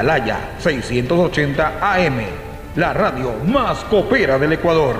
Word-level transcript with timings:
Atalaya 0.00 0.56
680 0.58 1.78
AM, 1.78 2.24
la 2.76 2.94
radio 2.94 3.34
más 3.44 3.84
copera 3.84 4.38
del 4.38 4.54
Ecuador. 4.54 4.96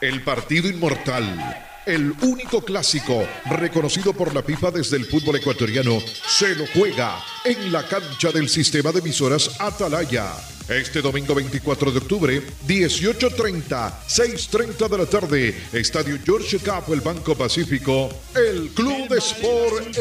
El 0.00 0.20
partido 0.24 0.68
inmortal. 0.68 1.24
El 1.86 2.12
único 2.22 2.60
clásico 2.62 3.24
reconocido 3.48 4.14
por 4.14 4.34
la 4.34 4.42
FIFA 4.42 4.72
desde 4.72 4.96
el 4.96 5.04
fútbol 5.04 5.36
ecuatoriano 5.36 6.00
se 6.26 6.56
lo 6.56 6.64
juega 6.74 7.22
en 7.44 7.70
la 7.70 7.84
cancha 7.84 8.32
del 8.32 8.48
sistema 8.48 8.90
de 8.90 8.98
emisoras 8.98 9.60
Atalaya 9.60 10.32
este 10.70 11.02
domingo 11.02 11.34
24 11.34 11.90
de 11.90 11.98
octubre, 11.98 12.42
18.30, 12.66 13.92
6.30 14.06 14.88
de 14.88 14.98
la 14.98 15.06
tarde, 15.06 15.54
Estadio 15.72 16.16
George 16.24 16.58
Cup, 16.58 16.92
el 16.92 17.00
Banco 17.00 17.36
Pacífico, 17.36 18.08
el 18.36 18.68
Club 18.68 19.08
de 19.08 19.18
Sport 19.18 19.96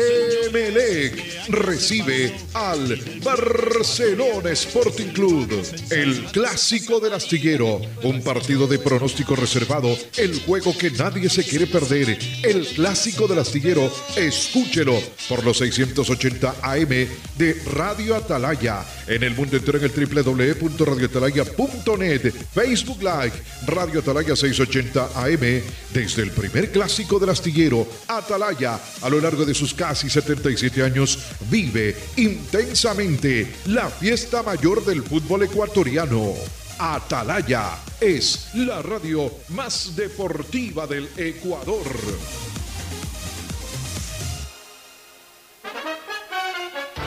Emelec 0.48 1.50
recibe 1.50 2.36
al 2.54 3.02
Barcelona 3.24 4.52
Sporting 4.52 5.08
Club, 5.08 5.50
el 5.90 6.26
clásico 6.26 7.00
del 7.00 7.14
astillero, 7.14 7.82
un 8.04 8.22
partido 8.22 8.68
de 8.68 8.78
pronóstico 8.78 9.36
reservado, 9.36 9.98
el 10.18 10.40
juego 10.42 10.78
que 10.78 10.92
nadie 10.92 11.30
se 11.30 11.44
quiere 11.44 11.66
perder, 11.66 12.20
el 12.44 12.68
clásico 12.68 13.28
del 13.28 13.40
astillero, 13.40 13.92
escúchelo 14.16 15.02
por 15.28 15.44
los 15.44 15.58
680 15.58 16.56
AM 16.62 17.08
de 17.38 17.62
Radio 17.74 18.16
Atalaya, 18.16 18.86
en 19.08 19.24
el 19.24 19.34
mundo 19.34 19.58
entero 19.58 19.80
en 19.80 19.86
el 19.86 19.92
www 19.92 20.59
www.radioatalaya.net, 20.60 22.34
Facebook 22.54 23.02
Live, 23.02 23.34
Radio 23.66 24.00
Atalaya 24.02 24.36
680 24.36 25.10
AM, 25.16 25.62
desde 25.94 26.24
el 26.24 26.32
primer 26.32 26.72
clásico 26.72 27.20
del 27.20 27.30
astillero, 27.30 27.88
Atalaya, 28.08 28.80
a 29.02 29.10
lo 29.10 29.20
largo 29.20 29.46
de 29.46 29.54
sus 29.54 29.74
casi 29.74 30.10
77 30.10 30.84
años, 30.84 31.20
vive 31.50 31.96
intensamente 32.18 33.56
la 33.68 33.90
fiesta 33.90 34.44
mayor 34.44 34.84
del 34.86 35.04
fútbol 35.04 35.44
ecuatoriano. 35.44 36.34
Atalaya 36.78 37.78
es 38.00 38.50
la 38.54 38.82
radio 38.82 39.32
más 39.50 39.96
deportiva 39.96 40.88
del 40.88 41.10
Ecuador. 41.18 41.84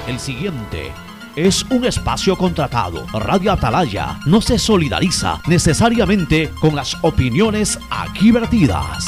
El 0.07 0.19
siguiente 0.19 0.93
es 1.37 1.65
un 1.65 1.85
espacio 1.85 2.37
contratado. 2.37 3.07
Radio 3.13 3.53
Atalaya 3.53 4.21
no 4.27 4.41
se 4.41 4.59
solidariza 4.59 5.41
necesariamente 5.47 6.51
con 6.61 6.77
las 6.77 6.97
opiniones 7.03 7.79
aquí 7.91 8.31
vertidas. 8.31 9.07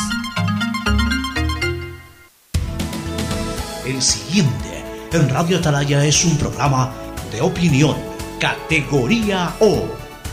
El 3.85 4.01
siguiente 4.01 4.85
en 5.13 5.29
Radio 5.29 5.59
Atalaya 5.59 6.05
es 6.05 6.25
un 6.25 6.37
programa 6.39 6.93
de 7.31 7.41
opinión, 7.41 7.97
categoría 8.41 9.55
O, 9.61 9.85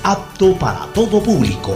apto 0.04 0.58
para 0.58 0.86
todo 0.94 1.22
público. 1.22 1.76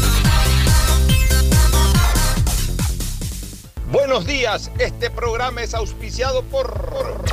Buenos 3.91 4.25
días, 4.25 4.71
este 4.79 5.09
programa 5.09 5.63
es 5.63 5.73
auspiciado 5.73 6.43
por 6.43 7.25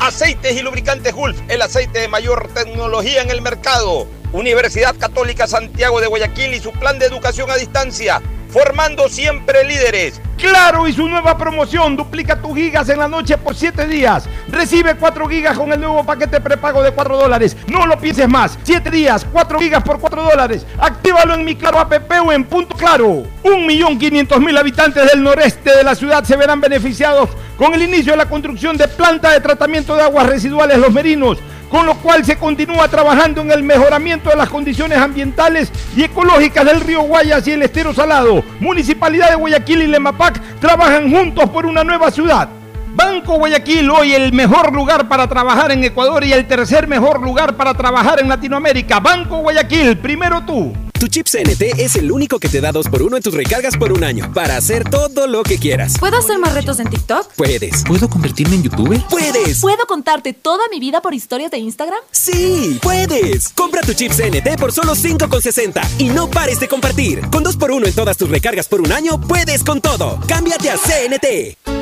Aceites 0.00 0.56
y 0.56 0.62
lubricantes 0.62 1.14
Gulf, 1.14 1.38
el 1.48 1.60
aceite 1.60 1.98
de 1.98 2.08
mayor 2.08 2.48
tecnología 2.54 3.20
en 3.20 3.28
el 3.28 3.42
mercado. 3.42 4.06
Universidad 4.32 4.96
Católica 4.96 5.46
Santiago 5.46 6.00
de 6.00 6.06
Guayaquil 6.06 6.54
y 6.54 6.60
su 6.60 6.72
plan 6.72 6.98
de 6.98 7.04
educación 7.04 7.50
a 7.50 7.56
distancia, 7.56 8.22
formando 8.50 9.08
siempre 9.08 9.64
líderes. 9.64 10.20
Claro 10.36 10.88
y 10.88 10.92
su 10.92 11.06
nueva 11.06 11.36
promoción, 11.36 11.96
duplica 11.96 12.40
tus 12.40 12.56
gigas 12.56 12.88
en 12.88 12.98
la 12.98 13.08
noche 13.08 13.36
por 13.36 13.54
7 13.54 13.86
días. 13.86 14.26
Recibe 14.48 14.94
4 14.94 15.28
gigas 15.28 15.58
con 15.58 15.70
el 15.70 15.80
nuevo 15.80 16.02
paquete 16.02 16.40
prepago 16.40 16.82
de 16.82 16.92
4 16.92 17.16
dólares. 17.18 17.56
No 17.66 17.86
lo 17.86 17.98
pienses 17.98 18.26
más. 18.26 18.58
7 18.62 18.90
días, 18.90 19.26
4 19.30 19.58
gigas 19.58 19.82
por 19.82 20.00
4 20.00 20.22
dólares. 20.22 20.66
Actívalo 20.78 21.34
en 21.34 21.44
mi 21.44 21.56
Claro 21.56 21.78
app 21.78 21.92
o 22.24 22.32
en 22.32 22.44
Punto 22.44 22.74
Claro. 22.74 23.22
1.500.000 23.44 24.58
habitantes 24.58 25.10
del 25.10 25.22
noreste 25.22 25.76
de 25.76 25.84
la 25.84 25.94
ciudad 25.94 26.24
se 26.24 26.36
verán 26.36 26.60
beneficiados 26.60 27.28
con 27.58 27.74
el 27.74 27.82
inicio 27.82 28.12
de 28.12 28.18
la 28.18 28.28
construcción 28.28 28.78
de 28.78 28.88
planta 28.88 29.32
de 29.32 29.40
tratamiento 29.40 29.94
de 29.94 30.02
aguas 30.02 30.26
residuales 30.26 30.78
Los 30.78 30.92
Merinos, 30.92 31.38
con 31.70 31.86
lo 31.86 31.94
cual 31.94 32.24
se 32.24 32.36
continúa 32.36 32.88
trabajando 32.88 33.40
en 33.40 33.52
el 33.52 33.62
mejoramiento 33.62 34.28
de 34.28 34.36
las 34.36 34.48
condiciones 34.48 34.98
ambientales 34.98 35.72
y 35.96 36.02
ecológicas 36.02 36.64
del 36.64 36.80
río 36.80 37.02
Guayas 37.02 37.46
y 37.46 37.52
el 37.52 37.62
estero 37.62 37.94
salado. 37.94 38.42
Municipalidad 38.58 39.30
de 39.30 39.36
Guayaquil 39.36 39.82
y 39.82 39.86
Lemapac 39.86 40.40
trabajan 40.58 41.10
juntos 41.10 41.48
por 41.50 41.66
una 41.66 41.84
nueva 41.84 42.10
ciudad. 42.10 42.48
Banco 42.92 43.34
Guayaquil, 43.36 43.88
hoy 43.88 44.14
el 44.14 44.32
mejor 44.32 44.72
lugar 44.72 45.08
para 45.08 45.28
trabajar 45.28 45.70
en 45.70 45.84
Ecuador 45.84 46.24
y 46.24 46.32
el 46.32 46.46
tercer 46.46 46.88
mejor 46.88 47.22
lugar 47.22 47.56
para 47.56 47.72
trabajar 47.72 48.20
en 48.20 48.28
Latinoamérica. 48.28 48.98
Banco 48.98 49.38
Guayaquil, 49.38 49.96
primero 49.98 50.42
tú. 50.42 50.89
Tu 51.00 51.08
chip 51.08 51.26
CNT 51.26 51.80
es 51.80 51.96
el 51.96 52.12
único 52.12 52.38
que 52.38 52.50
te 52.50 52.60
da 52.60 52.72
2 52.72 52.88
por 52.88 53.00
1 53.00 53.16
en 53.16 53.22
tus 53.22 53.32
recargas 53.32 53.74
por 53.74 53.90
un 53.90 54.04
año 54.04 54.30
para 54.34 54.58
hacer 54.58 54.84
todo 54.84 55.26
lo 55.26 55.42
que 55.42 55.56
quieras. 55.56 55.94
¿Puedo 55.98 56.18
hacer 56.18 56.38
más 56.38 56.52
retos 56.52 56.78
en 56.78 56.90
TikTok? 56.90 57.32
Puedes. 57.36 57.84
¿Puedo 57.84 58.10
convertirme 58.10 58.56
en 58.56 58.64
youtuber? 58.64 59.02
Puedes. 59.08 59.60
¿Puedo 59.60 59.86
contarte 59.86 60.34
toda 60.34 60.62
mi 60.70 60.78
vida 60.78 61.00
por 61.00 61.14
historias 61.14 61.50
de 61.50 61.56
Instagram? 61.56 62.00
Sí, 62.10 62.78
puedes. 62.82 63.48
Compra 63.48 63.80
tu 63.80 63.94
chip 63.94 64.12
CNT 64.12 64.60
por 64.60 64.72
solo 64.72 64.94
5,60 64.94 65.80
y 65.96 66.10
no 66.10 66.30
pares 66.30 66.60
de 66.60 66.68
compartir. 66.68 67.22
Con 67.30 67.44
2 67.44 67.56
por 67.56 67.70
1 67.70 67.86
en 67.86 67.94
todas 67.94 68.18
tus 68.18 68.28
recargas 68.28 68.68
por 68.68 68.82
un 68.82 68.92
año, 68.92 69.18
puedes 69.22 69.64
con 69.64 69.80
todo. 69.80 70.20
Cámbiate 70.28 70.68
a 70.68 70.76
CNT. 70.76 71.79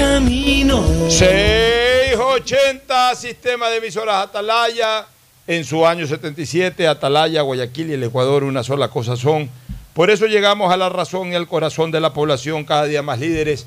Camino. 0.00 0.82
680 1.08 3.14
Sistema 3.14 3.68
de 3.68 3.76
Emisoras 3.76 4.24
Atalaya. 4.24 5.06
En 5.46 5.64
su 5.64 5.86
año 5.86 6.06
77, 6.06 6.88
Atalaya, 6.88 7.42
Guayaquil 7.42 7.90
y 7.90 7.92
el 7.94 8.04
Ecuador 8.04 8.44
una 8.44 8.62
sola 8.62 8.88
cosa 8.88 9.16
son. 9.16 9.50
Por 9.92 10.10
eso 10.10 10.26
llegamos 10.26 10.72
a 10.72 10.76
la 10.76 10.88
razón 10.88 11.32
y 11.32 11.34
al 11.34 11.48
corazón 11.48 11.90
de 11.90 11.98
la 12.00 12.14
población, 12.14 12.64
cada 12.64 12.86
día 12.86 13.02
más 13.02 13.18
líderes. 13.18 13.66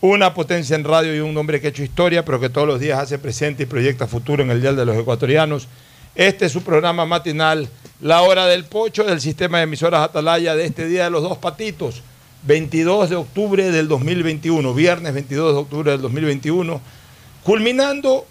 Una 0.00 0.34
potencia 0.34 0.76
en 0.76 0.84
radio 0.84 1.16
y 1.16 1.20
un 1.20 1.36
hombre 1.36 1.60
que 1.60 1.66
ha 1.68 1.70
hecho 1.70 1.82
historia, 1.82 2.24
pero 2.24 2.38
que 2.38 2.50
todos 2.50 2.68
los 2.68 2.78
días 2.78 3.00
hace 3.00 3.18
presente 3.18 3.64
y 3.64 3.66
proyecta 3.66 4.06
futuro 4.06 4.42
en 4.42 4.50
el 4.50 4.60
Dial 4.60 4.76
de 4.76 4.84
los 4.84 4.96
Ecuatorianos. 4.96 5.66
Este 6.14 6.46
es 6.46 6.52
su 6.52 6.62
programa 6.62 7.06
matinal, 7.06 7.68
La 8.00 8.22
Hora 8.22 8.46
del 8.46 8.64
Pocho 8.64 9.02
del 9.04 9.20
sistema 9.20 9.58
de 9.58 9.64
emisoras 9.64 10.02
Atalaya 10.02 10.54
de 10.54 10.66
este 10.66 10.86
Día 10.86 11.04
de 11.04 11.10
los 11.10 11.22
Dos 11.22 11.38
Patitos 11.38 12.02
22 12.46 13.10
de 13.10 13.16
octubre 13.16 13.70
del 13.70 13.88
2021, 13.88 14.74
viernes 14.74 15.14
22 15.14 15.54
de 15.54 15.58
octubre 15.58 15.90
del 15.92 16.02
2021, 16.02 16.80
culminando 17.42 18.26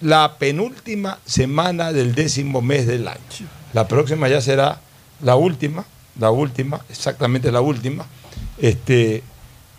la 0.00 0.36
penúltima 0.38 1.18
semana 1.24 1.92
del 1.92 2.14
décimo 2.14 2.62
mes 2.62 2.86
del 2.86 3.08
año. 3.08 3.18
La 3.72 3.88
próxima 3.88 4.28
ya 4.28 4.40
será 4.40 4.80
la 5.20 5.36
última, 5.36 5.84
la 6.18 6.30
última, 6.30 6.80
exactamente 6.88 7.50
la 7.50 7.60
última. 7.60 8.06
Este, 8.58 9.22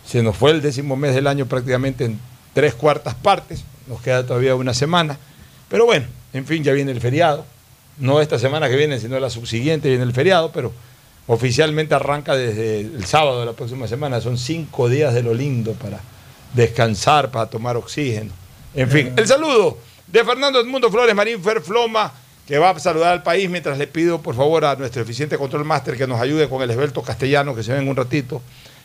se 0.05 0.21
nos 0.21 0.35
fue 0.35 0.51
el 0.51 0.61
décimo 0.61 0.97
mes 0.97 1.15
del 1.15 1.27
año 1.27 1.45
prácticamente 1.45 2.05
en 2.05 2.19
tres 2.53 2.73
cuartas 2.73 3.15
partes, 3.15 3.63
nos 3.87 4.01
queda 4.01 4.25
todavía 4.25 4.55
una 4.55 4.73
semana, 4.73 5.17
pero 5.69 5.85
bueno, 5.85 6.07
en 6.33 6.45
fin, 6.45 6.63
ya 6.63 6.73
viene 6.73 6.91
el 6.91 6.99
feriado, 6.99 7.45
no 7.99 8.19
esta 8.19 8.37
semana 8.37 8.69
que 8.69 8.75
viene, 8.75 8.99
sino 8.99 9.19
la 9.19 9.29
subsiguiente 9.29 9.89
viene 9.89 10.03
el 10.03 10.13
feriado, 10.13 10.51
pero 10.51 10.73
Oficialmente 11.27 11.93
arranca 11.93 12.35
desde 12.35 12.79
el 12.79 13.05
sábado 13.05 13.41
de 13.41 13.45
la 13.45 13.53
próxima 13.53 13.87
semana. 13.87 14.21
Son 14.21 14.37
cinco 14.37 14.87
días 14.87 15.13
de 15.13 15.23
lo 15.23 15.33
lindo 15.33 15.73
para 15.73 15.99
descansar, 16.53 17.31
para 17.31 17.47
tomar 17.47 17.75
oxígeno. 17.75 18.31
En 18.73 18.89
fin, 18.89 19.13
el 19.15 19.27
saludo 19.27 19.77
de 20.07 20.23
Fernando 20.23 20.59
Edmundo 20.61 20.89
Flores 20.89 21.13
Marín 21.13 21.43
Ferfloma, 21.43 22.13
que 22.47 22.57
va 22.57 22.69
a 22.69 22.79
saludar 22.79 23.11
al 23.11 23.23
país 23.23 23.49
mientras 23.49 23.77
le 23.77 23.87
pido 23.87 24.21
por 24.21 24.35
favor 24.35 24.63
a 24.63 24.75
nuestro 24.75 25.01
eficiente 25.01 25.37
control 25.37 25.65
máster 25.65 25.97
que 25.97 26.07
nos 26.07 26.21
ayude 26.21 26.47
con 26.47 26.61
el 26.61 26.71
esbelto 26.71 27.01
castellano 27.01 27.53
que 27.53 27.63
se 27.63 27.73
ven 27.73 27.89
un 27.89 27.95
ratito. 27.95 28.41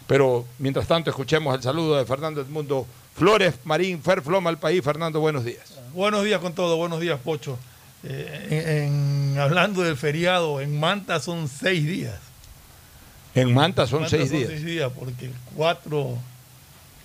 Pero 0.09 0.45
mientras 0.59 0.89
tanto 0.89 1.11
escuchemos 1.11 1.55
el 1.55 1.63
saludo 1.63 1.97
de 1.97 2.05
Fernando 2.05 2.41
Edmundo 2.41 2.87
Flores 3.15 3.55
Marín 3.63 4.03
Ferfloma 4.03 4.51
al 4.51 4.59
país. 4.59 4.83
Fernando, 4.83 5.21
buenos 5.21 5.45
días. 5.45 5.75
Buenos 5.95 6.25
días 6.25 6.41
con 6.41 6.55
todo, 6.55 6.77
buenos 6.77 6.99
días 6.99 7.21
Pocho. 7.23 7.57
Eh, 8.03 8.89
en, 8.89 9.39
hablando 9.39 9.83
del 9.83 9.97
feriado, 9.97 10.61
en 10.61 10.81
Manta 10.81 11.21
son 11.21 11.47
seis 11.47 11.87
días. 11.87 12.32
En 13.35 13.53
Manta 13.55 13.87
son, 13.87 13.99
En 13.99 14.03
Manta 14.03 14.17
seis, 14.17 14.31
días. 14.31 14.49
seis 14.49 14.65
días, 14.65 14.91
porque 14.99 15.27
el 15.27 15.33
4, 15.57 16.19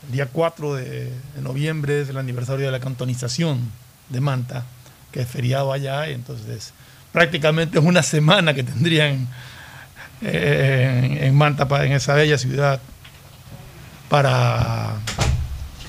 el 0.08 0.12
día 0.12 0.26
4 0.32 0.76
de, 0.76 1.06
de 1.36 1.42
noviembre 1.42 2.02
es 2.02 2.10
el 2.10 2.18
aniversario 2.18 2.66
de 2.66 2.72
la 2.72 2.80
cantonización 2.80 3.60
de 4.10 4.20
Manta, 4.22 4.66
que 5.12 5.22
es 5.22 5.28
feriado 5.28 5.72
allá, 5.72 6.10
y 6.10 6.14
entonces 6.14 6.74
prácticamente 7.14 7.80
es 7.80 7.86
una 7.86 8.04
semana 8.04 8.54
que 8.54 8.64
tendrían 8.64 9.28
eh, 10.22 11.18
en, 11.20 11.24
en 11.24 11.36
Manta, 11.36 11.68
en 11.86 11.94
esa 11.94 12.14
bella 12.14 12.38
ciudad, 12.38 12.80
para, 14.10 14.96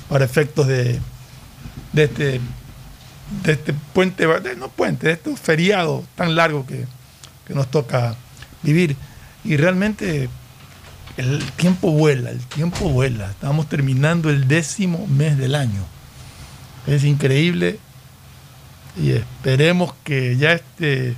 para 0.09 0.25
efectos 0.25 0.67
de, 0.67 0.99
de 1.93 2.05
este 2.05 2.41
de 3.43 3.53
este 3.53 3.75
puente, 3.93 4.27
de- 4.27 4.57
no 4.57 4.69
puente, 4.71 5.07
de 5.07 5.13
estos 5.13 5.39
feriados 5.39 6.03
tan 6.17 6.35
largos 6.35 6.65
que, 6.67 6.87
que 7.47 7.53
nos 7.55 7.71
toca 7.71 8.15
vivir. 8.63 8.97
Y 9.49 9.57
realmente 9.57 10.29
el 11.17 11.43
tiempo 11.53 11.91
vuela, 11.91 12.31
el 12.31 12.41
tiempo 12.41 12.91
vuela. 12.91 13.31
Estamos 13.31 13.67
terminando 13.67 14.29
el 14.29 14.47
décimo 14.47 15.07
mes 15.07 15.39
del 15.39 15.55
año. 15.55 15.87
Es 16.87 17.03
increíble 17.03 17.79
y 19.03 19.13
esperemos 19.13 19.95
que 20.05 20.37
ya 20.37 20.53
este 20.53 21.15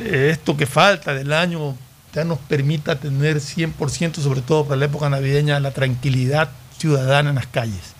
eh, 0.00 0.28
esto 0.30 0.54
que 0.54 0.66
falta 0.66 1.14
del 1.14 1.32
año 1.32 1.76
ya 2.12 2.24
nos 2.24 2.38
permita 2.40 3.00
tener 3.00 3.38
100%, 3.38 4.16
sobre 4.16 4.42
todo 4.42 4.64
para 4.64 4.76
la 4.76 4.84
época 4.84 5.08
navideña, 5.08 5.60
la 5.60 5.70
tranquilidad 5.70 6.50
ciudadana 6.76 7.30
en 7.30 7.36
las 7.36 7.46
calles. 7.46 7.94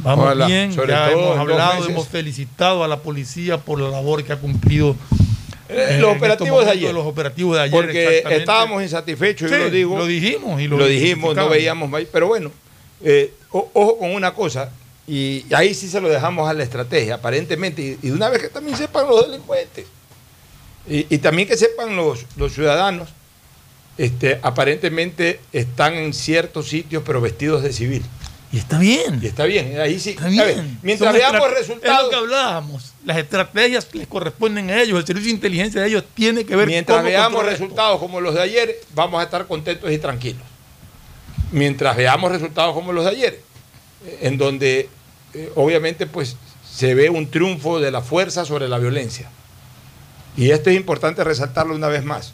Vamos 0.00 0.46
bien, 0.46 0.74
sobre 0.74 0.92
ya 0.92 1.10
hemos 1.10 1.38
hablado, 1.38 1.88
hemos 1.88 2.08
felicitado 2.08 2.84
a 2.84 2.88
la 2.88 2.98
policía 2.98 3.56
por 3.56 3.80
la 3.80 3.88
labor 3.88 4.22
que 4.22 4.34
ha 4.34 4.36
cumplido. 4.36 4.96
Eh, 5.68 5.98
los 6.00 6.16
operativos 6.16 6.64
de 6.64 6.70
ayer. 6.70 6.94
Los 6.94 7.06
operativos 7.06 7.56
de 7.56 7.62
ayer. 7.62 7.72
Porque 7.72 8.22
estábamos 8.36 8.82
insatisfechos, 8.82 9.50
yo 9.50 9.56
Sí, 9.56 9.62
lo 9.62 9.70
digo. 9.70 9.98
Lo 9.98 10.06
dijimos 10.06 10.60
y 10.60 10.68
lo, 10.68 10.76
lo, 10.78 10.86
dijimos, 10.86 11.34
no 11.34 11.48
veíamos 11.48 11.88
más. 11.90 12.02
Pero 12.12 12.28
bueno, 12.28 12.50
eh, 13.02 13.32
o- 13.50 13.70
ojo 13.72 13.98
con 13.98 14.10
una 14.14 14.32
cosa, 14.34 14.70
y 15.06 15.44
ahí 15.54 15.74
sí 15.74 15.88
se 15.88 16.00
lo 16.00 16.08
dejamos 16.08 16.48
a 16.48 16.52
la 16.52 16.62
estrategia, 16.62 17.14
aparentemente, 17.16 17.82
y, 17.82 17.98
y 18.02 18.08
de 18.08 18.12
una 18.12 18.28
vez 18.28 18.42
que 18.42 18.48
también 18.48 18.76
sepan 18.76 19.06
los 19.06 19.26
delincuentes, 19.26 19.86
y, 20.88 21.06
y 21.14 21.18
también 21.18 21.46
que 21.48 21.56
sepan 21.56 21.94
los, 21.96 22.24
los 22.36 22.52
ciudadanos, 22.52 23.08
este, 23.98 24.38
aparentemente 24.42 25.40
están 25.52 25.94
en 25.94 26.12
ciertos 26.12 26.68
sitios, 26.68 27.02
pero 27.06 27.20
vestidos 27.20 27.62
de 27.62 27.72
civil. 27.72 28.02
Y 28.52 28.58
está 28.58 28.78
bien. 28.78 29.18
Y 29.22 29.26
está 29.26 29.44
bien, 29.44 29.78
ahí 29.80 29.98
sí. 29.98 30.10
Está 30.10 30.26
A 30.26 30.28
ver, 30.30 30.54
bien. 30.54 30.78
mientras 30.82 31.10
Son 31.10 31.18
veamos 31.18 31.34
estra- 31.40 31.48
Es 31.60 31.68
lo 31.68 31.74
resultados. 31.74 32.10
que 32.10 32.16
hablábamos. 32.16 32.92
Las 33.04 33.18
estrategias 33.18 33.88
les 33.92 34.06
corresponden 34.06 34.70
a 34.70 34.80
ellos. 34.80 34.98
El 35.00 35.06
servicio 35.06 35.28
de 35.30 35.34
inteligencia 35.34 35.80
de 35.82 35.88
ellos 35.88 36.04
tiene 36.14 36.44
que 36.44 36.54
ver 36.56 36.66
Mientras 36.66 36.98
cómo 36.98 37.08
veamos 37.08 37.40
esto. 37.40 37.50
resultados 37.50 37.98
como 38.00 38.20
los 38.20 38.34
de 38.34 38.42
ayer, 38.42 38.80
vamos 38.94 39.20
a 39.20 39.24
estar 39.24 39.46
contentos 39.46 39.90
y 39.90 39.98
tranquilos. 39.98 40.42
Mientras 41.52 41.96
veamos 41.96 42.30
resultados 42.32 42.72
como 42.74 42.92
los 42.92 43.04
de 43.04 43.10
ayer, 43.10 43.40
eh, 44.04 44.18
en 44.22 44.38
donde 44.38 44.88
eh, 45.34 45.52
obviamente 45.54 46.06
pues 46.06 46.36
se 46.72 46.94
ve 46.94 47.10
un 47.10 47.30
triunfo 47.30 47.80
de 47.80 47.90
la 47.90 48.00
fuerza 48.00 48.44
sobre 48.44 48.68
la 48.68 48.78
violencia. 48.78 49.28
Y 50.36 50.50
esto 50.50 50.70
es 50.70 50.76
importante 50.76 51.24
resaltarlo 51.24 51.74
una 51.74 51.88
vez 51.88 52.04
más. 52.04 52.32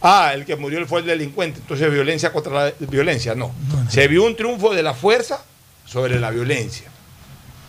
Ah, 0.00 0.32
el 0.34 0.44
que 0.44 0.56
murió 0.56 0.86
fue 0.86 1.00
el 1.00 1.06
delincuente, 1.06 1.60
entonces 1.60 1.90
violencia 1.90 2.32
contra 2.32 2.66
la 2.66 2.72
violencia. 2.80 3.34
No. 3.34 3.54
Se 3.88 4.06
vio 4.08 4.24
un 4.24 4.36
triunfo 4.36 4.74
de 4.74 4.82
la 4.82 4.94
fuerza 4.94 5.42
sobre 5.84 6.20
la 6.20 6.30
violencia. 6.30 6.90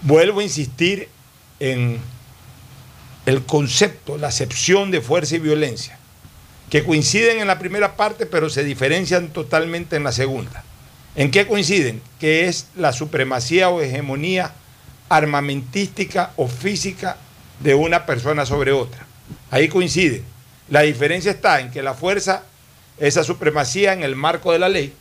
Vuelvo 0.01 0.41
a 0.41 0.43
insistir 0.43 1.09
en 1.59 1.99
el 3.25 3.43
concepto, 3.43 4.17
la 4.17 4.27
acepción 4.27 4.91
de 4.91 5.01
fuerza 5.01 5.35
y 5.35 5.39
violencia, 5.39 5.97
que 6.69 6.83
coinciden 6.83 7.39
en 7.39 7.47
la 7.47 7.59
primera 7.59 7.95
parte, 7.95 8.25
pero 8.25 8.49
se 8.49 8.63
diferencian 8.63 9.29
totalmente 9.29 9.95
en 9.95 10.03
la 10.03 10.11
segunda. 10.11 10.63
¿En 11.15 11.31
qué 11.31 11.47
coinciden? 11.47 12.01
Que 12.19 12.47
es 12.47 12.67
la 12.75 12.93
supremacía 12.93 13.69
o 13.69 13.81
hegemonía 13.81 14.53
armamentística 15.09 16.31
o 16.35 16.47
física 16.47 17.17
de 17.59 17.73
una 17.73 18.05
persona 18.05 18.45
sobre 18.45 18.71
otra. 18.71 19.05
Ahí 19.49 19.67
coinciden. 19.67 20.23
La 20.69 20.81
diferencia 20.81 21.31
está 21.31 21.59
en 21.61 21.71
que 21.71 21.81
la 21.81 21.93
fuerza, 21.93 22.43
esa 22.99 23.23
supremacía 23.23 23.93
en 23.93 24.03
el 24.03 24.15
marco 24.15 24.51
de 24.51 24.59
la 24.59 24.69
ley, 24.69 24.93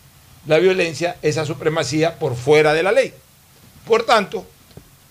la 0.47 0.59
violencia, 0.59 1.17
esa 1.23 1.45
supremacía 1.45 2.19
por 2.19 2.37
fuera 2.37 2.73
de 2.73 2.83
la 2.83 2.93
ley. 2.93 3.13
Por 3.87 4.05
tanto, 4.05 4.47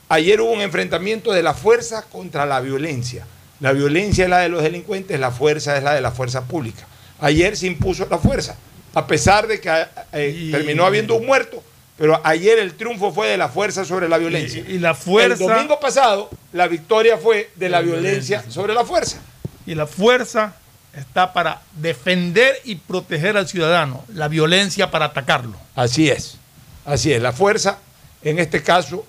ayer 0.09 0.39
hubo 0.41 0.51
un 0.51 0.61
enfrentamiento 0.61 1.31
de 1.33 1.43
la 1.43 1.53
fuerza 1.53 2.03
contra 2.03 2.45
la 2.45 2.59
violencia. 2.61 3.25
La 3.59 3.71
violencia 3.73 4.25
es 4.25 4.29
la 4.29 4.39
de 4.39 4.49
los 4.49 4.63
delincuentes, 4.63 5.19
la 5.19 5.31
fuerza 5.31 5.77
es 5.77 5.83
la 5.83 5.93
de 5.93 6.01
la 6.01 6.11
fuerza 6.11 6.43
pública. 6.45 6.85
Ayer 7.19 7.55
se 7.57 7.67
impuso 7.67 8.05
la 8.09 8.17
fuerza, 8.17 8.55
a 8.93 9.07
pesar 9.07 9.47
de 9.47 9.59
que 9.59 9.69
eh, 10.13 10.35
Y- 10.37 10.51
terminó 10.51 10.85
habiendo 10.85 11.15
un 11.15 11.25
muerto, 11.25 11.63
pero 11.97 12.19
ayer 12.25 12.59
el 12.59 12.73
triunfo 12.75 13.13
fue 13.13 13.27
de 13.29 13.37
la 13.37 13.47
fuerza 13.47 13.85
sobre 13.85 14.09
la 14.09 14.17
violencia. 14.17 14.63
Y, 14.67 14.73
y 14.73 14.79
la 14.79 14.93
fuerza. 14.93 15.43
El 15.43 15.49
domingo 15.49 15.79
pasado, 15.79 16.29
la 16.51 16.67
victoria 16.67 17.17
fue 17.17 17.49
de 17.55 17.69
la 17.69 17.77
De 17.81 17.85
la 17.87 17.91
violencia 17.93 18.37
violencia. 18.39 18.51
sobre 18.51 18.73
la 18.73 18.83
fuerza. 18.83 19.17
Y 19.65 19.75
la 19.75 19.87
fuerza 19.87 20.55
está 20.93 21.33
para 21.33 21.61
defender 21.73 22.55
y 22.63 22.75
proteger 22.75 23.37
al 23.37 23.47
ciudadano. 23.47 24.03
La 24.13 24.27
violencia 24.27 24.91
para 24.91 25.05
atacarlo. 25.05 25.57
Así 25.75 26.09
es, 26.09 26.37
así 26.85 27.11
es. 27.11 27.21
La 27.21 27.33
fuerza, 27.33 27.79
en 28.21 28.39
este 28.39 28.63
caso, 28.63 29.05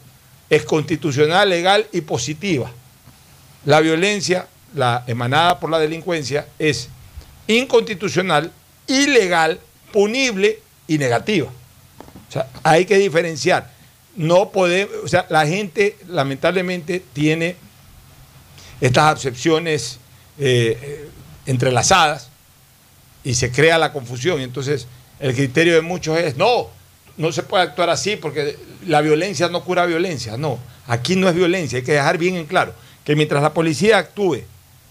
es 0.51 0.65
constitucional, 0.65 1.49
legal 1.49 1.87
y 1.93 2.01
positiva. 2.01 2.71
La 3.65 3.81
violencia, 3.81 4.47
la 4.75 5.05
emanada 5.07 5.59
por 5.59 5.71
la 5.71 5.79
delincuencia, 5.79 6.47
es 6.59 6.89
inconstitucional, 7.47 8.53
ilegal, 8.87 9.61
punible 9.93 10.61
y 10.87 10.99
negativa. 10.99 11.49
O 12.29 12.33
sea, 12.33 12.49
hay 12.63 12.85
que 12.85 12.99
diferenciar. 12.99 13.71
No 14.17 14.51
podemos, 14.51 14.95
o 15.05 15.09
sea, 15.09 15.27
la 15.29 15.47
gente 15.47 15.97
lamentablemente 16.09 17.03
tiene 17.13 17.57
estas 18.81 19.17
acepciones 19.17 19.99
eh, 20.39 20.79
eh, 20.81 21.09
entrelazadas 21.47 22.29
y 23.25 23.35
se 23.35 23.51
crea 23.51 23.79
la 23.79 23.93
confusión. 23.93 24.41
Entonces, 24.41 24.87
el 25.21 25.35
criterio 25.35 25.75
de 25.75 25.81
muchos 25.83 26.19
es, 26.19 26.37
no, 26.37 26.69
no 27.17 27.33
se 27.33 27.43
puede 27.43 27.65
actuar 27.65 27.91
así 27.91 28.17
porque 28.17 28.57
la 28.87 29.01
violencia 29.01 29.49
no 29.49 29.65
cura 29.65 29.87
violencia. 29.87 30.37
No, 30.37 30.59
aquí 30.87 31.17
no 31.17 31.29
es 31.29 31.35
violencia, 31.35 31.79
hay 31.79 31.85
que 31.85 31.93
dejar 31.93 32.19
bien 32.19 32.37
en 32.37 32.47
claro 32.47 32.75
que 33.05 33.15
mientras 33.15 33.41
la 33.43 33.55
policía 33.55 33.99
actúe 33.99 34.41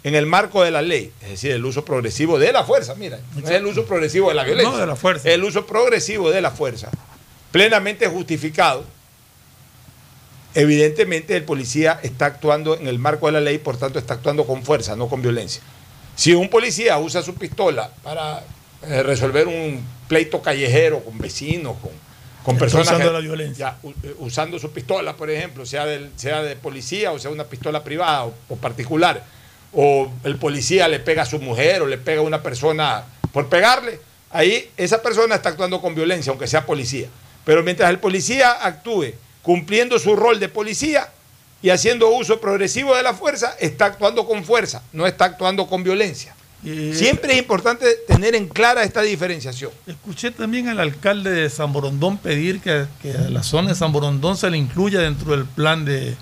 en 0.04 0.16
el 0.16 0.26
marco 0.26 0.64
de 0.64 0.72
la 0.72 0.82
ley, 0.82 1.12
es 1.22 1.30
decir, 1.32 1.52
el 1.52 1.66
uso 1.66 1.84
progresivo 1.84 2.40
de 2.40 2.54
la 2.54 2.64
fuerza, 2.64 2.96
mira, 2.96 3.20
no 3.36 3.44
es 3.46 3.50
el 3.56 3.66
uso 3.66 3.86
progresivo 3.86 4.30
de 4.30 4.36
la 4.36 4.44
violencia, 4.44 4.72
No, 4.72 4.80
de 4.80 4.88
la 4.88 4.96
fuerza. 4.96 5.30
el 5.30 5.44
uso 5.44 5.66
progresivo 5.66 6.30
de 6.32 6.42
la 6.42 6.52
fuerza, 6.52 6.90
plenamente 7.52 8.08
justificado, 8.08 8.86
evidentemente 10.56 11.36
el 11.36 11.44
policía 11.44 12.00
está 12.02 12.26
actuando 12.26 12.78
en 12.78 12.88
el 12.88 12.98
marco 12.98 13.28
de 13.28 13.34
la 13.34 13.42
ley, 13.42 13.58
por 13.58 13.78
tanto 13.78 14.00
está 14.00 14.16
actuando 14.16 14.48
con 14.48 14.64
fuerza, 14.64 14.96
no 14.96 15.08
con 15.08 15.22
violencia. 15.22 15.62
Si 16.16 16.34
un 16.34 16.50
policía 16.50 16.98
usa 16.98 17.22
su 17.22 17.36
pistola 17.36 17.92
para 18.02 18.42
eh, 18.84 19.04
resolver 19.04 19.48
un 19.48 19.86
pleito 20.08 20.42
callejero 20.42 21.02
con 21.02 21.18
vecinos, 21.18 21.76
con, 22.44 22.58
personas... 22.58 22.88
usando 22.88 23.12
la 23.12 23.20
violencia. 23.20 23.78
ya, 23.84 23.90
eh, 24.04 24.16
usando 24.20 24.58
su 24.58 24.72
pistola, 24.72 25.16
por 25.18 25.30
ejemplo, 25.30 25.66
sea, 25.66 25.86
del, 25.86 26.12
sea 26.16 26.42
de 26.42 26.56
policía 26.56 27.12
o 27.12 27.20
sea 27.20 27.32
una 27.32 27.44
pistola 27.44 27.84
privada 27.84 28.26
o, 28.26 28.34
o 28.48 28.56
particular, 28.56 29.26
o 29.74 30.10
el 30.24 30.38
policía 30.38 30.88
le 30.88 31.00
pega 31.00 31.24
a 31.24 31.26
su 31.26 31.40
mujer 31.40 31.82
o 31.82 31.88
le 31.88 31.98
pega 31.98 32.22
a 32.22 32.24
una 32.24 32.42
persona 32.42 33.04
por 33.34 33.50
pegarle, 33.50 34.00
ahí 34.32 34.70
esa 34.78 35.02
persona 35.02 35.36
está 35.36 35.50
actuando 35.50 35.82
con 35.82 35.96
violencia, 35.96 36.30
aunque 36.30 36.48
sea 36.48 36.66
policía. 36.66 37.10
Pero 37.44 37.62
mientras 37.62 37.90
el 37.90 38.00
policía 38.00 38.52
actúe 38.52 39.14
cumpliendo 39.46 40.00
su 40.00 40.16
rol 40.16 40.40
de 40.40 40.50
policía 40.50 41.08
y 41.62 41.70
haciendo 41.70 42.10
uso 42.10 42.42
progresivo 42.42 42.96
de 42.96 43.04
la 43.04 43.14
fuerza, 43.14 43.56
está 43.60 43.86
actuando 43.86 44.26
con 44.26 44.44
fuerza, 44.44 44.82
no 44.92 45.06
está 45.08 45.26
actuando 45.26 45.68
con 45.68 45.84
violencia. 45.84 46.36
Y- 46.64 46.94
Siempre 46.96 47.34
es 47.34 47.38
importante 47.40 47.86
tener 48.08 48.34
en 48.36 48.48
clara 48.48 48.84
esta 48.84 49.02
diferenciación. 49.04 49.72
Escuché 49.86 50.32
también 50.32 50.68
al 50.68 50.80
alcalde 50.80 51.30
de 51.30 51.50
San 51.50 51.72
Borondón 51.72 52.18
pedir 52.18 52.60
que, 52.60 52.86
que 53.02 53.12
a 53.12 53.30
la 53.30 53.44
zona 53.44 53.70
de 53.70 53.76
San 53.76 53.92
Borondón 53.92 54.36
se 54.36 54.50
le 54.50 54.58
incluya 54.58 55.00
dentro 55.00 55.32
del 55.32 55.46
plan 55.46 55.86
de, 55.86 56.16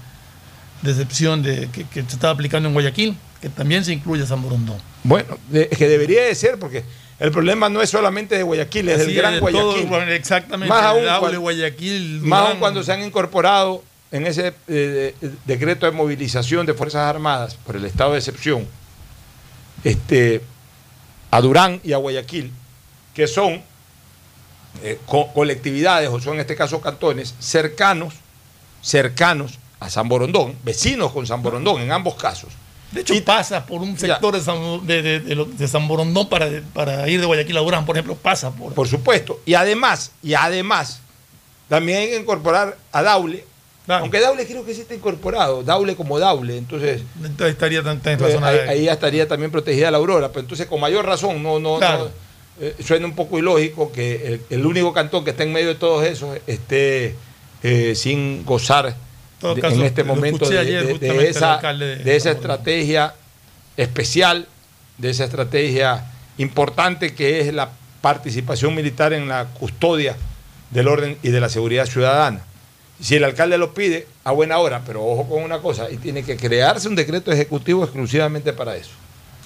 de 0.82 0.92
excepción 0.92 1.42
de, 1.42 1.70
que, 1.72 1.86
que 1.86 2.02
se 2.02 2.08
estaba 2.14 2.34
aplicando 2.34 2.68
en 2.68 2.74
Guayaquil, 2.74 3.18
que 3.42 3.48
también 3.48 3.86
se 3.86 3.94
incluya 3.94 4.26
San 4.26 4.42
Borondón. 4.42 4.78
Bueno, 5.06 5.38
es 5.54 5.78
que 5.78 5.88
debería 5.88 6.24
de 6.24 6.36
ser, 6.36 6.60
porque 6.60 6.84
el 7.20 7.32
problema 7.32 7.70
no 7.70 7.82
es 7.82 7.90
solamente 7.90 8.36
de 8.36 8.44
Guayaquil, 8.44 8.90
es 8.90 8.98
Así 9.02 9.06
del 9.08 9.16
Gran 9.16 9.34
de 9.36 9.40
Guayaquil. 9.40 10.10
exactamente. 10.10 10.70
Más 10.70 10.82
el 10.82 10.88
aún 11.10 11.20
cuando- 11.20 11.42
Guayaquil, 11.42 12.20
Más 12.22 12.50
aún 12.50 12.60
cuando 12.60 12.84
se 12.84 12.92
han 12.94 13.04
incorporado 13.04 13.84
en 14.12 14.28
ese 14.28 14.54
eh, 14.68 15.16
decreto 15.46 15.86
de 15.86 15.92
movilización 15.92 16.66
de 16.66 16.74
Fuerzas 16.74 17.02
Armadas 17.08 17.56
por 17.56 17.76
el 17.76 17.86
estado 17.86 18.12
de 18.14 18.20
excepción 18.20 18.68
este, 19.84 20.42
a 21.32 21.42
Durán 21.42 21.80
y 21.84 21.94
a 21.94 21.98
Guayaquil, 21.98 22.52
que 23.14 23.28
son 23.28 23.62
eh, 24.84 25.00
co- 25.06 25.32
colectividades, 25.34 26.10
o 26.10 26.20
son 26.20 26.36
en 26.36 26.40
este 26.42 26.56
caso 26.56 26.82
cantones, 26.82 27.36
cercanos, 27.40 28.16
cercanos 28.82 29.60
a 29.80 29.90
San 29.90 30.08
Borondón, 30.10 30.56
vecinos 30.64 31.12
con 31.12 31.26
San 31.28 31.42
Borondón 31.44 31.82
en 31.82 31.92
ambos 31.92 32.16
casos. 32.16 32.50
De 32.94 33.02
hecho, 33.02 33.14
pasa 33.26 33.66
por 33.66 33.82
un 33.82 33.98
sector 33.98 34.34
de 34.36 34.42
San, 34.42 34.86
de, 34.86 35.02
de- 35.02 35.20
de 35.20 35.36
lo- 35.36 35.46
de 35.46 35.68
San 35.68 35.88
Borondón 35.88 36.30
para, 36.30 36.50
para 36.74 37.08
ir 37.10 37.20
de 37.20 37.26
Guayaquil 37.26 37.58
a 37.58 37.62
Durán, 37.62 37.86
por 37.86 37.96
ejemplo, 37.96 38.16
pasa 38.16 38.52
por. 38.52 38.74
Por 38.74 38.88
supuesto. 38.88 39.40
Y 39.46 39.56
además, 39.56 40.12
y 40.22 40.34
además, 40.36 41.00
también 41.70 42.00
hay 42.00 42.08
que 42.10 42.20
incorporar 42.20 42.78
a 42.92 43.02
Daule. 43.02 43.46
Aunque 43.88 44.20
Daule 44.22 44.46
creo 44.48 44.64
que 44.66 44.74
sí 44.74 44.82
está 44.82 44.94
incorporado, 44.96 45.62
Daule 45.64 45.96
como 45.98 46.18
Daule, 46.18 46.58
entonces 46.58 47.02
Entonces 47.18 47.50
estaría 47.50 47.84
tan, 47.84 48.02
zona 48.02 48.48
ahí, 48.48 48.58
ahí 48.70 48.84
ya 48.86 48.94
estaría 48.94 49.28
también 49.28 49.52
protegida 49.52 49.92
la 49.92 49.98
Aurora, 49.98 50.30
pero 50.30 50.40
entonces 50.40 50.68
con 50.68 50.80
mayor 50.80 51.06
razón 51.06 51.44
no, 51.44 51.60
no, 51.60 51.80
Claro. 51.80 52.06
no, 52.06 52.66
eh, 52.66 52.76
suena 52.82 53.06
un 53.08 53.14
poco 53.14 53.40
ilógico 53.40 53.92
que 53.92 54.26
el, 54.26 54.42
el 54.52 54.66
único 54.66 54.94
cantón 54.94 55.26
que 55.26 55.32
está 55.32 55.44
en 55.44 55.52
medio 55.52 55.68
de 55.68 55.76
todos 55.76 56.06
esos 56.06 56.38
esté 56.48 57.16
eh, 57.62 57.94
sin 57.96 58.46
gozar 58.46 58.96
todo 59.44 59.56
de- 59.56 59.62
caso, 59.62 59.76
en 59.76 59.84
este 59.84 60.04
momento 60.04 60.50
de, 60.50 61.30
esa, 61.30 61.60
de 61.62 62.16
esa 62.16 62.32
estrategia 62.32 63.14
especial, 63.78 64.48
de 64.98 65.10
esa 65.10 65.26
estrategia 65.26 66.06
importante 66.38 67.14
que 67.14 67.42
es 67.42 67.54
la 67.54 67.70
participación 68.02 68.74
militar 68.74 69.14
en 69.14 69.28
la 69.28 69.46
custodia 69.46 70.16
del 70.72 70.88
orden 70.88 71.18
y 71.22 71.30
de 71.30 71.40
la 71.40 71.50
seguridad 71.50 71.86
ciudadana. 71.86 72.42
Si 73.02 73.16
el 73.16 73.24
alcalde 73.24 73.58
lo 73.58 73.74
pide, 73.74 74.08
a 74.24 74.32
buena 74.32 74.58
hora, 74.60 74.82
pero 74.86 75.06
ojo 75.06 75.28
con 75.28 75.44
una 75.44 75.60
cosa, 75.60 75.92
y 75.92 75.98
tiene 75.98 76.24
que 76.24 76.38
crearse 76.38 76.88
un 76.88 76.96
decreto 76.96 77.32
ejecutivo 77.32 77.84
exclusivamente 77.84 78.54
para 78.54 78.76
eso. 78.78 78.92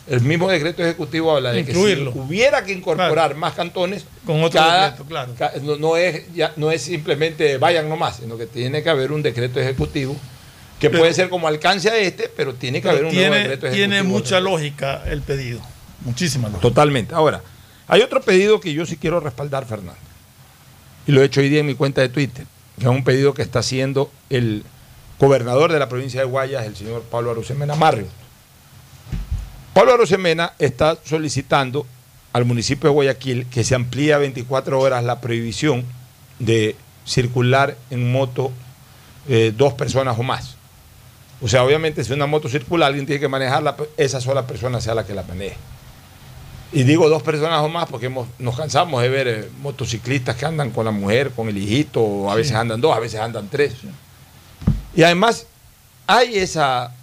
El 0.10 0.22
mismo 0.22 0.48
decreto 0.50 0.82
ejecutivo 0.84 1.36
habla 1.36 1.52
de 1.52 1.60
Incluirlo. 1.62 2.14
que 2.14 2.20
si 2.20 2.26
hubiera 2.26 2.64
que 2.64 2.72
incorporar 2.72 3.36
más 3.36 3.54
cantones, 3.56 4.06
Con 4.26 4.42
otro 4.44 4.60
cada- 4.60 4.92
decreto, 4.92 5.06
claro. 5.06 5.34
no, 5.64 5.76
no 5.78 5.98
es, 5.98 6.34
ya, 6.34 6.54
no 6.56 6.72
es 6.72 6.82
simplemente 6.82 7.58
vayan 7.58 7.90
nomás, 7.90 8.18
sino 8.18 8.38
que 8.38 8.46
tiene 8.46 8.82
que 8.84 8.90
haber 8.90 9.12
un 9.12 9.22
decreto 9.22 9.60
ejecutivo 9.60 10.16
que 10.80 10.90
Pero- 10.90 11.02
puede 11.02 11.14
ser 11.14 11.28
como 11.30 11.48
alcance 11.48 11.90
a 11.90 11.98
este, 11.98 12.30
pero 12.30 12.54
tiene 12.54 12.80
que 12.82 12.88
Pero 12.88 13.00
haber 13.00 13.06
un 13.08 13.14
nuevo 13.16 13.32
tiene, 13.34 13.50
decreto 13.50 13.70
tiene 13.76 13.96
ejecutivo. 13.96 14.20
mucha 14.20 14.40
lógica 14.40 15.04
el 15.08 15.22
pedido. 15.24 15.60
Muchísima 16.02 16.48
lógica. 16.48 16.62
Totalmente. 16.62 17.14
Ahora, 17.14 17.42
hay 17.88 18.02
otro 18.02 18.22
pedido 18.22 18.60
que 18.62 18.74
yo 18.74 18.86
sí 18.86 18.96
quiero 18.96 19.20
respaldar, 19.20 19.66
Fernando. 19.66 20.00
Y 21.06 21.12
lo 21.12 21.22
he 21.22 21.26
hecho 21.26 21.42
hoy 21.42 21.50
día 21.50 21.60
en 21.62 21.66
mi 21.66 21.74
cuenta 21.76 22.02
de 22.02 22.10
Twitter, 22.10 22.46
que 22.78 22.84
es 22.86 22.90
un 22.90 23.04
pedido 23.04 23.34
que 23.34 23.42
está 23.42 23.60
haciendo 23.60 24.12
el 24.30 24.64
gobernador 25.20 25.72
de 25.74 25.80
la 25.80 25.90
provincia 25.90 26.20
de 26.22 26.28
Guayas, 26.28 26.66
el 26.66 26.76
señor 26.76 27.02
Pablo 27.10 27.32
Arosemena 27.32 27.76
Marrio. 27.76 28.06
Pablo 29.78 29.94
Arosemena 29.94 30.54
está 30.58 30.98
solicitando 31.04 31.86
al 32.34 32.46
municipio 32.46 32.90
de 32.90 32.96
Guayaquil 32.96 33.46
que 33.46 33.64
se 33.64 33.76
amplíe 33.76 34.12
a 34.12 34.18
24 34.18 34.80
horas 34.80 35.04
la 35.04 35.22
prohibición 35.22 35.86
de 36.40 36.76
circular 37.06 37.78
en 37.92 38.12
moto 38.12 38.52
eh, 39.30 39.54
dos 39.56 39.74
personas 39.74 40.18
o 40.18 40.24
más. 40.24 40.56
O 41.44 41.48
sea, 41.48 41.64
obviamente 41.64 42.04
si 42.04 42.12
una 42.12 42.26
moto 42.26 42.50
circula, 42.50 42.88
alguien 42.88 43.06
tiene 43.06 43.20
que 43.20 43.28
manejarla, 43.28 43.78
pero 43.78 43.92
esa 43.98 44.20
sola 44.20 44.48
persona 44.48 44.82
sea 44.82 44.96
la 44.96 45.06
que 45.06 45.14
la 45.14 45.22
maneje. 45.22 45.58
Y 46.74 46.82
digo 46.82 47.08
dos 47.08 47.22
personas 47.22 47.62
o 47.62 47.70
más 47.70 47.88
porque 47.88 48.08
hemos- 48.08 48.30
nos 48.40 48.58
cansamos 48.58 49.00
de 49.04 49.10
ver 49.10 49.28
eh, 49.28 49.50
motociclistas 49.62 50.38
que 50.38 50.48
andan 50.48 50.72
con 50.72 50.86
la 50.86 50.92
mujer, 50.92 51.30
con 51.36 51.50
el 51.50 51.58
hijito, 51.60 52.02
o 52.02 52.32
a 52.32 52.34
veces 52.34 52.56
andan 52.56 52.82
dos, 52.82 52.98
a 52.98 53.00
veces 53.00 53.20
andan 53.20 53.48
tres. 53.48 53.76
Y 54.96 55.04
además 55.04 55.46
hay 56.08 56.40
esa, 56.40 56.96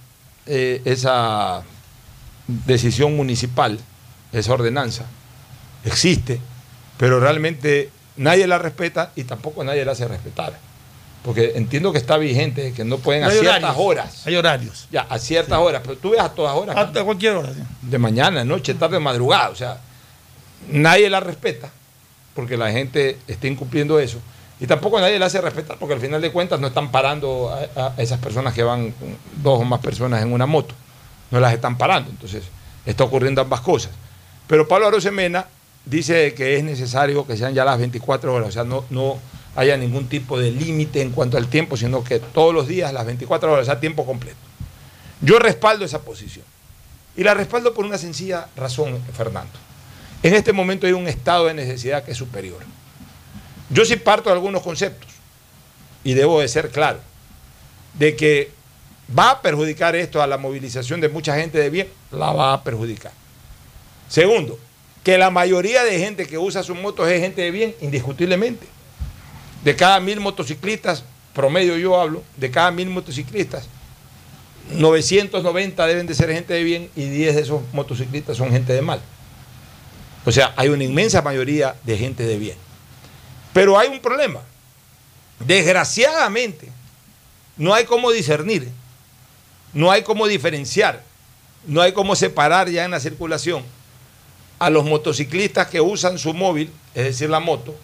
eh, 0.47 0.83
esa 0.85 1.63
decisión 2.47 3.17
municipal, 3.17 3.79
esa 4.33 4.53
ordenanza, 4.53 5.05
existe, 5.85 6.41
pero 6.99 7.21
realmente 7.21 7.91
nadie 8.17 8.47
la 8.47 8.59
respeta 8.59 9.13
y 9.17 9.25
tampoco 9.25 9.65
nadie 9.65 9.85
la 9.85 9.93
hace 9.93 10.07
respetar. 10.09 10.59
Porque 11.25 11.53
entiendo 11.55 11.91
que 11.91 11.97
está 11.97 12.19
vigente, 12.19 12.75
que 12.75 12.85
no 12.85 12.99
pueden 12.99 13.25
a 13.25 13.31
ciertas 13.31 13.57
horarios, 13.57 13.77
horas. 13.79 14.27
Hay 14.27 14.37
horarios. 14.37 14.89
Ya, 14.93 15.07
a 15.09 15.19
ciertas 15.19 15.59
horas, 15.59 15.81
pero 15.83 15.97
tú 15.97 16.11
ves 16.11 16.21
a 16.21 16.29
todas 16.29 16.55
horas. 16.55 16.77
Hasta 16.77 17.03
cualquier 17.03 17.37
hora. 17.37 17.49
sí. 17.55 17.61
De 17.81 17.99
mañana, 17.99 18.45
noche, 18.45 18.75
tarde, 18.75 19.01
madrugada. 19.01 19.49
O 19.49 19.57
sea, 19.57 19.79
nadie 20.69 21.09
la 21.09 21.21
respeta 21.21 21.71
porque 22.35 22.59
la 22.59 22.71
gente 22.71 23.17
está 23.27 23.47
incumpliendo 23.47 23.99
eso. 23.99 24.19
Y 24.61 24.67
tampoco 24.67 25.01
nadie 25.01 25.19
la 25.19 25.27
hace 25.27 25.41
respetar 25.41 25.79
porque 25.79 25.95
al 25.95 26.01
final 26.01 26.21
de 26.21 26.31
cuentas 26.31 26.61
no 26.61 26.67
están 26.67 26.91
parando 26.91 27.51
a, 27.75 27.95
a 27.97 28.03
esas 28.03 28.19
personas 28.21 28.53
que 28.53 28.63
van 28.63 28.93
dos 29.43 29.61
o 29.61 29.65
más 29.65 29.81
personas 29.81 30.23
en 30.23 30.31
una 30.31 30.45
moto. 30.45 30.75
No 31.35 31.41
las 31.41 31.53
están 31.53 31.77
parando. 31.77 32.13
Entonces, 32.13 32.45
está 32.87 33.03
ocurriendo 33.03 33.41
ambas 33.41 33.61
cosas. 33.61 33.91
Pero 34.47 34.69
Pablo 34.69 34.87
Arosemena 34.87 35.49
dice 35.85 36.33
que 36.33 36.57
es 36.57 36.63
necesario 36.63 37.27
que 37.27 37.37
sean 37.37 37.53
ya 37.53 37.65
las 37.65 37.77
24 37.77 38.33
horas. 38.33 38.51
O 38.51 38.53
sea, 38.53 38.63
no, 38.63 38.85
no 38.91 39.19
haya 39.57 39.77
ningún 39.77 40.09
tipo 40.09 40.39
de 40.39 40.53
límite 40.53 41.03
en 41.03 41.11
cuanto 41.11 41.37
al 41.37 41.49
tiempo, 41.49 41.77
sino 41.77 42.05
que 42.05 42.21
todos 42.21 42.55
los 42.55 42.69
días, 42.69 42.93
las 42.93 43.05
24 43.05 43.53
horas, 43.53 43.69
a 43.69 43.81
tiempo 43.81 44.07
completo. 44.07 44.37
Yo 45.23 45.41
respaldo 45.41 45.85
esa 45.85 46.03
posición. 46.03 46.45
Y 47.17 47.25
la 47.25 47.35
respaldo 47.35 47.75
por 47.75 47.85
una 47.85 47.99
sencilla 47.99 48.47
razón, 48.55 49.01
Fernando. 49.13 49.59
En 50.23 50.35
este 50.35 50.53
momento 50.53 50.87
hay 50.87 50.93
un 50.93 51.09
estado 51.09 51.47
de 51.47 51.55
necesidad 51.55 52.05
que 52.05 52.13
es 52.13 52.17
superior. 52.17 52.61
Yo 53.71 53.85
sí 53.85 53.97
parto 53.97 54.31
de 54.31 54.37
algunos 54.37 54.63
conceptos, 54.63 55.11
y 56.05 56.15
debo 56.15 56.41
de 56.41 56.47
ser 56.47 56.71
claro, 56.71 57.01
de 57.95 58.15
que 58.15 58.53
va 59.17 59.31
a 59.33 59.43
perjudicar 59.43 59.95
esto 59.97 60.23
a 60.23 60.27
la 60.27 60.39
movilización 60.39 61.01
de 61.01 61.09
mucha 61.09 61.37
gente 61.37 61.59
de 61.59 61.71
bien, 61.71 61.89
la 62.11 62.33
va 62.33 62.53
a 62.55 62.63
perjudicar. 62.63 63.13
Segundo, 64.09 64.59
que 65.03 65.19
la 65.19 65.31
mayoría 65.31 65.85
de 65.85 65.99
gente 65.99 66.27
que 66.27 66.39
usa 66.39 66.63
sus 66.63 66.77
motos 66.77 67.09
es 67.09 67.21
gente 67.21 67.43
de 67.43 67.51
bien, 67.51 67.75
indiscutiblemente. 67.81 68.67
De 69.63 69.77
cada 69.77 70.01
mil 70.01 70.21
motociclistas, 70.21 71.05
promedio 71.35 71.77
yo 71.77 72.01
hablo, 72.01 72.23
de 72.37 72.51
cada 72.51 72.71
mil 72.71 72.89
motociclistas, 72.89 73.69
990 74.73 75.87
deben 75.87 76.07
de 76.07 76.15
ser 76.15 76.33
gente 76.33 76.55
de 76.55 76.65
bien 76.65 76.91
y 76.97 77.05
10 77.05 77.35
de 77.35 77.43
esos 77.43 77.63
motociclistas 77.73 78.37
son 78.37 78.51
gente 78.51 78.73
de 78.73 78.81
mal. 78.81 79.01
O 80.25 80.33
sea, 80.33 80.55
hay 80.57 80.69
una 80.69 80.85
inmensa 80.85 81.21
mayoría 81.21 81.77
de 81.85 81.99
gente 81.99 82.25
de 82.25 82.39
bien. 82.39 82.57
Pero 83.53 83.79
hay 83.79 83.89
un 83.89 84.01
problema. 84.01 84.41
Desgraciadamente, 85.39 86.69
no 87.57 87.75
hay 87.75 87.85
cómo 87.85 88.11
discernir, 88.11 88.71
no 89.75 89.91
hay 89.91 90.03
cómo 90.03 90.27
diferenciar, 90.27 91.03
no 91.67 91.83
hay 91.83 91.93
cómo 91.93 92.17
separar 92.17 92.71
ya 92.71 92.85
en 92.85 92.93
la 92.93 93.01
circulación 93.01 93.63
a 94.59 94.71
los 94.71 94.85
motociclistas 94.85 95.67
que 95.67 95.81
usan 95.81 96.19
su 96.19 96.33
móvil, 96.33 96.71
es 96.95 97.05
decir, 97.05 97.29
la 97.29 97.41
moto, 97.41 97.75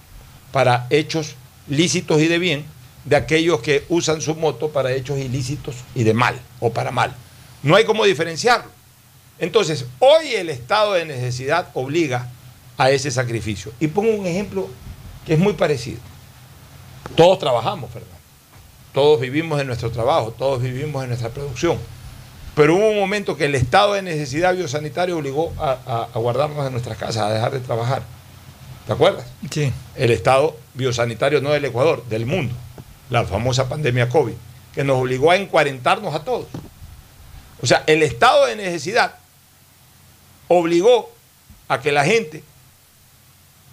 para 0.52 0.86
hechos 0.90 1.34
lícitos 1.68 2.20
y 2.20 2.28
de 2.28 2.38
bien, 2.38 2.64
de 3.04 3.16
aquellos 3.16 3.60
que 3.60 3.84
usan 3.88 4.20
su 4.20 4.34
moto 4.34 4.70
para 4.70 4.92
hechos 4.92 5.18
ilícitos 5.18 5.76
y 5.94 6.04
de 6.04 6.14
mal 6.14 6.40
o 6.60 6.72
para 6.72 6.90
mal. 6.90 7.14
No 7.62 7.76
hay 7.76 7.84
cómo 7.84 8.04
diferenciarlo. 8.04 8.70
Entonces, 9.38 9.86
hoy 9.98 10.34
el 10.34 10.50
estado 10.50 10.94
de 10.94 11.04
necesidad 11.06 11.68
obliga 11.74 12.30
a 12.76 12.90
ese 12.90 13.10
sacrificio. 13.10 13.72
Y 13.80 13.88
pongo 13.88 14.14
un 14.14 14.26
ejemplo 14.26 14.68
que 15.26 15.34
es 15.34 15.38
muy 15.38 15.54
parecido. 15.54 15.98
Todos 17.16 17.38
trabajamos, 17.38 17.90
Fernando. 17.90 18.19
Todos 18.92 19.20
vivimos 19.20 19.60
en 19.60 19.66
nuestro 19.66 19.90
trabajo, 19.90 20.32
todos 20.36 20.60
vivimos 20.62 21.02
en 21.02 21.10
nuestra 21.10 21.28
producción. 21.30 21.78
Pero 22.54 22.74
hubo 22.74 22.88
un 22.90 22.98
momento 22.98 23.36
que 23.36 23.44
el 23.44 23.54
estado 23.54 23.92
de 23.94 24.02
necesidad 24.02 24.54
biosanitaria 24.54 25.14
obligó 25.16 25.52
a, 25.58 25.78
a- 25.86 26.08
a 26.12 26.18
guardarnos 26.18 26.66
en 26.66 26.72
nuestras 26.72 26.98
casas, 26.98 27.18
a 27.18 27.30
dejar 27.32 27.52
de 27.52 27.60
trabajar. 27.60 28.02
¿Te 28.86 28.92
acuerdas? 28.92 29.24
Sí. 29.50 29.72
El 29.94 30.10
estado 30.10 30.56
biosanitario 30.74 31.40
no 31.40 31.50
del 31.50 31.64
Ecuador, 31.64 32.04
del 32.06 32.26
mundo. 32.26 32.54
La 33.08 33.24
famosa 33.24 33.68
pandemia 33.68 34.08
COVID, 34.08 34.32
que 34.74 34.82
nos 34.82 34.98
obligó 35.00 35.30
a 35.30 35.36
encuarentarnos 35.36 36.12
a 36.14 36.24
todos. 36.24 36.46
O 37.62 37.66
sea, 37.66 37.84
el 37.86 38.02
estado 38.02 38.46
de 38.46 38.56
necesidad 38.56 39.14
obligó 40.48 41.10
a 41.68 41.80
que 41.80 41.92
la 41.92 42.04
gente 42.04 42.42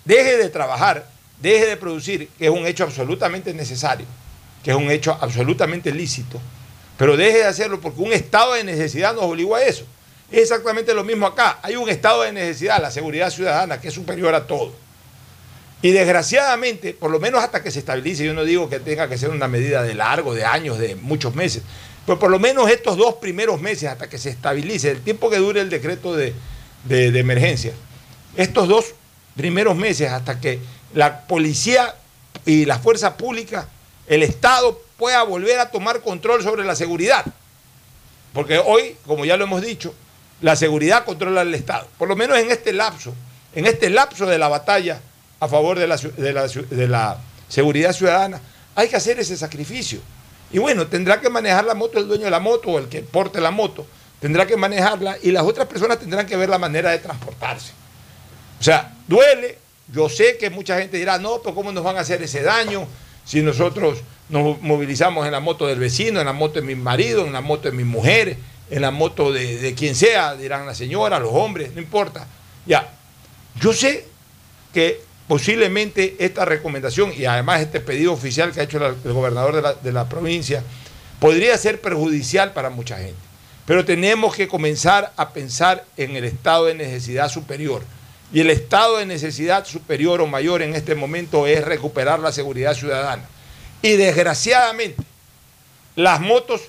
deje 0.06 0.38
de 0.38 0.50
trabajar, 0.50 1.08
deje 1.42 1.66
de 1.66 1.78
producir, 1.78 2.30
que 2.38 2.46
es 2.46 2.52
un 2.52 2.66
hecho 2.68 2.84
absolutamente 2.84 3.54
necesario, 3.54 4.06
que 4.68 4.72
es 4.72 4.78
un 4.78 4.92
hecho 4.92 5.18
absolutamente 5.22 5.94
lícito, 5.94 6.42
pero 6.98 7.16
deje 7.16 7.38
de 7.38 7.46
hacerlo 7.46 7.80
porque 7.80 8.02
un 8.02 8.12
estado 8.12 8.52
de 8.56 8.66
necesidad 8.66 9.14
nos 9.16 9.24
obligó 9.24 9.56
a 9.56 9.64
eso. 9.64 9.86
Es 10.30 10.40
exactamente 10.42 10.94
lo 10.94 11.06
mismo 11.06 11.26
acá. 11.26 11.60
Hay 11.64 11.78
un 11.78 11.88
estado 11.88 12.24
de 12.24 12.34
necesidad, 12.34 12.82
la 12.82 12.92
seguridad 12.92 13.30
ciudadana, 13.30 13.80
que 13.80 13.88
es 13.88 13.94
superior 13.94 14.36
a 14.36 14.46
todo. 14.46 14.74
Y 15.82 15.92
desgraciadamente, 15.92 16.94
por 16.94 17.12
lo 17.12 17.18
menos 17.22 17.42
hasta 17.42 17.64
que 17.64 17.72
se 17.72 17.80
estabilice, 17.80 18.26
yo 18.26 18.34
no 18.34 18.44
digo 18.44 18.70
que 18.70 18.82
tenga 18.82 19.08
que 19.08 19.18
ser 19.18 19.30
una 19.30 19.48
medida 19.48 19.84
de 19.84 19.94
largo, 19.94 20.34
de 20.36 20.44
años, 20.44 20.78
de 20.80 20.98
muchos 20.98 21.34
meses, 21.34 21.64
pero 22.06 22.20
por 22.20 22.30
lo 22.30 22.38
menos 22.38 22.70
estos 22.70 22.98
dos 22.98 23.16
primeros 23.22 23.62
meses 23.62 23.88
hasta 23.90 24.10
que 24.10 24.18
se 24.18 24.32
estabilice, 24.32 24.92
el 24.92 25.00
tiempo 25.00 25.30
que 25.30 25.38
dure 25.38 25.62
el 25.62 25.70
decreto 25.70 26.14
de, 26.14 26.34
de- 26.84 27.12
de 27.14 27.20
emergencia, 27.22 27.72
estos 28.36 28.68
dos 28.68 28.88
primeros 29.38 29.78
meses 29.78 30.12
hasta 30.12 30.42
que 30.42 30.60
la 30.94 31.22
policía 31.26 31.96
y 32.46 32.66
la 32.66 32.80
fuerza 32.80 33.16
pública, 33.16 33.70
el 34.08 34.24
Estado 34.24 34.82
pueda 34.98 35.24
volver 35.24 35.60
a 35.60 35.70
tomar 35.70 36.02
control 36.02 36.42
sobre 36.42 36.64
la 36.64 36.76
seguridad. 36.76 37.26
Porque 38.34 38.58
hoy, 38.58 38.96
como 39.06 39.26
ya 39.26 39.38
lo 39.38 39.44
hemos 39.44 39.62
dicho, 39.62 39.94
la 40.42 40.56
seguridad 40.56 41.06
controla 41.06 41.42
el 41.42 41.54
Estado. 41.54 41.88
Por 41.98 42.08
lo 42.08 42.16
menos 42.16 42.38
en 42.38 42.52
este 42.52 42.74
lapso, 42.74 43.14
en 43.54 43.66
este 43.66 43.90
lapso 43.90 44.26
de 44.26 44.38
la 44.38 44.48
batalla 44.48 45.02
a 45.40 45.48
favor 45.48 45.78
de 45.78 45.88
la, 45.88 45.98
de 45.98 46.88
la 46.88 47.18
seguridad 47.48 47.94
ciudadana, 47.94 48.42
hay 48.76 48.88
que 48.88 48.96
hacer 48.96 49.20
ese 49.20 49.38
sacrificio. 49.38 50.00
Y 50.52 50.60
bueno, 50.60 50.88
tendrá 50.88 51.20
que 51.20 51.30
manejar 51.30 51.66
la 51.66 51.74
moto 51.74 52.00
el 52.00 52.08
dueño 52.08 52.26
de 52.26 52.32
la 52.32 52.40
moto 52.40 52.70
o 52.70 52.80
el 52.80 52.88
que 52.88 53.02
porte 53.02 53.42
la 53.42 53.52
moto. 53.52 53.86
Tendrá 54.20 54.48
que 54.48 54.56
manejarla 54.56 55.18
y 55.22 55.32
las 55.32 55.44
otras 55.44 55.68
personas 55.68 56.00
tendrán 56.00 56.26
que 56.26 56.38
ver 56.38 56.50
la 56.50 56.58
manera 56.58 56.92
de 56.92 57.00
transportarse. 57.00 57.72
O 58.60 58.64
sea, 58.64 58.94
duele. 59.08 59.60
Yo 59.90 60.10
sé 60.10 60.38
que 60.38 60.50
mucha 60.50 60.78
gente 60.78 60.98
dirá, 60.98 61.18
no, 61.18 61.40
pero 61.42 61.56
¿cómo 61.56 61.72
nos 61.72 61.84
van 61.84 61.96
a 61.98 62.02
hacer 62.02 62.22
ese 62.22 62.42
daño 62.42 62.88
si 63.28 63.42
nosotros 63.42 64.00
nos 64.30 64.62
movilizamos 64.62 65.26
en 65.26 65.34
la 65.34 65.42
moto 65.42 65.68
del 65.68 65.80
vecino, 65.80 66.20
en 66.22 66.26
la 66.26 66.34
moto 66.34 66.62
de 66.62 66.66
mi 66.66 66.76
marido, 66.76 67.26
en 67.26 67.34
la 67.34 67.42
moto 67.42 67.70
de 67.70 67.76
mi 67.76 67.84
mujer, 67.84 68.38
en 68.70 68.82
la 68.82 68.90
moto 68.90 69.34
de, 69.34 69.74
quien 69.78 69.96
sea, 69.96 70.36
dirán 70.36 70.66
la 70.66 70.74
señora, 70.74 71.20
los 71.20 71.34
hombres, 71.34 71.74
no 71.76 71.82
importa. 71.82 72.26
Ya, 72.66 72.90
yo 73.60 73.74
sé 73.74 74.06
que 74.74 75.02
posiblemente 75.28 76.16
esta 76.20 76.46
recomendación 76.46 77.12
y 77.16 77.26
además 77.26 77.62
este 77.62 77.82
pedido 77.82 78.14
oficial 78.14 78.54
que 78.54 78.62
ha 78.62 78.64
hecho 78.64 78.86
el 78.86 79.14
gobernador 79.14 79.78
de 79.82 79.92
la 79.92 80.08
provincia 80.08 80.64
podría 81.20 81.58
ser 81.58 81.82
perjudicial 81.82 82.54
para 82.54 82.70
mucha 82.70 82.98
gente. 82.98 83.20
Pero 83.66 83.84
tenemos 83.84 84.34
que 84.34 84.48
comenzar 84.48 85.12
a 85.18 85.34
pensar 85.34 85.84
en 85.98 86.16
el 86.16 86.24
estado 86.24 86.66
de 86.66 86.76
necesidad 86.76 87.28
superior. 87.28 87.84
Y 88.34 88.42
el 88.42 88.50
estado 88.50 88.98
de 88.98 89.06
necesidad 89.06 89.66
superior 89.66 90.22
o 90.22 90.28
mayor 90.28 90.62
en 90.62 90.76
este 90.76 90.96
momento 90.96 91.48
es 91.48 91.64
recuperar 91.64 92.20
la 92.20 92.32
seguridad 92.32 92.74
ciudadana. 92.74 93.24
Y 93.82 93.94
desgraciadamente, 93.94 95.04
las 95.96 96.20
motos 96.20 96.62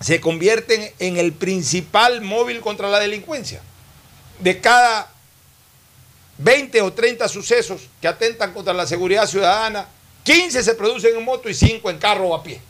se 0.00 0.20
convierten 0.20 0.90
en 0.98 1.16
el 1.16 1.32
principal 1.32 2.20
móvil 2.20 2.60
contra 2.60 2.88
la 2.88 2.98
delincuencia. 2.98 3.60
De 4.38 4.60
cada 4.60 5.10
20 6.38 6.80
o 6.82 6.92
30 6.92 7.28
sucesos 7.28 7.82
que 8.00 8.08
atentan 8.08 8.52
contra 8.52 8.72
la 8.72 8.86
seguridad 8.86 9.26
ciudadana, 9.26 9.86
15 10.24 10.62
se 10.62 10.74
producen 10.74 11.16
en 11.16 11.24
moto 11.24 11.48
y 11.48 11.54
5 11.54 11.90
en 11.90 11.98
carro 11.98 12.28
o 12.28 12.34
a 12.34 12.42
pie. 12.42 12.60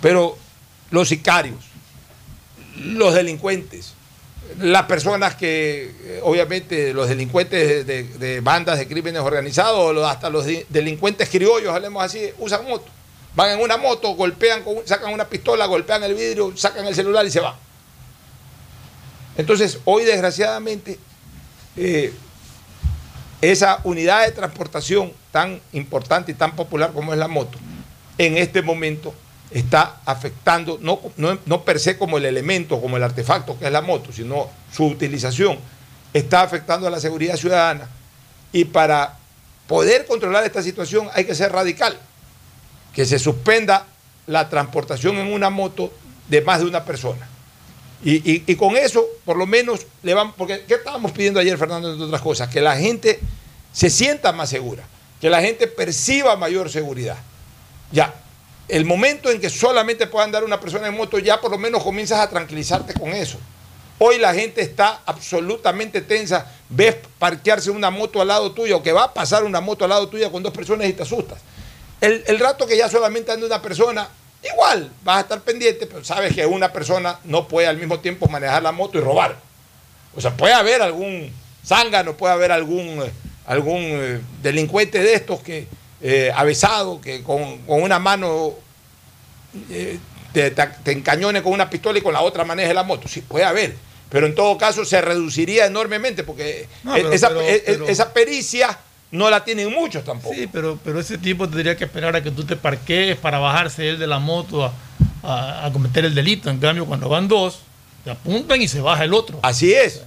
Pero 0.00 0.36
los 0.90 1.08
sicarios, 1.08 1.64
los 2.76 3.14
delincuentes, 3.14 3.94
las 4.58 4.82
personas 4.84 5.34
que, 5.34 5.90
eh, 6.04 6.20
obviamente, 6.22 6.92
los 6.92 7.08
delincuentes 7.08 7.86
de, 7.86 8.40
bandas 8.42 8.78
de 8.78 8.86
crímenes 8.86 9.22
organizados, 9.22 9.96
hasta 10.08 10.28
los 10.30 10.44
de- 10.44 10.66
delincuentes 10.68 11.28
criollos, 11.28 11.74
hablemos 11.74 12.02
así, 12.04 12.30
usan 12.38 12.64
moto. 12.66 12.86
Van 13.34 13.50
en 13.50 13.60
una 13.60 13.78
moto, 13.78 14.14
golpean, 14.14 14.62
sacan 14.84 15.12
una 15.12 15.24
pistola, 15.26 15.64
golpean 15.66 16.02
el 16.04 16.14
vidrio, 16.14 16.54
sacan 16.56 16.86
el 16.86 16.94
celular 16.94 17.24
y 17.24 17.30
se 17.30 17.40
van. 17.40 17.54
Entonces, 19.36 19.78
hoy 19.84 20.04
desgraciadamente, 20.04 20.98
eh, 21.76 22.12
esa 23.40 23.80
unidad 23.84 24.26
de 24.26 24.32
transportación 24.32 25.12
tan 25.30 25.60
importante 25.72 26.32
y 26.32 26.34
tan 26.34 26.54
popular 26.54 26.92
como 26.92 27.12
es 27.12 27.18
la 27.18 27.28
moto, 27.28 27.58
en 28.18 28.36
este 28.36 28.60
momento 28.60 29.14
está 29.54 30.00
afectando, 30.04 30.78
no, 30.80 31.00
no, 31.16 31.38
no 31.46 31.64
per 31.64 31.78
se 31.80 31.96
como 31.98 32.18
el 32.18 32.24
elemento, 32.24 32.80
como 32.80 32.96
el 32.96 33.02
artefacto 33.02 33.58
que 33.58 33.66
es 33.66 33.72
la 33.72 33.82
moto, 33.82 34.12
sino 34.12 34.48
su 34.72 34.86
utilización, 34.86 35.58
está 36.12 36.42
afectando 36.42 36.86
a 36.86 36.90
la 36.90 37.00
seguridad 37.00 37.36
ciudadana. 37.36 37.88
Y 38.52 38.64
para 38.66 39.16
poder 39.66 40.06
controlar 40.06 40.44
esta 40.44 40.62
situación 40.62 41.08
hay 41.14 41.24
que 41.24 41.34
ser 41.34 41.52
radical, 41.52 41.98
que 42.94 43.04
se 43.06 43.18
suspenda 43.18 43.86
la 44.26 44.48
transportación 44.48 45.16
en 45.16 45.32
una 45.32 45.50
moto 45.50 45.92
de 46.28 46.40
más 46.42 46.60
de 46.60 46.66
una 46.66 46.84
persona. 46.84 47.26
Y, 48.04 48.16
y- 48.30 48.44
y 48.46 48.56
con 48.56 48.76
eso, 48.76 49.04
por 49.24 49.36
lo 49.36 49.46
menos, 49.46 49.86
le 50.02 50.12
van, 50.14 50.32
porque 50.32 50.64
¿qué 50.66 50.74
estábamos 50.74 51.12
pidiendo 51.12 51.38
ayer, 51.40 51.56
Fernando, 51.56 51.90
entre 51.92 52.06
otras 52.06 52.20
cosas? 52.20 52.48
Que 52.48 52.60
la 52.60 52.76
gente 52.76 53.20
se 53.72 53.90
sienta 53.90 54.32
más 54.32 54.50
segura, 54.50 54.82
que 55.20 55.30
la 55.30 55.40
gente 55.40 55.66
perciba 55.68 56.36
mayor 56.36 56.68
seguridad. 56.68 57.16
Ya, 57.92 58.12
el 58.72 58.86
momento 58.86 59.30
en 59.30 59.38
que 59.38 59.50
solamente 59.50 60.06
pueda 60.06 60.24
andar 60.24 60.44
una 60.44 60.58
persona 60.58 60.86
en 60.86 60.96
moto, 60.96 61.18
ya 61.18 61.38
por 61.42 61.50
lo 61.50 61.58
menos 61.58 61.82
comienzas 61.82 62.20
a 62.20 62.30
tranquilizarte 62.30 62.94
con 62.94 63.10
eso. 63.10 63.36
Hoy 63.98 64.16
la 64.16 64.32
gente 64.32 64.62
está 64.62 65.02
absolutamente 65.04 66.00
tensa, 66.00 66.50
ves 66.70 66.96
parquearse 67.18 67.70
una 67.70 67.90
moto 67.90 68.22
al 68.22 68.28
lado 68.28 68.52
tuyo, 68.52 68.78
o 68.78 68.82
que 68.82 68.92
va 68.92 69.04
a 69.04 69.12
pasar 69.12 69.44
una 69.44 69.60
moto 69.60 69.84
al 69.84 69.90
lado 69.90 70.08
tuya 70.08 70.30
con 70.30 70.42
dos 70.42 70.54
personas 70.54 70.88
y 70.88 70.94
te 70.94 71.02
asustas. 71.02 71.38
El, 72.00 72.24
el 72.26 72.38
rato 72.38 72.66
que 72.66 72.78
ya 72.78 72.88
solamente 72.88 73.30
anda 73.30 73.44
una 73.44 73.60
persona, 73.60 74.08
igual 74.42 74.90
vas 75.04 75.18
a 75.18 75.20
estar 75.20 75.42
pendiente, 75.42 75.86
pero 75.86 76.02
sabes 76.02 76.34
que 76.34 76.46
una 76.46 76.72
persona 76.72 77.18
no 77.24 77.46
puede 77.46 77.68
al 77.68 77.76
mismo 77.76 78.00
tiempo 78.00 78.26
manejar 78.26 78.62
la 78.62 78.72
moto 78.72 78.96
y 78.96 79.02
robar. 79.02 79.36
O 80.16 80.20
sea, 80.22 80.34
puede 80.34 80.54
haber 80.54 80.80
algún 80.80 81.30
zángano, 81.62 82.16
puede 82.16 82.32
haber 82.32 82.52
algún, 82.52 83.02
eh, 83.02 83.12
algún 83.44 83.82
eh, 83.82 84.20
delincuente 84.40 84.98
de 85.00 85.12
estos 85.12 85.42
que 85.42 85.68
eh, 86.04 86.32
avesado, 86.34 87.00
que 87.00 87.22
con, 87.22 87.58
con 87.58 87.80
una 87.80 88.00
mano 88.00 88.54
eh, 89.70 89.98
te, 90.32 90.50
te- 90.50 90.92
encañone 90.92 91.42
con 91.42 91.52
una 91.52 91.68
pistola 91.68 91.98
y 91.98 92.02
con 92.02 92.12
la 92.12 92.22
otra 92.22 92.44
maneje 92.44 92.72
la 92.74 92.82
moto. 92.82 93.08
Sí, 93.08 93.20
puede 93.20 93.44
haber. 93.44 93.74
Pero 94.08 94.26
en 94.26 94.34
todo 94.34 94.56
caso 94.58 94.84
se 94.84 95.00
reduciría 95.00 95.66
enormemente 95.66 96.22
porque 96.24 96.68
No, 96.84 96.94
eh, 96.96 97.00
pero- 97.02 97.12
esa, 97.12 97.28
pero- 97.28 97.40
pero- 97.66 97.88
esa 97.88 98.12
pericia 98.12 98.78
no 99.10 99.28
la 99.30 99.44
tienen 99.44 99.70
muchos 99.70 100.04
tampoco. 100.04 100.34
Sí, 100.34 100.48
pero, 100.52 100.78
pero 100.84 101.00
ese 101.00 101.18
tipo 101.18 101.46
tendría 101.48 101.76
que 101.76 101.84
esperar 101.84 102.14
a 102.16 102.22
que 102.22 102.30
tú 102.30 102.44
te 102.44 102.56
parquees 102.56 103.16
para 103.18 103.38
bajarse 103.38 103.88
él 103.90 103.98
de 103.98 104.06
la 104.06 104.18
moto 104.18 104.64
a, 104.64 104.72
a- 105.22 105.66
a 105.66 105.72
cometer 105.72 106.04
el 106.04 106.14
delito. 106.14 106.48
En 106.50 106.58
cambio, 106.58 106.86
cuando 106.86 107.08
van 107.08 107.28
dos, 107.28 107.60
te 108.04 108.10
apuntan 108.10 108.60
y 108.60 108.68
se 108.68 108.80
baja 108.80 109.04
el 109.04 109.12
otro. 109.14 109.38
Así 109.42 109.72
es. 109.72 110.02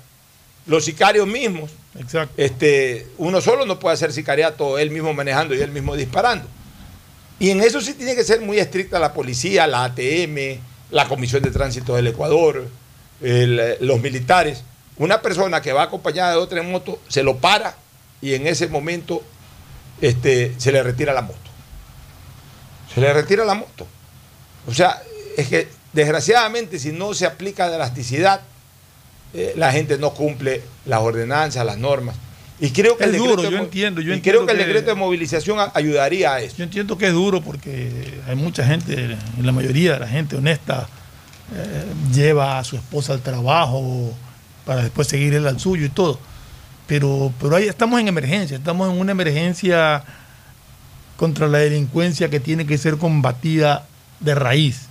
Los 0.67 0.83
sicarios 0.85 1.27
mismos, 1.27 1.69
Exacto. 1.99 2.33
este, 2.37 3.07
uno 3.19 3.39
solo 3.41 3.67
no 3.67 3.77
puede 3.79 3.93
hacer 3.93 4.11
sicariato 4.11 4.79
él 4.79 4.89
mismo 4.89 5.13
manejando 5.13 5.53
y 5.53 5.61
él 5.61 5.71
mismo 5.71 5.95
disparando. 5.95 6.47
Y 7.39 7.49
en 7.49 7.61
eso 7.61 7.81
sí 7.81 7.93
tiene 7.93 8.15
que 8.15 8.23
ser 8.23 8.41
muy 8.41 8.59
estricta 8.59 8.99
la 8.99 9.13
policía, 9.13 9.67
la 9.67 9.83
ATM, 9.83 10.59
la 10.91 11.07
Comisión 11.07 11.43
de 11.43 11.51
Tránsito 11.51 11.95
del 11.95 12.07
Ecuador, 12.07 12.67
los 13.21 14.01
militares. 14.01 14.63
Una 14.97 15.21
persona 15.21 15.61
que 15.61 15.73
va 15.73 15.83
acompañada 15.83 16.31
de 16.31 16.37
otra 16.37 16.61
en 16.61 16.71
moto 16.71 16.99
se 17.09 17.23
lo 17.23 17.37
para 17.37 17.75
y 18.21 18.33
en 18.33 18.47
ese 18.47 18.67
momento 18.67 19.21
este, 20.01 20.53
se 20.57 20.71
le 20.71 20.81
retira 20.81 21.13
la 21.13 21.21
moto. 21.21 21.39
Se 22.93 23.01
le 23.01 23.11
retira 23.11 23.43
la 23.43 23.55
moto. 23.55 23.85
O 24.67 24.73
sea, 24.73 25.01
es 25.35 25.47
que 25.49 25.67
desgraciadamente 25.91 26.79
si 26.79 26.91
no 26.91 27.13
se 27.13 27.25
aplica 27.25 27.67
la 27.67 27.75
elasticidad, 27.75 28.41
eh, 29.33 29.53
la 29.57 29.71
gente 29.73 29.97
no 29.97 30.13
cumple 30.13 30.63
las 30.85 31.01
ordenanzas, 31.01 31.65
las 31.65 31.77
normas. 31.77 32.15
Y 32.59 32.69
creo 32.69 32.95
que 32.95 33.03
Es 33.03 33.09
el 33.09 33.13
decreto 33.13 33.35
duro, 33.35 33.43
de 33.43 33.51
yo 33.51 33.57
entiendo, 33.57 34.01
yo 34.01 34.11
y 34.11 34.15
entiendo 34.15 34.45
creo 34.45 34.45
que 34.45 34.61
el 34.61 34.67
decreto 34.67 34.89
de 34.89 34.95
movilización 34.95 35.59
ayudaría 35.73 36.35
a 36.35 36.39
eso. 36.39 36.57
Yo 36.57 36.63
entiendo 36.63 36.97
que 36.97 37.07
es 37.07 37.13
duro 37.13 37.41
porque 37.41 38.21
hay 38.27 38.35
mucha 38.35 38.65
gente, 38.65 39.17
la 39.41 39.51
mayoría 39.51 39.93
de 39.93 39.99
la 39.99 40.07
gente 40.07 40.37
honesta, 40.37 40.87
eh, 41.53 41.85
lleva 42.13 42.57
a 42.57 42.63
su 42.63 42.77
esposa 42.77 43.13
al 43.13 43.21
trabajo 43.21 44.13
para 44.65 44.83
después 44.83 45.07
seguir 45.07 45.33
él 45.33 45.45
al 45.47 45.59
suyo 45.59 45.85
y 45.85 45.89
todo. 45.89 46.17
Pero, 46.87 47.33
pero 47.41 47.57
ahí 47.57 47.67
estamos 47.67 47.99
en 47.99 48.07
emergencia, 48.07 48.55
estamos 48.55 48.89
en 48.89 48.99
una 48.99 49.11
emergencia 49.11 50.03
contra 51.17 51.47
la 51.47 51.57
delincuencia 51.57 52.29
que 52.29 52.39
tiene 52.39 52.65
que 52.65 52.77
ser 52.77 52.97
combatida 52.97 53.85
de 54.21 54.33
raíz. 54.33 54.87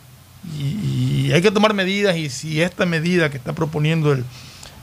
Y, 0.58 1.28
y 1.28 1.32
hay 1.32 1.40
que 1.40 1.50
tomar 1.50 1.72
medidas 1.72 2.16
y 2.16 2.28
si 2.28 2.60
esta 2.60 2.84
medida 2.84 3.30
que 3.30 3.38
está 3.38 3.54
proponiendo 3.54 4.12
el, 4.12 4.24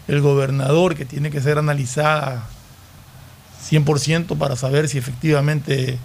el 0.08 0.22
gobernador, 0.22 0.96
que 0.96 1.06
tiene 1.06 1.30
que 1.30 1.42
ser 1.42 1.60
analizada 1.60 2.48
100% 3.70 4.38
para 4.38 4.56
saber 4.56 4.88
si 4.90 4.98
efectivamente 4.98 5.98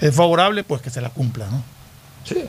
es 0.00 0.14
favorable, 0.14 0.64
pues 0.64 0.82
que 0.82 0.90
se 0.90 1.00
la 1.00 1.10
cumpla, 1.10 1.46
¿no? 1.46 1.62
Sí. 2.24 2.44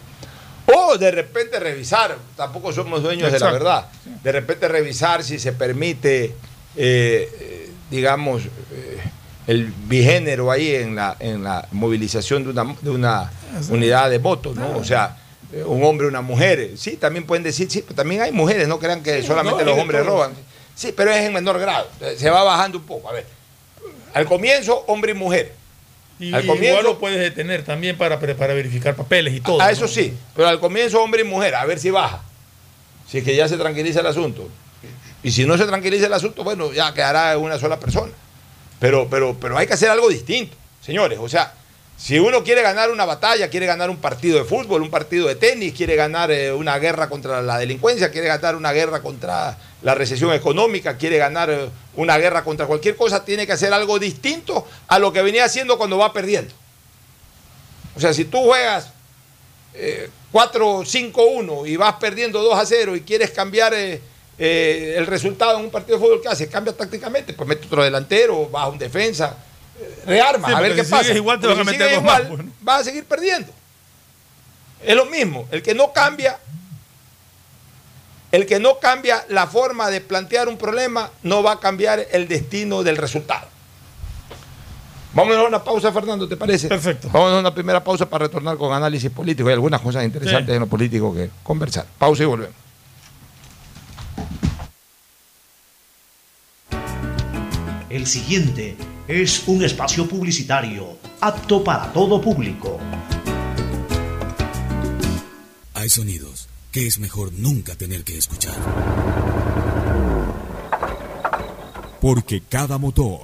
O 0.66 0.98
de 0.98 1.12
repente 1.12 1.60
revisar, 1.60 2.16
tampoco 2.36 2.72
somos 2.72 3.02
dueños 3.02 3.32
de 3.32 3.40
la 3.40 3.52
verdad, 3.52 3.86
de 4.24 4.32
repente 4.32 4.68
revisar 4.68 5.24
si 5.24 5.40
se 5.40 5.52
permite, 5.52 6.26
eh, 6.26 6.34
eh, 6.76 7.72
digamos, 7.90 8.44
eh, 8.46 9.00
el 9.48 9.74
bigénero 9.88 10.52
ahí 10.52 10.76
en 10.76 10.96
la, 10.96 11.16
en 11.20 11.44
la 11.44 11.68
movilización 11.72 12.44
de 12.44 12.50
una, 12.52 12.76
de 12.82 12.90
una 12.92 13.32
unidad 13.70 14.12
de 14.12 14.20
votos, 14.20 14.56
¿no? 14.56 14.78
O 14.78 14.84
sea, 14.84 15.18
un 15.66 15.84
hombre, 15.84 16.06
una 16.06 16.22
mujer. 16.22 16.74
Sí, 16.78 16.98
también 16.98 17.26
pueden 17.26 17.44
decir, 17.44 17.70
sí, 17.72 17.82
pero 17.82 17.96
también 17.96 18.22
hay 18.22 18.32
mujeres, 18.32 18.68
no 18.68 18.78
crean 18.78 19.02
que 19.02 19.24
solamente 19.24 19.66
no, 19.66 19.72
los 19.72 19.80
hombres 19.80 20.06
roban. 20.06 20.34
Sí, 20.76 20.94
pero 20.96 21.12
es 21.12 21.26
en 21.26 21.34
menor 21.34 21.60
grado, 21.60 21.88
se 22.16 22.30
va 22.30 22.44
bajando 22.44 22.78
un 22.78 22.84
poco. 22.84 23.10
A 23.10 23.14
ver, 23.14 23.26
al 24.14 24.26
comienzo, 24.26 24.84
hombre 24.88 25.12
y 25.12 25.16
mujer. 25.16 25.54
Y 26.20 26.34
Al 26.34 26.44
igual 26.44 26.58
comienzo- 26.58 26.82
lo 26.82 27.00
puedes 27.00 27.20
detener 27.20 27.64
también 27.64 27.98
para, 27.98 28.20
para 28.20 28.54
verificar 28.54 28.96
papeles 28.96 29.34
y 29.36 29.42
todo. 29.42 29.62
A 29.62 29.66
¿no? 29.66 29.70
eso 29.72 29.88
sí, 29.88 30.14
pero 30.36 30.48
al 30.50 30.60
comienzo 30.60 31.02
hombre 31.02 31.22
y 31.22 31.24
mujer, 31.26 31.56
a 31.56 31.66
ver 31.66 31.80
si 31.80 31.90
baja. 31.92 32.22
Si 33.10 33.20
es 33.20 33.24
que 33.24 33.36
ya 33.36 33.48
se 33.48 33.58
tranquiliza 33.58 34.02
el 34.02 34.08
asunto. 34.08 34.48
Y 35.24 35.32
si 35.32 35.46
no 35.46 35.58
se 35.58 35.66
tranquiliza 35.66 36.06
el 36.08 36.14
asunto, 36.14 36.44
bueno, 36.44 36.72
ya 36.74 36.94
quedará 36.94 37.38
una 37.38 37.58
sola 37.58 37.80
persona. 37.80 38.12
Pero, 38.80 39.08
pero, 39.10 39.36
pero 39.40 39.58
hay 39.58 39.68
que 39.68 39.74
hacer 39.74 39.90
algo 39.90 40.08
distinto, 40.10 40.56
señores. 40.82 41.20
O 41.22 41.28
sea, 41.28 41.54
si 42.00 42.18
uno 42.18 42.46
quiere 42.46 42.62
ganar 42.62 42.92
una 42.92 43.04
batalla, 43.04 43.50
quiere 43.50 43.66
ganar 43.66 43.90
un 43.90 43.98
partido 43.98 44.38
de 44.38 44.46
fútbol, 44.46 44.82
un 44.82 44.90
partido 44.90 45.28
de 45.28 45.36
tenis, 45.36 45.74
quiere 45.74 45.98
ganar 45.98 46.32
eh, 46.32 46.54
una 46.54 46.80
guerra 46.80 47.10
contra 47.10 47.42
la 47.42 47.58
delincuencia, 47.58 48.10
quiere 48.10 48.30
ganar 48.30 48.56
una 48.56 48.72
guerra 48.72 49.02
contra 49.02 49.58
la 49.82 49.96
recesión 49.96 50.32
económica, 50.32 50.96
quiere 50.96 51.18
ganar 51.18 51.50
eh, 51.50 51.70
una 51.98 52.18
guerra 52.18 52.46
contra 52.46 52.68
cualquier 52.68 52.96
cosa, 52.96 53.26
tiene 53.26 53.46
que 53.46 53.52
hacer 53.52 53.74
algo 53.74 54.00
distinto 54.00 54.66
a 54.88 54.98
lo 54.98 55.12
que 55.12 55.22
venía 55.22 55.44
haciendo 55.44 55.78
cuando 55.78 55.98
va 55.98 56.14
perdiendo. 56.14 56.54
O 57.98 58.00
sea, 58.00 58.14
si 58.14 58.24
tú 58.24 58.44
juegas 58.46 58.92
eh, 59.74 60.10
4-5-1 60.32 61.68
y 61.68 61.76
vas 61.76 61.96
perdiendo 61.96 62.42
2 62.42 62.60
a 62.60 62.66
0 62.66 62.96
y 62.96 63.02
quieres 63.02 63.32
cambiar 63.32 63.74
eh, 63.74 64.02
el 64.38 65.06
resultado 65.06 65.60
en 65.60 65.66
un 65.66 65.70
partido 65.70 65.98
de 65.98 66.06
fútbol, 66.06 66.22
¿qué 66.22 66.30
haces? 66.30 66.48
Cambia 66.48 66.72
tácticamente, 66.72 67.34
pues 67.34 67.50
mete 67.50 67.66
otro 67.66 67.84
delantero, 67.84 68.48
baja 68.48 68.70
un 68.70 68.78
defensa, 68.78 69.36
eh, 69.82 70.02
rearma, 70.06 70.48
Sí, 70.48 70.54
a 70.54 70.60
ver 70.60 70.76
qué 70.76 70.84
si 70.84 70.92
pasa. 70.92 71.14
igual 71.14 71.40
te 71.40 71.48
van 71.48 71.60
a 71.60 71.64
si 71.64 71.72
meter 71.72 71.92
más, 71.92 72.00
igual, 72.02 72.28
pues, 72.28 72.46
¿no? 72.46 72.52
vas 72.62 72.82
a 72.82 72.84
seguir 72.84 73.06
perdiendo. 73.06 73.52
Es 74.84 74.96
lo 74.96 75.06
mismo, 75.06 75.48
el 75.52 75.62
que 75.62 75.74
no 75.76 75.92
cambia, 75.94 76.38
el 78.32 78.46
que 78.46 78.60
no 78.60 78.80
cambia 78.80 79.26
la 79.30 79.48
forma 79.48 79.90
de 79.90 80.02
plantear 80.02 80.48
un 80.48 80.58
problema 80.58 81.10
no 81.24 81.44
va 81.44 81.54
a 81.54 81.60
cambiar 81.60 82.06
el 82.12 82.28
destino 82.28 82.84
del 82.84 82.98
resultado. 82.98 83.48
Vamos 85.12 85.36
a 85.36 85.42
una 85.44 85.64
pausa, 85.64 85.92
Fernando, 85.92 86.28
¿te 86.30 86.38
parece? 86.38 86.68
Perfecto. 86.68 87.10
Vamos 87.12 87.34
a 87.34 87.40
una 87.40 87.54
primera 87.54 87.84
pausa 87.84 88.08
para 88.08 88.26
retornar 88.26 88.58
con 88.58 88.72
análisis 88.72 89.10
político 89.10 89.50
y 89.50 89.54
algunas 89.54 89.82
cosas 89.82 90.04
interesantes 90.06 90.48
Sí. 90.48 90.54
en 90.54 90.60
lo 90.60 90.68
político 90.68 91.14
que 91.14 91.32
conversar. 91.44 91.86
Pausa 91.98 92.22
y 92.24 92.26
volvemos. 92.28 92.56
El 97.90 98.06
siguiente 98.06 98.76
es 99.10 99.48
un 99.48 99.64
espacio 99.64 100.08
publicitario 100.08 101.00
apto 101.20 101.64
para 101.64 101.92
todo 101.92 102.22
público. 102.22 102.80
Hay 105.74 105.90
sonidos 105.90 106.48
que 106.72 106.86
es 106.86 107.00
mejor 107.00 107.34
nunca 107.34 107.74
tener 107.76 108.04
que 108.04 108.20
escuchar. 108.20 108.54
Porque 112.00 112.42
cada 112.48 112.78
motor 112.78 113.22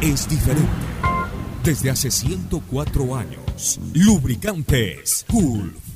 es 0.00 0.28
diferente. 0.28 0.70
Desde 1.62 1.90
hace 1.90 2.10
104 2.10 3.14
años, 3.16 3.78
Lubricantes 3.94 5.24
Gulf 5.28 5.95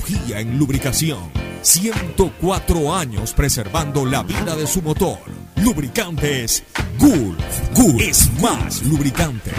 en 0.29 0.57
lubricación. 0.57 1.31
104 1.61 2.93
años 2.93 3.33
preservando 3.33 4.05
la 4.05 4.23
vida 4.23 4.55
de 4.55 4.65
su 4.65 4.81
motor. 4.81 5.19
Lubricantes 5.57 6.63
Gulf. 6.97 7.39
Gulf 7.75 8.01
es 8.01 8.29
más 8.41 8.83
lubricante. 8.83 9.51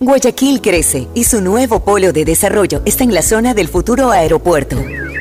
Guayaquil 0.00 0.60
crece 0.60 1.08
y 1.14 1.24
su 1.24 1.40
nuevo 1.40 1.84
polo 1.84 2.12
de 2.12 2.24
desarrollo 2.24 2.82
está 2.84 3.04
en 3.04 3.14
la 3.14 3.22
zona 3.22 3.54
del 3.54 3.68
futuro 3.68 4.10
aeropuerto. 4.10 4.76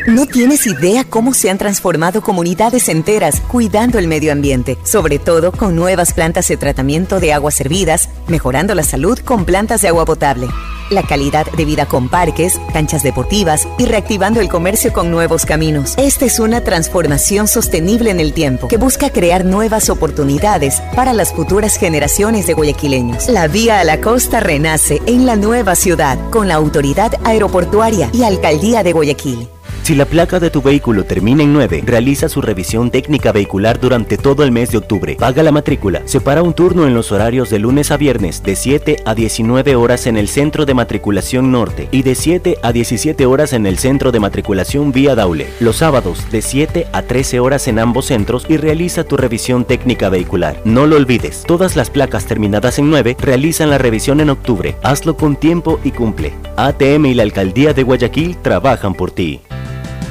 No 0.07 0.25
tienes 0.25 0.65
idea 0.65 1.03
cómo 1.03 1.31
se 1.33 1.51
han 1.51 1.59
transformado 1.59 2.21
comunidades 2.21 2.89
enteras 2.89 3.39
cuidando 3.39 3.99
el 3.99 4.07
medio 4.07 4.31
ambiente, 4.31 4.79
sobre 4.83 5.19
todo 5.19 5.51
con 5.51 5.75
nuevas 5.75 6.13
plantas 6.13 6.47
de 6.47 6.57
tratamiento 6.57 7.19
de 7.19 7.33
aguas 7.33 7.53
servidas, 7.53 8.09
mejorando 8.27 8.73
la 8.73 8.81
salud 8.81 9.19
con 9.19 9.45
plantas 9.45 9.81
de 9.81 9.89
agua 9.89 10.05
potable, 10.05 10.47
la 10.89 11.03
calidad 11.03 11.45
de 11.51 11.65
vida 11.65 11.85
con 11.85 12.09
parques, 12.09 12.59
canchas 12.73 13.03
deportivas 13.03 13.67
y 13.77 13.85
reactivando 13.85 14.41
el 14.41 14.49
comercio 14.49 14.91
con 14.91 15.11
nuevos 15.11 15.45
caminos. 15.45 15.93
Esta 15.97 16.25
es 16.25 16.39
una 16.39 16.61
transformación 16.61 17.47
sostenible 17.47 18.09
en 18.09 18.19
el 18.19 18.33
tiempo 18.33 18.69
que 18.69 18.77
busca 18.77 19.11
crear 19.11 19.45
nuevas 19.45 19.91
oportunidades 19.91 20.81
para 20.95 21.13
las 21.13 21.31
futuras 21.31 21.77
generaciones 21.77 22.47
de 22.47 22.53
guayaquileños. 22.53 23.29
La 23.29 23.47
vía 23.47 23.79
a 23.79 23.83
la 23.83 24.01
costa 24.01 24.39
renace 24.39 24.99
en 25.05 25.27
la 25.27 25.35
nueva 25.35 25.75
ciudad 25.75 26.17
con 26.31 26.47
la 26.47 26.55
autoridad 26.55 27.13
aeroportuaria 27.23 28.09
y 28.13 28.23
alcaldía 28.23 28.81
de 28.81 28.93
Guayaquil. 28.93 29.47
Si 29.83 29.95
la 29.95 30.05
placa 30.05 30.39
de 30.39 30.51
tu 30.51 30.61
vehículo 30.61 31.05
termina 31.05 31.41
en 31.41 31.53
9, 31.53 31.81
realiza 31.83 32.29
su 32.29 32.39
revisión 32.39 32.91
técnica 32.91 33.31
vehicular 33.31 33.79
durante 33.79 34.15
todo 34.15 34.43
el 34.43 34.51
mes 34.51 34.69
de 34.69 34.77
octubre. 34.77 35.15
Paga 35.15 35.41
la 35.41 35.51
matrícula. 35.51 36.03
Separa 36.05 36.43
un 36.43 36.53
turno 36.53 36.85
en 36.85 36.93
los 36.93 37.11
horarios 37.11 37.49
de 37.49 37.57
lunes 37.57 37.89
a 37.89 37.97
viernes 37.97 38.43
de 38.43 38.55
7 38.55 38.97
a 39.05 39.15
19 39.15 39.75
horas 39.75 40.05
en 40.05 40.17
el 40.17 40.27
centro 40.27 40.67
de 40.67 40.75
matriculación 40.75 41.51
norte 41.51 41.89
y 41.91 42.03
de 42.03 42.13
7 42.13 42.59
a 42.61 42.71
17 42.71 43.25
horas 43.25 43.53
en 43.53 43.65
el 43.65 43.79
centro 43.79 44.11
de 44.11 44.19
matriculación 44.19 44.91
vía 44.91 45.15
Daule. 45.15 45.47
Los 45.59 45.77
sábados 45.77 46.29
de 46.31 46.43
7 46.43 46.85
a 46.93 47.01
13 47.01 47.39
horas 47.39 47.67
en 47.67 47.79
ambos 47.79 48.05
centros 48.05 48.45
y 48.47 48.57
realiza 48.57 49.03
tu 49.03 49.17
revisión 49.17 49.65
técnica 49.65 50.09
vehicular. 50.09 50.61
No 50.63 50.85
lo 50.85 50.95
olvides, 50.95 51.43
todas 51.47 51.75
las 51.75 51.89
placas 51.89 52.25
terminadas 52.27 52.77
en 52.77 52.91
9 52.91 53.17
realizan 53.19 53.71
la 53.71 53.79
revisión 53.79 54.19
en 54.21 54.29
octubre. 54.29 54.75
Hazlo 54.83 55.17
con 55.17 55.35
tiempo 55.37 55.79
y 55.83 55.89
cumple. 55.89 56.33
ATM 56.55 57.07
y 57.07 57.13
la 57.15 57.23
Alcaldía 57.23 57.73
de 57.73 57.81
Guayaquil 57.81 58.37
trabajan 58.37 58.93
por 58.93 59.09
ti. 59.09 59.41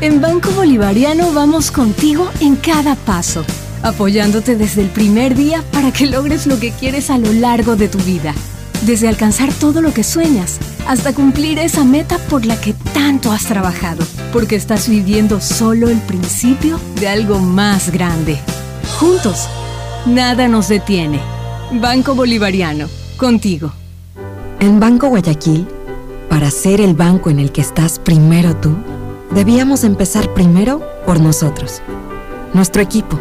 En 0.02 0.22
Banco 0.22 0.50
Bolivariano 0.52 1.30
vamos 1.34 1.70
contigo 1.70 2.30
en 2.40 2.56
cada 2.56 2.94
paso, 2.94 3.44
apoyándote 3.82 4.56
desde 4.56 4.80
el 4.80 4.88
primer 4.88 5.34
día 5.34 5.62
para 5.72 5.92
que 5.92 6.06
logres 6.06 6.46
lo 6.46 6.58
que 6.58 6.72
quieres 6.72 7.10
a 7.10 7.18
lo 7.18 7.30
largo 7.34 7.76
de 7.76 7.86
tu 7.88 7.98
vida. 7.98 8.32
Desde 8.86 9.08
alcanzar 9.08 9.52
todo 9.52 9.82
lo 9.82 9.92
que 9.92 10.02
sueñas 10.02 10.58
hasta 10.88 11.12
cumplir 11.12 11.58
esa 11.58 11.84
meta 11.84 12.16
por 12.16 12.46
la 12.46 12.58
que 12.58 12.72
tanto 12.94 13.30
has 13.30 13.44
trabajado, 13.44 14.02
porque 14.32 14.56
estás 14.56 14.88
viviendo 14.88 15.38
solo 15.38 15.90
el 15.90 15.98
principio 15.98 16.80
de 16.98 17.08
algo 17.08 17.38
más 17.38 17.92
grande. 17.92 18.38
Juntos, 18.98 19.48
nada 20.06 20.48
nos 20.48 20.68
detiene. 20.68 21.20
Banco 21.72 22.14
Bolivariano, 22.14 22.86
contigo. 23.18 23.70
En 24.60 24.80
Banco 24.80 25.08
Guayaquil, 25.08 25.68
para 26.30 26.50
ser 26.50 26.80
el 26.80 26.94
banco 26.94 27.28
en 27.28 27.38
el 27.38 27.52
que 27.52 27.60
estás 27.60 27.98
primero 27.98 28.56
tú, 28.56 28.74
debíamos 29.32 29.84
empezar 29.84 30.32
primero 30.34 30.82
por 31.06 31.20
nosotros, 31.20 31.82
nuestro 32.52 32.82
equipo, 32.82 33.18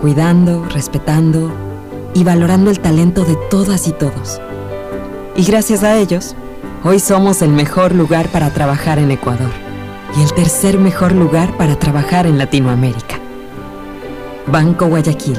cuidando, 0.00 0.64
respetando 0.66 1.50
y 2.14 2.24
valorando 2.24 2.70
el 2.70 2.80
talento 2.80 3.24
de 3.24 3.36
todas 3.50 3.88
y 3.88 3.92
todos. 3.92 4.40
Y 5.36 5.44
gracias 5.44 5.82
a 5.82 5.96
ellos, 5.96 6.34
hoy 6.84 7.00
somos 7.00 7.42
el 7.42 7.50
mejor 7.50 7.94
lugar 7.94 8.28
para 8.28 8.50
trabajar 8.50 8.98
en 8.98 9.10
Ecuador 9.10 9.50
y 10.16 10.22
el 10.22 10.32
tercer 10.32 10.78
mejor 10.78 11.12
lugar 11.12 11.56
para 11.56 11.78
trabajar 11.78 12.26
en 12.26 12.38
Latinoamérica. 12.38 13.18
Banco 14.46 14.86
Guayaquil, 14.86 15.38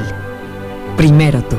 primero 0.95 1.43
tú. 1.43 1.57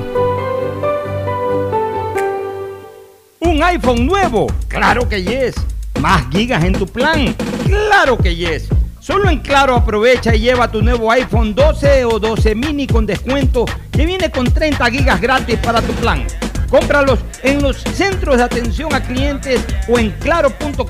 ¿Un 3.40 3.62
iPhone 3.62 4.06
nuevo? 4.06 4.46
Claro 4.68 5.08
que 5.08 5.22
yes. 5.22 5.54
¿Más 6.00 6.22
gigas 6.30 6.64
en 6.64 6.72
tu 6.72 6.86
plan? 6.86 7.34
Claro 7.70 8.18
que 8.18 8.34
yes. 8.34 8.68
Solo 8.98 9.30
en 9.30 9.38
Claro 9.38 9.76
aprovecha 9.76 10.34
y 10.34 10.40
lleva 10.40 10.68
tu 10.70 10.82
nuevo 10.82 11.08
iPhone 11.12 11.54
12 11.54 12.04
o 12.04 12.18
12 12.18 12.56
mini 12.56 12.88
con 12.88 13.06
descuento 13.06 13.64
que 13.92 14.04
viene 14.04 14.28
con 14.28 14.52
30 14.52 14.90
gigas 14.90 15.20
gratis 15.20 15.56
para 15.58 15.80
tu 15.80 15.92
plan. 15.94 16.26
Cómpralos 16.68 17.20
en 17.44 17.62
los 17.62 17.76
centros 17.76 18.38
de 18.38 18.42
atención 18.42 18.92
a 18.92 19.00
clientes 19.00 19.64
o 19.88 20.00
en 20.00 20.10
claro.com.es. 20.18 20.84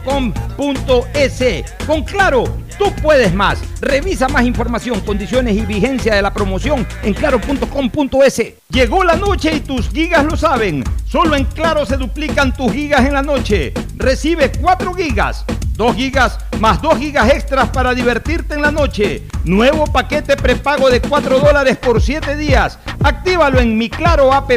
Con 1.86 2.02
Claro, 2.04 2.44
tú 2.78 2.90
puedes 3.02 3.34
más. 3.34 3.60
Revisa 3.82 4.28
más 4.28 4.44
información, 4.44 5.00
condiciones 5.00 5.56
y 5.56 5.66
vigencia 5.66 6.14
de 6.14 6.22
la 6.22 6.32
promoción 6.32 6.86
en 7.02 7.12
claro.com.es. 7.12 8.42
Llegó 8.70 9.04
la 9.04 9.16
noche 9.16 9.54
y 9.54 9.60
tus 9.60 9.90
gigas 9.90 10.24
lo 10.24 10.34
saben. 10.36 10.82
Solo 11.06 11.36
en 11.36 11.44
Claro 11.44 11.84
se 11.84 11.98
duplican 11.98 12.54
tus 12.54 12.72
gigas 12.72 13.04
en 13.04 13.12
la 13.12 13.22
noche. 13.22 13.74
Recibe 13.96 14.50
4 14.60 14.94
gigas. 14.94 15.44
2 15.76 15.96
gigas 15.96 16.38
más 16.60 16.82
2 16.82 16.98
gigas 16.98 17.30
extras 17.30 17.70
para 17.70 17.94
divertirte 17.94 18.54
en 18.54 18.62
la 18.62 18.70
noche. 18.70 19.22
Nuevo 19.44 19.86
paquete 19.86 20.36
prepago 20.36 20.90
de 20.90 21.00
4 21.00 21.40
dólares 21.40 21.78
por 21.78 22.02
7 22.02 22.36
días. 22.36 22.78
Actívalo 23.02 23.58
en 23.58 23.78
mi 23.78 23.88
Claro 23.88 24.32
app 24.32 24.50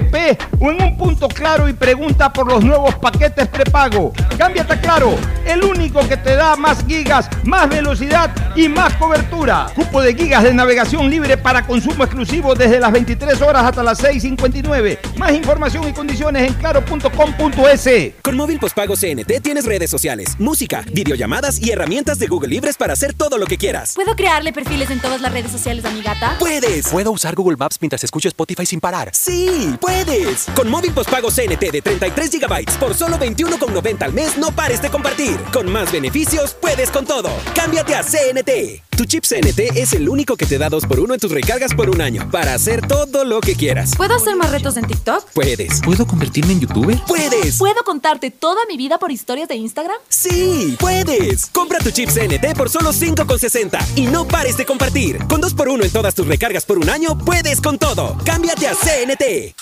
o 0.59 0.71
en 0.71 0.81
un 0.81 0.97
punto 0.97 1.29
claro 1.29 1.69
y 1.69 1.73
pregunta 1.73 2.31
por 2.33 2.47
los 2.47 2.63
nuevos 2.63 2.95
paquetes 2.95 3.47
prepago. 3.47 4.11
Cámbiate 4.37 4.73
a 4.73 4.81
Claro, 4.81 5.15
el 5.45 5.63
único 5.63 6.05
que 6.07 6.17
te 6.17 6.35
da 6.35 6.57
más 6.57 6.85
gigas, 6.85 7.29
más 7.45 7.69
velocidad 7.69 8.31
y 8.53 8.67
más 8.67 8.93
cobertura. 8.95 9.67
Cupo 9.73 10.01
de 10.01 10.13
gigas 10.13 10.43
de 10.43 10.53
navegación 10.53 11.09
libre 11.09 11.37
para 11.37 11.65
consumo 11.65 12.03
exclusivo 12.03 12.53
desde 12.53 12.81
las 12.81 12.91
23 12.91 13.41
horas 13.41 13.63
hasta 13.63 13.81
las 13.81 14.03
6.59. 14.03 15.15
Más 15.15 15.31
información 15.31 15.87
y 15.87 15.93
condiciones 15.93 16.49
en 16.49 16.53
claro.com.es. 16.55 17.89
Con 18.21 18.35
móvil 18.35 18.59
postpago 18.59 18.95
CNT 18.95 19.41
tienes 19.41 19.65
redes 19.65 19.89
sociales, 19.89 20.35
música, 20.37 20.83
videollamadas 20.91 21.61
y 21.61 21.71
herramientas 21.71 21.92
herramientas 21.93 22.17
de 22.17 22.25
Google 22.25 22.49
Libres 22.49 22.75
para 22.75 22.93
hacer 22.93 23.13
todo 23.13 23.37
lo 23.37 23.45
que 23.45 23.55
quieras. 23.55 23.93
¿Puedo 23.93 24.15
crearle 24.15 24.51
perfiles 24.51 24.89
en 24.89 24.99
todas 24.99 25.21
las 25.21 25.31
redes 25.31 25.51
sociales 25.51 25.85
a 25.85 25.91
mi 25.91 26.01
gata? 26.01 26.37
¡Puedes! 26.39 26.87
¿Puedo 26.87 27.11
usar 27.11 27.35
Google 27.35 27.55
Maps 27.55 27.77
mientras 27.81 28.03
escucho 28.03 28.27
Spotify 28.29 28.65
sin 28.65 28.79
parar? 28.79 29.11
¡Sí! 29.13 29.75
¡Puedes! 29.79 30.47
Con 30.55 30.71
móvil 30.71 30.91
postpago 30.91 31.29
CNT 31.29 31.71
de 31.71 31.81
33 31.83 32.31
GB 32.31 32.79
por 32.79 32.95
solo 32.95 33.19
21,90 33.19 34.01
al 34.01 34.11
mes, 34.11 34.39
no 34.39 34.51
pares 34.51 34.81
de 34.81 34.89
compartir. 34.89 35.37
Con 35.53 35.71
más 35.71 35.91
beneficios, 35.91 36.55
puedes 36.59 36.89
con 36.89 37.05
todo. 37.05 37.29
Cámbiate 37.53 37.93
a 37.93 38.01
CNT. 38.01 38.81
Tu 38.97 39.05
chip 39.05 39.23
CNT 39.23 39.75
es 39.75 39.93
el 39.93 40.09
único 40.09 40.35
que 40.35 40.45
te 40.47 40.57
da 40.57 40.69
2x1 40.69 41.13
en 41.13 41.19
tus 41.19 41.31
recargas 41.31 41.75
por 41.75 41.89
un 41.89 42.01
año 42.01 42.29
para 42.31 42.55
hacer 42.55 42.87
todo 42.87 43.23
lo 43.23 43.39
que 43.39 43.55
quieras. 43.55 43.95
¿Puedo 43.95 44.15
hacer 44.15 44.35
más 44.35 44.51
retos 44.51 44.77
en 44.77 44.85
TikTok? 44.85 45.29
Puedes. 45.33 45.81
¿Puedo 45.81 46.07
convertirme 46.07 46.53
en 46.53 46.61
youtuber? 46.61 46.99
¡Puedes! 47.07 47.57
¿Puedo 47.57 47.83
contarte 47.83 48.31
toda 48.31 48.65
mi 48.67 48.77
vida 48.77 48.97
por 48.97 49.11
historias 49.11 49.47
de 49.47 49.55
Instagram? 49.55 49.97
¡Sí! 50.09 50.75
¡Puedes! 50.79 51.47
Compra 51.47 51.79
tu 51.83 51.91
chip 51.91 52.09
CNT 52.09 52.55
por 52.57 52.69
solo 52.69 52.91
5,60 52.91 53.97
y 53.97 54.07
no 54.07 54.25
pares 54.25 54.55
de 54.55 54.65
compartir. 54.65 55.17
Con 55.27 55.41
2x1 55.41 55.83
en 55.83 55.91
todas 55.91 56.15
tus 56.15 56.25
recargas 56.25 56.65
por 56.65 56.77
un 56.77 56.89
año, 56.89 57.17
puedes 57.17 57.59
con 57.59 57.77
todo. 57.77 58.17
Cámbiate 58.25 58.67
a 58.67 58.73
CNT. 58.73 59.53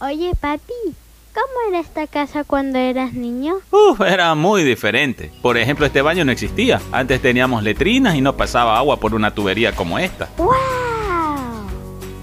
Oye, 0.00 0.32
papi, 0.38 0.72
¿cómo 1.32 1.68
era 1.68 1.80
esta 1.80 2.06
casa 2.06 2.44
cuando 2.44 2.78
eras 2.78 3.14
niño? 3.14 3.54
Uf, 3.70 4.00
era 4.00 4.34
muy 4.34 4.62
diferente. 4.62 5.32
Por 5.40 5.56
ejemplo, 5.56 5.86
este 5.86 6.02
baño 6.02 6.24
no 6.24 6.32
existía. 6.32 6.82
Antes 6.92 7.22
teníamos 7.22 7.62
letrinas 7.62 8.14
y 8.16 8.20
no 8.20 8.36
pasaba 8.36 8.76
agua 8.76 8.98
por 8.98 9.14
una 9.14 9.32
tubería 9.34 9.74
como 9.74 9.98
esta. 9.98 10.28
¡Wow! 10.36 10.91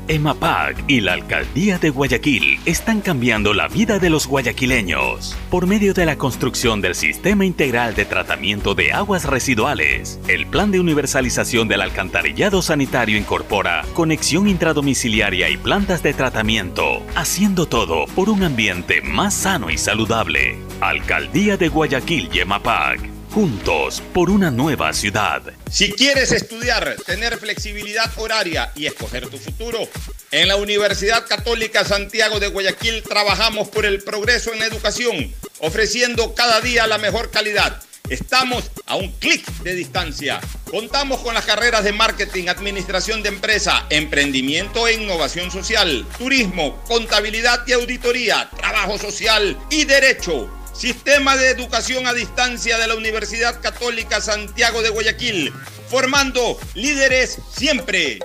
EMAPAC 0.10 0.86
y 0.88 1.02
la 1.02 1.14
Alcaldía 1.14 1.78
de 1.78 1.92
Guayaquil 1.92 2.60
están 2.66 3.00
cambiando 3.00 3.54
la 3.54 3.68
vida 3.68 4.00
de 4.00 4.10
los 4.10 4.26
guayaquileños 4.26 5.38
por 5.52 5.68
medio 5.68 5.94
de 5.94 6.08
la 6.08 6.18
construcción 6.18 6.82
del 6.82 6.96
Sistema 6.96 7.46
Integral 7.46 7.94
de 7.94 8.06
Tratamiento 8.06 8.74
de 8.74 8.92
Aguas 8.92 9.26
Residuales. 9.26 10.20
El 10.28 10.48
Plan 10.48 10.72
de 10.72 10.80
Universalización 10.80 11.68
del 11.68 11.82
Alcantarillado 11.82 12.64
Sanitario 12.64 13.20
incorpora 13.20 13.86
conexión 13.94 14.48
intradomiciliaria 14.48 15.48
y 15.48 15.58
plantas 15.58 16.02
de 16.02 16.16
tratamiento, 16.16 17.04
haciendo 17.16 17.68
todo 17.68 18.08
por 18.16 18.32
un 18.32 18.42
ambiente 18.42 19.02
más 19.02 19.36
sano 19.36 19.70
y 19.70 19.78
saludable. 19.78 20.58
Alcaldía 20.82 21.56
de 21.56 21.70
Guayaquil 21.70 22.32
y 22.34 22.40
EMAPAC. 22.40 23.19
Juntos 23.32 24.02
por 24.12 24.32
una 24.32 24.50
nueva 24.50 24.92
ciudad. 24.92 25.44
Si 25.70 25.92
quieres 25.92 26.32
estudiar, 26.32 26.96
tener 27.06 27.38
flexibilidad 27.38 28.12
horaria 28.18 28.72
y 28.76 28.88
escoger 28.88 29.28
tu 29.28 29.38
futuro, 29.38 29.88
en 30.32 30.48
la 30.48 30.56
Universidad 30.56 31.28
Católica 31.28 31.86
Santiago 31.86 32.40
de 32.40 32.48
Guayaquil 32.48 33.04
trabajamos 33.04 33.68
por 33.68 33.86
el 33.86 34.02
progreso 34.02 34.52
en 34.54 34.64
educación, 34.64 35.32
ofreciendo 35.60 36.34
cada 36.34 36.60
día 36.62 36.88
la 36.88 36.98
mejor 36.98 37.30
calidad. 37.30 37.84
Estamos 38.10 38.72
a 38.88 38.96
un 38.96 39.12
clic 39.12 39.46
de 39.62 39.76
distancia. 39.76 40.42
Contamos 40.72 41.20
con 41.20 41.36
las 41.36 41.46
carreras 41.46 41.84
de 41.84 41.94
marketing, 41.94 42.48
administración 42.48 43.22
de 43.22 43.30
empresa, 43.30 43.86
emprendimiento 43.92 44.88
e 44.88 44.96
innovación 44.96 45.52
social, 45.52 46.04
turismo, 46.18 46.82
contabilidad 46.88 47.62
y 47.68 47.74
auditoría, 47.74 48.50
trabajo 48.58 48.98
social 48.98 49.56
y 49.70 49.86
derecho. 49.86 50.50
Sistema 50.80 51.36
de 51.36 51.50
Educación 51.50 52.08
a 52.08 52.14
Distancia 52.14 52.78
de 52.78 52.88
la 52.88 52.96
Universidad 52.96 53.60
Católica 53.60 54.22
Santiago 54.22 54.82
de 54.82 54.88
Guayaquil, 54.88 55.52
formando 55.90 56.58
líderes 56.74 57.38
siempre. 57.52 58.20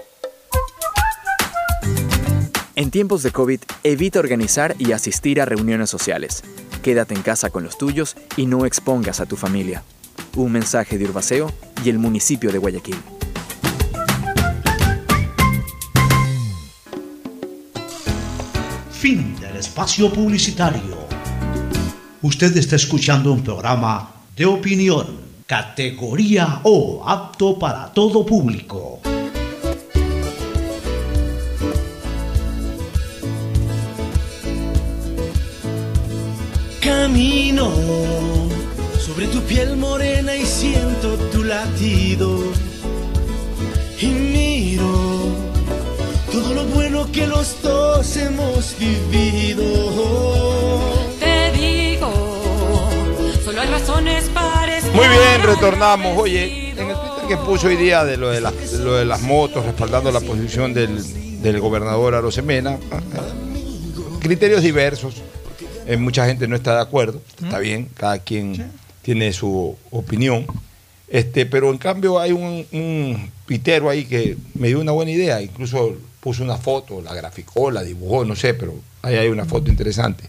En 2.77 2.93
tiempos 2.93 3.25
de 3.25 3.33
COVID, 3.33 3.59
evita 3.83 4.21
organizar 4.21 4.77
y 4.79 4.93
asistir 4.93 5.41
a 5.41 5.47
reuniones 5.47 5.91
sociales. 5.91 6.45
Quédate 6.81 7.15
en 7.15 7.23
casa 7.23 7.51
con 7.51 7.65
los 7.65 7.77
tuyos 7.77 8.15
y 8.37 8.47
no 8.47 8.67
expongas 8.67 9.19
a 9.19 9.27
tu 9.27 9.35
familia. 9.35 9.83
Un 10.37 10.53
mensaje 10.53 10.97
de 10.97 11.07
Urbaceo 11.07 11.53
y 11.85 11.91
el 11.91 11.99
municipio 11.99 12.53
de 12.53 12.59
Guayaquil. 12.59 13.03
Fin 18.93 19.35
del 19.41 19.57
espacio 19.57 20.13
publicitario. 20.13 21.14
Usted 22.25 22.57
está 22.57 22.77
escuchando 22.77 23.31
un 23.31 23.43
programa 23.43 24.11
de 24.35 24.47
opinión, 24.47 25.07
categoría 25.47 26.61
O, 26.63 27.03
apto 27.07 27.59
para 27.59 27.93
todo 27.93 28.25
público. 28.25 29.01
Camino 36.81 37.71
sobre 38.99 39.27
tu 39.27 39.43
piel 39.43 39.77
morena 39.77 40.35
y 40.35 40.47
siento 40.47 41.19
tu 41.31 41.45
latido. 41.45 42.39
Y 44.01 44.07
miro 44.07 45.29
todo 46.33 46.55
lo 46.55 46.65
bueno 46.69 47.07
que 47.13 47.27
los 47.27 47.61
dos 47.63 48.17
hemos 48.17 48.75
vivido. 48.79 49.65
Bien, 55.37 55.47
retornamos. 55.47 56.19
Oye, 56.19 56.71
en 56.71 56.91
el 56.91 56.97
Twitter 56.97 57.29
que 57.29 57.37
puso 57.39 57.67
hoy 57.69 57.77
día 57.77 58.05
de 58.05 58.17
lo 58.17 58.31
de, 58.31 58.41
las- 58.41 58.73
lo 58.75 58.95
de 58.95 59.05
las 59.05 59.21
motos, 59.23 59.65
respaldando 59.65 60.11
la 60.13 60.21
posición 60.21 60.75
del, 60.75 61.43
del 61.43 61.61
gobernador 61.61 62.15
Arosemena, 62.15 62.79
criterios 64.21 64.63
diversos. 64.63 65.17
Eh, 65.87 65.97
mucha 65.97 66.27
gente 66.27 66.49
no 66.49 66.57
está 66.57 66.77
de 66.77 66.81
acuerdo, 66.83 67.21
está 67.43 67.59
bien, 67.59 67.89
cada 67.95 68.19
quien 68.19 68.71
tiene 69.03 69.33
su 69.33 69.77
opinión. 69.91 70.47
Este, 71.09 71.45
pero 71.47 71.71
en 71.71 71.79
cambio 71.79 72.19
hay 72.19 72.33
un, 72.33 72.67
un 72.73 73.31
tuitero 73.47 73.91
ahí 73.91 74.07
que 74.07 74.37
me 74.55 74.69
dio 74.69 74.81
una 74.81 74.93
buena 74.93 75.11
idea, 75.11 75.43
incluso 75.43 75.95
puso 76.21 76.43
una 76.43 76.57
foto, 76.57 77.03
la 77.03 77.15
graficó, 77.15 77.71
la 77.71 77.83
dibujó, 77.83 78.25
no 78.25 78.35
sé, 78.35 78.55
pero 78.55 78.75
ahí 79.03 79.17
hay 79.17 79.29
una 79.29 79.45
foto 79.45 79.71
interesante. 79.71 80.25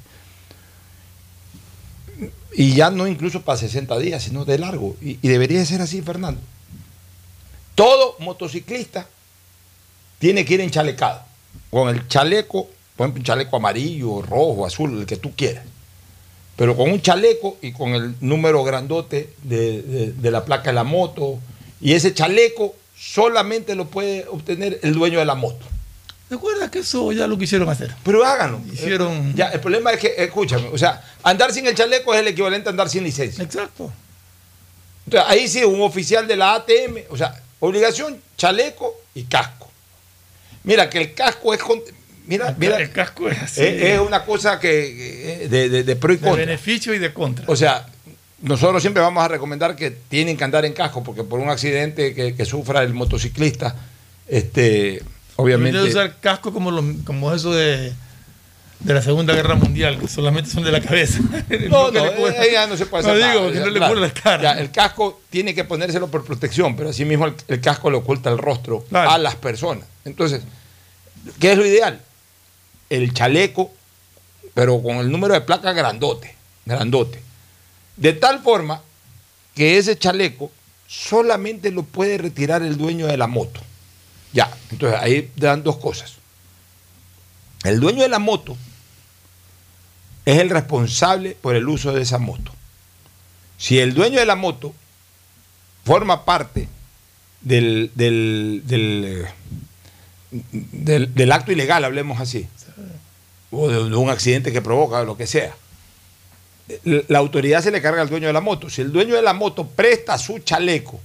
Y 2.57 2.73
ya 2.73 2.89
no 2.89 3.07
incluso 3.07 3.41
para 3.41 3.57
60 3.57 3.97
días, 3.99 4.23
sino 4.23 4.45
de 4.45 4.57
largo. 4.57 4.95
Y, 5.01 5.15
debería 5.27 5.59
de 5.59 5.65
ser 5.65 5.81
así, 5.81 6.01
Fernando. 6.01 6.39
Todo 7.75 8.15
motociclista 8.19 9.07
tiene 10.19 10.45
que 10.45 10.53
ir 10.53 10.61
enchalecado. 10.61 11.21
Con 11.69 11.89
el 11.89 12.07
chaleco, 12.07 12.69
por 12.95 13.05
ejemplo, 13.05 13.19
un 13.19 13.25
chaleco 13.25 13.57
amarillo, 13.57 14.21
rojo, 14.21 14.65
azul, 14.65 14.99
el 14.99 15.05
que 15.05 15.17
tú 15.17 15.33
quieras. 15.35 15.65
Pero 16.55 16.77
con 16.77 16.89
un 16.89 17.01
chaleco 17.01 17.57
y 17.61 17.73
con 17.73 17.89
el 17.93 18.15
número 18.21 18.63
grandote 18.63 19.33
de- 19.43 20.13
de 20.13 20.31
la 20.31 20.45
placa 20.45 20.69
de 20.69 20.73
la 20.73 20.85
moto. 20.85 21.39
Y 21.81 21.91
ese 21.93 22.13
chaleco 22.13 22.75
solamente 22.97 23.75
lo 23.75 23.87
puede 23.89 24.25
obtener 24.29 24.79
el 24.83 24.93
dueño 24.93 25.19
de 25.19 25.25
la 25.25 25.35
moto. 25.35 25.65
¿Recuerda 26.29 26.71
que 26.71 26.79
eso 26.79 27.11
ya 27.11 27.27
lo 27.27 27.37
quisieron 27.37 27.69
hacer? 27.69 27.93
Pero 28.03 28.25
háganlo. 28.25 28.59
Hicieron. 28.73 29.35
Ya, 29.35 29.49
el 29.49 29.59
problema 29.59 29.91
es 29.91 29.99
que, 29.99 30.13
escúchame, 30.17 30.67
o 30.69 30.77
sea, 30.77 31.03
andar 31.23 31.53
sin 31.53 31.67
el 31.67 31.75
chaleco 31.75 32.13
es 32.13 32.19
el 32.21 32.27
equivalente 32.29 32.67
a 32.67 32.71
andar 32.71 32.89
sin 32.89 33.03
licencia. 33.03 33.43
Exacto. 33.43 33.93
Entonces, 35.05 35.29
ahí 35.29 35.47
sí, 35.47 35.63
un 35.63 35.81
oficial 35.81 36.27
de 36.27 36.35
la 36.35 36.55
ATM, 36.55 37.03
o 37.09 37.17
sea, 37.17 37.39
obligación, 37.59 38.19
chaleco 38.37 38.95
y 39.13 39.23
casco. 39.25 39.69
Mira, 40.63 40.89
que 40.89 40.97
el 40.99 41.13
casco 41.13 41.53
es. 41.53 41.61
con- 41.61 41.81
Mira, 42.25 42.55
mira. 42.57 42.77
El 42.77 42.89
casco 42.91 43.29
es 43.29 43.39
así. 43.39 43.61
Es, 43.61 43.83
es 43.83 43.99
una 43.99 44.25
cosa 44.25 44.59
que, 44.59 45.37
que- 45.39 45.47
de, 45.47 45.69
de- 45.69 45.83
de 45.83 45.95
pro 45.95 46.11
y 46.11 46.15
De 46.15 46.23
contra. 46.23 46.43
beneficio 46.43 46.91
y 46.95 46.97
de 46.97 47.13
contra. 47.13 47.45
O 47.47 47.55
sea, 47.55 47.85
nosotros 48.41 48.81
siempre 48.81 49.03
vamos 49.03 49.23
a 49.23 49.27
recomendar 49.27 49.75
que 49.75 49.91
tienen 49.91 50.35
que 50.37 50.43
andar 50.43 50.65
en 50.65 50.73
casco, 50.73 51.03
porque 51.03 51.23
por 51.23 51.39
un 51.39 51.49
accidente 51.51 52.15
que, 52.15 52.33
que 52.35 52.45
sufra 52.45 52.81
el 52.81 52.95
motociclista, 52.95 53.75
este, 54.27 55.03
obviamente. 55.35 55.77
Debe 55.77 55.89
usar 55.89 56.19
casco 56.19 56.53
como, 56.53 56.71
los, 56.71 56.83
como 57.05 57.33
eso 57.33 57.51
de, 57.51 57.93
de 58.79 58.93
la 58.93 59.01
Segunda 59.01 59.33
Guerra 59.33 59.55
Mundial, 59.55 59.99
que 59.99 60.07
solamente 60.07 60.49
son 60.49 60.63
de 60.63 60.71
la 60.71 60.81
cabeza. 60.81 61.19
No, 61.69 61.91
que 61.91 61.99
no, 61.99 62.27
eh, 62.27 62.49
ya 62.51 62.67
no 62.67 62.77
se 62.77 62.85
puede 62.85 63.03
No 63.03 63.11
hacer 63.11 63.31
digo, 63.31 63.39
nada, 63.41 63.51
que 63.51 63.57
ya, 63.59 63.65
no 63.65 63.71
le 63.71 63.79
claro. 63.79 63.95
la 63.95 64.13
cara. 64.13 64.43
Ya, 64.43 64.51
el 64.53 64.71
casco 64.71 65.21
tiene 65.29 65.53
que 65.55 65.63
ponérselo 65.63 66.07
por 66.09 66.23
protección, 66.23 66.75
pero 66.75 66.89
así 66.89 67.05
mismo 67.05 67.25
el, 67.25 67.33
el 67.47 67.61
casco 67.61 67.89
le 67.89 67.97
oculta 67.97 68.29
el 68.29 68.37
rostro 68.37 68.85
a 68.91 69.17
las 69.17 69.35
personas. 69.35 69.85
Entonces, 70.03 70.43
¿qué 71.39 71.53
es 71.53 71.57
lo 71.57 71.65
ideal? 71.65 71.99
El 72.89 73.13
chaleco, 73.13 73.71
pero 74.53 74.81
con 74.81 74.97
el 74.97 75.11
número 75.11 75.33
de 75.33 75.41
placa 75.41 75.73
grandote, 75.73 76.35
grandote. 76.65 77.21
De 77.97 78.13
tal 78.13 78.41
forma 78.41 78.81
que 79.55 79.77
ese 79.77 79.97
chaleco 79.97 80.51
solamente 80.87 81.71
lo 81.71 81.83
puede 81.83 82.17
retirar 82.17 82.61
el 82.61 82.77
dueño 82.77 83.07
de 83.07 83.17
la 83.17 83.27
moto. 83.27 83.61
Ya, 84.35 84.51
entonces 84.69 84.99
ahí 85.01 85.31
dan 85.37 85.63
dos 85.63 85.77
cosas. 85.77 86.15
El 87.63 87.79
dueño 87.79 88.01
de 88.03 88.09
la 88.09 88.19
moto 88.19 88.57
es 90.25 90.39
el 90.39 90.49
responsable 90.49 91.37
por 91.41 91.55
el 91.55 91.67
uso 91.69 91.93
de 91.93 92.01
esa 92.01 92.17
moto. 92.17 92.51
Si 93.57 93.79
el 93.79 93.93
dueño 93.93 94.19
de 94.19 94.25
la 94.25 94.35
moto 94.35 94.75
forma 95.85 96.25
parte 96.25 96.67
del, 97.39 97.91
del, 97.95 98.63
del, 98.65 99.25
del- 101.13 101.31
acto 101.31 101.53
ilegal, 101.53 101.85
hablemos 101.85 102.19
así, 102.19 102.45
o 103.51 103.69
de, 103.69 103.95
un 103.95 104.09
accidente 104.09 104.51
que 104.51 104.61
provoca, 104.61 105.03
lo 105.03 105.15
que 105.15 105.27
sea, 105.27 105.55
la 106.83 107.19
autoridad 107.19 107.63
se 107.63 107.71
le 107.71 107.81
carga 107.81 108.01
al 108.01 108.09
dueño 108.09 108.27
de 108.27 108.33
la 108.33 108.41
moto. 108.41 108.69
Si 108.69 108.81
el 108.81 108.91
dueño 108.91 109.15
de 109.15 109.21
la 109.21 109.33
moto 109.33 109.65
presta 109.65 110.17
su 110.17 110.39
chaleco 110.39 110.99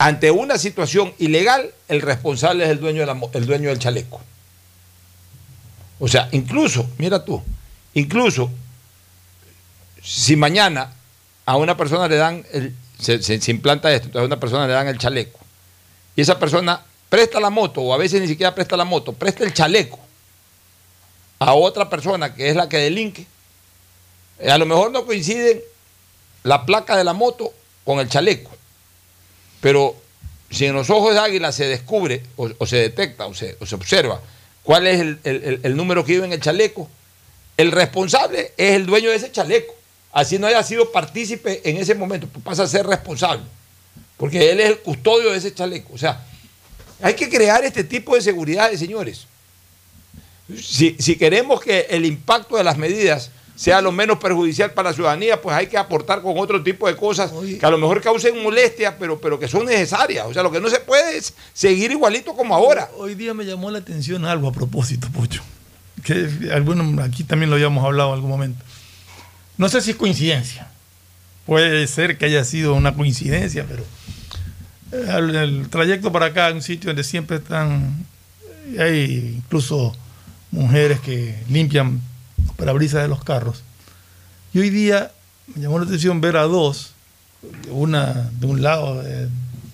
ante 0.00 0.30
una 0.30 0.56
situación 0.56 1.12
ilegal, 1.18 1.74
el 1.88 2.00
responsable 2.00 2.64
es 2.64 2.70
el 2.70 2.80
dueño, 2.80 3.04
dueño 3.44 3.68
del 3.68 3.78
chaleco. 3.78 4.22
O 5.98 6.08
sea, 6.08 6.26
incluso, 6.32 6.88
mira 6.96 7.22
tú, 7.22 7.42
incluso 7.92 8.50
si 10.02 10.36
mañana 10.36 10.94
a 11.44 11.58
una 11.58 11.76
persona 11.76 12.08
le 12.08 12.16
dan, 12.16 12.46
el- 12.50 12.74
se, 12.98 13.38
implanta 13.50 13.92
esto, 13.92 14.18
a 14.18 14.24
una 14.24 14.40
persona 14.40 14.66
le 14.66 14.72
dan 14.72 14.88
el 14.88 14.96
chaleco, 14.96 15.38
y 16.16 16.22
esa 16.22 16.38
persona 16.38 16.80
presta 17.10 17.38
la 17.38 17.50
moto, 17.50 17.82
o 17.82 17.92
a 17.92 17.98
veces 17.98 18.22
ni 18.22 18.26
siquiera 18.26 18.54
presta 18.54 18.78
la 18.78 18.86
moto, 18.86 19.12
presta 19.12 19.44
el 19.44 19.52
chaleco 19.52 19.98
a 21.40 21.52
otra 21.52 21.90
persona 21.90 22.34
que 22.34 22.48
es 22.48 22.56
la 22.56 22.70
que 22.70 22.78
delinque, 22.78 23.26
eh, 24.38 24.50
a 24.50 24.56
lo 24.56 24.64
mejor 24.64 24.92
no 24.92 25.04
coinciden 25.04 25.60
la 26.42 26.64
placa 26.64 26.96
de 26.96 27.04
la 27.04 27.12
moto 27.12 27.52
con 27.84 27.98
el 28.00 28.08
chaleco, 28.08 28.50
pero 29.60 29.96
si 30.50 30.66
en 30.66 30.74
los 30.74 30.90
ojos 30.90 31.14
de 31.14 31.20
águila 31.20 31.52
se 31.52 31.66
descubre 31.66 32.22
o, 32.36 32.66
se 32.66 32.76
detecta 32.76 33.26
o 33.26 33.34
se, 33.34 33.56
o 33.60 33.66
se 33.66 33.74
observa 33.74 34.20
cuál 34.62 34.86
es 34.86 35.00
el, 35.00 35.18
el- 35.24 35.60
el- 35.62 35.76
número 35.76 36.04
que 36.04 36.14
iba 36.14 36.24
en 36.24 36.32
el 36.32 36.40
chaleco, 36.40 36.88
el 37.56 37.72
responsable 37.72 38.52
es 38.56 38.72
el 38.74 38.86
dueño 38.86 39.10
de 39.10 39.16
ese 39.16 39.30
chaleco. 39.32 39.74
Así 40.12 40.38
no 40.38 40.46
haya 40.48 40.62
sido 40.62 40.90
partícipe 40.90 41.60
en 41.68 41.76
ese 41.76 41.94
momento, 41.94 42.26
pues 42.26 42.44
pasa 42.44 42.64
a 42.64 42.66
ser 42.66 42.86
responsable, 42.86 43.44
porque 44.16 44.50
él 44.50 44.60
es 44.60 44.68
el 44.70 44.78
custodio 44.80 45.30
de 45.30 45.38
ese 45.38 45.54
chaleco. 45.54 45.92
O 45.94 45.98
sea, 45.98 46.24
hay 47.00 47.14
que 47.14 47.28
crear 47.28 47.64
este 47.64 47.84
tipo 47.84 48.14
de 48.14 48.20
seguridades, 48.22 48.80
señores. 48.80 49.26
Si, 50.60 50.96
si 50.98 51.16
queremos 51.16 51.60
que 51.60 51.86
el 51.90 52.04
impacto 52.04 52.56
de 52.56 52.64
las 52.64 52.76
medidas 52.76 53.30
sea 53.60 53.82
lo 53.82 53.92
menos 53.92 54.16
perjudicial 54.16 54.72
para 54.72 54.88
la 54.88 54.94
ciudadanía, 54.94 55.42
pues 55.42 55.54
hay 55.54 55.66
que 55.66 55.76
aportar 55.76 56.22
con 56.22 56.38
otro 56.38 56.62
tipo 56.62 56.88
de 56.88 56.96
cosas 56.96 57.30
que 57.30 57.66
a 57.66 57.68
lo 57.68 57.76
mejor 57.76 58.00
causen 58.00 58.42
molestia, 58.42 58.96
pero, 58.96 59.20
pero 59.20 59.38
que 59.38 59.48
son 59.48 59.66
necesarias. 59.66 60.24
O 60.26 60.32
sea, 60.32 60.42
lo 60.42 60.50
que 60.50 60.62
no 60.62 60.70
se 60.70 60.80
puede 60.80 61.18
es 61.18 61.34
seguir 61.52 61.90
igualito 61.90 62.34
como 62.34 62.54
ahora. 62.54 62.88
Hoy 62.96 63.14
día 63.14 63.34
me 63.34 63.44
llamó 63.44 63.70
la 63.70 63.80
atención 63.80 64.24
algo 64.24 64.48
a 64.48 64.52
propósito, 64.52 65.10
Pocho. 65.10 65.42
Que 66.02 66.48
alguno, 66.54 67.02
aquí 67.02 67.22
también 67.22 67.50
lo 67.50 67.56
habíamos 67.56 67.84
hablado 67.84 68.08
en 68.08 68.14
algún 68.14 68.30
momento. 68.30 68.64
No 69.58 69.68
sé 69.68 69.82
si 69.82 69.90
es 69.90 69.96
coincidencia. 69.98 70.70
Puede 71.44 71.86
ser 71.86 72.16
que 72.16 72.24
haya 72.24 72.44
sido 72.44 72.72
una 72.72 72.94
coincidencia, 72.94 73.66
pero 73.68 73.82
eh, 74.92 75.18
el, 75.18 75.36
el 75.36 75.68
trayecto 75.68 76.10
para 76.10 76.26
acá, 76.26 76.50
un 76.50 76.62
sitio 76.62 76.88
donde 76.88 77.04
siempre 77.04 77.36
están, 77.36 78.06
eh, 78.68 78.80
hay 78.80 79.34
incluso 79.36 79.94
mujeres 80.50 80.98
que 81.00 81.34
limpian 81.50 82.00
parabrisas 82.60 83.02
de 83.02 83.08
los 83.08 83.24
carros. 83.24 83.62
Y 84.52 84.58
hoy 84.60 84.70
día 84.70 85.10
me 85.54 85.62
llamó 85.62 85.78
la 85.78 85.86
atención 85.86 86.20
ver 86.20 86.36
a 86.36 86.42
dos, 86.42 86.92
una 87.70 88.30
de 88.38 88.46
un 88.46 88.62
lado, 88.62 89.02
eh, 89.04 89.28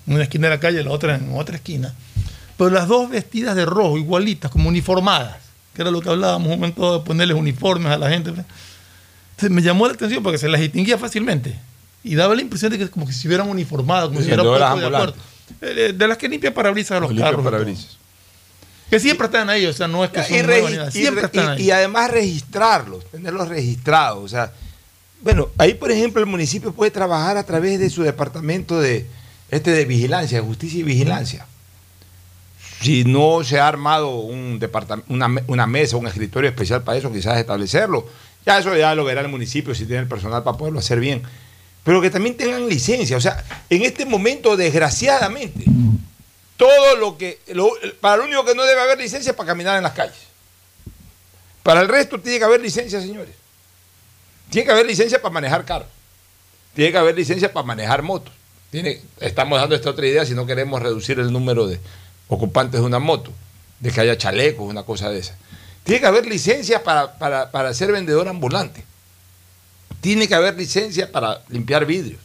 en 0.07 0.15
una 0.15 0.23
esquina 0.23 0.49
de 0.49 0.55
la 0.55 0.61
calle, 0.61 0.83
la 0.85 0.91
otra 0.93 1.17
en 1.17 1.31
otra 1.35 1.57
esquina, 1.57 1.93
pero 2.57 2.71
las 2.71 2.89
dos 2.89 3.11
vestidas 3.11 3.57
de 3.57 3.67
rojo, 3.67 3.99
igualitas, 3.99 4.51
como 4.51 4.69
uniformadas, 4.69 5.37
que 5.75 5.83
era 5.83 5.91
lo 5.91 6.01
que 6.01 6.09
hablábamos 6.09 6.49
un 6.49 6.55
momento 6.59 6.99
de 6.99 7.05
ponerles 7.05 7.37
uniformes 7.37 7.93
a 7.93 7.99
la 7.99 8.09
gente. 8.09 8.31
Entonces 8.31 9.51
me 9.51 9.61
llamó 9.63 9.87
la 9.87 9.95
atención 9.95 10.23
porque 10.23 10.39
se 10.39 10.49
las 10.49 10.61
distinguía 10.61 10.97
fácilmente 10.97 11.59
y 12.03 12.15
daba 12.15 12.35
la 12.35 12.41
impresión 12.41 12.71
de 12.71 12.79
que 12.79 12.89
como 12.89 13.07
que 13.07 13.13
se 13.13 13.27
hubieran 13.27 13.49
uniformado, 13.49 14.09
como 14.09 14.21
si 14.23 14.29
puesto 14.29 14.55
de 14.79 14.87
acuerdo. 14.87 15.15
Eh, 15.61 15.93
De 15.95 16.09
las 16.09 16.17
que 16.17 16.29
limpian 16.29 16.55
parabrisas 16.55 17.01
de 17.01 17.09
los 17.09 17.19
carros. 17.19 17.45
parabrisas. 17.45 17.99
Que 18.91 19.01
siempre 19.01 19.27
están 19.27 19.51
ahí, 19.51 19.67
o 19.67 19.73
sea, 19.73 19.89
no 19.89 20.05
es 20.05 20.11
que 20.11 20.23
son 20.23 20.33
y 20.33 20.91
siempre 20.93 21.23
re- 21.23 21.27
están 21.27 21.49
ahí. 21.51 21.63
y 21.65 21.71
además 21.73 22.11
registrarlos, 22.11 23.05
tenerlos 23.11 23.49
registrados. 23.49 24.23
O 24.25 24.29
sea, 24.29 24.53
bueno, 25.23 25.49
ahí 25.59 25.75
por 25.75 25.91
ejemplo 25.91 26.21
el 26.21 26.27
municipio 26.27 26.73
puede 26.73 26.91
trabajar 26.93 27.37
a 27.37 27.45
través 27.45 27.81
de 27.81 27.91
su 27.91 28.03
departamento 28.05 28.79
de, 28.81 29.07
este 29.51 29.73
de 29.73 29.85
vigilancia, 29.87 30.41
de 30.41 30.47
justicia 30.47 30.79
y 30.81 30.83
vigilancia. 30.85 31.47
Si 32.81 33.05
no 33.05 33.43
se 33.43 33.59
ha 33.59 33.67
armado 33.67 34.11
un 34.21 34.61
una, 35.09 35.35
una 35.47 35.67
mesa, 35.67 35.97
un 35.97 36.07
escritorio 36.07 36.49
especial 36.51 36.83
para 36.83 36.99
eso, 36.99 37.13
quizás 37.13 37.39
establecerlo. 37.39 38.07
Ya 38.45 38.59
eso 38.59 38.77
ya 38.77 38.95
lo 38.95 39.05
verá 39.05 39.23
el 39.23 39.29
municipio 39.29 39.75
si 39.75 39.87
tiene 39.87 40.03
el 40.03 40.09
personal 40.09 40.45
para 40.45 40.57
poderlo 40.57 40.79
hacer 40.79 41.01
bien. 41.01 41.23
Pero 41.83 42.01
que 42.01 42.11
también 42.11 42.37
tengan 42.37 42.69
licencia. 42.69 43.17
O 43.17 43.21
sea, 43.21 43.43
en 43.71 43.83
este 43.83 44.05
momento, 44.05 44.57
desgraciadamente, 44.57 45.65
todo 46.57 46.97
lo 46.97 47.19
que. 47.19 47.39
para 48.01 48.19
lo 48.19 48.25
único 48.25 48.45
que 48.45 48.55
no 48.55 48.65
debe 48.65 48.81
haber 48.81 48.99
licencia 48.99 49.31
es 49.31 49.37
para 49.37 49.49
caminar 49.49 49.77
en 49.77 49.83
las 49.83 49.93
calles. 49.93 50.27
Para 51.63 51.81
el 51.81 51.89
resto 51.89 52.21
tiene 52.21 52.39
que 52.39 52.45
haber 52.45 52.61
licencia, 52.61 53.01
señores. 53.01 53.35
Tiene 54.51 54.67
que 54.67 54.73
haber 54.73 54.87
licencia 54.87 55.21
para 55.21 55.33
manejar 55.33 55.65
carros. 55.65 55.89
Tiene 56.75 56.93
que 56.93 56.99
haber 56.99 57.17
licencia 57.17 57.53
para 57.53 57.67
manejar 57.67 58.03
motos. 58.03 58.33
Tiene, 58.71 59.01
estamos 59.21 59.59
dando 59.59 59.75
esta 59.75 59.91
otra 59.91 60.07
idea 60.07 60.25
si 60.25 60.35
no 60.35 60.47
queremos 60.47 60.81
reducir 60.81 61.19
el 61.19 61.33
número 61.33 61.67
de 61.67 61.81
ocupantes 62.29 62.81
de 62.81 62.87
una 62.87 62.99
moto, 62.99 63.33
de 63.81 63.91
que 63.91 64.01
haya 64.01 64.17
chalecos, 64.17 64.69
una 64.69 64.85
cosa 64.85 65.11
de 65.11 65.19
esa. 65.19 65.37
Tiene 65.85 66.01
que 66.01 66.07
haber 66.07 66.27
licencia 66.27 66.83
para, 66.83 67.19
para, 67.19 67.51
para 67.51 67.73
ser 67.75 67.93
vendedor 67.93 68.29
ambulante. 68.29 68.85
Tiene 70.01 70.29
que 70.29 70.35
haber 70.35 70.55
licencia 70.57 71.11
para 71.11 71.43
limpiar 71.49 71.87
vidrios. 71.87 72.21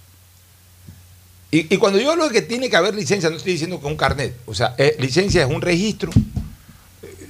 Y, 1.52 1.74
y 1.74 1.78
cuando 1.78 2.00
yo 2.00 2.12
hablo 2.12 2.28
de 2.30 2.34
que 2.34 2.42
tiene 2.42 2.70
que 2.70 2.78
haber 2.78 2.96
licencia, 2.96 3.30
no 3.30 3.36
estoy 3.36 3.54
diciendo 3.54 3.80
que 3.82 3.88
un 3.88 3.98
carnet. 3.98 4.34
O 4.46 4.54
sea, 4.54 4.74
eh, 4.78 4.96
licencia 5.00 5.44
es 5.44 5.50
un 5.50 5.62
registro. 5.62 6.10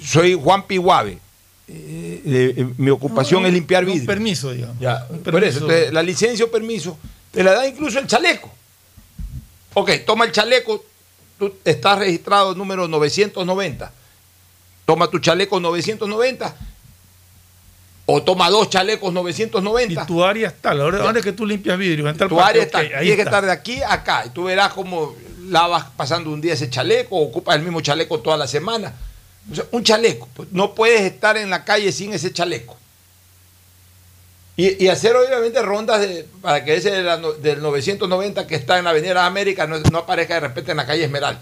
Soy 0.04 0.36
Juan 0.36 0.68
Pihuave. 0.68 1.18
Eh, 1.68 2.22
eh, 2.58 2.68
mi 2.78 2.90
ocupación 2.90 3.42
No, 3.42 3.48
es 3.48 3.54
limpiar 3.54 3.84
un 3.84 3.92
vidrios. 3.94 4.06
permiso, 4.08 4.52
digamos. 4.52 4.78
Ya, 4.80 5.08
Un 5.10 5.20
por 5.20 5.44
eso, 5.44 5.60
entonces, 5.60 5.94
la 5.94 6.04
licencia 6.04 6.46
o 6.46 6.52
permiso 6.52 6.98
te 7.32 7.44
la 7.44 7.54
da 7.54 7.68
incluso 7.68 7.98
el 7.98 8.08
chaleco. 8.08 8.52
Ok, 9.74 9.90
toma 10.06 10.26
el 10.26 10.32
chaleco, 10.34 10.84
tú 11.40 11.54
estás 11.64 11.98
registrado 11.98 12.54
número 12.56 12.88
990. 12.90 13.92
Toma 14.86 15.10
tu 15.10 15.20
chaleco 15.20 15.60
990 15.60 16.56
o 18.14 18.24
toma 18.24 18.50
dos 18.50 18.70
chalecos 18.70 19.14
990. 19.14 20.04
Y 20.04 20.06
tu 20.06 20.24
área 20.24 20.48
está, 20.50 20.74
la 20.74 20.86
hora, 20.86 20.98
la 21.00 21.06
hora 21.06 21.22
que 21.22 21.32
tú 21.34 21.46
limpias 21.46 21.78
vidrio, 21.78 22.08
en 22.10 22.18
Tu 22.18 22.28
parte, 22.28 22.42
área 22.44 22.64
está, 22.64 22.80
ahí 22.80 22.90
tienes 22.90 23.16
que 23.16 23.22
estar 23.22 23.46
de 23.46 23.52
aquí 23.52 23.82
a 23.82 23.94
acá. 23.94 24.24
Y 24.26 24.30
tú 24.30 24.46
verás 24.46 24.74
cómo 24.74 25.16
lavas 25.48 25.86
pasando 25.96 26.30
un 26.32 26.42
día 26.42 26.54
ese 26.54 26.70
chaleco, 26.70 27.18
ocupas 27.18 27.56
el 27.56 27.62
mismo 27.64 27.82
chaleco 27.82 28.20
toda 28.20 28.38
la 28.38 28.48
semana. 28.48 28.94
O 29.52 29.56
sea, 29.56 29.66
un 29.72 29.84
chaleco. 29.84 30.28
pues, 30.34 30.50
No 30.52 30.76
puedes 30.76 31.02
estar 31.02 31.38
en 31.38 31.50
la 31.50 31.64
calle 31.66 31.92
sin 31.92 32.14
ese 32.14 32.32
chaleco. 32.34 32.78
Y, 34.58 34.84
y 34.84 34.90
hacer 34.90 35.16
obviamente 35.16 35.62
rondas 35.62 36.02
de- 36.02 36.26
para 36.42 36.64
que 36.64 36.76
ese 36.76 36.92
de 36.92 37.04
la 37.04 37.18
no- 37.18 37.32
del 37.32 37.62
990 37.62 38.46
que 38.48 38.56
está 38.56 38.78
en 38.78 38.84
la 38.84 38.90
Avenida 38.92 39.26
Américas 39.26 39.68
no, 39.68 39.80
no 39.80 40.00
aparezca 40.00 40.36
de 40.36 40.42
repente 40.42 40.72
en 40.72 40.78
la 40.78 40.86
calle 40.86 41.06
Esmeralda. 41.06 41.42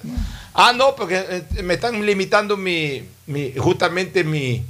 Ah, 0.53 0.71
no, 0.73 0.95
porque 0.95 1.25
eh, 1.57 1.63
me 1.63 1.73
están 1.73 2.05
limitando 2.05 2.55
mi, 2.55 3.03
mi- 3.25 3.53
justamente 3.57 4.23
mi 4.23 4.63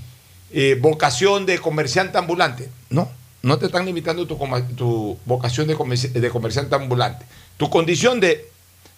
eh, 0.51 0.77
vocación 0.79 1.45
de 1.45 1.59
comerciante 1.59 2.17
ambulante. 2.17 2.69
No, 2.89 3.09
no 3.41 3.57
te 3.57 3.67
están 3.67 3.85
limitando 3.85 4.27
tu, 4.27 4.37
tu 4.75 5.17
vocación 5.25 5.67
de, 5.67 5.75
de 5.75 6.29
comerciante 6.29 6.75
ambulante. 6.75 7.25
Tu 7.57 7.69
condición 7.69 8.19
de, 8.19 8.49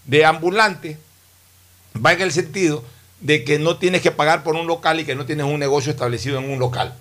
de 0.05 0.25
ambulante 0.25 0.97
va 2.03 2.13
en 2.13 2.21
el 2.21 2.31
sentido 2.31 2.83
de 3.19 3.43
que 3.43 3.59
no 3.59 3.77
tienes 3.77 4.01
que 4.01 4.11
pagar 4.11 4.43
por 4.43 4.55
un 4.55 4.67
local 4.67 4.99
y 4.99 5.05
que 5.05 5.15
no 5.15 5.25
tienes 5.25 5.45
un 5.45 5.59
negocio 5.59 5.91
establecido 5.91 6.39
en 6.39 6.49
un 6.49 6.59
local. 6.59 6.95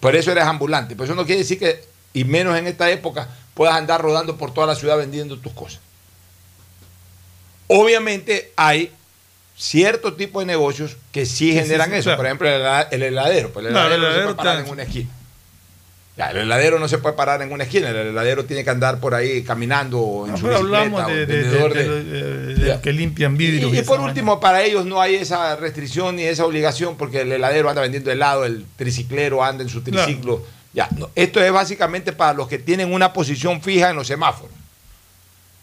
Por 0.00 0.16
eso 0.16 0.32
eres 0.32 0.44
ambulante. 0.44 0.94
Pero 0.94 1.04
eso 1.04 1.14
no 1.14 1.24
quiere 1.24 1.42
decir 1.42 1.58
que, 1.58 1.84
y 2.12 2.24
menos 2.24 2.56
en 2.58 2.66
esta 2.66 2.90
época, 2.90 3.28
puedas 3.54 3.74
andar 3.74 4.02
rodando 4.02 4.36
por 4.36 4.52
toda 4.52 4.66
la 4.66 4.74
ciudad 4.74 4.98
vendiendo 4.98 5.38
tus 5.38 5.52
cosas. 5.52 5.80
Obviamente 7.68 8.52
hay 8.56 8.92
cierto 9.56 10.14
tipo 10.14 10.40
de 10.40 10.46
negocios 10.46 10.96
que 11.12 11.26
sí 11.26 11.32
Sí, 11.36 11.52
sí, 11.52 11.58
generan 11.58 11.90
sí, 11.90 11.96
eso. 11.96 12.04
claro. 12.04 12.16
Por 12.18 12.26
ejemplo, 12.26 12.48
el, 12.48 12.60
hela- 12.62 12.88
el 12.90 13.02
heladero. 13.02 13.50
Pues 13.52 13.66
el 13.66 13.72
heladero, 13.72 13.94
el 13.94 14.00
no 14.02 14.08
se 14.12 14.22
puede 14.24 14.34
parar 14.36 14.58
en 14.64 14.70
una 14.70 14.82
esquina. 14.82 15.10
Ya, 16.14 16.30
el 16.30 16.36
heladero 16.38 16.78
no 16.78 16.88
se 16.88 16.98
puede 16.98 17.16
parar 17.16 17.40
en 17.42 17.52
una 17.52 17.64
esquina. 17.64 17.88
El 17.88 17.96
heladero 17.96 18.44
tiene 18.44 18.64
que 18.64 18.70
andar 18.70 19.00
por 19.00 19.14
ahí 19.14 19.42
caminando 19.44 20.24
en 20.26 20.32
No, 20.32 20.36
su 20.36 20.42
pero 20.44 20.58
bicicleta. 20.58 20.82
hablamos 20.82 21.06
de, 21.06 22.78
que 22.82 22.92
limpian 22.92 23.36
vidrios. 23.36 23.72
y, 23.74 23.80
por 23.82 23.98
último, 24.00 24.38
para 24.38 24.62
ellos 24.62 24.84
no 24.84 25.00
hay 25.00 25.14
esa 25.14 25.56
restricción 25.56 26.16
ni 26.16 26.24
esa 26.24 26.44
obligación 26.44 26.96
porque 26.96 27.22
el 27.22 27.32
heladero 27.32 27.70
anda 27.70 27.80
vendiendo 27.80 28.10
helado, 28.10 28.44
el 28.44 28.66
triciclero 28.76 29.42
anda 29.42 29.62
en 29.62 29.70
su 29.70 29.82
Claro. 29.82 30.04
triciclo. 30.04 30.44
Ya, 30.74 30.88
no, 30.96 31.08
esto 31.14 31.42
es 31.42 31.50
básicamente 31.52 32.12
para 32.12 32.32
los 32.34 32.46
que 32.48 32.58
tienen 32.58 32.92
una 32.92 33.12
posición 33.12 33.60
fija 33.62 33.90
en 33.90 33.96
los 33.96 34.06
semáforos. 34.06 34.52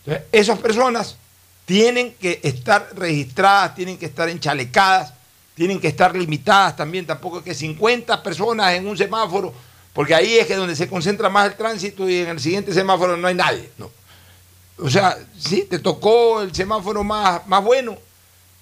Entonces, 0.06 0.28
esas 0.32 0.58
personas 0.60 1.18
tienen 1.70 2.16
que 2.16 2.40
estar 2.42 2.90
registradas, 2.96 3.76
tienen 3.76 3.96
que 3.96 4.08
estar 4.08 4.28
enchalecadas, 4.28 5.14
tienen 5.54 5.80
que 5.80 5.88
estar 5.88 6.16
limitadas 6.16 6.76
también. 6.76 7.06
Tampoco 7.06 7.38
es 7.38 7.44
que 7.44 7.54
50 7.54 8.24
personas 8.24 8.74
en 8.74 8.88
un 8.88 8.98
semáforo, 8.98 9.54
porque 9.94 10.16
ahí 10.16 10.40
es 10.40 10.48
que 10.48 10.56
donde 10.56 10.76
se 10.76 10.90
concentra 10.90 11.30
más 11.30 11.46
el 11.46 11.56
tránsito 11.56 12.10
y 12.10 12.22
en 12.22 12.30
el 12.30 12.40
siguiente 12.40 12.74
semáforo 12.74 13.16
no 13.18 13.28
hay 13.28 13.36
nadie. 13.36 13.70
No. 13.78 13.92
O 14.80 14.90
sea, 14.90 15.16
sí, 15.38 15.68
te 15.70 15.78
tocó 15.78 16.42
el 16.42 16.56
semáforo 16.56 17.04
más, 17.04 17.46
más 17.46 17.64
bueno, 17.64 18.00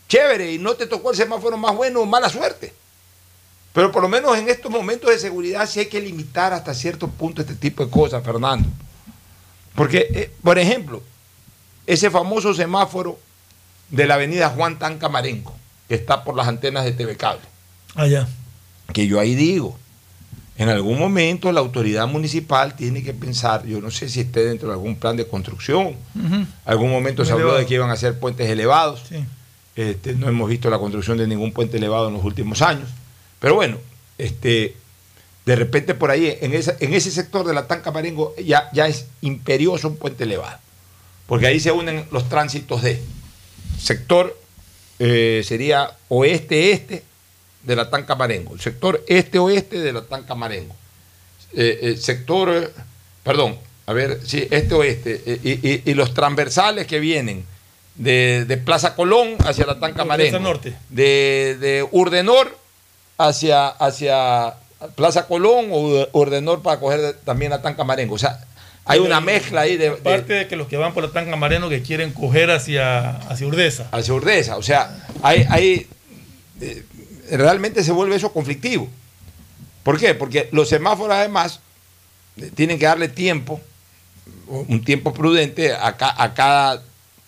chévere, 0.09 0.51
y 0.51 0.57
no 0.57 0.73
te 0.73 0.85
tocó 0.85 1.11
el 1.11 1.15
semáforo 1.15 1.55
más 1.55 1.73
bueno, 1.77 2.05
mala 2.05 2.27
suerte. 2.27 2.73
Pero 3.71 3.89
por 3.89 4.01
lo 4.01 4.09
menos 4.09 4.37
en 4.37 4.49
estos 4.49 4.69
momentos 4.69 5.09
de 5.09 5.17
seguridad 5.17 5.65
sí 5.65 5.79
hay 5.79 5.85
que 5.85 6.01
limitar 6.01 6.51
hasta 6.51 6.73
cierto 6.73 7.07
punto 7.07 7.39
este 7.39 7.55
tipo 7.55 7.85
de 7.85 7.89
cosas, 7.89 8.21
Fernando. 8.21 8.67
Porque, 9.75 10.09
eh, 10.13 10.31
por 10.43 10.59
ejemplo, 10.59 11.01
ese 11.88 12.11
famoso 12.11 12.53
semáforo 12.53 13.17
de 13.89 14.05
la 14.05 14.13
avenida 14.15 14.49
Juan 14.49 14.77
Tancamarenco, 14.77 15.55
que 15.88 15.95
está 15.95 16.23
por 16.23 16.35
las 16.35 16.47
antenas 16.47 16.83
de 16.85 16.91
TV 16.91 17.15
Cable. 17.17 17.41
Allá. 17.95 18.27
Que 18.93 19.07
yo 19.07 19.19
ahí 19.19 19.33
digo, 19.35 19.77
en 20.57 20.69
algún 20.69 20.99
momento 20.99 21.51
la 21.51 21.59
autoridad 21.61 22.07
municipal 22.07 22.75
tiene 22.75 23.03
que 23.03 23.13
pensar, 23.13 23.65
yo 23.65 23.79
no 23.81 23.89
sé 23.91 24.09
si 24.09 24.21
esté 24.21 24.43
dentro 24.43 24.67
de 24.67 24.73
algún 24.75 24.95
plan 24.97 25.15
de 25.17 25.27
construcción, 25.27 25.95
algún 26.65 26.91
momento 26.91 27.23
se 27.25 27.31
habló 27.31 27.53
de 27.59 27.65
que 27.65 27.73
iban 27.75 27.89
a 27.89 27.93
hacer 27.93 28.19
puentes 28.19 28.49
elevados, 28.49 29.03
este, 29.75 30.13
no 30.13 30.27
hemos 30.27 30.49
visto 30.49 30.69
la 30.69 30.79
construcción 30.79 31.17
de 31.17 31.27
ningún 31.27 31.53
puente 31.53 31.77
elevado 31.77 32.07
en 32.07 32.15
los 32.15 32.23
últimos 32.23 32.61
años, 32.61 32.89
pero 33.39 33.55
bueno, 33.55 33.77
este, 34.17 34.75
de 35.45 35.55
repente 35.55 35.93
por 35.93 36.09
ahí, 36.11 36.35
en, 36.41 36.53
esa- 36.53 36.75
en 36.79 36.93
ese 36.93 37.11
sector 37.11 37.45
de 37.45 37.53
la 37.53 37.67
Tanca 37.67 37.91
Marengo, 37.91 38.33
ya, 38.43 38.69
ya 38.73 38.88
es 38.88 39.05
imperioso 39.21 39.88
un 39.88 39.97
puente 39.97 40.23
elevado, 40.23 40.57
porque 41.28 41.47
ahí 41.47 41.59
se 41.59 41.71
unen 41.71 42.05
los 42.11 42.28
tránsitos 42.30 42.82
de 42.82 42.99
sector, 43.80 44.38
eh, 44.99 45.43
sería 45.45 45.91
oeste-este 46.09 47.03
de 47.63 47.75
la 47.75 47.89
Tanca 47.89 48.15
Marengo, 48.15 48.53
el 48.53 48.61
sector 48.61 49.03
este-oeste 49.07 49.80
de 49.80 49.93
la 49.93 50.01
Tanca 50.03 50.36
Marengo, 50.36 50.75
Eh, 51.53 51.80
el 51.84 51.97
sector, 51.97 52.49
eh, 52.53 52.69
perdón, 53.23 53.57
a 53.86 53.93
ver, 53.93 54.19
sí, 54.25 54.45
este-oeste, 54.51 55.21
eh, 55.25 55.39
y, 55.43 55.51
y- 55.69 55.82
y 55.86 55.93
los 55.93 56.13
transversales 56.13 56.88
que 56.88 56.99
vienen 56.99 57.45
de, 57.95 58.43
de 58.45 58.57
Plaza 58.57 58.95
Colón 58.95 59.36
hacia 59.39 59.65
la 59.65 59.80
Tanca 59.80 60.03
Marengo, 60.05 60.39
Norte. 60.39 60.75
de, 60.89 61.57
de 61.59 61.88
Urdenor 61.91 62.55
hacia, 63.17 63.67
hacia 63.69 64.55
Plaza 64.95 65.25
Colón 65.25 65.67
o 65.71 66.07
Urdenor 66.11 66.61
para 66.61 66.80
coger 66.80 67.13
también 67.25 67.51
la 67.51 67.61
Tanca 67.61 67.84
Marengo, 67.86 68.15
o 68.15 68.19
sea, 68.19 68.39
hay 68.88 68.99
una 68.99 69.19
mezcla 69.21 69.61
ahí 69.61 69.77
de, 69.77 69.89
Aparte 69.89 70.33
de 70.33 70.47
que 70.47 70.55
los 70.55 70.67
que 70.67 70.77
van 70.77 70.93
por 70.93 71.03
la 71.03 71.11
Tanga 71.11 71.35
Mareno 71.35 71.69
que 71.69 71.81
quieren 71.81 72.11
coger 72.13 72.49
hacia, 72.51 73.11
hacia 73.29 73.45
Urdesa. 73.47 73.88
hacia 73.91 74.13
Urdesa. 74.13 74.57
O 74.57 74.63
sea, 74.63 75.05
hay, 75.21 75.45
hay, 75.49 75.88
eh, 76.61 76.83
realmente 77.31 77.83
se 77.83 77.91
vuelve 77.91 78.15
eso 78.15 78.31
conflictivo. 78.31 78.88
¿Por 79.83 79.99
qué? 79.99 80.13
Porque 80.15 80.49
los 80.51 80.69
semáforos 80.69 81.15
además 81.15 81.59
eh, 82.38 82.51
tienen 82.55 82.77
que 82.79 82.85
darle 82.85 83.07
tiempo, 83.09 83.59
un 84.47 84.83
tiempo 84.83 85.13
prudente 85.13 85.73
a, 85.73 85.95
ca- 85.97 86.15
a 86.17 86.33
cada, 86.33 86.83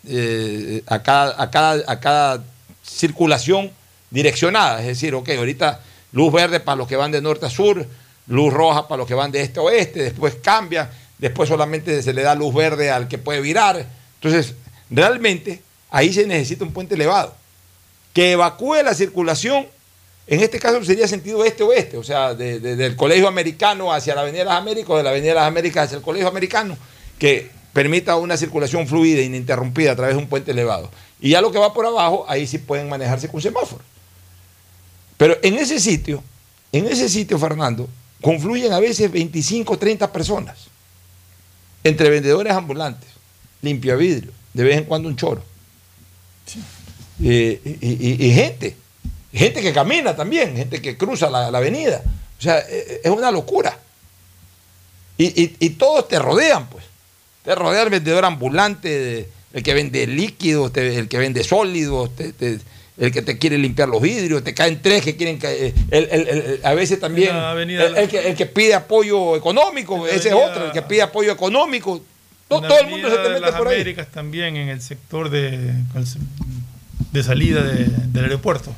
eh, 0.07 0.83
a, 0.87 1.01
cada, 1.03 1.41
a, 1.41 1.49
cada, 1.51 1.83
a 1.91 1.99
cada 1.99 2.43
circulación 2.83 3.71
direccionada. 4.09 4.79
Es 4.81 4.87
decir, 4.87 5.13
ok, 5.15 5.29
ahorita 5.37 5.81
luz 6.11 6.33
verde 6.33 6.59
para 6.59 6.75
los 6.77 6.87
que 6.87 6.95
van 6.95 7.11
de 7.11 7.21
norte 7.21 7.45
a 7.45 7.49
sur, 7.49 7.85
luz 8.27 8.53
roja 8.53 8.87
para 8.87 8.99
los 8.99 9.07
que 9.07 9.13
van 9.13 9.31
de 9.31 9.41
este 9.41 9.59
a 9.59 9.63
oeste, 9.63 10.01
después 10.03 10.35
cambia, 10.41 10.89
después 11.19 11.47
solamente 11.47 12.01
se 12.01 12.13
le 12.13 12.23
da 12.23 12.33
luz 12.35 12.53
verde 12.53 12.89
al 12.89 13.07
que 13.07 13.17
puede 13.17 13.41
virar. 13.41 13.85
Entonces, 14.15 14.55
realmente 14.89 15.61
ahí 15.91 16.11
se 16.11 16.25
necesita 16.25 16.63
un 16.63 16.73
puente 16.73 16.95
elevado 16.95 17.35
que 18.13 18.31
evacúe 18.31 18.75
la 18.83 18.93
circulación. 18.93 19.67
En 20.27 20.39
este 20.41 20.59
caso 20.59 20.83
sería 20.83 21.07
sentido 21.07 21.43
este-oeste, 21.45 21.97
o 21.97 22.03
sea, 22.03 22.33
de- 22.33 22.59
de- 22.59 22.75
del 22.75 22.95
Colegio 22.95 23.27
Americano 23.27 23.93
hacia 23.93 24.15
la 24.15 24.21
Avenida 24.21 24.39
de 24.39 24.45
las 24.45 24.55
Américas 24.55 24.89
o 24.91 24.97
de 24.97 25.03
la 25.03 25.09
Avenida 25.11 25.29
de 25.29 25.35
las 25.35 25.47
Américas 25.47 25.85
hacia 25.85 25.97
el 25.97 26.03
Colegio 26.03 26.27
Americano, 26.27 26.77
que 27.17 27.49
permita 27.73 28.15
una 28.15 28.35
circulación 28.37 28.87
fluida 28.87 29.19
e 29.19 29.23
ininterrumpida 29.23 29.91
a 29.91 29.95
través 29.95 30.15
de 30.15 30.21
un 30.21 30.27
puente 30.27 30.51
elevado. 30.51 30.89
Y 31.19 31.31
ya 31.31 31.41
lo 31.41 31.51
que 31.51 31.59
va 31.59 31.73
por 31.73 31.85
abajo, 31.85 32.25
ahí 32.27 32.45
sí 32.47 32.57
pueden 32.59 32.89
manejarse 32.89 33.27
con 33.27 33.41
semáforos. 33.41 33.85
Pero 35.17 35.37
en 35.41 35.55
ese 35.57 35.79
sitio, 35.79 36.23
en 36.71 36.85
ese 36.85 37.09
sitio, 37.09 37.37
Fernando, 37.37 37.89
confluyen 38.21 38.71
a 38.73 38.79
veces 38.79 39.11
25, 39.11 39.77
30 39.77 40.11
personas, 40.11 40.67
entre 41.83 42.09
vendedores 42.09 42.53
ambulantes, 42.53 43.09
limpia 43.61 43.95
vidrio, 43.95 44.31
de 44.53 44.63
vez 44.63 44.77
en 44.77 44.83
cuando 44.85 45.07
un 45.09 45.15
choro. 45.15 45.43
Eh, 47.23 47.59
y, 47.81 47.87
y- 47.87 48.27
y 48.27 48.33
gente, 48.33 48.75
gente 49.33 49.61
que 49.61 49.73
camina 49.73 50.15
también, 50.15 50.55
gente 50.55 50.81
que 50.81 50.97
cruza 50.97 51.29
la, 51.29 51.51
la 51.51 51.57
avenida. 51.57 52.01
O 52.37 52.41
sea, 52.41 52.59
eh, 52.69 53.01
es 53.03 53.11
una 53.11 53.31
locura. 53.31 53.77
Y, 55.21 55.69
todos 55.71 56.07
te 56.07 56.17
rodean, 56.17 56.69
pues. 56.69 56.85
Te 57.43 57.53
rodea 57.53 57.83
el 57.83 57.89
vendedor 57.89 58.23
ambulante, 58.23 59.27
el 59.51 59.63
que 59.63 59.73
vende 59.73 60.07
líquidos, 60.07 60.71
te- 60.71 60.97
el 60.97 61.09
que 61.09 61.17
vende 61.17 61.43
sólidos, 61.43 62.15
te- 62.15 62.31
te- 62.31 62.59
el 62.99 63.11
que 63.11 63.21
te 63.21 63.37
quiere 63.37 63.57
limpiar 63.57 63.87
los 63.89 64.01
vidrios, 64.01 64.43
te 64.43 64.53
caen 64.53 64.81
tres 64.81 65.03
que 65.03 65.15
quieren 65.15 65.37
caer. 65.37 65.73
el- 65.91 66.07
el- 66.11 66.27
el- 66.27 66.59
a 66.63 66.73
veces 66.73 66.99
también 66.99 67.35
el, 67.35 68.35
que, 68.35 68.45
pide 68.45 68.73
apoyo 68.73 69.35
económico, 69.35 70.05
ese 70.07 70.29
es 70.29 70.33
otro, 70.35 70.65
el 70.67 70.71
que 70.71 70.81
pide 70.81 71.01
apoyo 71.01 71.31
económico. 71.31 72.03
Todo 72.47 72.79
el 72.79 72.87
mundo 72.87 73.09
se 73.09 73.17
te 73.17 73.29
mete 73.29 73.41
las 73.41 73.51
por 73.55 73.67
ahí. 73.67 73.75
Américas 73.75 74.07
también 74.11 74.55
en 74.55 74.69
el 74.69 74.81
sector 74.81 75.29
de, 75.29 75.71
de 77.11 77.23
salida 77.23 77.61
de- 77.63 77.85
del 78.07 78.23
aeropuerto. 78.25 78.73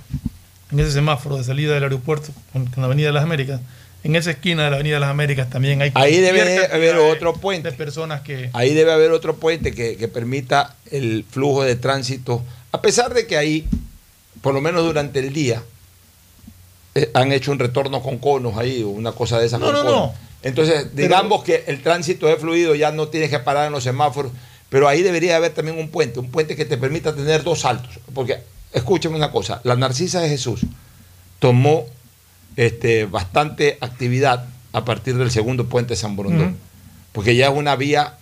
En 0.71 0.79
ese 0.79 0.91
semáforo 0.91 1.37
de 1.37 1.43
salida 1.43 1.73
del 1.73 1.83
aeropuerto 1.83 2.31
con, 2.53 2.65
con 2.67 2.81
la 2.81 2.85
Avenida 2.87 3.07
de 3.07 3.13
las 3.13 3.23
Américas. 3.23 3.59
En 4.03 4.15
esa 4.15 4.31
esquina 4.31 4.63
de 4.63 4.69
la 4.71 4.75
Avenida 4.77 4.95
de 4.95 4.99
las 5.01 5.09
Américas 5.09 5.49
también 5.49 5.81
hay 5.81 5.91
Ahí 5.95 6.17
debe 6.17 6.65
haber 6.67 6.95
otro 6.97 7.33
puente. 7.33 7.71
de 7.71 7.77
personas 7.77 8.21
que 8.21 8.49
Ahí 8.53 8.73
debe 8.73 8.91
haber 8.91 9.11
otro 9.11 9.35
puente 9.35 9.73
que, 9.73 9.95
que 9.97 10.07
permita 10.07 10.75
el 10.91 11.25
flujo 11.29 11.63
de 11.63 11.75
tránsito, 11.75 12.43
a 12.71 12.81
pesar 12.81 13.13
de 13.13 13.27
que 13.27 13.37
ahí, 13.37 13.67
por 14.41 14.53
lo 14.53 14.61
menos 14.61 14.83
durante 14.83 15.19
el 15.19 15.33
día, 15.33 15.61
eh, 16.95 17.09
han 17.13 17.31
hecho 17.31 17.51
un 17.51 17.59
retorno 17.59 18.01
con 18.01 18.17
conos 18.17 18.57
ahí, 18.57 18.83
o 18.83 18.89
una 18.89 19.11
cosa 19.11 19.39
de 19.39 19.45
esas 19.45 19.59
No, 19.59 19.67
con 19.67 19.75
no, 19.75 19.83
conos. 19.83 19.95
no. 19.95 20.13
Entonces, 20.43 20.95
digamos 20.95 21.43
que 21.43 21.63
el 21.67 21.83
tránsito 21.83 22.27
es 22.27 22.39
fluido, 22.39 22.73
ya 22.75 22.91
no 22.91 23.07
tienes 23.09 23.29
que 23.29 23.39
parar 23.39 23.67
en 23.67 23.71
los 23.71 23.83
semáforos, 23.83 24.31
pero 24.69 24.87
ahí 24.87 25.03
debería 25.03 25.35
haber 25.35 25.53
también 25.53 25.77
un 25.77 25.89
puente, 25.89 26.19
un 26.19 26.31
puente 26.31 26.55
que 26.55 26.65
te 26.65 26.77
permita 26.77 27.13
tener 27.13 27.43
dos 27.43 27.59
saltos. 27.61 27.99
Porque, 28.13 28.39
escúchame 28.73 29.15
una 29.15 29.31
cosa, 29.31 29.61
la 29.63 29.75
Narcisa 29.75 30.19
de 30.21 30.29
Jesús 30.29 30.61
tomó 31.39 31.85
este, 32.55 33.05
bastante 33.05 33.77
actividad 33.81 34.45
a 34.73 34.83
partir 34.85 35.15
del 35.17 35.29
segundo 35.31 35.67
puente 35.67 35.89
de 35.93 35.97
San 35.97 36.15
Borondón, 36.15 36.57
porque 37.11 37.35
ya 37.35 37.47
es 37.49 37.53
una 37.53 37.75
vía 37.75 38.17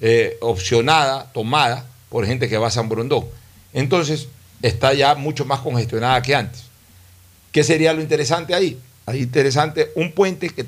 eh, 0.00 0.36
opcionada, 0.40 1.32
tomada 1.32 1.86
por 2.10 2.26
gente 2.26 2.48
que 2.48 2.58
va 2.58 2.66
a 2.68 2.70
San 2.70 2.88
Borondón. 2.88 3.24
Entonces, 3.72 4.28
está 4.66 4.94
ya 4.94 5.14
mucho 5.14 5.44
más 5.44 5.60
congestionada 5.60 6.20
que 6.22 6.34
antes. 6.34 6.62
¿Qué 7.52 7.62
sería 7.62 7.92
lo 7.92 8.00
interesante 8.00 8.54
ahí? 8.54 8.80
Ahí 9.06 9.20
interesante 9.20 9.92
un 9.94 10.12
puente 10.12 10.48
que 10.48 10.64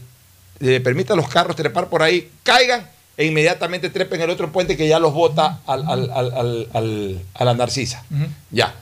le 0.59 0.80
permita 0.80 1.14
a 1.14 1.16
los 1.16 1.28
carros 1.28 1.57
trepar 1.57 1.88
por 1.88 2.03
ahí, 2.03 2.30
caigan 2.42 2.88
e 3.16 3.24
inmediatamente 3.24 3.88
trepen 3.88 4.20
el 4.20 4.28
otro 4.30 4.53
puente 4.53 4.76
que 4.76 4.86
ya 4.86 4.99
los 4.99 5.14
bota 5.14 5.61
al- 5.66 5.88
al- 5.88 6.11
al- 6.11 6.32
al- 6.34 6.68
al- 6.74 7.22
a 7.34 7.44
la 7.44 7.55
Narcisa. 7.55 8.05
Ya. 8.51 8.74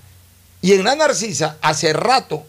Y 0.61 0.73
en 0.73 0.83
la 0.83 0.97
Narcisa, 0.97 1.59
hace 1.63 1.93
rato 1.93 2.45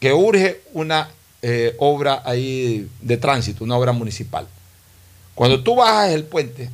que 0.00 0.12
urge 0.12 0.62
una 0.72 1.08
eh, 1.42 1.76
obra 1.78 2.22
ahí 2.24 2.88
de 3.02 3.16
tránsito, 3.18 3.62
una 3.62 3.76
obra 3.76 3.92
municipal. 3.92 4.48
Cuando 5.36 5.62
tú 5.62 5.76
bajas 5.76 6.10
el 6.10 6.24
puente, 6.24 6.70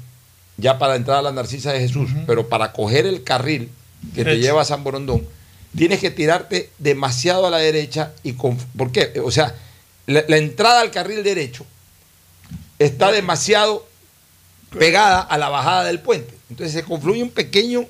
ya 0.56 0.78
para 0.78 0.96
entrar 0.96 1.18
a 1.18 1.22
la 1.22 1.32
Narcisa 1.32 1.72
de 1.72 1.80
Jesús, 1.80 2.08
pero 2.26 2.48
para 2.48 2.72
coger 2.72 3.04
el 3.06 3.22
carril 3.22 3.70
que 4.14 4.24
te 4.24 4.38
lleva 4.38 4.62
a 4.62 4.64
San 4.64 4.82
Borondón, 4.84 5.26
tienes 5.76 6.00
que 6.00 6.10
tirarte 6.10 6.70
demasiado 6.78 7.46
a 7.46 7.50
la 7.50 7.58
derecha 7.58 8.12
y 8.22 8.34
con, 8.34 8.56
¿por 8.76 8.92
qué? 8.92 9.12
O 9.24 9.30
sea, 9.30 9.54
la, 10.06 10.24
la 10.28 10.36
entrada 10.36 10.80
al 10.80 10.90
carril 10.90 11.22
derecho 11.22 11.64
está 12.78 13.10
demasiado 13.12 13.86
pegada 14.76 15.20
a 15.20 15.38
la 15.38 15.48
bajada 15.48 15.84
del 15.84 16.00
puente. 16.00 16.34
Entonces 16.50 16.72
se 16.74 16.82
confluye 16.82 17.22
un 17.22 17.30
pequeño 17.30 17.86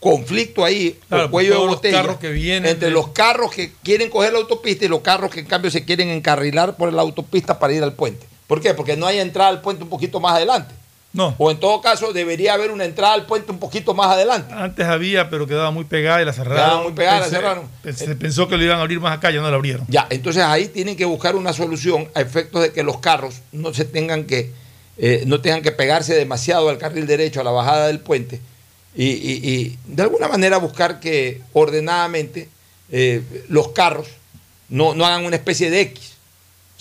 conflicto 0.00 0.64
ahí, 0.64 0.98
Claro, 1.08 1.30
cuello 1.30 1.52
de 1.60 1.66
los 1.66 1.74
botella, 1.76 2.18
que 2.18 2.28
vienen 2.30 2.70
entre 2.70 2.88
de- 2.88 2.94
los 2.94 3.08
carros 3.08 3.50
que 3.52 3.72
quieren 3.82 4.10
coger 4.10 4.32
la 4.34 4.38
autopista 4.40 4.84
y 4.84 4.88
los 4.88 5.00
carros 5.00 5.30
que 5.30 5.40
en 5.40 5.46
cambio 5.46 5.70
se 5.70 5.84
quieren 5.84 6.10
encarrilar 6.10 6.76
por 6.76 6.92
la 6.92 7.00
autopista 7.02 7.58
para 7.58 7.72
ir 7.72 7.82
al 7.82 7.94
puente. 7.94 8.26
¿Por 8.46 8.60
qué? 8.60 8.74
Porque 8.74 8.96
no 8.96 9.06
hay 9.06 9.18
entrada 9.20 9.48
al 9.48 9.62
puente 9.62 9.82
un 9.82 9.88
poquito 9.88 10.20
más 10.20 10.34
adelante. 10.36 10.74
No. 11.14 11.34
O 11.38 11.50
en 11.50 11.58
todo 11.60 11.80
caso 11.80 12.12
debería 12.12 12.54
haber 12.54 12.70
una 12.72 12.84
entrada 12.84 13.14
al 13.14 13.24
puente 13.24 13.50
un 13.52 13.58
poquito 13.60 13.94
más 13.94 14.08
adelante. 14.08 14.52
Antes 14.52 14.84
había, 14.84 15.30
pero 15.30 15.46
quedaba 15.46 15.70
muy 15.70 15.84
pegada 15.84 16.20
y 16.20 16.24
la 16.24 16.32
cerraron. 16.32 16.56
Quedaba 16.64 16.82
muy 16.82 16.92
pegada, 16.92 17.20
la 17.20 17.26
cerraron. 17.28 17.68
Se 17.94 18.16
pensó 18.16 18.48
que 18.48 18.56
lo 18.56 18.64
iban 18.64 18.78
a 18.78 18.82
abrir 18.82 18.98
más 19.00 19.16
acá, 19.16 19.30
ya 19.30 19.40
no 19.40 19.48
lo 19.48 19.54
abrieron. 19.56 19.86
Ya, 19.88 20.06
entonces 20.10 20.42
ahí 20.42 20.66
tienen 20.66 20.96
que 20.96 21.04
buscar 21.04 21.36
una 21.36 21.52
solución 21.52 22.08
a 22.14 22.20
efectos 22.20 22.60
de 22.62 22.72
que 22.72 22.82
los 22.82 22.98
carros 22.98 23.36
no 23.52 23.72
se 23.72 23.84
tengan 23.84 24.24
que, 24.24 24.50
eh, 24.98 25.22
no 25.26 25.40
tengan 25.40 25.62
que 25.62 25.70
pegarse 25.70 26.14
demasiado 26.14 26.68
al 26.68 26.78
carril 26.78 27.06
derecho, 27.06 27.40
a 27.40 27.44
la 27.44 27.52
bajada 27.52 27.86
del 27.86 28.00
puente, 28.00 28.40
y, 28.96 29.06
y- 29.06 29.40
y 29.50 29.78
de 29.86 30.02
alguna 30.02 30.26
manera 30.26 30.56
buscar 30.58 30.98
que 30.98 31.40
ordenadamente 31.52 32.48
eh, 32.90 33.22
los 33.48 33.68
carros 33.68 34.08
no, 34.68 34.94
no 34.94 35.06
hagan 35.06 35.24
una 35.24 35.36
especie 35.36 35.70
de 35.70 35.80
X. 35.82 36.13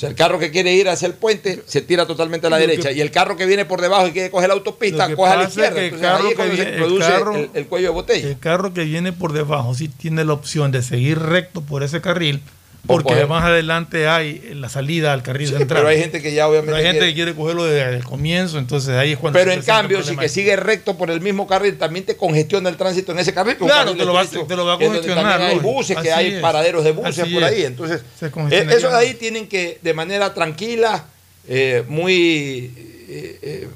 Sea, 0.03 0.09
el 0.09 0.15
carro 0.15 0.39
que 0.39 0.51
quiere 0.51 0.73
ir 0.73 0.89
hacia 0.89 1.07
el 1.07 1.13
puente 1.13 1.63
se 1.65 1.81
tira 1.81 2.05
totalmente 2.05 2.47
a 2.47 2.49
la 2.49 2.57
que- 2.57 2.67
derecha 2.67 2.91
y 2.91 3.01
el 3.01 3.11
carro 3.11 3.35
que 3.37 3.45
viene 3.45 3.65
por 3.65 3.81
debajo 3.81 4.07
y 4.07 4.11
quiere 4.11 4.29
coger 4.31 4.47
la 4.49 4.55
autopista 4.55 5.13
coge 5.15 5.31
a 5.31 5.35
la 5.37 5.43
izquierda. 5.43 5.81
el 5.81 5.93
ahí 5.93 5.99
carro 6.01 6.27
es 6.29 6.35
cuando 6.35 6.51
que 6.55 6.57
se 6.57 6.63
viene- 6.63 6.77
el 6.77 6.83
produce 6.83 7.07
carro- 7.11 7.35
el, 7.35 7.49
el 7.53 7.67
cuello 7.67 7.87
de 7.87 7.93
botella. 7.93 8.27
El 8.27 8.39
carro 8.39 8.73
que 8.73 8.83
viene 8.83 9.13
por 9.13 9.33
debajo 9.33 9.73
sí 9.75 9.87
tiene 9.87 10.23
la 10.25 10.33
opción 10.33 10.71
de 10.71 10.81
seguir 10.81 11.19
recto 11.19 11.61
por 11.61 11.83
ese 11.83 12.01
carril, 12.01 12.41
Porque 12.85 13.13
coger- 13.13 13.27
más 13.27 13.45
adelante 13.45 14.07
hay 14.09 14.51
la 14.55 14.67
salida 14.67 15.13
al 15.13 15.23
carril 15.23 15.47
Sí, 15.47 15.53
central. 15.55 15.79
pero 15.79 15.87
hay 15.87 15.99
gente 15.99 16.21
que 16.21 16.33
ya 16.33 16.49
obviamente 16.49 16.73
Pero 16.73 16.77
hay 16.77 16.83
gente 16.83 16.99
quiere- 16.99 17.11
que 17.11 17.15
quiere 17.15 17.33
cogerlo 17.33 17.63
desde 17.63 17.95
el 17.95 18.03
comienzo, 18.03 18.57
entonces 18.59 18.89
ahí 18.95 19.13
es 19.13 19.17
cuando. 19.19 19.39
Pero 19.39 19.53
en 19.53 19.61
cambio, 19.61 20.03
si 20.03 20.17
que 20.17 20.27
sigue 20.27 20.55
recto 20.57 20.97
por 20.97 21.09
el 21.09 21.21
mismo 21.21 21.47
carril, 21.47 21.77
también 21.77 22.05
te 22.05 22.17
congestiona 22.17 22.67
el 22.69 22.75
tránsito 22.75 23.13
en 23.13 23.19
ese 23.19 23.33
carril. 23.33 23.55
Claro, 23.55 23.91
carril 23.91 23.97
te 23.99 24.05
lo 24.05 24.13
va 24.13 24.21
a- 24.21 24.25
te 24.27 24.55
lo 24.57 24.65
va 24.65 24.77
congestionar, 24.77 25.41
hay 25.41 25.59
buses, 25.59 25.97
que 25.97 26.11
hay 26.11 26.33
es. 26.33 26.41
paraderos 26.41 26.83
de 26.83 26.91
buses 26.91 27.19
Así 27.19 27.33
por 27.33 27.43
ahí. 27.45 27.63
Entonces, 27.63 28.01
eh, 28.21 28.67
esos 28.69 28.91
de 28.91 28.97
ahí 28.97 29.13
tienen 29.13 29.47
que, 29.47 29.79
de 29.81 29.93
manera 29.93 30.33
tranquila, 30.33 31.05
eh, 31.47 31.83
muy, 31.87 32.73
eh, 33.07 33.67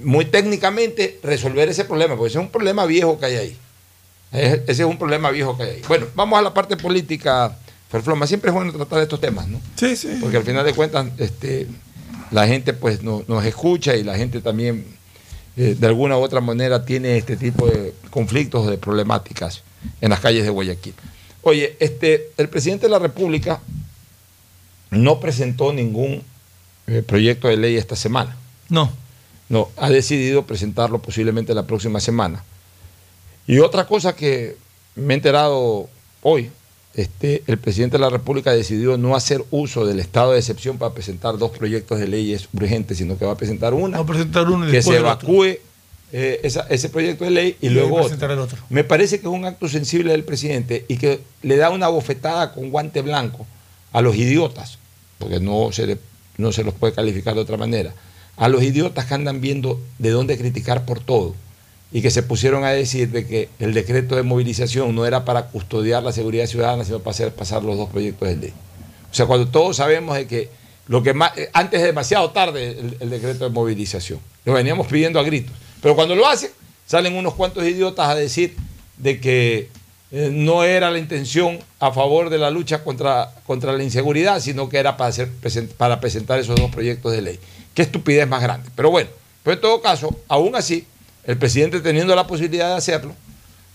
muy 0.00 0.26
técnicamente, 0.26 1.18
resolver 1.24 1.68
ese 1.68 1.84
problema, 1.86 2.14
porque 2.16 2.28
ese 2.28 2.38
es 2.38 2.44
un 2.44 2.50
problema 2.50 2.86
viejo 2.86 3.18
que 3.18 3.26
hay 3.26 3.34
ahí. 3.36 3.56
Ese 4.32 4.62
es 4.68 4.80
un 4.80 4.98
problema 4.98 5.30
viejo 5.30 5.56
que 5.56 5.62
hay 5.64 5.70
ahí. 5.70 5.82
Bueno, 5.88 6.06
vamos 6.14 6.38
a 6.38 6.42
la 6.42 6.52
parte 6.54 6.76
política, 6.76 7.56
Ferfloma. 7.94 8.26
Siempre 8.26 8.50
es 8.50 8.54
bueno 8.54 8.72
tratar 8.72 9.00
estos 9.02 9.20
temas, 9.20 9.46
¿no? 9.46 9.60
Sí, 9.76 9.94
sí. 9.96 10.18
Porque 10.20 10.36
al 10.36 10.42
final 10.42 10.64
de 10.64 10.74
cuentas, 10.74 11.06
este, 11.18 11.68
la 12.32 12.46
gente 12.48 12.72
pues 12.72 13.02
no- 13.04 13.22
nos 13.28 13.44
escucha 13.44 13.94
y 13.94 14.02
la 14.02 14.16
gente 14.16 14.40
también 14.40 14.84
eh, 15.56 15.76
de 15.78 15.86
alguna 15.86 16.18
u 16.18 16.20
otra 16.22 16.40
manera 16.40 16.84
tiene 16.84 17.16
este 17.16 17.36
tipo 17.36 17.68
de 17.68 17.94
conflictos, 18.10 18.66
de 18.66 18.78
problemáticas 18.78 19.62
en 20.00 20.10
las 20.10 20.18
calles 20.18 20.42
de 20.42 20.50
Guayaquil. 20.50 20.94
Oye, 21.42 21.76
este, 21.78 22.32
el 22.36 22.48
presidente 22.48 22.86
de 22.86 22.90
la 22.90 22.98
República 22.98 23.60
no 24.90 25.20
presentó 25.20 25.72
ningún 25.72 26.22
eh, 26.88 27.02
proyecto 27.06 27.46
de 27.46 27.56
ley 27.56 27.76
esta 27.76 27.94
semana. 27.94 28.36
No. 28.68 28.90
No, 29.48 29.68
ha 29.76 29.90
decidido 29.90 30.44
presentarlo 30.46 31.00
posiblemente 31.00 31.54
la 31.54 31.64
próxima 31.66 32.00
semana. 32.00 32.42
Y 33.46 33.58
otra 33.60 33.86
cosa 33.86 34.16
que 34.16 34.56
me 34.96 35.14
he 35.14 35.16
enterado 35.16 35.88
hoy, 36.22 36.50
este, 36.96 37.42
el 37.46 37.58
presidente 37.58 37.96
de 37.96 38.00
la 38.02 38.10
República 38.10 38.52
decidió 38.52 38.96
no 38.96 39.16
hacer 39.16 39.44
uso 39.50 39.84
del 39.84 39.98
estado 40.00 40.32
de 40.32 40.38
excepción 40.38 40.78
para 40.78 40.94
presentar 40.94 41.38
dos 41.38 41.50
proyectos 41.50 41.98
de 41.98 42.06
leyes 42.08 42.48
urgentes, 42.54 42.98
sino 42.98 43.18
que 43.18 43.24
va 43.24 43.32
a 43.32 43.36
presentar 43.36 43.74
una, 43.74 43.98
Va 43.98 44.04
a 44.04 44.06
presentar 44.06 44.48
uno 44.48 44.68
y 44.68 44.70
que 44.72 44.82
se 44.82 44.96
evacúe 44.96 45.58
eh, 46.12 46.40
esa- 46.44 46.66
ese 46.70 46.88
proyecto 46.90 47.24
de 47.24 47.30
ley 47.32 47.56
y, 47.60 47.66
Y 47.66 47.70
luego 47.70 47.94
otro. 47.96 48.04
presentar 48.04 48.30
el 48.30 48.38
otro. 48.38 48.58
Me 48.70 48.84
parece 48.84 49.18
que 49.18 49.26
es 49.26 49.32
un 49.32 49.44
acto 49.44 49.68
sensible 49.68 50.12
del 50.12 50.22
presidente 50.22 50.84
y 50.86 50.96
que 50.96 51.20
le 51.42 51.56
da 51.56 51.70
una 51.70 51.88
bofetada 51.88 52.52
con 52.52 52.70
guante 52.70 53.02
blanco 53.02 53.44
a 53.92 54.00
los 54.00 54.14
idiotas, 54.14 54.78
porque 55.18 55.40
no 55.40 55.70
se, 55.72 55.86
le- 55.88 55.98
no 56.38 56.52
se 56.52 56.62
los 56.62 56.74
puede 56.74 56.92
calificar 56.92 57.34
de 57.34 57.40
otra 57.40 57.56
manera, 57.56 57.92
a 58.36 58.48
los 58.48 58.62
idiotas 58.62 59.06
que 59.06 59.14
andan 59.14 59.40
viendo 59.40 59.80
de 59.98 60.10
dónde 60.10 60.38
criticar 60.38 60.84
por 60.84 61.00
todo 61.00 61.34
y 61.94 62.02
que 62.02 62.10
se 62.10 62.24
pusieron 62.24 62.64
a 62.64 62.70
decir 62.70 63.10
de 63.12 63.24
que 63.24 63.48
el 63.60 63.72
decreto 63.72 64.16
de 64.16 64.24
movilización 64.24 64.96
no 64.96 65.06
era 65.06 65.24
para 65.24 65.46
custodiar 65.46 66.02
la 66.02 66.10
seguridad 66.10 66.46
ciudadana, 66.46 66.84
sino 66.84 66.98
para 66.98 67.12
hacer 67.12 67.32
pasar 67.32 67.62
los 67.62 67.78
dos 67.78 67.88
proyectos 67.88 68.28
de 68.28 68.36
ley. 68.36 68.52
O 69.12 69.14
sea, 69.14 69.26
cuando 69.26 69.46
todos 69.46 69.76
sabemos 69.76 70.16
de 70.16 70.26
que 70.26 70.48
lo 70.88 71.04
que 71.04 71.14
más, 71.14 71.38
eh, 71.38 71.50
antes 71.52 71.78
es 71.78 71.86
demasiado 71.86 72.32
tarde 72.32 72.76
el, 72.98 73.10
decreto 73.10 73.44
de 73.44 73.50
movilización, 73.50 74.18
lo 74.44 74.54
veníamos 74.54 74.88
pidiendo 74.88 75.20
a 75.20 75.22
gritos, 75.22 75.54
pero 75.80 75.94
cuando 75.94 76.16
lo 76.16 76.26
hacen, 76.26 76.50
salen 76.84 77.14
unos 77.14 77.34
cuantos 77.34 77.62
idiotas 77.62 78.08
a 78.08 78.16
decir 78.16 78.56
de 78.96 79.20
que 79.20 79.68
eh, 80.10 80.30
no 80.32 80.64
era 80.64 80.90
la 80.90 80.98
intención 80.98 81.60
a 81.78 81.92
favor 81.92 82.28
de 82.28 82.38
la 82.38 82.50
lucha 82.50 82.82
contra, 82.82 83.32
contra 83.46 83.72
la 83.72 83.84
inseguridad, 83.84 84.40
sino 84.40 84.68
que 84.68 84.78
era 84.78 84.96
para, 84.96 85.14
para 85.76 86.00
presentar 86.00 86.40
esos 86.40 86.56
dos 86.56 86.72
proyectos 86.72 87.12
de 87.12 87.22
ley. 87.22 87.38
Qué 87.72 87.82
estupidez 87.82 88.26
más 88.26 88.42
grande. 88.42 88.68
Pero 88.74 88.90
bueno, 88.90 89.10
pero 89.44 89.54
en 89.54 89.60
todo 89.60 89.80
caso, 89.80 90.18
aún 90.26 90.56
así, 90.56 90.88
el 91.26 91.36
presidente 91.38 91.80
teniendo 91.80 92.14
la 92.14 92.26
posibilidad 92.26 92.68
de 92.70 92.74
hacerlo, 92.76 93.14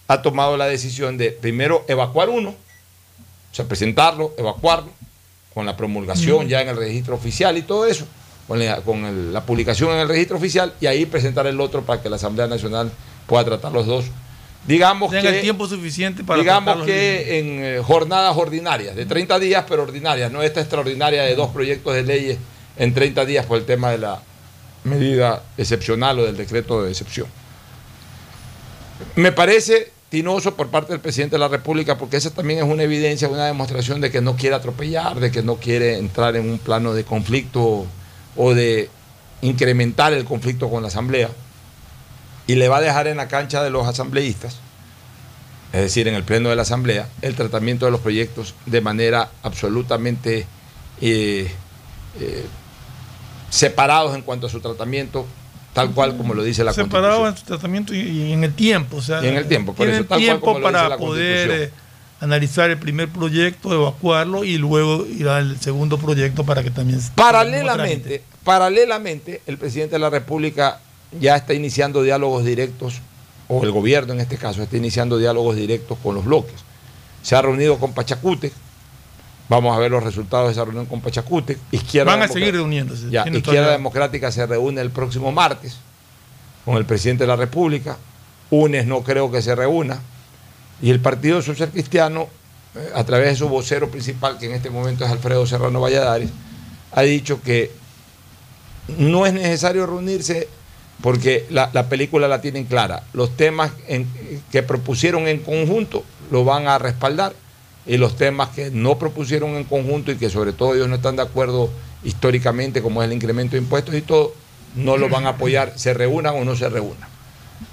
ha 0.08 0.22
tomado 0.22 0.58
la 0.58 0.66
decisión 0.66 1.18
de 1.18 1.32
primero 1.32 1.86
evacuar 1.88 2.30
uno, 2.30 2.50
o 2.52 3.56
sea, 3.56 3.66
presentarlo, 3.66 4.34
evacuarlo, 4.38 4.90
con 5.54 5.66
la 5.66 5.76
promulgación 5.76 6.48
ya 6.48 6.62
en 6.62 6.70
el 6.70 6.78
registro 6.78 7.16
oficial 7.16 7.58
y 7.58 7.64
todo 7.64 7.86
eso, 7.86 8.06
con, 8.48 8.60
la, 8.60 8.78
con 8.82 9.04
el- 9.06 9.34
la 9.34 9.44
publicación 9.46 9.92
en 9.92 10.00
el 10.00 10.08
registro 10.08 10.38
oficial 10.38 10.74
y 10.80 10.86
ahí 10.88 11.06
presentar 11.06 11.48
el 11.48 11.60
otro 11.60 11.82
para 11.84 12.02
que 12.02 12.10
la 12.10 12.16
Asamblea 12.18 12.48
Nacional 12.48 12.92
pueda 13.28 13.44
tratar 13.46 13.72
los 13.72 13.86
dos. 13.86 14.06
Digamos 14.68 15.10
Tenga 15.12 15.30
que, 15.32 15.38
el 15.38 15.42
tiempo 15.42 15.68
suficiente 15.68 16.24
para 16.24 16.40
digamos 16.40 16.86
que 16.86 17.40
en 17.40 17.64
eh, 17.64 17.82
jornadas 17.84 18.36
ordinarias, 18.38 18.96
de 18.96 19.06
30 19.06 19.40
días, 19.40 19.66
pero 19.68 19.84
ordinarias, 19.84 20.32
no 20.32 20.42
esta 20.44 20.60
extraordinaria 20.60 21.24
de 21.24 21.36
dos 21.36 21.50
proyectos 21.52 21.94
de 21.96 22.04
leyes 22.04 22.38
en 22.78 22.94
30 22.94 23.26
días 23.26 23.46
por 23.46 23.58
el 23.58 23.66
tema 23.66 23.90
de 23.92 23.98
la 24.00 24.22
medida 24.84 25.44
excepcional 25.58 26.20
o 26.20 26.26
del 26.26 26.38
decreto 26.38 26.84
de 26.84 26.92
excepción. 26.92 27.28
Me 29.16 29.32
parece 29.32 29.92
tinoso 30.10 30.56
por 30.56 30.70
parte 30.70 30.92
del 30.92 31.02
presidente 31.02 31.36
de 31.36 31.40
la 31.40 31.48
República 31.48 31.98
porque 31.98 32.18
esa 32.18 32.32
también 32.32 32.60
es 32.60 32.66
una 32.66 32.84
evidencia, 32.84 33.30
una 33.30 33.46
demostración 33.46 34.02
de 34.02 34.12
que 34.12 34.22
no 34.22 34.36
quiere 34.36 34.56
atropellar, 34.56 35.20
de 35.20 35.32
que 35.32 35.44
no 35.44 35.56
quiere 35.56 35.98
entrar 35.98 36.36
en 36.36 36.50
un 36.50 36.58
plano 36.58 36.94
de 36.94 37.04
conflicto 37.04 37.86
o 38.36 38.54
de 38.54 38.90
incrementar 39.42 40.14
el 40.14 40.26
conflicto 40.26 40.70
con 40.70 40.82
la 40.82 40.88
Asamblea 40.88 41.30
y 42.48 42.56
le 42.56 42.68
va 42.68 42.78
a 42.78 42.82
dejar 42.82 43.08
en 43.08 43.18
la 43.18 43.28
cancha 43.28 43.64
de 43.64 43.70
los 43.70 43.88
asambleístas, 43.88 44.58
es 45.72 45.82
decir, 45.82 46.08
en 46.08 46.16
el 46.16 46.24
pleno 46.24 46.50
de 46.50 46.56
la 46.56 46.64
Asamblea, 46.64 47.08
el 47.22 47.36
tratamiento 47.36 47.86
de 47.86 47.92
los 47.92 48.02
proyectos 48.02 48.56
de 48.66 48.82
manera 48.82 49.30
absolutamente 49.44 50.48
eh, 51.00 51.52
eh, 52.20 52.46
separados 53.52 54.16
en 54.16 54.24
cuanto 54.24 54.48
a 54.48 54.50
su 54.50 54.62
tratamiento, 54.62 55.28
tal 55.80 55.92
cual 55.94 56.18
como 56.18 56.34
lo 56.34 56.44
dice 56.44 56.64
la 56.64 56.74
Separado 56.74 57.28
en 57.28 57.36
su 57.38 57.44
tratamiento 57.46 57.94
y, 57.94 58.00
y 58.00 58.32
en 58.34 58.44
el 58.44 58.54
tiempo. 58.54 58.98
O 58.98 59.02
sea, 59.02 59.24
Y 59.24 59.28
en 59.28 59.36
el 59.36 59.48
tiempo, 59.48 59.74
por 59.74 59.88
eso, 59.88 60.00
tal 60.00 60.08
cual 60.08 60.20
tiempo 60.20 60.46
como 60.46 60.60
lo 60.60 60.68
dice 60.68 60.74
para 60.74 60.90
la 60.90 60.98
poder 60.98 61.48
Constitución. 61.48 61.80
eh, 61.80 61.90
analizar 62.22 62.70
el 62.70 62.78
primer 62.78 63.10
proyecto, 63.10 63.74
evacuarlo 63.74 64.44
y 64.44 64.58
luego 64.58 65.06
ir 65.06 65.28
al 65.30 65.60
segundo 65.60 65.98
proyecto 65.98 66.44
para 66.44 66.64
que 66.64 66.72
también. 66.72 67.00
Paralelamente, 67.16 68.24
paralelamente, 68.44 69.42
el 69.48 69.58
presidente 69.58 69.96
de 69.96 70.00
la 70.00 70.10
República 70.10 70.80
ya 71.20 71.36
está 71.36 71.54
iniciando 71.54 72.04
diálogos 72.04 72.44
directos, 72.46 72.96
o 73.48 73.64
el 73.64 73.72
gobierno 73.72 74.14
en 74.14 74.20
este 74.20 74.38
caso 74.38 74.62
está 74.62 74.78
iniciando 74.78 75.18
diálogos 75.18 75.56
directos 75.56 75.98
con 76.04 76.14
los 76.16 76.26
bloques. 76.26 76.56
Se 77.24 77.36
ha 77.36 77.42
reunido 77.42 77.78
con 77.80 77.94
Pachacute, 77.94 78.52
vamos 79.50 79.76
a 79.76 79.80
ver 79.80 79.92
los 79.92 80.04
resultados 80.04 80.48
de 80.48 80.52
esa 80.54 80.64
reunión 80.64 80.86
con 80.86 81.02
Pachacute. 81.02 81.58
Izquierda 81.72 82.12
Van 82.14 82.22
a 82.22 82.28
seguir 82.28 82.54
reuniéndose. 82.54 83.10
Ya, 83.10 83.26
Izquierda 83.28 83.72
Democrática 83.72 84.32
se 84.32 84.46
reúne 84.46 84.82
el 84.82 84.92
próximo 84.92 85.32
martes 85.32 85.78
con 86.66 86.78
el 86.78 86.86
presidente 86.86 87.24
de 87.24 87.28
la 87.28 87.36
República. 87.36 87.98
UNES 88.52 88.86
no 88.86 89.02
creo 89.02 89.32
que 89.32 89.42
se 89.42 89.56
reúna. 89.56 90.00
Y 90.82 90.92
el 90.92 91.00
Partido 91.00 91.42
Social 91.42 91.70
Cristiano, 91.70 92.28
eh, 92.76 92.90
a 92.96 93.04
través 93.04 93.30
de 93.30 93.36
su 93.36 93.50
vocero 93.50 93.90
principal, 93.92 94.38
que 94.38 94.46
en 94.46 94.54
este 94.54 94.70
momento 94.70 95.04
es 95.06 95.12
Alfredo 95.12 95.46
Serrano 95.46 95.82
Valladares, 95.82 96.30
ha 96.92 97.02
dicho 97.02 97.42
que 97.42 97.72
no 98.98 99.26
es 99.26 99.34
necesario 99.34 99.86
reunirse 99.86 100.48
porque 101.02 101.46
la, 101.50 101.70
la 101.74 101.88
película 101.90 102.28
la 102.28 102.42
tienen 102.42 102.66
clara. 102.66 103.04
Los 103.14 103.36
temas 103.38 103.72
en- 103.88 104.08
que 104.52 104.64
propusieron 104.64 105.28
en 105.28 105.40
conjunto 105.40 106.04
lo 106.32 106.44
van 106.44 106.68
a 106.68 106.78
respaldar 106.78 107.34
y 107.90 107.98
los 107.98 108.16
temas 108.16 108.50
que 108.50 108.70
no 108.70 109.00
propusieron 109.00 109.56
en 109.56 109.64
conjunto 109.64 110.12
y 110.12 110.16
que 110.16 110.30
sobre 110.30 110.54
todo 110.54 110.76
ellos 110.76 110.88
no 110.88 110.96
están 110.96 111.16
de 111.16 111.24
acuerdo 111.24 111.72
históricamente, 112.04 112.84
como 112.84 113.02
es 113.02 113.08
el 113.08 113.14
incremento 113.16 113.54
de 113.54 113.64
impuestos 113.64 113.96
y 113.96 114.02
todo, 114.02 114.32
no 114.76 114.96
lo 114.96 115.10
van 115.10 115.26
a 115.26 115.30
apoyar, 115.30 115.74
se 115.76 115.96
reúnan 115.96 116.36
o 116.36 116.46
no 116.46 116.56
se 116.56 116.70
reúnan. 116.70 117.10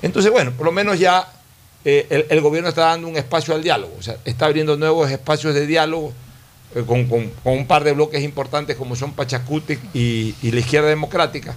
Entonces, 0.01 0.33
bueno, 0.33 0.53
por 0.53 0.65
lo 0.65 0.73
menos 0.73 0.99
ya 0.99 1.29
eh, 1.85 2.27
el, 2.31 2.41
gobierno 2.41 2.71
está 2.71 2.87
dando 2.87 3.09
un 3.09 3.17
espacio 3.19 3.55
al 3.55 3.63
diálogo, 3.63 3.95
o 3.99 4.03
sea, 4.03 4.17
está 4.25 4.47
abriendo 4.47 4.79
nuevos 4.79 5.11
espacios 5.11 5.53
de 5.53 5.67
diálogo 5.67 6.15
eh, 6.75 6.83
con, 6.87 7.05
con- 7.05 7.31
un 7.45 7.67
par 7.67 7.85
de 7.85 7.93
bloques 7.93 8.23
importantes 8.23 8.75
como 8.77 8.97
son 8.97 9.13
Pachacútec 9.13 9.79
y, 9.93 10.35
y 10.41 10.51
la 10.51 10.61
izquierda 10.61 10.89
democrática, 10.89 11.55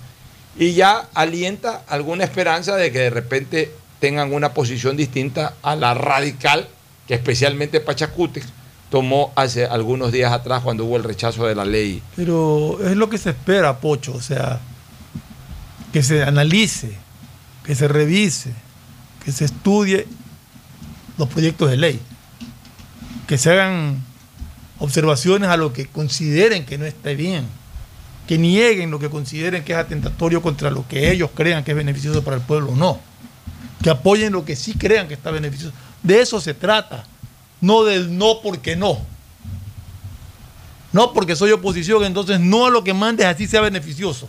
y 0.57 0.74
ya 0.74 1.07
alienta 1.14 1.84
alguna 1.88 2.26
esperanza 2.26 2.76
de 2.76 2.91
que 2.91 2.99
de 2.99 3.10
repente 3.10 3.72
tengan 4.01 4.34
una 4.34 4.53
posición 4.53 4.97
distinta 4.97 5.53
a 5.62 5.78
la 5.78 5.93
radical 5.93 6.68
que 7.10 7.16
especialmente 7.16 7.80
Pachacútec 7.80 8.45
tomó 8.91 9.34
hace 9.36 9.66
algunos 9.66 10.12
días 10.12 10.32
atrás 10.32 10.62
cuando 10.62 10.86
hubo 10.86 10.95
el 10.95 11.03
rechazo 11.03 11.47
de 11.47 11.55
la 11.55 11.66
ley. 11.66 12.03
Pero 12.16 12.78
es 12.88 12.95
lo 12.95 13.10
que 13.10 13.18
se 13.18 13.32
espera, 13.32 13.80
Pocho, 13.80 14.14
o 14.14 14.22
sea, 14.22 14.60
que 15.91 16.03
se 16.03 16.22
analice, 16.22 16.95
que 17.64 17.74
se 17.74 17.88
revise, 17.88 18.53
que 19.26 19.32
se 19.32 19.45
estudie 19.45 20.05
los 21.18 21.28
proyectos 21.30 21.72
de 21.72 21.78
ley, 21.78 21.99
que 23.26 23.39
se 23.39 23.53
hagan 23.53 24.03
observaciones 24.78 25.49
a 25.49 25.57
lo 25.57 25.74
que 25.74 25.88
consideren 25.88 26.64
que 26.64 26.78
no 26.78 26.86
esté 26.86 27.16
bien, 27.16 27.47
que 28.28 28.38
nieguen 28.38 28.91
lo 28.91 28.99
que 28.99 29.10
consideren 29.10 29.64
que 29.64 29.74
es 29.74 29.80
atentatorio 29.80 30.43
contra 30.43 30.70
lo 30.70 30.88
que 30.88 31.12
ellos 31.12 31.32
crean 31.34 31.64
que 31.64 31.72
es 31.72 31.78
beneficioso 31.78 32.24
para 32.24 32.38
el 32.38 32.43
pueblo 32.43 32.74
o 32.74 32.76
no, 32.76 32.99
que 33.82 33.89
apoyen 33.89 34.32
lo 34.32 34.45
que 34.45 34.55
sí 34.55 34.76
crean 34.76 35.07
que 35.07 35.16
está 35.16 35.32
beneficioso. 35.32 35.74
De 36.04 36.22
eso 36.22 36.39
se 36.39 36.54
trata, 36.54 37.06
no 37.62 37.84
del 37.84 38.18
no 38.18 38.41
porque 38.41 38.76
no. 38.76 39.00
No 40.91 41.14
porque 41.14 41.36
soy 41.36 41.52
oposición, 41.52 42.04
entonces 42.04 42.39
no 42.39 42.66
a 42.66 42.70
lo 42.70 42.84
que 42.84 42.93
mandes 42.93 43.26
así 43.26 43.47
sea 43.47 43.62
beneficioso. 43.62 44.28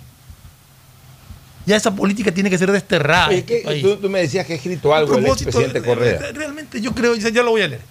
Ya 1.66 1.76
esa 1.76 1.94
política 1.94 2.32
tiene 2.32 2.50
que 2.50 2.58
ser 2.58 2.72
desterrada. 2.72 3.28
Oye, 3.28 3.38
este 3.38 3.58
¿qué- 3.58 3.64
país. 3.64 3.82
tú, 3.82 3.96
tú 3.96 4.10
me 4.10 4.20
decías 4.20 4.46
que 4.46 4.54
ha 4.54 4.56
escrito 4.56 4.94
algo 4.94 5.16
el 5.16 5.26
expresidente 5.26 5.82
Correa. 5.82 6.32
Realmente 6.32 6.80
yo 6.80 6.94
creo, 6.94 7.14
ya 7.14 7.28
ya 7.28 7.42
lo 7.42 7.50
voy 7.50 7.62
a 7.62 7.68
leer. 7.68 7.82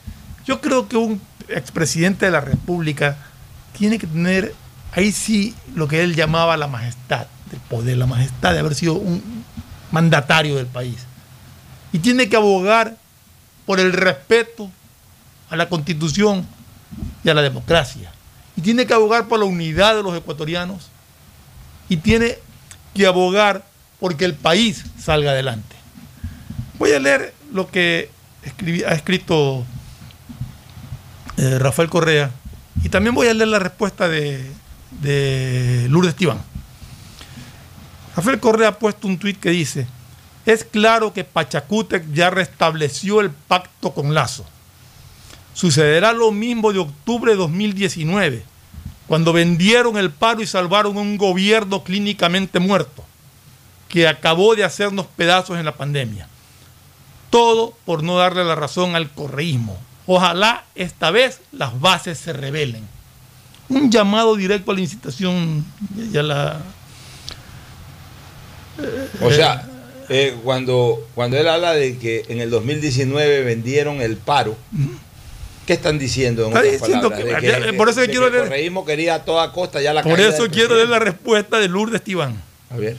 Yo 0.46 0.60
creo 0.60 0.88
que 0.88 0.98
un, 0.98 1.22
expresidente 1.50 2.26
de 2.26 2.32
la 2.32 2.42
República 2.42 3.18
tiene 3.78 3.98
que 3.98 4.08
tener, 4.08 4.54
ahí 4.92 5.12
sí, 5.12 5.56
lo 5.76 5.88
que 5.88 6.04
él 6.04 6.16
llamaba 6.16 6.58
la 6.58 6.68
majestad 6.68 7.28
del 7.52 7.60
poder, 7.62 7.98
la 7.98 8.06
majestad 8.06 8.54
de 8.54 8.60
haber 8.60 8.76
sido 8.76 8.94
un 8.94 9.44
mandatario 9.92 10.56
del 10.56 10.68
país. 10.68 10.98
Y 11.92 12.00
tiene 12.00 12.30
que 12.30 12.36
abogar 12.36 12.98
por 13.70 13.80
el 13.80 13.94
respeto 13.94 14.68
a 15.52 15.56
la 15.56 15.70
constitución 15.70 16.44
y 17.24 17.30
a 17.30 17.36
la 17.36 17.44
democracia. 17.44 18.12
Y 18.56 18.62
tiene 18.62 18.88
que 18.88 18.96
abogar 18.96 19.28
por 19.28 19.38
la 19.38 19.46
unidad 19.46 19.96
de 19.96 20.02
los 20.02 20.18
ecuatorianos. 20.18 20.88
Y 21.88 21.98
tiene 21.98 22.40
que 22.96 23.06
abogar 23.06 23.64
porque 24.00 24.26
el 24.26 24.34
país 24.34 24.86
salga 24.98 25.30
adelante. 25.30 25.76
Voy 26.80 26.94
a 26.94 27.00
leer 27.00 27.36
lo 27.54 27.70
que 27.70 28.10
ha 28.88 28.94
escrito 28.96 29.64
eh, 31.38 31.60
Rafael 31.60 31.90
Correa 31.90 32.32
y 32.84 32.90
también 32.90 33.14
voy 33.14 33.28
a 33.28 33.36
leer 33.36 33.50
la 33.50 33.60
respuesta 33.60 34.10
de, 34.10 34.50
de 35.00 35.86
Lourdes 35.90 36.16
Tibán. 36.16 36.42
Rafael 38.16 38.40
Correa 38.40 38.70
ha 38.70 38.80
puesto 38.80 39.08
un 39.08 39.20
tuit 39.20 39.40
que 39.40 39.52
dice, 39.52 39.86
es 40.54 40.64
claro 40.64 41.14
que 41.14 41.24
Pachacútec 41.24 42.12
ya 42.14 42.30
restableció 42.30 43.22
el 43.22 43.30
pacto 43.30 43.94
con 43.94 44.14
Lazo. 44.14 44.46
Sucederá 45.54 46.14
lo 46.14 46.32
mismo 46.32 46.72
de 46.72 46.80
octubre 46.80 47.32
de 47.32 47.38
2019, 47.38 48.44
cuando 49.08 49.34
vendieron 49.34 49.98
el 49.98 50.12
paro 50.12 50.42
y 50.42 50.48
salvaron 50.48 50.98
un 50.98 51.18
gobierno 51.18 51.84
clínicamente 51.84 52.60
muerto, 52.60 53.04
que 53.90 54.08
acabó 54.08 54.56
de 54.56 54.64
hacernos 54.64 55.06
pedazos 55.08 55.58
en 55.58 55.66
la 55.66 55.76
pandemia. 55.76 56.28
Todo 57.30 57.74
por 57.86 58.04
no 58.04 58.18
darle 58.18 58.44
la 58.44 58.56
razón 58.56 58.96
al 58.96 59.12
correísmo. 59.12 59.78
Ojalá 60.08 60.64
esta 60.74 61.12
vez 61.12 61.42
las 61.52 61.80
bases 61.80 62.18
se 62.18 62.34
rebelen. 62.34 62.88
Un 63.68 63.92
llamado 63.92 64.36
directo 64.36 64.72
a 64.72 64.74
la 64.74 64.82
incitación 64.82 65.64
y 65.96 66.18
a 66.18 66.24
la... 66.24 66.62
O 69.22 69.30
sea, 69.30 69.69
eh, 70.10 70.36
cuando, 70.44 71.08
cuando 71.16 71.38
él 71.38 71.48
habla 71.48 71.74
de 71.74 71.98
que 71.98 72.26
en 72.30 72.42
el 72.42 72.50
2019 72.50 73.44
vendieron 73.44 74.02
el 74.02 74.18
paro, 74.18 74.58
¿qué 75.66 75.74
están 75.74 76.00
diciendo? 76.00 76.44
En 76.44 76.48
Está 76.50 76.60
otras 76.60 76.74
diciendo 76.82 77.10
palabras? 77.10 77.42
que- 77.42 77.48
De 77.52 77.72
ya, 77.72 77.78
por 77.78 77.90
eso 77.90 78.02
de 78.02 78.10
quiero 78.10 78.28
el 78.28 78.34
leer- 78.34 78.44
correísmo 78.46 78.86
quería 78.86 79.16
a 79.16 79.26
toda 79.26 79.52
costa 79.52 79.82
ya 79.82 79.94
la 79.94 80.02
Por 80.04 80.20
eso 80.20 80.48
quiero 80.50 80.76
leer 80.76 80.90
la 80.90 81.00
respuesta 81.00 81.60
de 81.60 81.68
Lourdes 81.68 82.04
Tibán. 82.04 82.42
A 82.70 82.78
ver. 82.78 82.98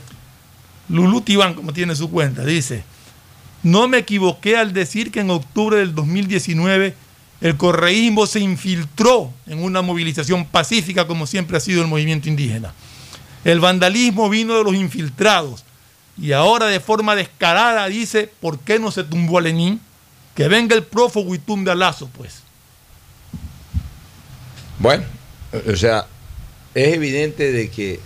Lulú 0.88 1.20
Tibán, 1.20 1.54
como 1.54 1.72
tiene 1.72 1.94
su 1.94 2.10
cuenta, 2.10 2.44
dice, 2.44 2.82
no 3.62 3.86
me 3.88 3.98
equivoqué 3.98 4.56
al 4.56 4.72
decir 4.72 5.12
que 5.12 5.20
en 5.20 5.30
octubre 5.30 5.76
del 5.78 5.94
2019 5.94 6.94
el 7.40 7.56
correísmo 7.56 8.26
se 8.26 8.40
infiltró 8.40 9.32
en 9.46 9.62
una 9.62 9.82
movilización 9.82 10.44
pacífica 10.46 11.06
como 11.06 11.26
siempre 11.26 11.56
ha 11.56 11.60
sido 11.60 11.80
el 11.82 11.88
movimiento 11.88 12.28
indígena. 12.28 12.72
El 13.44 13.60
vandalismo 13.60 14.28
vino 14.28 14.58
de 14.58 14.64
los 14.64 14.74
infiltrados 14.74 15.64
y 16.20 16.32
ahora 16.32 16.66
de 16.66 16.80
forma 16.80 17.16
descarada 17.16 17.88
dice, 17.88 18.30
¿por 18.40 18.58
qué 18.58 18.78
no 18.78 18.90
se 18.90 19.04
tumbó 19.04 19.38
a 19.38 19.40
Lenín? 19.40 19.80
Que 20.34 20.48
venga 20.48 20.76
el 20.76 20.84
prófugo 20.84 21.34
y 21.34 21.38
tumbe 21.38 21.70
a 21.70 21.74
Lazo, 21.74 22.10
pues. 22.16 22.42
Bueno, 24.78 25.04
o 25.66 25.76
sea, 25.76 26.06
es 26.74 26.94
evidente 26.94 27.52
de 27.52 27.70
que 27.70 28.00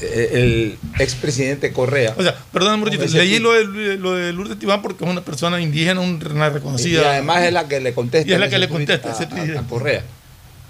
eh, 0.00 0.28
el 0.32 0.78
expresidente 1.00 1.72
Correa. 1.72 2.14
O 2.16 2.22
sea, 2.22 2.36
perdón, 2.52 2.84
ese 2.92 3.18
leí 3.18 3.38
lo 3.40 3.52
de, 3.52 3.96
lo 3.96 4.14
de 4.14 4.32
Lourdes 4.32 4.58
Tibán 4.58 4.80
porque 4.80 5.04
es 5.04 5.10
una 5.10 5.22
persona 5.22 5.60
indígena, 5.60 6.00
una 6.00 6.50
reconocida. 6.50 7.02
Y 7.02 7.04
además 7.04 7.42
es 7.42 7.52
la 7.52 7.66
que 7.66 7.80
le 7.80 7.94
contesta. 7.94 8.30
Y 8.30 8.34
es 8.34 8.40
la 8.40 8.48
que 8.48 8.58
le 8.58 8.68
contesta, 8.68 9.10
a 9.12 9.62
Correa. 9.68 10.02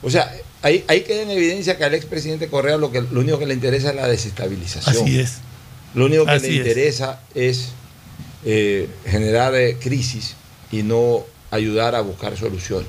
O 0.02 0.10
sea, 0.10 0.32
ahí, 0.62 0.84
ahí 0.88 1.02
queda 1.02 1.22
en 1.22 1.30
evidencia 1.30 1.76
que 1.76 1.84
al 1.84 1.94
expresidente 1.94 2.48
Correa 2.48 2.78
lo, 2.78 2.90
que, 2.90 3.02
lo 3.02 3.20
único 3.20 3.38
que 3.38 3.46
le 3.46 3.54
interesa 3.54 3.90
es 3.90 3.96
la 3.96 4.08
desestabilización. 4.08 4.96
Así 4.96 5.20
es. 5.20 5.38
Lo 5.94 6.06
único 6.06 6.24
que 6.24 6.30
Así 6.32 6.46
le 6.48 6.52
es. 6.52 6.66
interesa 6.66 7.20
es 7.34 7.68
eh, 8.44 8.88
generar 9.06 9.54
eh, 9.54 9.76
crisis 9.80 10.34
y 10.70 10.82
no 10.82 11.20
ayudar 11.50 11.94
a 11.94 12.00
buscar 12.00 12.36
soluciones. 12.36 12.88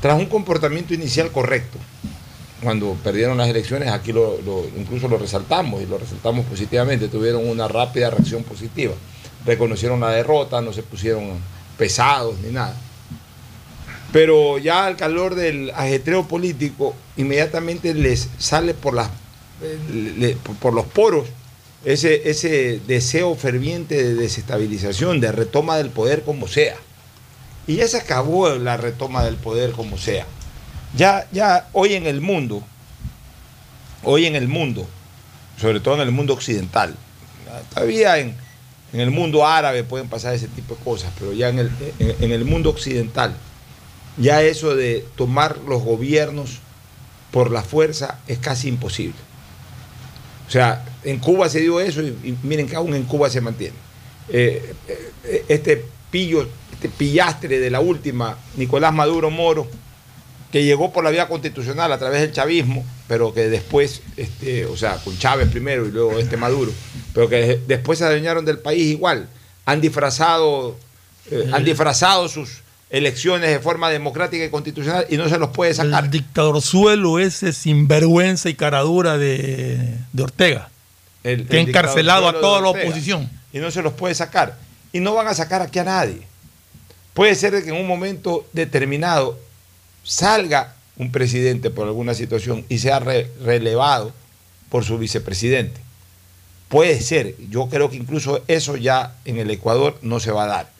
Tras 0.00 0.18
un 0.18 0.26
comportamiento 0.26 0.94
inicial 0.94 1.30
correcto, 1.30 1.76
cuando 2.62 2.94
perdieron 3.04 3.36
las 3.38 3.48
elecciones, 3.48 3.90
aquí 3.90 4.12
lo, 4.12 4.40
lo- 4.42 4.66
incluso 4.78 5.08
lo 5.08 5.18
resaltamos 5.18 5.82
y 5.82 5.86
lo 5.86 5.98
resaltamos 5.98 6.46
positivamente, 6.46 7.08
tuvieron 7.08 7.46
una 7.48 7.68
rápida 7.68 8.10
reacción 8.10 8.42
positiva. 8.44 8.94
Reconocieron 9.44 10.00
la 10.00 10.10
derrota, 10.10 10.60
no 10.60 10.72
se 10.72 10.82
pusieron 10.82 11.38
pesados 11.78 12.38
ni 12.40 12.50
nada. 12.52 12.74
Pero 14.12 14.58
ya 14.58 14.86
al 14.86 14.96
calor 14.96 15.34
del 15.34 15.70
ajetreo 15.70 16.26
político, 16.26 16.94
inmediatamente 17.16 17.94
les 17.94 18.28
sale 18.38 18.74
por, 18.74 18.94
las, 18.94 19.08
eh, 19.62 19.78
le- 20.18 20.36
por 20.60 20.74
los 20.74 20.86
poros 20.86 21.26
ese, 21.84 22.28
ese 22.30 22.80
deseo 22.86 23.34
ferviente 23.34 24.02
de 24.02 24.14
desestabilización, 24.14 25.20
de 25.20 25.32
retoma 25.32 25.76
del 25.76 25.90
poder 25.90 26.22
como 26.22 26.46
sea. 26.48 26.76
Y 27.66 27.76
ya 27.76 27.88
se 27.88 27.98
acabó 27.98 28.48
la 28.50 28.76
retoma 28.76 29.24
del 29.24 29.36
poder 29.36 29.72
como 29.72 29.96
sea. 29.98 30.26
Ya, 30.96 31.26
ya 31.32 31.68
hoy 31.72 31.94
en 31.94 32.06
el 32.06 32.20
mundo, 32.20 32.62
hoy 34.02 34.26
en 34.26 34.34
el 34.34 34.48
mundo, 34.48 34.88
sobre 35.60 35.80
todo 35.80 35.94
en 35.94 36.00
el 36.00 36.10
mundo 36.10 36.32
occidental, 36.34 36.94
todavía 37.72 38.18
en, 38.18 38.34
en 38.92 39.00
el 39.00 39.10
mundo 39.10 39.46
árabe 39.46 39.84
pueden 39.84 40.08
pasar 40.08 40.34
ese 40.34 40.48
tipo 40.48 40.74
de 40.74 40.82
cosas, 40.82 41.12
pero 41.18 41.32
ya 41.32 41.48
en 41.48 41.60
el, 41.60 41.70
en- 41.98 42.32
el 42.32 42.44
mundo 42.44 42.70
occidental, 42.70 43.34
ya 44.16 44.42
eso 44.42 44.74
de 44.74 45.06
tomar 45.16 45.58
los 45.68 45.82
gobiernos 45.82 46.58
por 47.30 47.50
la 47.52 47.62
fuerza 47.62 48.18
es 48.26 48.38
casi 48.38 48.68
imposible. 48.68 49.14
O 50.48 50.50
sea, 50.50 50.84
en 51.04 51.18
Cuba 51.18 51.48
se 51.48 51.60
dio 51.60 51.80
eso 51.80 52.02
y, 52.02 52.08
y 52.08 52.36
miren 52.42 52.68
que 52.68 52.76
aún 52.76 52.94
en 52.94 53.04
Cuba 53.04 53.30
se 53.30 53.40
mantiene. 53.40 53.76
Eh, 54.28 54.74
eh, 55.24 55.44
este 55.48 55.84
pillo, 56.10 56.46
este 56.72 56.88
pillastre 56.88 57.58
de 57.58 57.70
la 57.70 57.80
última, 57.80 58.38
Nicolás 58.56 58.92
Maduro 58.92 59.30
Moro, 59.30 59.68
que 60.52 60.64
llegó 60.64 60.92
por 60.92 61.04
la 61.04 61.10
vía 61.10 61.28
constitucional 61.28 61.92
a 61.92 61.98
través 61.98 62.20
del 62.20 62.32
chavismo, 62.32 62.84
pero 63.06 63.32
que 63.32 63.48
después, 63.48 64.02
este, 64.16 64.66
o 64.66 64.76
sea, 64.76 64.96
con 64.96 65.16
Chávez 65.18 65.48
primero 65.48 65.86
y 65.86 65.90
luego 65.90 66.18
este 66.18 66.36
Maduro, 66.36 66.72
pero 67.14 67.28
que 67.28 67.60
después 67.66 67.98
se 67.98 68.04
adueñaron 68.04 68.44
del 68.44 68.58
país 68.58 68.86
igual. 68.86 69.28
Han 69.66 69.80
disfrazado, 69.80 70.76
eh, 71.30 71.48
han 71.52 71.64
disfrazado 71.64 72.28
sus 72.28 72.62
elecciones 72.88 73.50
de 73.50 73.60
forma 73.60 73.90
democrática 73.90 74.44
y 74.44 74.50
constitucional 74.50 75.06
y 75.08 75.16
no 75.16 75.28
se 75.28 75.38
los 75.38 75.50
puede 75.50 75.74
sacar. 75.74 76.04
El 76.04 76.10
dictador 76.10 76.60
suelo 76.60 77.20
ese 77.20 77.52
sinvergüenza 77.52 78.48
y 78.48 78.54
caradura 78.54 79.18
de, 79.18 79.96
de 80.12 80.22
Ortega, 80.22 80.70
El- 81.22 81.46
que 81.46 81.56
ha 81.56 81.60
el 81.60 81.68
encarcelado 81.68 82.28
a 82.28 82.40
toda 82.40 82.60
la 82.60 82.68
oposición. 82.68 83.30
y 83.52 83.58
no 83.58 83.70
se 83.70 83.82
los 83.82 83.92
puede 83.94 84.14
sacar. 84.14 84.56
Y 84.92 85.00
no 85.00 85.14
van 85.14 85.28
a 85.28 85.34
sacar 85.34 85.62
aquí 85.62 85.78
a 85.78 85.84
nadie. 85.84 86.22
Puede 87.14 87.34
ser 87.34 87.52
de 87.52 87.62
que 87.62 87.70
en 87.70 87.76
un 87.76 87.86
momento 87.86 88.46
determinado 88.52 89.38
salga 90.04 90.74
un 90.96 91.10
presidente 91.12 91.70
por 91.70 91.86
alguna 91.86 92.14
situación 92.14 92.64
y 92.68 92.78
sea 92.78 93.00
re- 93.00 93.30
relevado 93.42 94.12
por 94.68 94.84
su 94.84 94.98
vicepresidente. 94.98 95.80
Puede 96.68 97.00
ser, 97.00 97.34
yo 97.50 97.68
creo 97.68 97.90
que 97.90 97.96
incluso 97.96 98.42
eso 98.46 98.76
ya 98.76 99.14
en 99.24 99.38
el 99.38 99.50
Ecuador 99.50 99.98
no 100.02 100.20
se 100.20 100.30
va 100.30 100.44
a 100.44 100.48
dar. 100.48 100.70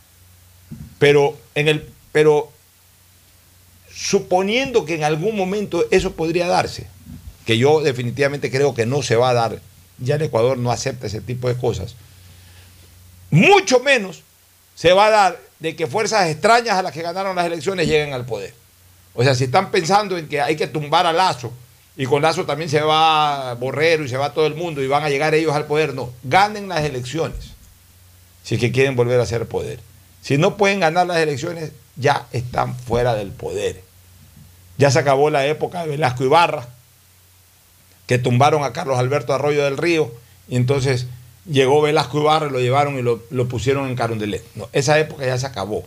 Pero 0.98 1.36
en 1.54 1.68
el 1.68 1.88
pero 2.12 2.50
suponiendo 3.92 4.84
que 4.84 4.94
en 4.94 5.04
algún 5.04 5.36
momento 5.36 5.84
eso 5.90 6.12
podría 6.12 6.46
darse, 6.46 6.86
que 7.44 7.58
yo 7.58 7.80
definitivamente 7.80 8.50
creo 8.50 8.74
que 8.74 8.86
no 8.86 9.02
se 9.02 9.16
va 9.16 9.30
a 9.30 9.34
dar, 9.34 9.60
ya 10.00 10.16
el 10.16 10.22
Ecuador 10.22 10.58
no 10.58 10.70
acepta 10.70 11.06
ese 11.06 11.20
tipo 11.20 11.48
de 11.48 11.56
cosas, 11.56 11.94
mucho 13.30 13.80
menos 13.80 14.22
se 14.74 14.92
va 14.92 15.06
a 15.06 15.10
dar 15.10 15.40
de 15.58 15.76
que 15.76 15.86
fuerzas 15.86 16.28
extrañas 16.28 16.76
a 16.76 16.82
las 16.82 16.92
que 16.92 17.02
ganaron 17.02 17.36
las 17.36 17.46
elecciones 17.46 17.86
lleguen 17.86 18.12
al 18.12 18.24
poder. 18.24 18.54
O 19.14 19.22
sea, 19.22 19.34
si 19.34 19.44
están 19.44 19.70
pensando 19.70 20.16
en 20.16 20.28
que 20.28 20.40
hay 20.40 20.56
que 20.56 20.66
tumbar 20.66 21.06
a 21.06 21.12
Lazo 21.12 21.52
y 21.96 22.06
con 22.06 22.22
Lazo 22.22 22.46
también 22.46 22.70
se 22.70 22.80
va 22.80 23.54
Borrero 23.54 24.04
y 24.04 24.08
se 24.08 24.16
va 24.16 24.32
todo 24.32 24.46
el 24.46 24.54
mundo 24.54 24.82
y 24.82 24.86
van 24.86 25.04
a 25.04 25.10
llegar 25.10 25.34
ellos 25.34 25.54
al 25.54 25.66
poder, 25.66 25.94
no, 25.94 26.10
ganen 26.22 26.68
las 26.68 26.84
elecciones 26.84 27.52
si 28.42 28.54
es 28.54 28.60
que 28.60 28.72
quieren 28.72 28.96
volver 28.96 29.20
a 29.20 29.26
ser 29.26 29.46
poder. 29.46 29.80
Si 30.22 30.38
no 30.38 30.56
pueden 30.56 30.80
ganar 30.80 31.06
las 31.06 31.18
elecciones, 31.18 31.72
ya 31.96 32.26
están 32.32 32.74
fuera 32.74 33.14
del 33.14 33.30
poder. 33.30 33.82
Ya 34.78 34.90
se 34.90 34.98
acabó 34.98 35.30
la 35.30 35.46
época 35.46 35.82
de 35.82 35.88
Velasco 35.88 36.24
Ibarra, 36.24 36.66
que 38.10 38.18
tumbaron 38.18 38.64
a 38.64 38.72
Carlos 38.72 38.98
Alberto 38.98 39.32
Arroyo 39.32 39.62
del 39.62 39.76
Río, 39.76 40.12
y 40.48 40.56
entonces 40.56 41.06
llegó 41.48 41.80
Velasco 41.80 42.18
Ibarra 42.18 42.50
lo 42.50 42.58
llevaron 42.58 42.98
y 42.98 43.02
lo, 43.02 43.22
lo 43.30 43.46
pusieron 43.46 43.88
en 43.88 43.94
Carondelet. 43.94 44.42
No, 44.56 44.68
esa 44.72 44.98
época 44.98 45.24
ya 45.24 45.38
se 45.38 45.46
acabó. 45.46 45.84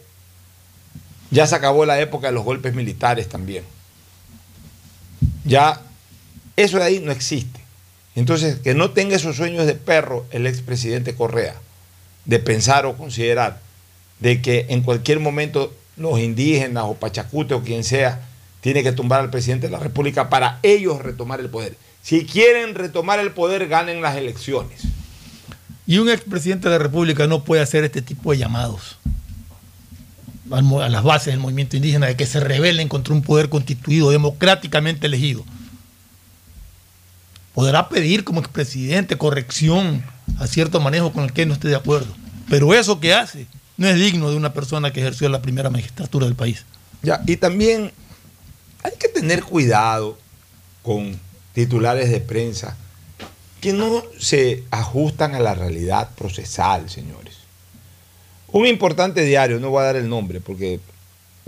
Ya 1.31 1.45
se 1.47 1.55
acabó 1.55 1.85
la 1.85 1.99
época 1.99 2.27
de 2.27 2.33
los 2.33 2.45
golpes 2.45 2.75
militares 2.75 3.27
también. 3.27 3.65
Ya 5.43 5.81
eso 6.55 6.77
de 6.77 6.85
ahí 6.85 7.01
no 7.01 7.11
existe. 7.11 7.59
Entonces, 8.15 8.57
que 8.59 8.73
no 8.73 8.91
tenga 8.91 9.17
esos 9.17 9.35
sueños 9.35 9.67
de 9.67 9.73
perro 9.73 10.25
el 10.31 10.47
expresidente 10.47 11.15
Correa, 11.15 11.55
de 12.23 12.39
pensar 12.39 12.85
o 12.85 12.95
considerar 12.95 13.59
de 14.21 14.41
que 14.41 14.67
en 14.69 14.81
cualquier 14.81 15.19
momento 15.19 15.75
los 15.97 16.17
indígenas 16.21 16.85
o 16.87 16.93
Pachacute 16.93 17.53
o 17.53 17.63
quien 17.63 17.83
sea, 17.83 18.21
tiene 18.61 18.81
que 18.81 18.93
tumbar 18.93 19.19
al 19.19 19.29
presidente 19.29 19.67
de 19.67 19.73
la 19.73 19.79
República 19.79 20.29
para 20.29 20.59
ellos 20.63 21.01
retomar 21.01 21.41
el 21.41 21.49
poder. 21.49 21.75
Si 22.03 22.25
quieren 22.25 22.75
retomar 22.75 23.19
el 23.19 23.31
poder, 23.31 23.67
ganen 23.67 24.01
las 24.01 24.17
elecciones. 24.17 24.81
Y 25.87 25.97
un 25.97 26.09
expresidente 26.09 26.69
de 26.69 26.77
la 26.77 26.83
República 26.83 27.27
no 27.27 27.43
puede 27.43 27.61
hacer 27.61 27.85
este 27.85 28.01
tipo 28.01 28.31
de 28.31 28.39
llamados 28.39 28.97
a 30.51 30.89
las 30.89 31.03
bases 31.03 31.33
del 31.33 31.39
movimiento 31.39 31.77
indígena 31.77 32.07
de 32.07 32.15
que 32.15 32.25
se 32.25 32.39
rebelen 32.39 32.89
contra 32.89 33.13
un 33.13 33.21
poder 33.21 33.49
constituido, 33.49 34.11
democráticamente 34.11 35.07
elegido. 35.07 35.43
Podrá 37.53 37.87
pedir 37.89 38.23
como 38.23 38.41
expresidente 38.41 39.17
corrección 39.17 40.03
a 40.39 40.47
cierto 40.47 40.79
manejo 40.79 41.13
con 41.13 41.23
el 41.23 41.33
que 41.33 41.45
no 41.45 41.53
esté 41.53 41.69
de 41.69 41.75
acuerdo. 41.75 42.13
Pero 42.49 42.73
eso 42.73 42.99
que 42.99 43.13
hace 43.13 43.47
no 43.77 43.87
es 43.87 43.95
digno 43.95 44.29
de 44.29 44.35
una 44.35 44.53
persona 44.53 44.91
que 44.91 44.99
ejerció 44.99 45.29
la 45.29 45.41
primera 45.41 45.69
magistratura 45.69 46.25
del 46.25 46.35
país. 46.35 46.65
Ya, 47.01 47.21
y 47.25 47.37
también 47.37 47.91
hay 48.83 48.91
que 48.99 49.07
tener 49.07 49.43
cuidado 49.43 50.19
con 50.81 51.19
titulares 51.53 52.09
de 52.09 52.19
prensa 52.19 52.75
que 53.61 53.73
no 53.73 54.03
se 54.19 54.63
ajustan 54.71 55.35
a 55.35 55.39
la 55.39 55.55
realidad 55.55 56.09
procesal, 56.15 56.89
señores. 56.89 57.35
Un 58.51 58.67
importante 58.67 59.23
diario, 59.23 59.59
no 59.59 59.69
voy 59.69 59.81
a 59.81 59.85
dar 59.85 59.95
el 59.95 60.09
nombre 60.09 60.41
porque 60.41 60.79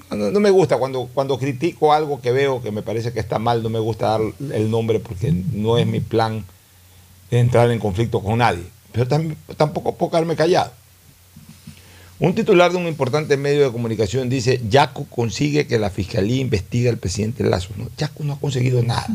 no, 0.10 0.40
me 0.40 0.50
gusta 0.50 0.78
cuando, 0.78 1.10
cuando 1.14 1.38
critico 1.38 1.94
algo 1.94 2.22
que 2.22 2.32
veo 2.32 2.62
que 2.62 2.72
me 2.72 2.82
parece 2.82 3.12
que 3.12 3.20
está 3.20 3.40
mal, 3.40 3.64
no 3.64 3.70
me 3.70 3.80
gusta 3.80 4.08
dar 4.08 4.22
el 4.54 4.72
nombre 4.72 5.00
porque 5.00 5.32
no 5.32 5.78
es 5.78 5.88
mi 5.88 6.00
plan 6.00 6.46
entrar 7.32 7.70
en 7.72 7.80
conflicto 7.80 8.22
con 8.22 8.38
nadie. 8.40 8.64
Pero 8.92 9.08
tampoco 9.58 9.96
puedo 9.96 10.12
quedarme 10.12 10.36
callado. 10.36 10.72
Un 12.18 12.34
titular 12.34 12.72
de 12.72 12.78
un 12.78 12.88
importante 12.88 13.36
medio 13.36 13.66
de 13.66 13.72
comunicación 13.72 14.30
dice, 14.30 14.62
Yacu 14.70 15.06
consigue 15.10 15.68
que 15.68 15.78
la 15.78 15.90
fiscalía 15.90 16.40
investigue 16.40 16.88
al 16.88 16.98
presidente 16.98 17.44
Lazo. 17.44 17.72
No, 17.76 17.90
Yacu 17.98 18.24
no 18.24 18.34
ha 18.34 18.40
conseguido 18.40 18.82
nada. 18.84 19.08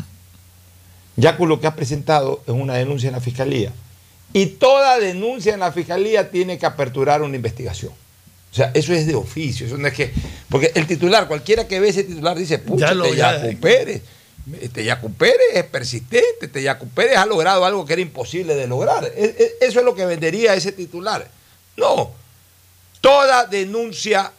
Yacu 1.21 1.47
lo 1.47 1.61
que 1.61 1.66
ha 1.66 1.77
presentado 1.77 2.43
es 2.47 2.55
una 2.55 2.75
denuncia 2.75 3.09
en 3.09 3.14
la 3.14 3.21
fiscalía. 3.21 3.73
Y 4.33 4.47
toda 4.47 4.99
denuncia 4.99 5.55
en 5.55 5.61
la 5.61 5.73
fiscalía 5.73 6.31
tiene 6.31 6.59
que 6.59 6.66
aperturar 6.66 7.23
una 7.23 7.37
investigación. 7.37 7.93
O 8.51 8.55
sea, 8.55 8.71
eso 8.75 8.93
es 8.93 9.07
de 9.07 9.14
oficio. 9.14 9.66
Eso 9.66 9.77
no 9.77 9.87
es 9.87 9.95
que. 9.95 10.12
Porque 10.49 10.73
el 10.75 10.87
titular, 10.87 11.29
cualquiera 11.29 11.68
que 11.68 11.79
ve 11.81 11.89
ese 11.89 12.05
titular 12.05 12.37
dice, 12.37 12.59
pucha, 12.59 12.93
este 12.93 13.16
Yacu 13.16 13.61
Pérez. 13.61 14.03
Este 14.61 14.85
Yacu 14.85 15.12
Pérez 15.12 15.55
es 15.55 15.64
persistente, 15.64 16.47
este 16.47 16.62
Yacu 16.62 16.89
Pérez 16.89 17.16
ha 17.16 17.27
logrado 17.27 17.64
algo 17.64 17.85
que 17.85 17.93
era 17.93 18.03
imposible 18.03 18.55
de 18.55 18.66
lograr. 18.66 19.05
E, 19.05 19.25
e, 19.25 19.66
eso 19.66 19.81
es 19.81 19.85
lo 19.85 19.95
que 19.95 20.07
vendería 20.07 20.55
ese 20.55 20.73
titular. 20.73 21.29
No. 21.77 22.11
Toda 23.01 23.47
denuncia 23.47 24.33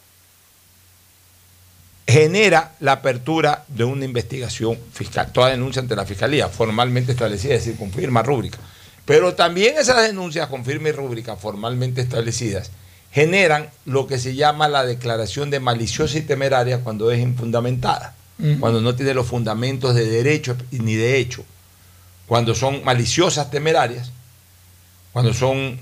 genera 2.06 2.72
la 2.80 2.92
apertura 2.92 3.64
de 3.68 3.84
una 3.84 4.04
investigación 4.04 4.78
fiscal. 4.92 5.32
Toda 5.32 5.50
denuncia 5.50 5.80
ante 5.80 5.96
la 5.96 6.04
fiscalía, 6.04 6.48
formalmente 6.48 7.12
establecida, 7.12 7.54
es 7.54 7.64
decir, 7.64 7.78
con 7.78 7.92
firma 7.92 8.22
rúbrica. 8.22 8.58
Pero 9.04 9.34
también 9.34 9.76
esas 9.78 10.02
denuncias 10.06 10.48
con 10.48 10.64
firma 10.64 10.88
y 10.88 10.92
rúbrica 10.92 11.36
formalmente 11.36 12.00
establecidas 12.00 12.70
generan 13.10 13.68
lo 13.84 14.06
que 14.06 14.18
se 14.18 14.34
llama 14.34 14.68
la 14.68 14.84
declaración 14.84 15.50
de 15.50 15.60
maliciosa 15.60 16.18
y 16.18 16.22
temeraria 16.22 16.80
cuando 16.80 17.10
es 17.10 17.20
infundamentada, 17.20 18.14
cuando 18.58 18.80
no 18.80 18.94
tiene 18.94 19.14
los 19.14 19.26
fundamentos 19.26 19.94
de 19.94 20.06
derecho 20.06 20.56
ni 20.70 20.94
de 20.94 21.18
hecho, 21.18 21.44
cuando 22.26 22.54
son 22.54 22.82
maliciosas 22.82 23.50
temerarias, 23.50 24.10
cuando 25.12 25.34
son 25.34 25.78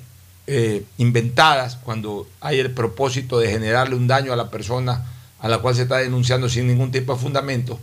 eh, 0.48 0.84
inventadas, 0.98 1.76
cuando 1.76 2.28
hay 2.40 2.58
el 2.58 2.72
propósito 2.72 3.38
de 3.38 3.48
generarle 3.48 3.94
un 3.94 4.08
daño 4.08 4.32
a 4.32 4.36
la 4.36 4.50
persona 4.50 5.06
a 5.40 5.48
la 5.48 5.58
cual 5.58 5.74
se 5.74 5.82
está 5.82 5.98
denunciando 5.98 6.48
sin 6.48 6.66
ningún 6.66 6.90
tipo 6.90 7.14
de 7.14 7.20
fundamento, 7.20 7.78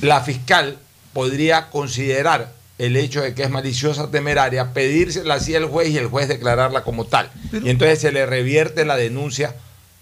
la 0.00 0.20
fiscal 0.20 0.78
podría 1.12 1.70
considerar 1.70 2.52
el 2.78 2.96
hecho 2.96 3.22
de 3.22 3.34
que 3.34 3.44
es 3.44 3.50
maliciosa 3.50 4.10
temeraria, 4.10 4.72
pedírsela 4.72 5.34
así 5.34 5.54
al 5.54 5.66
juez 5.66 5.90
y 5.90 5.98
el 5.98 6.08
juez 6.08 6.28
declararla 6.28 6.82
como 6.82 7.06
tal. 7.06 7.30
y 7.52 7.70
entonces 7.70 8.00
se 8.00 8.12
le 8.12 8.26
revierte 8.26 8.84
la 8.84 8.96
denuncia 8.96 9.54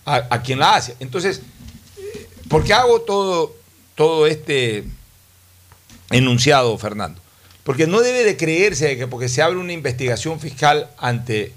a, 0.05 0.43
quien 0.43 0.59
la 0.59 0.75
hace. 0.75 0.97
Entonces, 0.99 1.43
¿por 2.49 2.65
qué 2.65 2.73
hago 2.73 3.03
todo, 3.03 3.55
todo 3.95 4.27
este 4.27 4.85
enunciado, 6.11 6.77
Fernando? 6.79 7.21
Porque 7.63 7.87
no 7.87 8.01
debe 8.01 8.25
de 8.25 8.37
creerse 8.37 8.97
que 8.97 9.07
porque 9.07 9.29
se 9.29 9.43
abre 9.43 9.59
una 9.59 9.73
investigación 9.73 10.41
fiscal 10.41 10.91
ante, 10.99 11.53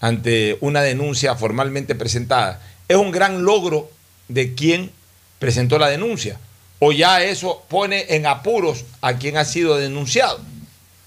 ante 0.00 0.58
una 0.60 0.82
denuncia 0.82 1.34
formalmente 1.34 1.94
presentada, 1.94 2.60
es 2.86 2.96
un 2.96 3.10
gran 3.10 3.42
logro 3.42 3.90
de 4.28 4.54
quien 4.54 4.90
presentó 5.38 5.78
la 5.78 5.88
denuncia. 5.88 6.38
O 6.78 6.92
ya 6.92 7.22
eso 7.24 7.64
pone 7.68 8.06
en 8.14 8.26
apuros 8.26 8.84
a 9.00 9.14
quien 9.14 9.36
ha 9.36 9.44
sido 9.44 9.76
denunciado. 9.76 10.38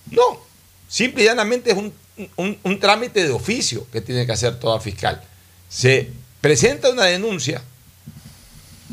No, 0.09 0.41
simple 0.87 1.23
y 1.23 1.25
llanamente 1.25 1.71
es 1.71 1.77
un, 2.35 2.79
trámite 2.79 3.23
de 3.23 3.31
oficio 3.31 3.87
que 3.91 4.01
tiene 4.01 4.25
que 4.25 4.33
hacer 4.33 4.59
toda 4.59 4.79
fiscal. 4.79 5.21
Se 5.69 6.09
presenta 6.41 6.89
una 6.89 7.05
denuncia, 7.05 7.61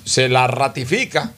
se 0.04 0.28
la 0.28 0.46
ratifica 0.46 1.32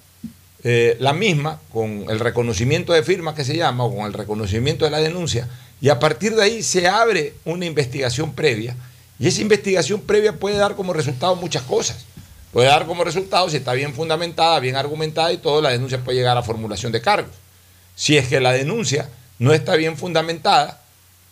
eh, 0.62 0.97
la 1.01 1.14
misma 1.14 1.59
con 1.72 2.05
el 2.11 2.20
reconocimiento 2.20 2.93
de 2.93 3.03
firma 3.03 3.34
que 3.34 3.45
se 3.45 3.57
llama 3.57 3.84
o 3.84 3.97
con 3.97 4.05
el 4.05 4.12
reconocimiento 4.12 4.84
de 4.84 4.91
la 4.91 4.99
denuncia 4.99 5.49
y 5.80 5.88
a 5.88 5.99
partir 5.99 6.34
de 6.34 6.43
ahí 6.43 6.62
se 6.62 6.86
abre 6.86 7.32
una 7.47 7.64
investigación 7.64 8.34
previa 8.34 8.76
y 9.18 9.26
esa 9.26 9.41
investigación 9.41 10.03
previa 10.03 10.38
puede 10.38 10.57
dar 10.57 10.76
como 10.76 10.93
resultado 10.93 11.36
muchas 11.36 11.62
cosas. 11.62 12.05
Puede 12.53 12.68
dar 12.68 12.86
como 12.86 13.05
resultado, 13.05 13.48
si 13.48 13.57
está 13.57 13.72
bien 13.74 13.94
fundamentada, 13.94 14.59
bien 14.61 14.76
argumentada 14.76 15.32
y 15.32 15.38
todo, 15.38 15.62
la 15.62 15.70
denuncia 15.70 16.03
puede 16.03 16.18
llegar 16.18 16.36
a 16.36 16.42
formulación 16.42 16.90
de 16.90 17.01
cargos. 17.01 17.34
Si 17.94 18.16
es 18.16 18.28
que 18.28 18.40
la 18.40 18.53
denuncia 18.53 19.09
no 19.38 19.53
está 19.53 19.76
bien 19.76 19.96
fundamentada, 19.96 20.80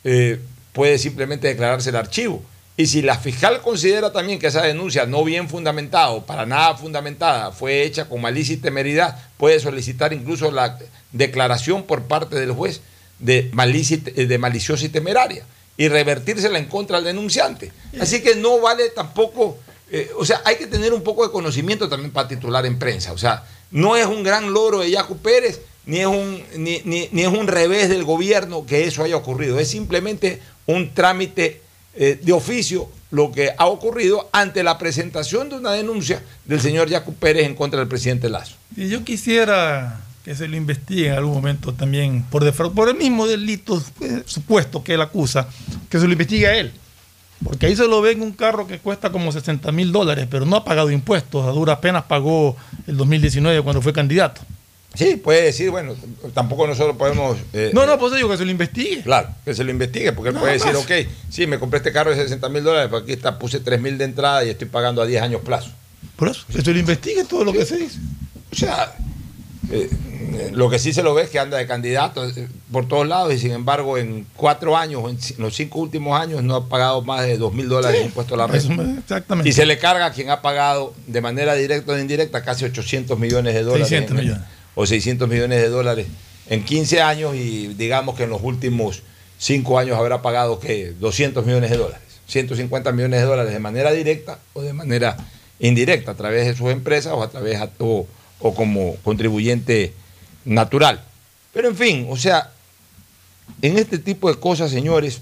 eh, 0.05 0.41
puede 0.73 0.99
simplemente 0.99 1.49
declararse 1.49 1.91
el 1.91 1.97
archivo. 1.97 2.43
Y 2.77 2.87
si 2.87 3.03
la 3.03 3.19
fiscal 3.19 3.61
considera 3.61 4.13
también 4.13 4.39
que 4.39 4.47
esa 4.47 4.63
denuncia 4.63 5.05
no 5.05 5.25
bien 5.25 5.49
fundamentada 5.49 6.11
o 6.11 6.25
para 6.25 6.47
nada 6.47 6.77
fundamentada 6.77 7.51
fue 7.51 7.83
hecha 7.83 8.09
con 8.09 8.21
malicia 8.21 8.55
y 8.55 8.59
temeridad, 8.59 9.19
puede 9.37 9.59
solicitar 9.59 10.13
incluso 10.13 10.53
la 10.53 10.79
declaración 11.11 11.83
por 11.83 12.05
parte 12.05 12.37
del 12.37 12.53
juez 12.53 12.81
de, 13.19 13.51
malicia, 13.53 13.97
de 13.99 14.39
maliciosa 14.39 14.85
y 14.85 14.91
temeraria 14.91 15.45
y 15.77 15.89
revertírsela 15.89 16.59
en 16.59 16.67
contra 16.67 16.99
del 16.99 17.07
denunciante. 17.07 17.73
Así 18.01 18.23
que 18.23 18.37
no 18.37 18.61
vale 18.61 18.91
tampoco, 18.91 19.59
eh, 19.91 20.11
o 20.19 20.25
sea, 20.25 20.43
hay 20.45 20.57
que 20.57 20.67
tener 20.67 20.93
un 20.93 21.03
poco 21.03 21.25
de 21.25 21.33
conocimiento 21.33 21.89
también 21.89 22.11
para 22.11 22.29
titular 22.29 22.67
en 22.67 22.79
prensa. 22.79 23.13
O 23.13 23.19
sea, 23.19 23.45
no 23.71 23.97
es 23.97 24.07
un 24.07 24.23
gran 24.23 24.53
logro 24.53 24.81
de 24.81 24.91
Yacu 24.91 25.19
Pérez, 25.19 25.61
ni 25.87 26.01
es, 26.01 26.07
un, 26.07 26.43
ni, 26.57 26.83
ni, 26.85 27.23
es 27.23 27.29
un 27.29 27.47
revés 27.47 27.89
del 27.89 28.05
gobierno 28.05 28.67
que 28.67 28.85
eso 28.85 29.03
haya 29.03 29.17
ocurrido, 29.17 29.59
es 29.59 29.69
simplemente 29.69 30.41
un 30.67 30.93
trámite 30.93 31.63
eh, 31.95 32.21
de 32.23 32.33
oficio 32.33 32.91
lo 33.11 33.33
que 33.33 33.53
ha 33.57 33.67
ocurrido 33.67 34.29
ante 34.33 34.63
la 34.63 34.77
presentación 34.77 35.49
de 35.49 35.57
una 35.57 35.73
denuncia 35.73 36.23
del 36.45 36.61
señor 36.61 36.91
Jacob 36.91 37.15
Pérez 37.15 37.47
en 37.47 37.55
contra 37.55 37.79
del 37.81 37.89
presidente 37.89 38.29
Lazo. 38.29 38.57
Y 38.77 38.89
yo 38.89 39.03
quisiera 39.03 40.03
que 40.25 40.35
se 40.35 40.47
lo 40.47 40.57
investigue 40.57 41.07
en 41.07 41.15
algún 41.15 41.33
momento 41.33 41.73
también 41.73 42.23
por, 42.25 42.53
por 42.75 42.91
el 42.91 42.97
mismo 42.97 43.27
delito 43.27 43.83
supuesto 44.27 44.85
que 44.85 44.93
él 44.93 45.01
acusa, 45.01 45.49
que 45.89 45.99
se 45.99 46.05
lo 46.05 46.13
investigue 46.13 46.47
a 46.47 46.55
él. 46.59 46.73
Porque 47.45 47.67
ahí 47.67 47.77
se 47.77 47.87
lo 47.87 48.01
ve 48.01 48.13
en 48.13 48.23
un 48.23 48.33
carro 48.33 48.67
que 48.67 48.79
cuesta 48.79 49.11
como 49.11 49.31
60 49.31 49.71
mil 49.73 49.93
dólares, 49.93 50.27
pero 50.31 50.45
no 50.45 50.57
ha 50.57 50.65
pagado 50.65 50.91
impuestos, 50.91 51.47
a 51.47 51.51
duras 51.51 51.79
penas 51.79 52.05
pagó 52.05 52.57
el 52.87 52.97
2019 52.97 53.63
cuando 53.63 53.81
fue 53.81 53.93
candidato. 53.93 54.41
Sí, 54.95 55.17
puede 55.17 55.43
decir, 55.43 55.71
bueno, 55.71 55.95
tampoco 56.35 56.67
nosotros 56.67 56.97
podemos... 56.97 57.37
Eh, 57.53 57.71
no, 57.73 57.87
no, 57.87 57.99
pues 57.99 58.15
digo 58.15 58.29
que 58.29 58.37
se 58.37 58.45
lo 58.45 58.51
investigue. 58.51 59.03
Claro, 59.03 59.29
que 59.45 59.55
se 59.55 59.63
lo 59.63 59.71
investigue, 59.71 60.13
porque 60.13 60.31
él 60.31 60.37
puede 60.37 60.55
decir, 60.55 60.75
ok, 60.75 61.09
sí, 61.29 61.47
me 61.47 61.59
compré 61.61 61.79
este 61.79 61.93
carro 61.93 62.11
de 62.11 62.17
60 62.17 62.49
mil 62.49 62.65
dólares, 62.65 62.89
pero 62.91 63.05
aquí 63.05 63.13
está, 63.13 63.39
puse 63.39 63.61
3 63.61 63.81
mil 63.81 63.97
de 63.97 64.05
entrada 64.05 64.45
y 64.45 64.51
estoy 64.51 64.67
pagando 64.67 65.01
a 65.01 65.07
10 65.07 65.23
años 65.23 65.43
plazo. 65.43 65.71
Por 66.17 66.29
eso, 66.29 66.45
que 66.53 66.63
se 66.63 66.73
lo 66.73 66.79
investigue 66.81 67.25
todo 67.25 67.45
lo 67.45 67.53
que 67.53 67.65
se 67.65 67.77
dice. 67.77 67.99
O 68.51 68.57
sea, 68.57 68.93
eh, 69.71 69.91
lo 70.53 70.71
que 70.71 70.79
sí 70.79 70.93
se 70.93 71.03
lo 71.03 71.15
ve 71.15 71.23
es 71.23 71.31
que 71.31 71.39
anda 71.39 71.59
de 71.59 71.67
candidato 71.67 72.27
eh, 72.29 72.49
por 72.71 72.87
todos 72.87 73.07
lados 73.07 73.33
y 73.35 73.39
sin 73.39 73.53
embargo 73.53 73.99
en 73.99 74.27
cuatro 74.37 74.77
años, 74.77 75.03
en 75.07 75.43
los 75.43 75.55
cinco 75.55 75.81
últimos 75.81 76.19
años, 76.19 76.43
no 76.43 76.55
ha 76.57 76.69
pagado 76.69 77.03
más 77.03 77.27
de 77.27 77.37
2 77.37 77.53
mil 77.55 77.69
dólares 77.69 78.01
de 78.01 78.07
impuesto 78.07 78.35
a 78.35 78.39
la 78.39 78.47
renta. 78.47 78.83
Exactamente. 78.99 79.49
Y 79.49 79.53
se 79.53 79.67
le 79.67 79.79
carga 79.79 80.07
a 80.07 80.13
quien 80.13 80.31
ha 80.31 80.41
pagado 80.43 80.95
de 81.07 81.21
manera 81.21 81.55
directa 81.55 81.93
o 81.93 81.99
indirecta 81.99 82.43
casi 82.43 82.65
800 82.65 83.19
millones 83.19 83.55
de 83.55 83.63
dólares. 83.63 83.89
600 83.89 84.17
millones 84.17 84.43
o 84.81 84.87
600 84.87 85.29
millones 85.29 85.61
de 85.61 85.69
dólares 85.69 86.07
en 86.49 86.65
15 86.65 87.03
años 87.03 87.35
y 87.35 87.67
digamos 87.75 88.17
que 88.17 88.23
en 88.23 88.31
los 88.31 88.41
últimos 88.45 89.03
5 89.39 89.77
años 89.77 89.99
habrá 89.99 90.23
pagado 90.23 90.61
que 90.61 90.93
200 91.01 91.45
millones 91.45 91.71
de 91.71 91.79
dólares, 91.79 92.07
150 92.29 92.93
millones 92.93 93.21
de 93.21 93.27
dólares 93.27 93.53
de 93.53 93.59
manera 93.59 93.91
directa 93.91 94.39
o 94.53 94.63
de 94.63 94.73
manera 94.73 95.17
indirecta 95.59 96.13
a 96.13 96.15
través 96.15 96.47
de 96.47 96.55
sus 96.55 96.71
empresas 96.71 97.13
o 97.13 97.25
a 97.25 97.29
través 97.29 97.61
o, 98.41 98.55
como 98.55 98.97
contribuyente 98.97 99.93
natural. 100.45 101.05
Pero 101.53 101.69
en 101.69 101.77
fin, 101.77 102.07
o 102.09 102.17
sea, 102.17 102.51
en 103.63 103.79
este 103.79 103.99
tipo 103.99 104.33
de 104.33 104.39
cosas, 104.39 104.71
señores, 104.71 105.21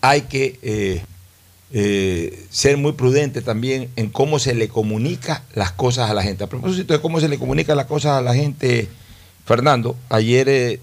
hay 0.00 0.22
que 0.22 0.58
eh, 0.62 1.02
eh, 1.72 2.46
ser 2.50 2.76
muy 2.76 2.92
prudente 2.92 3.40
también 3.40 3.88
en 3.96 4.10
cómo 4.10 4.38
se 4.38 4.54
le 4.54 4.68
comunica 4.68 5.44
las 5.54 5.72
cosas 5.72 6.10
a 6.10 6.14
la 6.14 6.22
gente. 6.22 6.44
A 6.44 6.48
propósito 6.48 6.92
de 6.92 7.00
cómo 7.00 7.20
se 7.20 7.28
le 7.28 7.38
comunica 7.38 7.74
las 7.74 7.86
cosas 7.86 8.12
a 8.18 8.20
la 8.22 8.34
gente, 8.34 8.88
Fernando, 9.44 9.96
ayer 10.08 10.48
eh, 10.48 10.80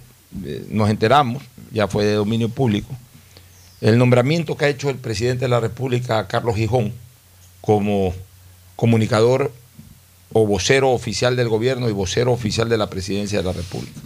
nos 0.70 0.90
enteramos, 0.90 1.44
ya 1.72 1.88
fue 1.88 2.06
de 2.06 2.14
dominio 2.14 2.50
público, 2.50 2.96
el 3.82 3.98
nombramiento 3.98 4.58
que 4.58 4.66
ha 4.66 4.70
hecho 4.70 4.90
el 4.90 4.98
presidente 4.98 5.46
de 5.46 5.50
la 5.50 5.60
República, 5.60 6.28
Carlos 6.28 6.56
Gijón, 6.56 6.94
como 7.62 8.14
comunicador 8.76 9.52
o 10.34 10.46
vocero 10.46 10.92
oficial 10.92 11.36
del 11.36 11.50
gobierno 11.50 11.90
y 11.90 11.92
vocero 11.92 12.32
oficial 12.32 12.70
de 12.70 12.78
la 12.78 12.90
presidencia 12.90 13.40
de 13.40 13.44
la 13.46 13.52
República. 13.54 14.00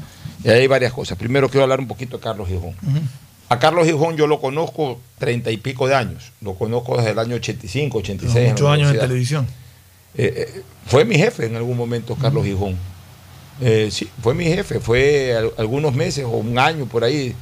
Y 0.43 0.49
ahí 0.49 0.61
hay 0.61 0.67
varias 0.67 0.93
cosas. 0.93 1.17
Primero 1.17 1.49
quiero 1.49 1.63
hablar 1.63 1.79
un 1.79 1.87
poquito 1.87 2.17
de 2.17 2.23
Carlos 2.23 2.47
Gijón. 2.47 2.73
A 3.49 3.59
Carlos 3.59 3.85
Gijón 3.85 4.15
yo 4.17 4.25
lo 4.27 4.39
conozco 4.41 4.99
treinta 5.19 5.51
y 5.51 5.57
pico 5.57 5.87
de 5.87 5.95
años. 5.95 6.31
Lo 6.41 6.55
conozco 6.55 6.97
desde 6.97 7.11
el 7.11 7.19
año 7.19 7.35
85, 7.35 7.97
86. 7.97 8.35
en 8.37 8.43
la 8.45 8.49
Muchos 8.51 8.69
años 8.69 8.91
en 8.93 8.99
televisión. 8.99 9.47
Eh, 10.15 10.33
eh, 10.55 10.61
fue 10.85 11.05
mi 11.05 11.15
jefe 11.15 11.45
en 11.45 11.55
algún 11.55 11.75
momento, 11.77 12.15
Carlos 12.15 12.45
Gijón. 12.45 12.75
Eh, 13.61 13.89
sí, 13.91 14.07
fue 14.21 14.33
mi 14.33 14.45
jefe, 14.45 14.79
fue 14.79 15.35
al- 15.35 15.51
algunos 15.57 15.93
meses 15.93 16.23
o 16.25 16.29
un 16.29 16.57
año 16.57 16.85
por 16.87 17.03
ahí. 17.03 17.35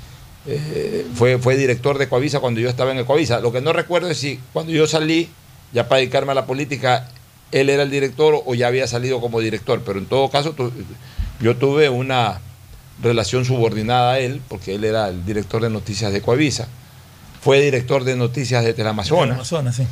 fue, 1.16 1.38
fue 1.38 1.56
director 1.56 1.98
de 2.00 2.10
Coavisa 2.10 2.40
cuando 2.40 2.60
yo 2.60 2.68
estaba 2.70 2.92
en 2.92 2.98
el 2.98 3.06
Coavisa. 3.06 3.40
Lo 3.42 3.52
que 3.52 3.62
no 3.62 3.74
recuerdo 3.74 4.10
es 4.10 4.18
si 4.18 4.40
cuando 4.54 4.72
yo 4.72 4.88
salí, 4.88 5.30
ya 5.72 5.88
para 5.88 6.00
dedicarme 6.00 6.32
a 6.32 6.36
la 6.36 6.46
política, 6.48 7.08
él 7.52 7.70
era 7.70 7.84
el 7.84 7.92
director 7.92 8.42
o 8.46 8.56
ya 8.56 8.68
había 8.68 8.88
salido 8.88 9.20
como 9.22 9.40
director. 9.40 9.82
Pero 9.86 10.00
en 10.00 10.06
todo 10.06 10.30
caso, 10.30 10.54
tu- 10.54 10.72
yo 11.40 11.56
tuve 11.58 11.90
una 11.90 12.40
relación 13.02 13.46
subordinada 13.46 14.14
a 14.14 14.20
él, 14.20 14.42
porque 14.48 14.76
él 14.76 14.84
era 14.84 15.10
el 15.10 15.26
director 15.26 15.62
de 15.62 15.70
noticias 15.70 16.14
de 16.14 16.22
Coavisa. 16.22 16.68
Fue 17.42 17.60
director 17.62 18.04
de 18.04 18.16
noticias 18.16 18.64
de 18.64 18.74
Teleamazonas 18.74 19.36
Amazonas, 19.36 19.76
sí. 19.76 19.84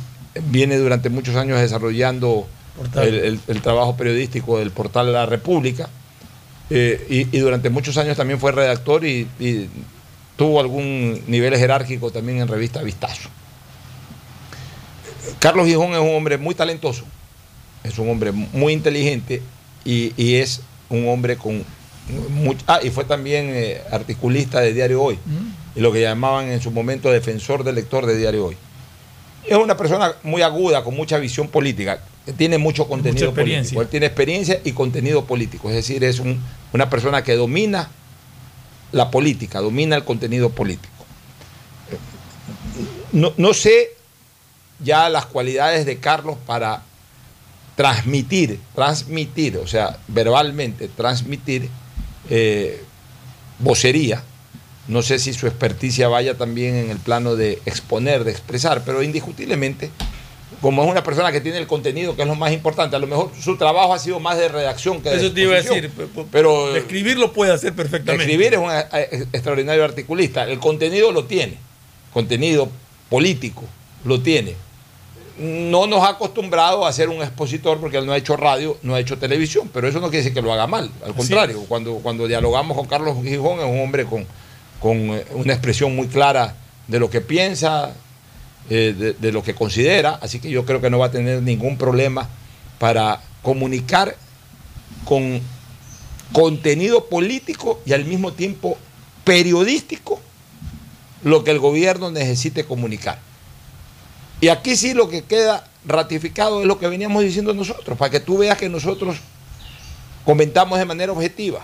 viene 0.50 0.76
durante 0.78 1.08
muchos 1.10 1.34
años 1.36 1.58
desarrollando 1.60 2.46
el, 3.02 3.14
el- 3.14 3.40
el 3.48 3.60
trabajo 3.62 3.96
periodístico 3.96 4.58
del 4.58 4.70
portal 4.70 5.12
La 5.12 5.26
República 5.26 5.88
eh, 6.70 7.04
y, 7.10 7.36
y 7.36 7.40
durante 7.40 7.68
muchos 7.68 7.96
años 7.98 8.16
también 8.16 8.38
fue 8.38 8.52
redactor 8.52 9.04
y, 9.04 9.26
y 9.40 9.68
tuvo 10.36 10.60
algún 10.60 11.20
nivel 11.26 11.56
jerárquico 11.56 12.12
también 12.12 12.38
en 12.38 12.46
revista 12.46 12.80
Vistazo. 12.82 13.28
Carlos 15.38 15.66
Gijón 15.66 15.92
es 15.92 15.98
un 16.00 16.14
hombre 16.14 16.38
muy 16.38 16.54
talentoso, 16.54 17.04
es 17.84 17.98
un 17.98 18.08
hombre 18.10 18.32
muy 18.32 18.72
inteligente 18.72 19.42
y, 19.84 20.12
y 20.16 20.36
es 20.36 20.60
un 20.88 21.08
hombre 21.08 21.36
con... 21.36 21.64
much- 22.44 22.62
ah, 22.66 22.80
y 22.82 22.90
fue 22.90 23.04
también 23.04 23.50
eh, 23.54 23.80
articulista 23.90 24.60
de 24.60 24.72
Diario 24.72 25.02
Hoy 25.02 25.18
y 25.76 25.80
lo 25.80 25.92
que 25.92 26.00
llamaban 26.00 26.48
en 26.48 26.60
su 26.60 26.70
momento 26.70 27.10
defensor 27.10 27.62
del 27.64 27.76
lector 27.76 28.04
de 28.06 28.16
Diario 28.18 28.46
Hoy. 28.46 28.56
Es 29.46 29.56
una 29.56 29.76
persona 29.76 30.12
muy 30.22 30.42
aguda, 30.42 30.84
con 30.84 30.94
mucha 30.94 31.16
visión 31.18 31.48
política, 31.48 32.02
que 32.26 32.32
tiene 32.32 32.58
mucho 32.58 32.86
contenido 32.88 33.32
político. 33.62 33.82
Él 33.82 33.88
tiene 33.88 34.06
experiencia 34.06 34.60
y 34.64 34.72
contenido 34.72 35.24
político, 35.24 35.68
es 35.70 35.76
decir, 35.76 36.04
es 36.04 36.18
un- 36.20 36.40
una 36.72 36.90
persona 36.90 37.22
que 37.24 37.34
domina 37.36 37.88
la 38.92 39.10
política, 39.10 39.60
domina 39.60 39.96
el 39.96 40.04
contenido 40.04 40.50
político. 40.50 40.92
No, 43.12 43.32
no 43.36 43.54
sé 43.54 43.90
ya 44.82 45.08
las 45.08 45.26
cualidades 45.26 45.84
de 45.86 45.98
Carlos 45.98 46.36
para 46.46 46.82
transmitir, 47.76 48.60
transmitir, 48.74 49.56
o 49.56 49.66
sea, 49.66 49.98
verbalmente 50.08 50.88
transmitir 50.88 51.68
eh, 52.28 52.82
vocería. 53.58 54.22
No 54.88 55.02
sé 55.02 55.18
si 55.18 55.32
su 55.32 55.46
experticia 55.46 56.08
vaya 56.08 56.36
también 56.36 56.74
en 56.74 56.90
el 56.90 56.98
plano 56.98 57.36
de 57.36 57.60
exponer, 57.64 58.24
de 58.24 58.32
expresar, 58.32 58.82
pero 58.84 59.02
indiscutiblemente, 59.02 59.90
como 60.60 60.82
es 60.82 60.90
una 60.90 61.02
persona 61.02 61.30
que 61.32 61.40
tiene 61.40 61.58
el 61.58 61.66
contenido, 61.66 62.16
que 62.16 62.22
es 62.22 62.28
lo 62.28 62.34
más 62.34 62.52
importante, 62.52 62.96
a 62.96 62.98
lo 62.98 63.06
mejor 63.06 63.30
su 63.40 63.56
trabajo 63.56 63.94
ha 63.94 63.98
sido 63.98 64.20
más 64.20 64.36
de 64.36 64.48
redacción 64.48 65.00
que 65.00 65.10
de 65.10 65.16
Eso 65.16 65.32
te 65.32 65.42
iba 65.42 65.54
a 65.54 65.62
decir. 65.62 65.90
Pero 66.32 66.72
de 66.72 66.80
escribirlo 66.80 67.32
puede 67.32 67.52
hacer 67.52 67.72
perfectamente. 67.74 68.24
escribir 68.24 68.54
es 68.54 68.58
un 68.58 68.70
eh, 68.70 69.26
extraordinario 69.32 69.84
articulista. 69.84 70.44
El 70.44 70.58
contenido 70.58 71.12
lo 71.12 71.24
tiene. 71.24 71.56
Contenido 72.12 72.68
político 73.08 73.62
lo 74.04 74.20
tiene. 74.20 74.56
No 75.40 75.86
nos 75.86 76.02
ha 76.02 76.10
acostumbrado 76.10 76.86
a 76.86 76.92
ser 76.92 77.08
un 77.08 77.22
expositor 77.22 77.80
porque 77.80 77.96
él 77.96 78.04
no 78.04 78.12
ha 78.12 78.18
hecho 78.18 78.36
radio, 78.36 78.76
no 78.82 78.94
ha 78.94 79.00
hecho 79.00 79.16
televisión, 79.16 79.70
pero 79.72 79.88
eso 79.88 79.98
no 79.98 80.08
quiere 80.08 80.18
decir 80.18 80.34
que 80.34 80.42
lo 80.42 80.52
haga 80.52 80.66
mal. 80.66 80.90
Al 81.04 81.14
contrario, 81.14 81.64
cuando, 81.66 81.94
cuando 81.94 82.26
dialogamos 82.26 82.76
con 82.76 82.86
Carlos 82.86 83.16
Gijón 83.22 83.58
es 83.60 83.64
un 83.64 83.80
hombre 83.80 84.04
con, 84.04 84.26
con 84.80 84.96
eh, 84.96 85.24
una 85.32 85.54
expresión 85.54 85.96
muy 85.96 86.08
clara 86.08 86.56
de 86.86 86.98
lo 86.98 87.08
que 87.08 87.22
piensa, 87.22 87.94
eh, 88.68 88.94
de, 88.96 89.14
de 89.14 89.32
lo 89.32 89.42
que 89.42 89.54
considera, 89.54 90.18
así 90.20 90.40
que 90.40 90.50
yo 90.50 90.66
creo 90.66 90.82
que 90.82 90.90
no 90.90 90.98
va 90.98 91.06
a 91.06 91.10
tener 91.10 91.42
ningún 91.42 91.78
problema 91.78 92.28
para 92.78 93.22
comunicar 93.42 94.14
con 95.06 95.40
contenido 96.32 97.06
político 97.06 97.80
y 97.86 97.94
al 97.94 98.04
mismo 98.04 98.32
tiempo 98.32 98.76
periodístico 99.24 100.20
lo 101.22 101.44
que 101.44 101.50
el 101.50 101.58
gobierno 101.58 102.10
necesite 102.10 102.64
comunicar. 102.64 103.29
Y 104.40 104.48
aquí 104.48 104.76
sí 104.76 104.94
lo 104.94 105.08
que 105.08 105.22
queda 105.22 105.66
ratificado 105.84 106.60
es 106.60 106.66
lo 106.66 106.78
que 106.78 106.88
veníamos 106.88 107.22
diciendo 107.22 107.52
nosotros, 107.54 107.96
para 107.98 108.10
que 108.10 108.20
tú 108.20 108.38
veas 108.38 108.58
que 108.58 108.68
nosotros 108.68 109.16
comentamos 110.24 110.78
de 110.78 110.84
manera 110.84 111.12
objetiva. 111.12 111.60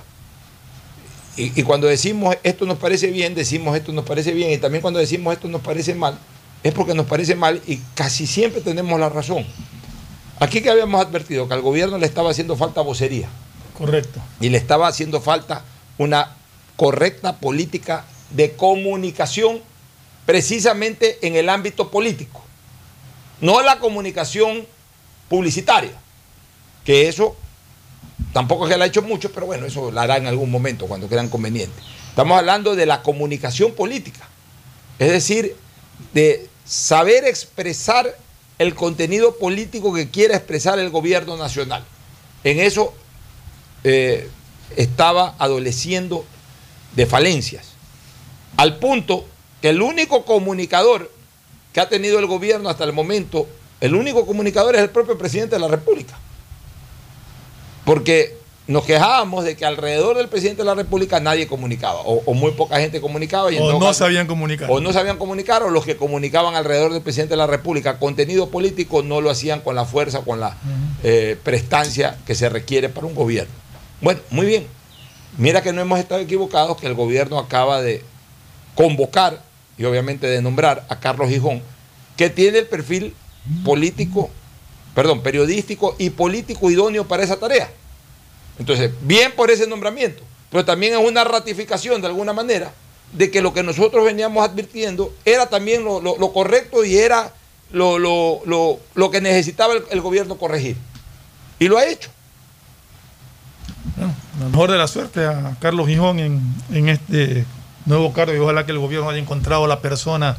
Y, 1.36 1.58
y 1.60 1.62
cuando 1.64 1.86
decimos 1.86 2.36
esto 2.42 2.64
nos 2.64 2.78
parece 2.78 3.08
bien, 3.08 3.34
decimos 3.34 3.76
esto 3.76 3.92
nos 3.92 4.04
parece 4.04 4.32
bien, 4.32 4.52
y 4.52 4.58
también 4.58 4.82
cuando 4.82 4.98
decimos 4.98 5.34
esto 5.34 5.48
nos 5.48 5.60
parece 5.60 5.94
mal, 5.94 6.18
es 6.62 6.72
porque 6.72 6.94
nos 6.94 7.06
parece 7.06 7.34
mal 7.34 7.60
y 7.66 7.78
casi 7.94 8.26
siempre 8.26 8.60
tenemos 8.60 8.98
la 8.98 9.08
razón. 9.08 9.46
Aquí 10.38 10.60
que 10.60 10.70
habíamos 10.70 11.00
advertido 11.00 11.48
que 11.48 11.54
al 11.54 11.62
gobierno 11.62 11.96
le 11.96 12.06
estaba 12.06 12.30
haciendo 12.30 12.56
falta 12.56 12.82
vocería 12.82 13.28
Correcto. 13.76 14.20
y 14.40 14.50
le 14.50 14.58
estaba 14.58 14.86
haciendo 14.86 15.20
falta 15.20 15.64
una 15.96 16.36
correcta 16.76 17.36
política 17.36 18.04
de 18.30 18.52
comunicación 18.52 19.60
precisamente 20.26 21.18
en 21.26 21.36
el 21.36 21.48
ámbito 21.48 21.90
político, 21.90 22.42
no 23.40 23.62
la 23.62 23.78
comunicación 23.78 24.66
publicitaria, 25.28 25.92
que 26.84 27.08
eso 27.08 27.36
tampoco 28.32 28.66
es 28.66 28.72
que 28.72 28.78
la 28.78 28.84
ha 28.84 28.88
hecho 28.88 29.02
mucho, 29.02 29.32
pero 29.32 29.46
bueno, 29.46 29.66
eso 29.66 29.90
la 29.90 30.02
hará 30.02 30.16
en 30.16 30.26
algún 30.26 30.50
momento 30.50 30.86
cuando 30.86 31.08
crean 31.08 31.28
conveniente. 31.28 31.80
Estamos 32.08 32.38
hablando 32.38 32.76
de 32.76 32.86
la 32.86 33.02
comunicación 33.02 33.72
política, 33.72 34.26
es 34.98 35.10
decir, 35.10 35.56
de 36.14 36.48
saber 36.64 37.24
expresar 37.24 38.16
el 38.58 38.74
contenido 38.74 39.36
político 39.36 39.92
que 39.92 40.10
quiere 40.10 40.34
expresar 40.34 40.78
el 40.78 40.90
gobierno 40.90 41.36
nacional. 41.36 41.84
En 42.42 42.58
eso 42.58 42.94
eh, 43.84 44.30
estaba 44.76 45.34
adoleciendo 45.38 46.24
de 46.94 47.06
falencias, 47.06 47.72
al 48.56 48.78
punto 48.78 49.26
que 49.60 49.68
el 49.68 49.82
único 49.82 50.24
comunicador 50.24 51.10
que 51.76 51.80
ha 51.82 51.88
tenido 51.90 52.18
el 52.18 52.24
gobierno 52.24 52.70
hasta 52.70 52.84
el 52.84 52.94
momento, 52.94 53.46
el 53.82 53.94
único 53.94 54.24
comunicador 54.24 54.74
es 54.76 54.80
el 54.80 54.88
propio 54.88 55.18
presidente 55.18 55.56
de 55.56 55.60
la 55.60 55.68
República. 55.68 56.14
Porque 57.84 58.34
nos 58.66 58.84
quejábamos 58.86 59.44
de 59.44 59.58
que 59.58 59.66
alrededor 59.66 60.16
del 60.16 60.28
presidente 60.28 60.62
de 60.62 60.66
la 60.66 60.74
República 60.74 61.20
nadie 61.20 61.46
comunicaba, 61.46 62.00
o, 62.00 62.22
o 62.24 62.32
muy 62.32 62.52
poca 62.52 62.80
gente 62.80 62.98
comunicaba. 63.02 63.52
Y 63.52 63.58
O 63.58 63.70
no 63.72 63.78
caso- 63.78 63.92
sabían 64.04 64.26
comunicar. 64.26 64.70
o 64.70 64.80
no 64.80 64.90
sabían 64.94 65.18
comunicar, 65.18 65.62
o 65.64 65.68
los 65.68 65.84
que 65.84 65.98
comunicaban 65.98 66.54
alrededor 66.54 66.94
del 66.94 67.02
presidente 67.02 67.34
de 67.34 67.36
la 67.36 67.46
República 67.46 67.98
contenido 67.98 68.48
político 68.48 69.02
no 69.02 69.20
lo 69.20 69.28
hacían 69.28 69.60
con 69.60 69.76
la 69.76 69.84
fuerza, 69.84 70.22
con 70.22 70.40
la 70.40 70.56
eh, 71.04 71.36
prestancia 71.44 72.16
que 72.26 72.34
se 72.34 72.48
requiere 72.48 72.88
para 72.88 73.06
un 73.06 73.14
gobierno. 73.14 73.52
Bueno, 74.00 74.20
muy 74.30 74.46
bien. 74.46 74.66
Mira 75.36 75.62
que 75.62 75.74
no 75.74 75.82
hemos 75.82 75.98
estado 75.98 76.22
equivocados, 76.22 76.78
que 76.78 76.86
el 76.86 76.94
gobierno 76.94 77.38
acaba 77.38 77.82
de 77.82 78.02
convocar 78.74 79.44
y 79.78 79.84
obviamente 79.84 80.26
de 80.26 80.40
nombrar 80.42 80.84
a 80.88 80.98
Carlos 81.00 81.28
Gijón, 81.28 81.62
que 82.16 82.30
tiene 82.30 82.58
el 82.58 82.66
perfil 82.66 83.14
político, 83.64 84.30
perdón, 84.94 85.22
periodístico 85.22 85.94
y 85.98 86.10
político 86.10 86.70
idóneo 86.70 87.06
para 87.06 87.22
esa 87.22 87.36
tarea. 87.38 87.70
Entonces, 88.58 88.90
bien 89.02 89.32
por 89.36 89.50
ese 89.50 89.66
nombramiento, 89.66 90.22
pero 90.50 90.64
también 90.64 90.94
es 90.94 91.06
una 91.06 91.24
ratificación 91.24 92.00
de 92.00 92.06
alguna 92.06 92.32
manera 92.32 92.72
de 93.12 93.30
que 93.30 93.42
lo 93.42 93.52
que 93.52 93.62
nosotros 93.62 94.04
veníamos 94.04 94.44
advirtiendo 94.48 95.14
era 95.24 95.46
también 95.48 95.84
lo, 95.84 96.32
correcto 96.32 96.84
y 96.84 96.96
era 96.96 97.32
lo, 97.70 97.98
lo- 97.98 99.10
que 99.10 99.20
necesitaba 99.20 99.74
el, 99.90 100.00
gobierno 100.00 100.36
corregir. 100.36 100.76
Y 101.58 101.68
lo 101.68 101.78
ha 101.78 101.86
hecho. 101.86 102.10
Lo 104.40 104.48
mejor 104.50 104.70
de 104.70 104.78
la 104.78 104.88
suerte 104.88 105.24
a 105.24 105.56
Carlos 105.60 105.86
Gijón 105.86 106.18
en, 106.18 106.40
en 106.70 106.88
este 106.88 107.44
nuevo 107.86 108.12
cargo 108.12 108.34
y 108.34 108.38
ojalá 108.38 108.66
que 108.66 108.72
el 108.72 108.78
gobierno 108.78 109.08
haya 109.08 109.18
encontrado 109.20 109.66
la 109.66 109.80
persona 109.80 110.36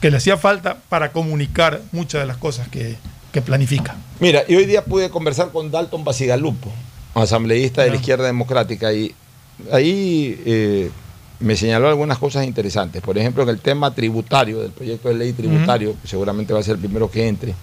que 0.00 0.10
le 0.10 0.16
hacía 0.18 0.36
falta 0.36 0.78
para 0.88 1.12
comunicar 1.12 1.80
muchas 1.92 2.20
de 2.20 2.26
las 2.26 2.36
cosas 2.36 2.68
que, 2.68 2.96
que 3.32 3.42
planifica. 3.42 3.96
Mira, 4.20 4.42
y 4.48 4.54
hoy 4.56 4.66
día 4.66 4.84
pude 4.84 5.10
conversar 5.10 5.50
con 5.50 5.70
Dalton 5.70 6.04
Basigalupo, 6.04 6.70
asambleísta 7.14 7.82
de 7.82 7.90
la 7.90 7.96
izquierda 7.96 8.26
democrática, 8.26 8.92
y 8.92 9.14
ahí 9.72 10.40
eh, 10.46 10.90
me 11.40 11.56
señaló 11.56 11.88
algunas 11.88 12.18
cosas 12.18 12.44
interesantes. 12.44 13.02
Por 13.02 13.16
ejemplo, 13.18 13.42
en 13.42 13.48
el 13.50 13.60
tema 13.60 13.94
tributario, 13.94 14.60
del 14.60 14.70
proyecto 14.70 15.08
de 15.08 15.14
ley 15.14 15.32
tributario, 15.32 15.94
que 16.00 16.08
seguramente 16.08 16.52
va 16.52 16.60
a 16.60 16.62
ser 16.62 16.74
el 16.74 16.80
primero 16.80 17.10
que 17.10 17.26
entre, 17.26 17.54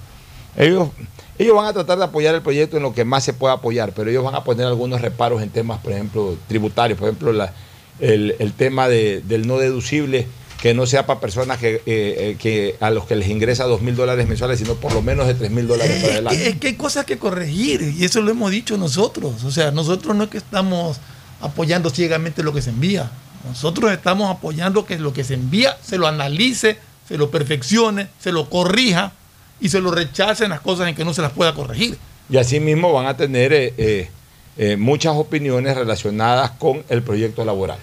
ellos, 0.57 0.89
ellos 1.37 1.55
van 1.55 1.65
a 1.67 1.73
tratar 1.73 1.97
de 1.97 2.03
apoyar 2.03 2.35
el 2.35 2.41
proyecto 2.41 2.77
en 2.77 2.83
lo 2.83 2.93
que 2.93 3.05
más 3.05 3.23
se 3.23 3.33
pueda 3.33 3.53
apoyar, 3.55 3.91
pero 3.93 4.09
ellos 4.09 4.23
van 4.23 4.35
a 4.35 4.43
poner 4.43 4.65
algunos 4.67 5.01
reparos 5.01 5.41
en 5.41 5.49
temas, 5.49 5.79
por 5.79 5.91
ejemplo, 5.93 6.35
tributarios, 6.47 6.97
por 6.99 7.07
ejemplo, 7.09 7.31
la- 7.33 7.53
el, 7.99 8.35
el 8.39 8.53
tema 8.53 8.87
de- 8.87 9.21
del 9.21 9.47
no 9.47 9.57
deducible, 9.57 10.27
que 10.61 10.73
no 10.73 10.85
sea 10.85 11.05
para 11.05 11.19
personas 11.19 11.57
que, 11.57 11.75
eh, 11.75 11.81
eh, 11.85 12.35
que 12.39 12.75
a 12.79 12.89
los 12.89 13.05
que 13.05 13.15
les 13.17 13.27
ingresa 13.27 13.65
dos 13.65 13.81
mil 13.81 13.95
dólares 13.95 14.27
mensuales, 14.27 14.59
sino 14.59 14.75
por 14.75 14.93
lo 14.93 15.01
menos 15.01 15.27
de 15.27 15.33
tres 15.33 15.51
mil 15.51 15.67
dólares 15.67 15.95
para 15.97 16.05
Es 16.07 16.11
adelante. 16.13 16.37
que, 16.43 16.49
es 16.49 16.55
que 16.57 16.67
hay 16.67 16.73
cosas 16.75 17.05
que 17.05 17.17
corregir 17.17 17.81
y 17.97 18.05
eso 18.05 18.21
lo 18.21 18.31
hemos 18.31 18.49
dicho 18.51 18.77
nosotros. 18.77 19.43
O 19.43 19.51
sea, 19.51 19.71
nosotros 19.71 20.15
no 20.15 20.23
es 20.25 20.29
que 20.29 20.37
estamos 20.37 20.97
apoyando 21.41 21.89
ciegamente 21.89 22.43
lo 22.43 22.53
que 22.53 22.61
se 22.61 22.69
envía. 22.69 23.11
Nosotros 23.45 23.91
estamos 23.91 24.31
apoyando 24.31 24.85
que 24.85 24.97
lo 24.97 25.11
que 25.11 25.25
se 25.25 25.33
envía 25.33 25.77
se 25.83 25.97
lo 25.97 26.07
analice, 26.07 26.77
se 27.07 27.17
lo 27.17 27.29
perfeccione, 27.29 28.07
se 28.19 28.31
lo 28.31 28.49
corrija 28.49 29.11
y 29.59 29.67
se 29.67 29.81
lo 29.81 29.91
rechacen 29.91 30.49
las 30.51 30.61
cosas 30.61 30.87
en 30.87 30.95
que 30.95 31.03
no 31.03 31.13
se 31.13 31.21
las 31.21 31.33
pueda 31.33 31.53
corregir. 31.53 31.97
Y 32.29 32.37
asimismo 32.37 32.93
van 32.93 33.07
a 33.07 33.17
tener 33.17 33.51
eh, 33.51 33.73
eh, 33.77 34.09
eh, 34.57 34.77
muchas 34.77 35.15
opiniones 35.15 35.75
relacionadas 35.75 36.51
con 36.51 36.83
el 36.89 37.01
proyecto 37.03 37.43
laboral. 37.45 37.79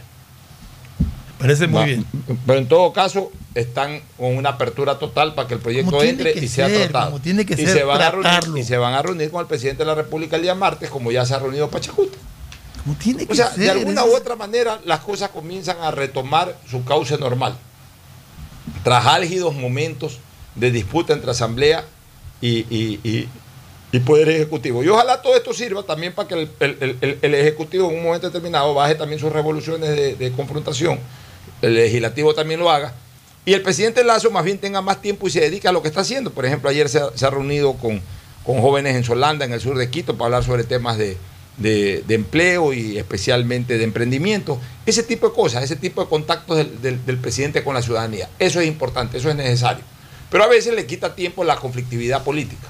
Parece 1.39 1.66
muy 1.66 1.79
Va- 1.81 1.87
bien. 1.87 2.07
Pero 2.47 2.59
en 2.59 2.68
todo 2.68 2.93
caso, 2.93 3.33
están 3.55 4.01
con 4.18 4.37
una 4.37 4.51
apertura 4.51 4.99
total 4.99 5.35
para 5.35 5.49
que 5.49 5.55
el 5.55 5.61
proyecto 5.61 6.03
entre 6.03 6.33
y 6.39 6.49
sea 6.49 6.68
ser, 6.68 6.83
tratado. 6.91 7.12
como 7.12 7.23
tiene 7.23 7.47
que 7.47 7.55
y, 7.55 7.57
ser, 7.64 7.79
se 7.79 7.85
van 7.85 8.01
a 8.03 8.11
reunir, 8.11 8.59
y 8.59 8.64
se 8.64 8.77
van 8.77 8.93
a 8.95 9.01
reunir 9.03 9.31
con 9.31 9.41
el 9.41 9.47
presidente 9.47 9.83
de 9.83 9.87
la 9.87 9.95
República 9.95 10.37
el 10.37 10.43
día 10.43 10.55
martes, 10.55 10.91
como 10.91 11.11
ya 11.11 11.25
se 11.25 11.35
ha 11.35 11.39
reunido 11.39 11.68
Pachacuta. 11.71 12.16
Como 12.85 12.95
tiene 12.97 13.27
que 13.27 13.33
O 13.33 13.37
sea, 13.37 13.49
ser. 13.51 13.59
de 13.59 13.71
alguna 13.71 14.03
es- 14.03 14.09
u 14.09 14.14
otra 14.16 14.37
manera, 14.37 14.81
las 14.85 15.01
cosas 15.01 15.31
comienzan 15.31 15.79
a 15.81 15.91
retomar 15.91 16.57
su 16.71 16.85
cauce 16.85 17.16
normal. 17.18 17.55
Tras 18.85 19.07
álgidos 19.07 19.55
momentos 19.55 20.18
de 20.55 20.71
disputa 20.71 21.12
entre 21.14 21.31
Asamblea 21.31 21.85
y, 22.43 22.59
y- 22.71 23.29
y- 23.93 24.01
Poder 24.01 24.28
Ejecutivo. 24.28 24.82
Y 24.84 24.88
ojalá 24.88 25.20
todo 25.22 25.36
esto 25.36 25.53
sirva 25.53 25.82
también 25.82 26.12
para 26.12 26.28
que 26.28 26.34
el, 26.34 26.51
el- 26.61 26.97
el- 27.01 27.18
el 27.22 27.34
Ejecutivo 27.34 27.91
en 27.91 27.97
un 27.99 28.05
momento 28.05 28.26
determinado 28.28 28.72
baje 28.74 28.95
también 28.95 29.20
sus 29.20 29.32
revoluciones 29.32 29.91
de, 30.18 30.32
confrontación, 30.32 30.99
el 31.62 31.74
Legislativo 31.74 32.34
también 32.34 32.61
lo 32.61 32.70
haga, 32.70 32.95
y 33.45 33.53
el 33.55 33.62
presidente 33.62 34.05
Lazo 34.05 34.30
más 34.30 34.45
bien 34.45 34.59
tenga 34.59 34.80
más 34.82 35.01
tiempo 35.03 35.26
y 35.26 35.30
se 35.30 35.41
dedique 35.41 35.66
a 35.66 35.72
lo 35.72 35.82
que 35.82 35.88
está 35.88 36.03
haciendo. 36.03 36.30
Por 36.30 36.45
ejemplo, 36.47 36.68
ayer 36.70 36.88
se 36.88 36.99
ha, 36.99 37.11
se 37.14 37.26
ha 37.26 37.30
reunido 37.30 37.72
con, 37.74 38.01
con 38.45 38.61
jóvenes 38.61 38.95
en 38.97 39.03
Solanda, 39.05 39.45
en 39.45 39.53
el 39.53 39.61
sur 39.61 39.76
de 39.78 39.88
Quito, 39.91 40.14
para 40.16 40.26
hablar 40.26 40.45
sobre 40.45 40.64
temas 40.64 40.99
de, 40.99 41.16
de- 41.57 42.05
de 42.07 42.14
empleo 42.14 42.72
y 42.72 42.99
especialmente 42.99 43.76
de 43.78 43.84
emprendimiento. 43.84 44.59
Ese 44.86 45.03
tipo 45.03 45.28
de 45.28 45.34
cosas, 45.34 45.64
ese 45.64 45.76
tipo 45.76 46.03
de 46.03 46.09
contactos 46.09 46.59
del, 46.59 46.80
del- 46.82 47.05
del 47.07 47.16
presidente 47.18 47.64
con 47.64 47.74
la 47.74 47.82
ciudadanía. 47.82 48.28
Eso 48.38 48.61
es 48.61 48.66
importante, 48.68 49.18
eso 49.18 49.30
es 49.30 49.36
necesario. 49.36 49.84
Pero 50.30 50.45
a 50.45 50.47
veces 50.49 50.74
le 50.74 50.86
quita 50.86 51.14
tiempo 51.16 51.43
la 51.43 51.57
conflictividad 51.57 52.22
política. 52.22 52.68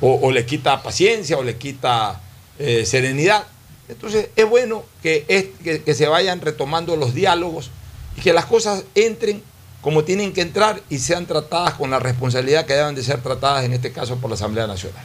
O, 0.00 0.14
o 0.22 0.30
le 0.32 0.46
quita 0.46 0.82
paciencia 0.82 1.36
o 1.36 1.42
le 1.42 1.56
quita 1.56 2.20
eh, 2.58 2.84
serenidad. 2.86 3.44
Entonces 3.88 4.28
es 4.36 4.48
bueno 4.48 4.84
que, 5.02 5.24
es- 5.28 5.46
que- 5.62 5.82
que 5.82 5.94
se 5.94 6.06
vayan 6.06 6.40
retomando 6.40 6.96
los 6.96 7.12
diálogos 7.14 7.70
y 8.16 8.20
que 8.20 8.32
las 8.32 8.46
cosas 8.46 8.84
entren 8.94 9.42
como 9.82 10.04
tienen 10.04 10.32
que 10.32 10.42
entrar 10.42 10.80
y 10.90 10.98
sean 10.98 11.26
tratadas 11.26 11.74
con 11.74 11.90
la 11.90 11.98
responsabilidad 11.98 12.66
que 12.66 12.74
deben 12.74 12.94
de 12.94 13.02
ser 13.02 13.20
tratadas 13.22 13.64
en 13.64 13.72
este 13.72 13.92
caso 13.92 14.16
por 14.16 14.28
la 14.30 14.34
Asamblea 14.34 14.66
Nacional. 14.66 15.02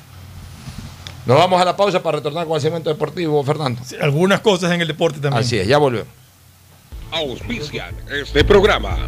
Nos 1.25 1.37
vamos 1.37 1.59
a 1.61 1.65
la 1.65 1.75
pausa 1.75 2.03
para 2.03 2.17
retornar 2.17 2.45
con 2.45 2.55
el 2.57 2.61
segmento 2.61 2.89
deportivo, 2.89 3.43
Fernando. 3.43 3.81
Algunas 4.01 4.41
cosas 4.41 4.71
en 4.73 4.81
el 4.81 4.87
deporte 4.87 5.19
también. 5.19 5.43
Así 5.43 5.57
es, 5.57 5.67
ya 5.67 5.77
volvemos. 5.77 6.07
Auspician 7.11 7.95
este 8.11 8.43
programa. 8.43 9.07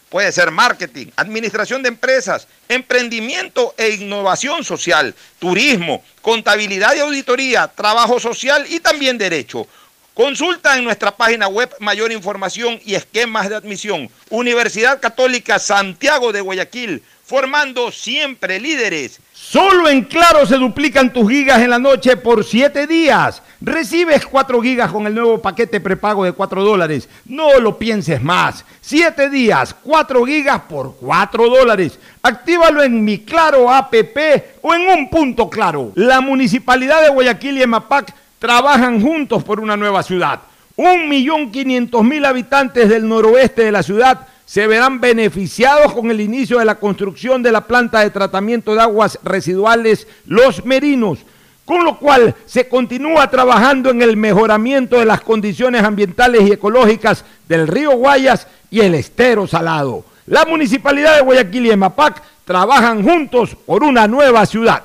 Puede 0.11 0.33
ser 0.33 0.51
marketing, 0.51 1.07
administración 1.15 1.81
de 1.81 1.87
empresas, 1.87 2.45
emprendimiento 2.67 3.73
e 3.77 3.91
innovación 3.91 4.61
social, 4.65 5.15
turismo, 5.39 6.03
contabilidad 6.21 6.93
y 6.97 6.99
auditoría, 6.99 7.69
trabajo 7.69 8.19
social 8.19 8.65
y 8.67 8.81
también 8.81 9.17
derecho. 9.17 9.65
Consulta 10.13 10.77
en 10.77 10.83
nuestra 10.83 11.15
página 11.15 11.47
web 11.47 11.73
mayor 11.79 12.11
información 12.11 12.77
y 12.83 12.95
esquemas 12.95 13.47
de 13.47 13.55
admisión. 13.55 14.09
Universidad 14.29 14.99
Católica 14.99 15.59
Santiago 15.59 16.33
de 16.33 16.41
Guayaquil, 16.41 17.01
formando 17.31 17.91
siempre 17.93 18.59
líderes. 18.59 19.21
Solo 19.33 19.87
en 19.87 20.03
Claro 20.03 20.45
se 20.45 20.57
duplican 20.57 21.13
tus 21.13 21.31
gigas 21.31 21.61
en 21.61 21.69
la 21.69 21.79
noche 21.79 22.17
por 22.17 22.43
7 22.43 22.87
días. 22.87 23.41
Recibes 23.61 24.25
4 24.25 24.61
gigas 24.61 24.91
con 24.91 25.07
el 25.07 25.15
nuevo 25.15 25.41
paquete 25.41 25.79
prepago 25.79 26.25
de 26.25 26.33
4 26.33 26.61
dólares. 26.61 27.07
No 27.23 27.57
lo 27.61 27.77
pienses 27.77 28.21
más. 28.21 28.65
7 28.81 29.29
días, 29.29 29.73
4 29.81 30.25
gigas 30.25 30.63
por 30.67 30.97
4 30.97 31.47
dólares. 31.47 31.97
Actívalo 32.21 32.83
en 32.83 33.01
mi 33.01 33.19
Claro 33.19 33.71
APP 33.71 34.17
o 34.61 34.73
en 34.73 34.89
un 34.89 35.09
punto 35.09 35.49
claro. 35.49 35.93
La 35.95 36.19
Municipalidad 36.19 37.01
de 37.01 37.11
Guayaquil 37.11 37.59
y 37.59 37.61
EMAPAC 37.61 38.13
trabajan 38.39 39.01
juntos 39.01 39.41
por 39.41 39.61
una 39.61 39.77
nueva 39.77 40.03
ciudad. 40.03 40.41
Un 40.75 41.07
millón 41.07 41.49
quinientos 41.49 42.03
mil 42.03 42.25
habitantes 42.25 42.89
del 42.89 43.07
noroeste 43.07 43.63
de 43.63 43.71
la 43.71 43.83
ciudad 43.83 44.27
se 44.51 44.67
verán 44.67 44.99
beneficiados 44.99 45.93
con 45.93 46.11
el 46.11 46.19
inicio 46.19 46.59
de 46.59 46.65
la 46.65 46.75
construcción 46.75 47.41
de 47.41 47.53
la 47.53 47.67
planta 47.67 48.01
de 48.01 48.09
tratamiento 48.09 48.75
de 48.75 48.81
aguas 48.81 49.17
residuales 49.23 50.07
Los 50.25 50.65
Merinos, 50.65 51.19
con 51.63 51.85
lo 51.85 51.97
cual 51.97 52.35
se 52.45 52.67
continúa 52.67 53.29
trabajando 53.29 53.91
en 53.91 54.01
el 54.01 54.17
mejoramiento 54.17 54.99
de 54.99 55.05
las 55.05 55.21
condiciones 55.21 55.83
ambientales 55.83 56.41
y 56.41 56.51
ecológicas 56.51 57.23
del 57.47 57.65
río 57.65 57.91
Guayas 57.91 58.45
y 58.69 58.81
el 58.81 58.95
estero 58.95 59.47
salado. 59.47 60.03
La 60.25 60.43
Municipalidad 60.43 61.15
de 61.15 61.21
Guayaquil 61.21 61.67
y 61.67 61.71
EMAPAC 61.71 62.21
trabajan 62.43 63.03
juntos 63.03 63.55
por 63.65 63.85
una 63.85 64.05
nueva 64.05 64.45
ciudad. 64.45 64.83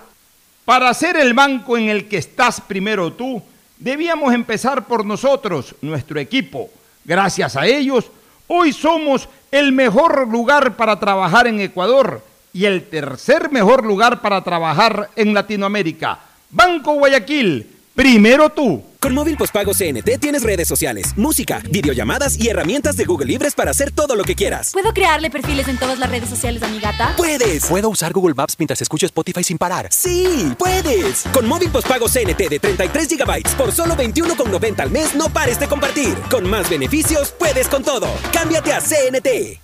Para 0.65 0.95
ser 0.95 1.17
el 1.17 1.35
banco 1.35 1.77
en 1.77 1.89
el 1.89 2.07
que 2.07 2.19
estás 2.19 2.61
primero 2.61 3.15
tú, 3.15 3.43
debíamos 3.79 4.33
empezar 4.33 4.87
por 4.87 5.05
nosotros, 5.05 5.75
nuestro 5.83 6.21
equipo. 6.21 6.71
Gracias 7.05 7.57
a 7.57 7.67
ellos, 7.67 8.13
hoy 8.49 8.73
somos 8.73 9.29
el 9.51 9.73
mejor 9.73 10.29
lugar 10.29 10.77
para 10.77 10.99
trabajar 10.99 11.47
en 11.47 11.61
Ecuador 11.61 12.23
y 12.53 12.65
el 12.65 12.89
tercer 12.89 13.51
mejor 13.51 13.85
lugar 13.85 14.21
para 14.21 14.43
trabajar 14.43 15.11
en 15.17 15.35
Latinoamérica. 15.35 16.19
Banco 16.51 16.95
Guayaquil, 16.95 17.76
primero 17.97 18.51
tú. 18.51 18.85
Con 19.01 19.15
móvil 19.15 19.37
postpago 19.37 19.73
CNT 19.73 20.19
tienes 20.21 20.43
redes 20.43 20.69
sociales, 20.69 21.17
música, 21.17 21.63
videollamadas 21.71 22.39
y 22.39 22.49
herramientas 22.49 22.97
de 22.97 23.05
Google 23.05 23.27
Libres 23.27 23.55
para 23.55 23.71
hacer 23.71 23.91
todo 23.91 24.15
lo 24.15 24.25
que 24.25 24.35
quieras. 24.35 24.73
¿Puedo 24.73 24.93
crearle 24.93 25.31
perfiles 25.31 25.67
en 25.69 25.79
todas 25.79 25.99
las 25.99 26.11
redes 26.11 26.29
sociales 26.29 26.63
a 26.63 26.69
mi 26.69 26.79
gata? 26.79 27.15
¡Puedes! 27.17 27.67
¿Puedo 27.67 27.89
usar 27.89 28.13
Google 28.13 28.35
Maps 28.35 28.57
mientras 28.59 28.83
escucho 28.83 29.07
Spotify 29.07 29.43
sin 29.43 29.59
parar? 29.59 29.89
¡Sí! 29.91 30.53
¡Puedes! 30.59 31.25
Con 31.33 31.49
móvil 31.49 31.71
postpago 31.71 32.09
CNT 32.09 32.49
de 32.49 32.59
33 32.59 33.09
GB 33.09 33.57
por 33.57 33.73
solo 33.73 33.95
21,90 33.97 34.81
al 34.81 34.91
mes, 34.91 35.15
no 35.15 35.29
pares 35.29 35.59
de 35.59 35.67
compartir. 35.67 36.15
Con 36.31 36.49
más 36.49 36.69
beneficios, 36.69 37.33
puedes 37.39 37.69
con 37.69 37.83
todo. 37.83 38.09
Cámbiate 38.33 38.73
a 38.73 38.81
CNT. 38.81 39.61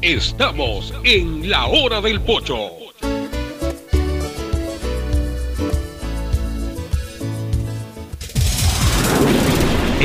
Estamos 0.00 0.92
en 1.04 1.48
la 1.48 1.66
hora 1.66 2.00
del 2.00 2.20
pocho. 2.20 2.83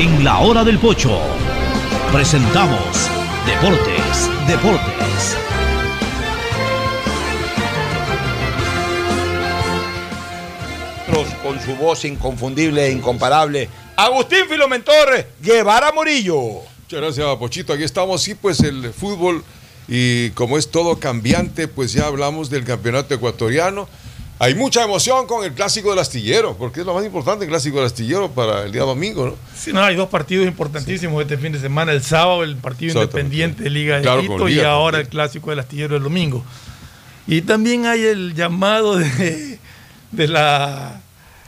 En 0.00 0.24
la 0.24 0.38
hora 0.38 0.64
del 0.64 0.78
pocho 0.78 1.20
presentamos 2.10 2.80
Deportes, 3.44 4.30
Deportes. 4.48 5.36
Con 11.42 11.60
su 11.60 11.76
voz 11.76 12.06
inconfundible 12.06 12.86
e 12.86 12.92
incomparable, 12.92 13.68
Agustín 13.94 14.46
Filomentor 14.48 15.26
Guevara 15.42 15.92
Morillo. 15.92 16.62
Muchas 16.84 17.00
gracias, 17.02 17.36
Pochito. 17.36 17.74
Aquí 17.74 17.82
estamos, 17.82 18.22
sí, 18.22 18.34
pues 18.34 18.60
el 18.60 18.94
fútbol 18.94 19.44
y 19.86 20.30
como 20.30 20.56
es 20.56 20.70
todo 20.70 20.98
cambiante, 20.98 21.68
pues 21.68 21.92
ya 21.92 22.06
hablamos 22.06 22.48
del 22.48 22.64
campeonato 22.64 23.12
ecuatoriano. 23.12 23.86
Hay 24.42 24.54
mucha 24.54 24.82
emoción 24.82 25.26
con 25.26 25.44
el 25.44 25.52
clásico 25.52 25.90
del 25.90 25.98
astillero, 25.98 26.56
porque 26.56 26.80
es 26.80 26.86
lo 26.86 26.94
más 26.94 27.04
importante 27.04 27.44
el 27.44 27.50
clásico 27.50 27.76
del 27.76 27.84
astillero 27.84 28.30
para 28.30 28.62
el 28.62 28.72
día 28.72 28.84
domingo, 28.84 29.26
¿no? 29.26 29.34
Sí, 29.54 29.70
no, 29.70 29.82
hay 29.82 29.94
dos 29.94 30.08
partidos 30.08 30.46
importantísimos 30.46 31.20
este 31.20 31.36
fin 31.36 31.52
de 31.52 31.60
semana. 31.60 31.92
El 31.92 32.02
sábado, 32.02 32.42
el 32.42 32.56
partido 32.56 32.94
independiente 32.94 33.64
de 33.64 33.68
Liga 33.68 33.96
de 33.96 34.02
Claro, 34.02 34.22
Quito 34.22 34.48
y 34.48 34.60
ahora 34.60 34.98
el 34.98 35.08
clásico 35.08 35.50
del 35.50 35.58
astillero 35.58 35.94
el 35.94 36.02
domingo. 36.02 36.42
Y 37.26 37.42
también 37.42 37.84
hay 37.84 38.02
el 38.02 38.32
llamado 38.34 38.96
de, 38.96 39.58
de 40.10 40.28
la 40.28 40.99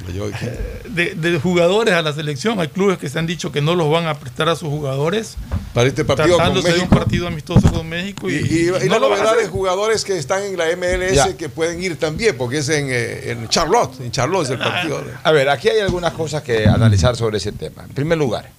de, 0.05 1.15
de 1.15 1.39
jugadores 1.41 1.95
a 1.95 2.03
la 2.03 2.13
selección. 2.13 2.61
Hay 2.61 2.69
clubes 2.69 2.99
que 2.99 3.09
se 3.09 3.19
han 3.19 3.27
dicho 3.27 3.51
que 3.53 3.61
no 3.61 3.75
los 3.75 3.91
van 3.91 4.07
a 4.07 4.15
prestar 4.19 4.49
a 4.49 4.57
sus 4.57 4.69
jugadores. 4.69 5.37
Para 5.75 5.89
este 5.89 6.05
partido 6.05 6.37
con 6.37 6.37
tratándose 6.39 6.73
de 6.75 6.81
un 6.81 6.89
partido 6.89 7.27
amistoso 7.27 7.73
con 7.73 7.89
México. 7.89 8.29
Y, 8.29 8.35
Y, 8.35 8.39
y- 8.39 8.87
y 8.87 8.89
no 8.89 8.99
la 8.99 9.09
novedad 9.09 9.37
de 9.37 9.47
jugadores 9.49 10.05
que 10.05 10.19
están 10.19 10.43
en 10.43 10.57
la 10.57 10.67
MLS 10.77 11.15
Ya. 11.15 11.37
que 11.37 11.49
pueden 11.49 11.83
ir 11.83 11.97
también, 11.97 12.37
porque 12.37 12.59
es 12.59 12.69
en, 12.69 12.89
eh, 12.91 13.31
en 13.31 13.49
Charlotte. 13.49 13.99
En 14.01 14.11
Charlotte 14.11 14.45
es 14.45 14.51
el 14.51 14.59
partido. 14.59 15.03
A 15.23 15.33
ver, 15.33 15.49
aquí 15.49 15.69
hay 15.69 15.81
algunas 15.81 16.13
cosas 16.13 16.43
que 16.43 16.67
analizar 16.67 17.17
sobre 17.17 17.39
ese 17.39 17.53
tema. 17.53 17.85
En 17.85 17.91
primer 17.95 18.19
lugar, 18.19 18.51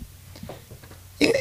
eh, 1.19 1.31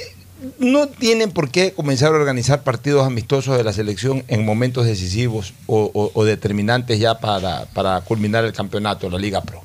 no 0.59 0.89
tienen 0.89 1.31
por 1.31 1.51
qué 1.51 1.73
comenzar 1.73 2.09
a 2.13 2.17
organizar 2.17 2.63
partidos 2.65 3.07
amistosos 3.07 3.57
de 3.57 3.65
la 3.65 3.73
selección 3.73 4.25
en 4.29 4.45
momentos 4.45 4.87
decisivos 4.87 5.55
o, 5.67 5.91
o- 5.95 6.11
o 6.15 6.25
determinantes 6.25 6.99
ya 6.99 7.19
para, 7.19 7.67
para 7.67 8.01
culminar 8.03 8.45
el 8.45 8.53
campeonato, 8.53 9.09
la 9.09 9.19
Liga 9.19 9.41
Pro. 9.41 9.63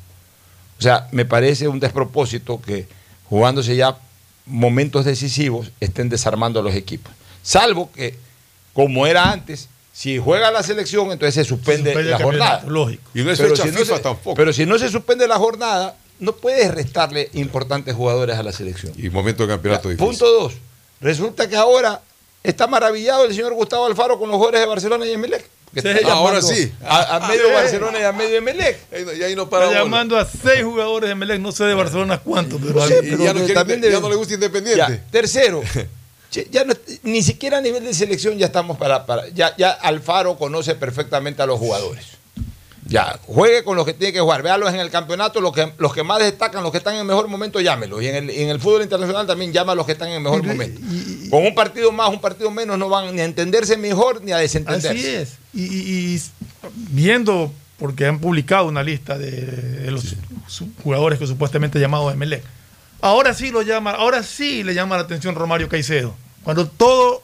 O 0.77 0.81
sea, 0.81 1.07
me 1.11 1.25
parece 1.25 1.67
un 1.67 1.79
despropósito 1.79 2.61
que 2.61 2.87
jugándose 3.29 3.75
ya 3.75 3.97
momentos 4.45 5.05
decisivos 5.05 5.71
estén 5.79 6.09
desarmando 6.09 6.59
a 6.59 6.63
los 6.63 6.75
equipos. 6.75 7.11
Salvo 7.41 7.91
que, 7.91 8.15
como 8.73 9.07
era 9.07 9.31
antes, 9.31 9.69
si 9.93 10.17
juega 10.19 10.51
la 10.51 10.61
selección, 10.63 11.11
entonces 11.11 11.33
se 11.33 11.43
suspende, 11.43 11.95
la 12.03 12.19
jornada. 12.19 12.63
lógico. 12.67 13.09
Y 13.13 13.23
no 13.23 13.31
es 13.31 13.39
Pero 13.39 13.55
si 13.55 13.69
no 13.71 13.83
se- 13.83 13.99
tampoco. 13.99 14.35
Pero 14.35 14.53
si 14.53 14.65
no 14.65 14.77
se 14.77 14.89
suspende 14.89 15.27
la 15.27 15.37
jornada, 15.37 15.95
no 16.19 16.33
puedes 16.33 16.73
restarle 16.73 17.29
importantes 17.33 17.95
jugadores 17.95 18.37
a 18.37 18.43
la 18.43 18.51
selección. 18.51 18.93
Y 18.97 19.09
momento 19.09 19.43
de 19.43 19.49
campeonato 19.53 19.89
difícil. 19.89 20.07
Punto 20.07 20.31
dos. 20.31 20.53
Resulta 21.01 21.47
que 21.49 21.55
ahora 21.55 22.01
está 22.43 22.67
maravillado 22.67 23.25
el 23.25 23.33
señor 23.33 23.53
Gustavo 23.53 23.85
Alfaro 23.85 24.17
con 24.19 24.29
los 24.29 24.37
jugadores 24.37 24.61
de 24.61 24.67
Barcelona 24.67 25.05
y 25.05 25.11
Emelec. 25.13 25.49
Que 25.81 25.93
Sí, 25.93 25.99
está 25.99 26.13
ahora 26.13 26.41
sí. 26.41 26.71
A, 26.85 27.15
a 27.17 27.27
medio 27.27 27.47
Sí. 27.47 27.53
Barcelona 27.53 27.99
y 27.99 28.03
a 28.03 28.11
medio 28.11 28.37
Emelec. 28.37 28.79
Y 29.17 29.23
ahí 29.23 29.35
no 29.35 29.49
para 29.49 29.65
Está 29.67 29.79
llamando 29.79 30.17
a 30.17 30.25
seis 30.25 30.63
jugadores 30.63 31.09
de 31.09 31.15
Melec, 31.15 31.39
no 31.39 31.51
sé 31.51 31.63
de 31.65 31.73
Barcelona 31.73 32.19
cuántos, 32.19 32.59
pero 32.61 32.87
Sí, 32.87 32.93
Y 33.03 33.09
pero 33.11 33.23
ya 33.23 33.33
no, 33.33 33.39
quiere- 33.39 33.53
también 33.53 33.81
ya 33.81 33.99
no 33.99 34.09
le 34.09 34.15
gusta 34.15 34.33
Independiente. 34.33 34.77
Ya, 34.77 35.03
tercero, 35.11 35.61
ya 36.51 36.63
no- 36.65 36.73
ni 37.03 37.21
siquiera 37.23 37.57
a 37.57 37.61
nivel 37.61 37.83
de 37.83 37.93
selección 37.93 38.37
ya 38.37 38.47
estamos 38.47 38.77
para, 38.77 39.05
para 39.05 39.27
ya, 39.29 39.55
ya 39.57 39.71
Alfaro 39.71 40.37
conoce 40.37 40.75
perfectamente 40.75 41.41
a 41.41 41.45
los 41.45 41.57
jugadores. 41.59 42.05
Ya, 42.87 43.19
juegue 43.25 43.63
con 43.63 43.75
los 43.75 43.85
que 43.85 43.93
tiene 43.93 44.13
que 44.13 44.19
jugar, 44.19 44.41
véalos 44.43 44.73
en 44.73 44.79
el 44.79 44.89
campeonato, 44.89 45.41
los 45.41 45.51
que, 45.53 45.71
los 45.77 45.93
que 45.93 46.03
más 46.03 46.19
destacan, 46.19 46.63
los 46.63 46.71
que 46.71 46.77
están 46.77 46.95
en 46.95 47.05
mejor 47.05 47.27
momento, 47.27 47.59
llámelos. 47.59 48.01
Y 48.01 48.07
en 48.07 48.15
el, 48.15 48.29
en 48.29 48.49
el 48.49 48.59
fútbol 48.59 48.81
internacional 48.81 49.27
también 49.27 49.51
llama 49.53 49.73
a 49.73 49.75
los 49.75 49.85
que 49.85 49.91
están 49.91 50.09
en 50.09 50.23
mejor 50.23 50.43
momento. 50.43 50.81
Con 51.29 51.45
un 51.45 51.53
partido 51.53 51.91
más, 51.91 52.09
un 52.09 52.21
partido 52.21 52.49
menos, 52.51 52.77
no 52.77 52.89
van 52.89 53.13
ni 53.15 53.21
a 53.21 53.25
entenderse 53.25 53.77
mejor 53.77 54.21
ni 54.23 54.31
a 54.31 54.37
desentenderse. 54.37 54.89
Así 54.89 55.05
es. 55.07 55.33
Y, 55.53 55.63
y- 55.65 56.15
y 56.15 56.21
viendo, 56.91 57.51
porque 57.79 58.05
han 58.05 58.19
publicado 58.19 58.65
una 58.67 58.83
lista 58.83 59.17
de, 59.17 59.31
de 59.31 59.91
los 59.91 60.15
jugadores 60.83 61.19
que 61.19 61.27
supuestamente 61.27 61.79
llamados 61.79 62.11
de 62.11 62.17
Melec. 62.17 62.43
Ahora 63.01 63.33
sí 63.33 63.51
lo 63.51 63.61
llama, 63.61 63.91
ahora 63.91 64.23
sí 64.23 64.63
le 64.63 64.73
llama 64.73 64.95
la 64.97 65.03
atención 65.03 65.35
Romario 65.35 65.69
Caicedo. 65.69 66.15
Cuando 66.43 66.67
todo 66.67 67.23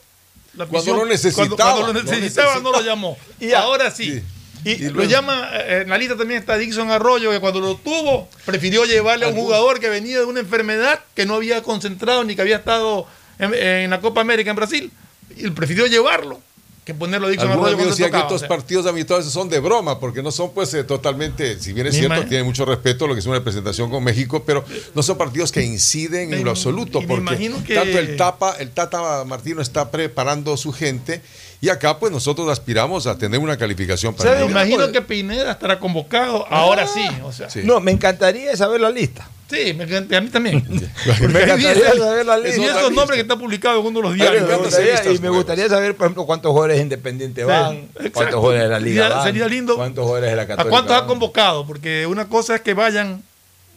la 0.55 0.65
Cuando 0.67 0.93
lo 0.97 1.05
necesitaba, 1.05 1.47
Cuando, 1.47 1.55
cuando 1.55 1.81
lo 1.87 1.93
lo 1.93 2.11
necesitaba, 2.11 2.59
no 2.59 2.71
lo 2.71 2.81
llamó. 2.81 3.17
Y 3.39 3.53
ahora 3.53 3.89
sí. 3.89 4.21
Y, 4.65 4.71
Y 4.71 4.77
lo 4.89 4.91
luego- 4.93 5.09
llama, 5.11 5.49
eh, 5.53 5.81
en 5.83 5.89
la 5.89 5.97
lista 5.97 6.15
también 6.15 6.39
está 6.39 6.57
Dixon 6.57 6.89
Arroyo, 6.91 7.31
que 7.31 7.39
cuando 7.39 7.59
lo 7.59 7.75
tuvo, 7.75 8.29
prefirió 8.45 8.85
llevarle 8.85 9.25
a 9.25 9.29
un 9.29 9.35
jugador 9.35 9.79
que 9.79 9.89
venía 9.89 10.19
de 10.19 10.25
una 10.25 10.39
enfermedad 10.39 10.99
que 11.15 11.25
no 11.25 11.35
había 11.35 11.61
concentrado 11.63 12.23
ni 12.23 12.35
que 12.35 12.41
había 12.41 12.57
estado 12.57 13.05
en, 13.39 13.53
en 13.53 13.89
la 13.89 13.99
Copa 13.99 14.21
América 14.21 14.49
en 14.49 14.55
Brasil. 14.55 14.91
Y 15.35 15.49
prefirió 15.51 15.87
llevarlo 15.87 16.39
que 16.85 16.93
ponerlo 16.93 17.27
a 17.27 17.29
Dixon 17.29 17.47
Algunos 17.49 17.69
Arroyo 17.69 17.77
amigos 17.83 17.97
decían 17.97 18.09
que 18.09 18.17
tocaba, 18.17 18.27
estos 18.27 18.35
o 18.35 18.39
sea. 18.39 18.47
partidos 18.49 18.85
amistosos 18.87 19.31
son 19.31 19.47
de 19.47 19.59
broma, 19.59 20.01
porque 20.01 20.21
no 20.21 20.31
son 20.31 20.53
pues 20.53 20.73
eh, 20.73 20.83
totalmente, 20.83 21.57
si 21.59 21.71
bien 21.71 21.87
es 21.87 21.95
cierto, 21.95 22.25
tiene 22.25 22.43
mucho 22.43 22.65
respeto 22.65 23.07
lo 23.07 23.13
que 23.13 23.21
es 23.21 23.25
una 23.25 23.37
representación 23.37 23.89
con 23.89 24.03
México, 24.03 24.43
pero 24.45 24.65
no 24.93 25.01
son 25.01 25.17
partidos 25.17 25.53
que 25.53 25.63
inciden 25.63 26.33
en 26.33 26.43
lo 26.43 26.51
absoluto, 26.51 26.99
porque 27.07 27.37
que- 27.65 27.73
tanto 27.75 27.97
el 27.99 28.17
Tapa, 28.17 28.57
el 28.59 28.71
Tata 28.71 29.23
Martino 29.23 29.61
está 29.61 29.91
preparando 29.91 30.57
su 30.57 30.73
gente, 30.73 31.21
y 31.63 31.69
acá 31.69 31.97
pues 31.97 32.11
nosotros 32.11 32.49
aspiramos 32.49 33.07
a 33.07 33.17
tener 33.17 33.39
una 33.39 33.55
calificación 33.57 34.13
para 34.13 34.31
el 34.33 34.39
Mundial. 34.45 34.67
imagino 34.67 34.91
que 34.91 35.01
Pineda 35.01 35.51
estará 35.51 35.79
convocado 35.79 36.45
ahora 36.49 36.85
sí. 36.85 37.07
O 37.23 37.31
sea, 37.31 37.49
Sí. 37.49 37.61
No, 37.63 37.79
me 37.79 37.91
encantaría 37.91 38.55
saber 38.57 38.81
la 38.81 38.89
lista. 38.89 39.27
Sí, 39.49 39.73
me 39.73 39.83
encanta- 39.85 40.17
a 40.17 40.21
mí 40.21 40.29
también. 40.29 40.65
Me 41.21 41.43
encantaría 41.43 41.93
saber 41.95 42.25
la 42.25 42.39
y 42.39 42.43
lista. 42.43 42.65
esos 42.79 42.91
nombres 42.91 43.15
que 43.17 43.21
están 43.21 43.39
publicados 43.39 43.79
en 43.81 43.85
uno 43.87 43.99
de 43.99 44.03
los 44.07 44.13
Y 44.15 44.19
diarios. 44.21 44.47
me 44.49 44.55
gustaría, 44.57 45.03
y 45.05 45.07
me 45.07 45.19
nuevas. 45.19 45.35
gustaría 45.37 45.69
saber, 45.69 45.95
por 45.95 46.05
ejemplo, 46.07 46.25
cuántos 46.25 46.51
jugadores 46.51 46.81
independientes 46.81 47.45
Sí, 47.45 47.49
van, 47.49 47.75
exacto. 47.75 48.11
cuántos 48.13 48.39
jugadores 48.41 48.63
de 48.63 48.69
la 48.69 48.79
Liga 48.79 49.03
Sería- 49.03 49.15
van, 49.17 49.25
sería 49.25 49.47
lindo. 49.47 49.75
cuántos 49.75 50.03
jugadores 50.05 50.29
de 50.31 50.35
la 50.35 50.41
¿A 50.41 50.47
Católica 50.47 50.69
cuántos 50.69 50.97
ha 50.97 51.05
convocado? 51.05 51.65
Porque 51.67 52.07
una 52.07 52.27
cosa 52.27 52.55
es 52.55 52.61
que 52.61 52.73
vayan, 52.73 53.21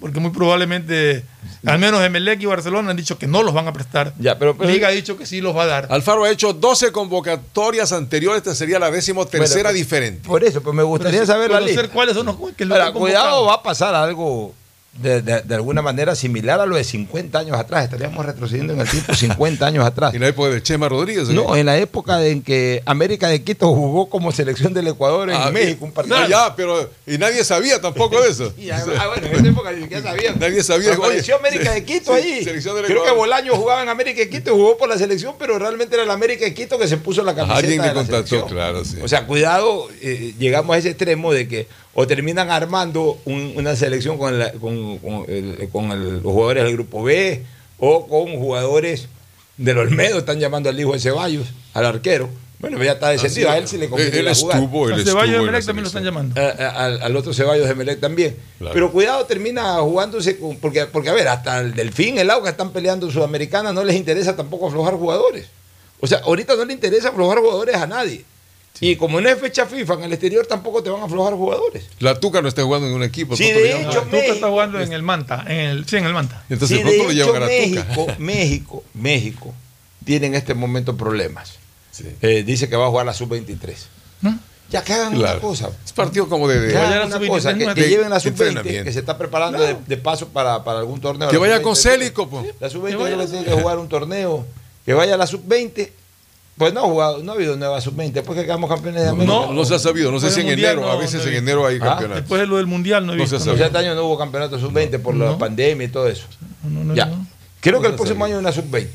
porque 0.01 0.21
muy 0.21 0.31
probablemente, 0.31 1.25
al 1.65 1.79
menos 1.79 2.03
Emelec 2.03 2.41
y 2.43 2.47
Barcelona 2.47 2.91
han 2.91 2.97
dicho 2.97 3.19
que 3.19 3.27
no 3.27 3.43
los 3.43 3.55
van 3.55 3.67
a 3.67 3.73
prestar. 3.73 4.13
Ya, 4.19 4.39
pero, 4.39 4.57
pero- 4.57 4.71
Liga 4.71 4.89
ha 4.89 4.91
dicho 4.91 5.17
que 5.17 5.25
sí 5.27 5.41
los 5.41 5.57
va 5.57 5.63
a 5.63 5.67
dar. 5.67 5.87
Alfaro 5.91 6.25
ha 6.25 6.31
hecho 6.31 6.53
12 6.53 6.93
convocatorias 6.93 7.93
anteriores, 7.93 8.39
esta 8.39 8.55
sería 8.55 8.79
la 8.79 8.91
décimo 8.91 9.27
tercera 9.27 9.71
Bueno, 9.71 9.77
diferente. 9.79 10.29
Por 10.29 10.45
eso, 10.45 10.63
pues 10.63 10.75
me 10.77 10.83
gustaría 10.83 11.21
Pero 11.21 11.27
saber 11.27 11.51
la 11.51 11.61
lista. 11.61 11.89
cuáles 11.89 12.15
son 12.15 12.27
los 12.27 12.37
que 12.57 12.65
lo 12.65 12.75
Ahora, 12.75 12.93
cuidado, 12.93 13.47
va 13.47 13.55
a 13.55 13.63
pasar 13.63 13.95
algo 13.95 14.55
de, 14.99 15.23
de- 15.23 15.43
de 15.43 15.55
alguna 15.55 15.83
manera 15.83 16.15
similar 16.15 16.61
a 16.61 16.67
lo 16.67 16.77
de 16.77 16.85
50 16.85 17.39
años 17.39 17.57
atrás. 17.59 17.85
Estaríamos 17.85 18.25
retrocediendo 18.25 18.73
en 18.73 18.81
el 18.81 18.89
tiempo 18.89 19.15
50 19.15 19.67
años 19.67 19.85
atrás. 19.85 20.15
En 20.17 20.21
la 20.21 20.29
época 20.29 20.51
de 20.51 20.63
Chema 20.63 20.89
Rodríguez. 20.89 21.29
No, 21.29 21.55
en 21.57 21.67
la 21.67 21.77
época 21.79 22.25
en 22.25 22.43
que 22.43 22.83
América 22.87 23.29
de 23.29 23.43
Quito 23.43 23.69
jugó 23.75 24.09
como 24.09 24.33
selección 24.33 24.73
del 24.75 24.89
Ecuador 24.89 25.29
en 25.31 25.37
Ah, 25.37 25.51
México, 25.51 25.85
un 25.85 25.93
partido. 25.93 26.19
No, 26.19 26.29
ya, 26.29 26.55
pero 26.57 26.91
y 27.07 27.19
nadie 27.19 27.45
sabía 27.45 27.81
tampoco 27.81 28.21
de 28.23 28.29
eso. 28.31 28.53
Y, 28.59 28.71
ah, 28.71 28.83
bueno, 29.09 29.27
en 29.27 29.35
esa 29.37 29.49
época 29.49 29.73
ni 29.73 29.83
siquiera 29.83 30.03
sabían. 30.11 30.39
Nadie 30.39 30.63
sabía. 30.63 30.95
Apareció 30.95 31.37
América 31.37 31.73
de 31.73 31.85
Quito 31.85 32.13
ahí. 32.15 32.43
selección 32.45 32.75
del 32.77 32.87
Creo 32.87 33.05
que. 33.05 33.11
Bolaño 33.13 33.55
jugaba 33.57 33.83
en 33.83 33.89
América 33.89 34.21
de 34.21 34.29
Quito 34.31 34.51
y 34.51 34.55
jugó 34.55 34.77
por 34.77 34.89
la 34.89 34.97
selección, 34.99 35.35
pero 35.39 35.59
realmente 35.59 35.95
era 35.95 36.05
el 36.05 36.11
América 36.11 36.45
de 36.45 36.55
Quito 36.55 36.79
que 36.79 36.87
se 36.89 36.97
puso 36.97 37.23
la 37.23 37.35
camiseta. 37.35 37.59
Alguien 37.59 37.83
de 37.83 37.89
que 37.89 37.89
la 37.89 37.95
contactó, 37.95 38.27
selección. 38.29 38.49
claro, 38.49 38.85
sí. 38.85 38.97
O 39.03 39.09
sea, 39.09 39.27
cuidado, 39.27 39.89
eh, 40.03 40.35
llegamos 40.39 40.75
a 40.75 40.79
ese 40.79 40.89
extremo 40.91 41.33
de 41.33 41.47
que 41.49 41.67
o 41.99 42.07
terminan 42.07 42.51
armando 42.51 43.19
un- 43.25 43.55
una 43.57 43.75
selección 43.75 44.19
con, 44.19 44.39
la- 44.39 44.53
con- 44.53 44.99
con 44.99 45.25
el- 45.29 45.69
con 45.73 45.91
el- 45.93 46.15
los 46.23 46.23
jugadores 46.33 46.65
del 46.65 46.73
grupo 46.75 47.03
B 47.03 47.43
o 47.79 48.07
con 48.07 48.37
jugadores 48.39 49.09
del 49.57 49.79
Olmedo, 49.79 50.19
están 50.19 50.39
llamando 50.39 50.69
al 50.69 50.79
hijo 50.79 50.93
de 50.93 51.01
Ceballos, 51.01 51.47
al 51.73 51.87
arquero. 51.87 52.29
Bueno, 52.59 52.83
ya 52.83 52.93
está 52.93 53.11
descendido, 53.11 53.51
a 53.51 53.59
él 53.59 53.69
sí 53.69 53.77
le 53.79 53.89
conviene 53.89 54.19
Él 54.19 54.35
jugar. 54.35 54.59
estuvo, 54.59 54.89
él 54.89 54.95
A 54.95 54.97
estuvo. 54.97 55.13
Ceballos 55.13 55.37
de 55.37 55.43
Emelec 55.43 55.65
también 55.67 55.83
lo 55.85 55.89
están 55.89 56.05
llamando. 56.05 56.41
A- 56.41 56.45
a- 56.51 56.85
al, 56.87 57.03
al 57.03 57.17
otro 57.17 57.33
Ceballos 57.35 57.69
de 57.69 57.75
Melec 57.75 58.01
también. 58.01 58.37
Claro. 58.59 58.73
Pero 58.75 58.93
cuidado, 58.93 59.25
termina 59.27 59.75
jugándose 59.77 60.39
con. 60.39 60.57
Porque, 60.57 60.87
porque, 60.87 61.09
a 61.11 61.13
ver, 61.15 61.29
hasta 61.29 61.61
el 61.61 61.75
Delfín, 61.75 62.19
el 62.19 62.31
Auca 62.31 62.51
están 62.51 62.73
peleando 62.73 63.11
Sudamericana, 63.11 63.73
no 63.75 63.85
les 63.85 63.97
interesa 63.97 64.37
tampoco 64.37 64.69
aflojar 64.69 64.95
jugadores. 64.95 65.47
O 66.01 66.07
sea, 66.07 66.19
ahorita 66.25 66.57
no 66.57 66.65
le 66.67 66.73
interesa 66.75 67.09
aflojar 67.11 67.39
jugadores 67.39 67.77
a 67.77 67.87
nadie. 67.87 68.25
Y 68.81 68.97
como 68.97 69.21
no 69.21 69.29
es 69.29 69.39
fecha 69.39 69.67
FIFA, 69.67 69.95
en 69.95 70.05
el 70.05 70.13
exterior 70.13 70.47
tampoco 70.47 70.83
te 70.83 70.91
van 70.91 71.01
a 71.03 71.05
aflojar 71.07 71.35
jugadores. 71.35 71.85
La 72.01 72.19
Tuca 72.21 72.43
no 72.43 72.49
está 72.49 72.63
jugando 72.63 72.87
en 72.89 72.95
un 72.95 73.03
equipo. 73.03 73.37
Sí, 73.37 73.51
de 73.51 73.81
hecho, 73.81 74.03
Tuca 74.03 74.19
está 74.19 74.49
jugando 74.49 74.81
en 74.81 74.93
el 74.93 75.03
Manta. 75.03 75.45
En 75.49 75.57
el, 75.59 75.87
sí, 75.89 75.97
en 75.97 76.05
el 76.05 76.13
Manta. 76.13 76.45
Entonces 76.51 76.77
Sí, 76.79 76.83
pronto 76.85 77.03
lo 77.05 77.09
de 77.09 77.15
llevan 77.15 77.37
a 77.37 77.41
la 77.41 77.47
México, 77.47 77.85
Tuca. 77.95 78.17
México, 78.19 78.85
México 78.95 79.55
tiene 80.05 80.27
en 80.27 80.35
este 80.35 80.55
momento 80.55 80.97
problemas. 80.97 81.55
Sí. 81.91 82.05
Eh, 82.21 82.43
dice 82.47 82.69
que 82.69 82.77
va 82.77 82.87
a 82.87 82.91
jugar 82.91 83.07
la 83.07 83.15
sub-23. 83.15 83.75
¿No? 84.21 84.39
Ya 84.69 84.83
que 84.83 84.93
hagan 84.93 85.15
Claro. 85.15 85.39
una 85.39 85.41
cosa. 85.41 85.71
Es 85.85 85.93
partido 85.93 86.29
como 86.29 86.47
de. 86.49 86.61
de- 86.61 86.73
Que 86.73 86.79
hagan 86.79 86.93
a 86.93 86.97
la 86.99 87.07
una 87.07 87.17
sub-23 87.17 87.29
cosa, 87.29 87.55
que, 87.75 87.89
lleven 87.89 88.11
la 88.11 88.17
de 88.17 88.21
sub-20, 88.21 88.47
entrenamiento. 88.49 88.85
que 88.85 88.93
se 88.93 88.99
está 88.99 89.17
preparando 89.17 89.59
de, 89.61 89.77
de 89.87 89.97
paso 89.97 90.29
para, 90.29 90.63
para 90.65 90.81
algún 90.81 91.01
torneo. 91.01 91.29
Que 91.29 91.35
La 91.37 91.41
vaya 91.41 91.55
sub-20 91.57 91.63
con 91.63 91.77
Célico, 91.77 92.29
pues. 92.29 92.47
La 92.61 92.69
sub-20 92.69 92.89
Que 92.91 92.97
vaya 92.97 93.07
creo 93.07 93.19
que 93.19 93.25
la 93.25 93.31
tiene 93.31 93.45
que 93.47 93.53
jugar 93.63 93.79
un 93.79 93.89
torneo. 93.89 94.45
Que 94.85 94.93
vaya 94.93 95.15
a 95.15 95.17
la 95.17 95.27
sub-20. 95.27 95.91
Pues 96.57 96.73
no 96.73 96.81
ha 96.81 96.83
jugado, 96.85 97.23
no 97.23 97.33
ha 97.33 97.35
habido 97.35 97.55
nueva 97.57 97.81
sub-20. 97.83 98.13
Después 98.13 98.39
que 98.39 98.45
quedamos 98.47 98.71
campeones 98.71 99.03
de 99.03 99.09
América. 99.11 99.31
No, 99.33 99.53
no 99.53 99.65
se 99.67 99.75
ha 99.75 99.79
sabido, 99.79 100.11
no 100.11 100.19
sé 100.19 100.31
si 100.31 100.41
en 100.41 100.49
enero, 100.49 100.91
a 100.91 100.97
veces 100.97 101.23
no 101.23 101.31
en 101.31 101.37
enero 101.37 101.67
hay 101.67 101.77
Ah, 101.77 101.85
campeonato. 101.85 102.21
Después 102.21 102.41
de 102.41 102.47
lo 102.47 102.57
del 102.57 102.67
Mundial 102.67 103.05
no 103.05 103.13
he 103.13 103.17
visto. 103.17 103.39
se 103.39 103.47
no. 103.55 103.63
este 103.63 103.77
año 103.79 103.95
no 103.95 104.05
hubo 104.07 104.17
campeonato 104.17 104.59
sub-20 104.59 104.99
por 105.01 105.15
la 105.15 105.27
No. 105.27 105.39
pandemia 105.39 105.87
y 105.87 105.89
todo 105.91 106.09
eso. 106.09 106.25
No, 106.65 106.83
no, 106.83 106.95
Ya. 106.95 107.07
no. 107.07 107.27
Creo 107.61 107.81
que 107.83 107.89
el 107.89 107.95
próximo 107.95 108.25
año 108.25 108.35
hay 108.37 108.41
una 108.41 108.53
sub-20. 108.53 108.89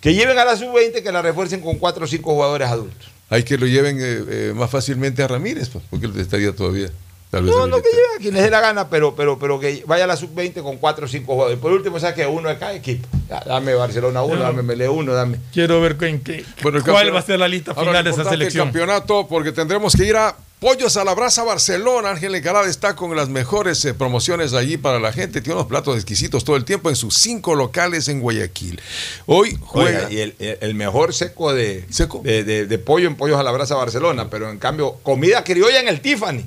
Que 0.00 0.14
lleven 0.14 0.36
a 0.38 0.44
la 0.44 0.56
sub-20, 0.56 1.02
que 1.02 1.12
la 1.12 1.22
refuercen 1.22 1.60
con 1.60 1.76
4 1.78 2.04
o 2.04 2.08
5 2.08 2.32
jugadores 2.32 2.68
adultos. 2.68 3.08
Hay 3.30 3.42
que 3.44 3.56
lo 3.56 3.66
lleven 3.66 3.98
eh, 4.00 4.24
eh, 4.28 4.52
más 4.54 4.70
fácilmente 4.70 5.22
a 5.22 5.28
Ramírez, 5.28 5.68
pues, 5.68 5.84
porque 5.88 6.06
él 6.06 6.18
estaría 6.18 6.54
todavía. 6.54 6.90
Tal 7.36 7.44
vez 7.44 7.54
No, 7.54 7.66
no 7.66 7.76
que 7.82 7.88
lleve 7.90 8.02
a 8.16 8.18
quien 8.20 8.34
les 8.34 8.42
dé 8.44 8.50
la 8.50 8.60
gana, 8.60 8.88
pero, 8.90 9.14
pero, 9.14 9.38
pero 9.38 9.60
que 9.60 9.82
vaya 9.86 10.04
a 10.04 10.06
la 10.06 10.16
sub-20 10.16 10.62
con 10.62 10.76
4 10.78 11.04
o 11.04 11.08
5 11.08 11.32
jugadores. 11.32 11.58
Por 11.58 11.72
último, 11.72 11.98
sabes 12.00 12.16
que 12.16 12.26
uno 12.26 12.48
de 12.48 12.58
cada 12.58 12.74
equipo. 12.74 13.06
Dame 13.46 13.74
Barcelona 13.74 14.22
1, 14.22 14.36
No. 14.36 14.42
dame 14.42 14.62
Mele 14.62 14.88
1, 14.88 15.12
dame. 15.12 15.38
Quiero 15.52 15.80
ver 15.80 15.96
en 16.02 16.20
qué, 16.20 16.44
Bueno, 16.62 16.80
cuál 16.84 17.14
va 17.14 17.18
a 17.18 17.22
ser 17.22 17.38
la 17.38 17.48
lista 17.48 17.74
final 17.74 18.02
de 18.04 18.10
esa 18.10 18.24
selección. 18.24 18.68
El 18.68 18.72
campeonato, 18.72 19.26
porque 19.28 19.52
tendremos 19.52 19.94
que 19.94 20.04
ir 20.04 20.16
a 20.16 20.36
Pollos 20.58 20.96
a 20.96 21.04
la 21.04 21.12
brasa 21.14 21.42
Barcelona, 21.44 22.12
Ángel 22.12 22.34
Encalada 22.34 22.66
está 22.66 22.96
con 22.96 23.14
las 23.14 23.28
mejores 23.28 23.84
eh, 23.84 23.92
promociones 23.92 24.54
allí 24.54 24.78
para 24.78 24.98
la 24.98 25.12
gente. 25.12 25.42
Tiene 25.42 25.54
unos 25.56 25.66
platos 25.66 25.96
exquisitos 25.96 26.44
todo 26.44 26.56
el 26.56 26.64
tiempo 26.64 26.88
en 26.88 26.96
sus 26.96 27.14
cinco 27.18 27.54
locales 27.54 28.08
en 28.08 28.20
Guayaquil. 28.20 28.80
Hoy 29.26 29.58
juega. 29.60 30.06
Oiga, 30.06 30.10
y 30.12 30.20
el, 30.20 30.34
el 30.38 30.74
mejor 30.74 31.12
seco 31.12 31.52
de, 31.52 31.84
de, 32.22 32.42
de- 32.44 32.66
de 32.66 32.78
pollo 32.78 33.06
en 33.06 33.16
pollos 33.16 33.38
a 33.38 33.42
la 33.42 33.50
brasa 33.52 33.74
Barcelona, 33.74 34.30
pero 34.30 34.48
en 34.50 34.58
cambio, 34.58 34.94
comida 35.02 35.44
criolla 35.44 35.78
en 35.78 35.88
el 35.88 36.00
Tiffany. 36.00 36.46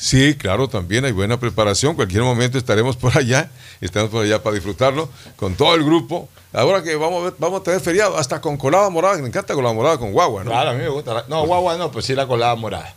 Sí, 0.00 0.36
claro, 0.36 0.68
también 0.68 1.04
hay 1.04 1.12
buena 1.12 1.40
preparación. 1.40 1.94
Cualquier 1.96 2.22
momento 2.22 2.56
estaremos 2.56 2.96
por 2.96 3.16
allá, 3.18 3.50
estamos 3.80 4.10
por 4.10 4.24
allá 4.24 4.40
para 4.42 4.54
disfrutarlo 4.54 5.08
con 5.36 5.54
todo 5.54 5.74
el 5.74 5.84
grupo. 5.84 6.28
Ahora 6.52 6.82
que 6.82 6.94
vamos 6.96 7.20
a, 7.20 7.24
ver- 7.24 7.34
vamos 7.38 7.60
a 7.60 7.64
tener 7.64 7.80
feriado, 7.80 8.16
hasta 8.16 8.40
con 8.40 8.56
colada 8.56 8.88
morada, 8.90 9.18
me 9.18 9.26
encanta 9.28 9.52
colada 9.54 9.74
morada 9.74 9.98
con 9.98 10.12
guagua, 10.12 10.44
¿no? 10.44 10.50
Claro, 10.50 10.70
a 10.70 10.72
mí 10.72 10.78
me 10.82 10.88
gusta. 10.88 11.12
la- 11.14 11.24
no, 11.28 11.44
guagua 11.46 11.76
no, 11.76 11.90
pues 11.90 12.06
sí 12.06 12.14
la 12.14 12.26
colada 12.26 12.54
morada. 12.54 12.94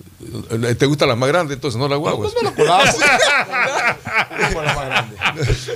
¿Te 0.77 0.85
gusta 0.85 1.05
la 1.07 1.15
más 1.15 1.27
grande 1.27 1.55
entonces, 1.55 1.77
no 1.79 1.87
la 1.89 1.95
guagua? 1.97 2.29
la 2.43 2.51
colada 2.53 2.83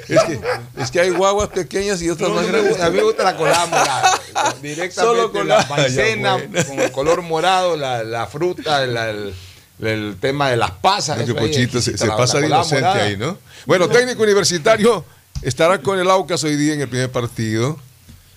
es, 0.08 0.24
que, 0.24 0.40
es 0.78 0.92
que 0.92 1.00
hay 1.00 1.10
guaguas 1.10 1.50
pequeñas 1.50 2.02
y 2.02 2.10
otras 2.10 2.30
No, 2.30 2.36
más 2.36 2.46
no 2.46 2.52
grandes. 2.52 2.80
a 2.82 2.90
mí 2.90 2.98
me 2.98 3.04
gusta 3.04 3.24
la 3.24 3.36
colada 3.36 3.66
morada. 3.66 4.20
Directamente 4.62 4.94
Solo 5.22 5.32
con 5.32 5.48
la 5.48 5.58
la- 5.58 5.66
maicena 5.66 6.34
bueno. 6.36 6.66
con 6.68 6.80
el 6.80 6.92
color 6.92 7.22
morado, 7.24 7.76
la, 7.76 8.04
la 8.04 8.28
fruta, 8.28 8.84
el- 8.84 9.34
el 9.82 10.16
tema 10.20 10.50
de 10.50 10.58
las 10.58 10.72
pasas. 10.72 11.20
Eso 11.20 11.34
ahí, 11.38 11.48
Pochito 11.48 11.82
se, 11.82 11.98
se 11.98 12.08
la- 12.08 12.18
pasa 12.18 12.40
la 12.40 12.48
inocente 12.48 12.82
morada. 12.86 13.04
ahí, 13.04 13.18
¿no? 13.18 13.38
Bueno, 13.66 13.88
técnico 13.90 14.24
universitario 14.24 15.04
estará 15.42 15.80
con 15.82 16.00
el 16.00 16.10
Aucas 16.10 16.44
hoy 16.44 16.56
día 16.56 16.74
en 16.74 16.82
el 16.82 16.88
primer 16.88 17.12
partido. 17.12 17.78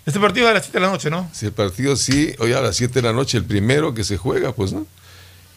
Este 0.07 0.19
partido 0.21 0.47
es 0.47 0.51
a 0.53 0.55
las 0.55 0.65
7 0.65 0.79
de 0.79 0.87
la 0.87 0.91
noche, 0.93 1.11
¿no? 1.11 1.29
Si 1.35 1.47
el 1.47 1.53
partido 1.53 1.95
sí, 1.97 2.35
hoy 2.39 2.53
a 2.55 2.61
las 2.63 2.77
7 2.77 2.95
de 2.95 3.03
la 3.03 3.13
noche, 3.13 3.37
el 3.39 3.45
primero 3.45 3.93
que 3.95 4.05
se 4.05 4.17
juega, 4.17 4.53
pues, 4.53 4.73
¿no? 4.73 4.87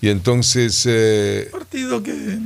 Y 0.01 0.09
entonces. 0.09 0.83
eh, 0.87 1.47
Partido 1.51 2.03
que. 2.03 2.37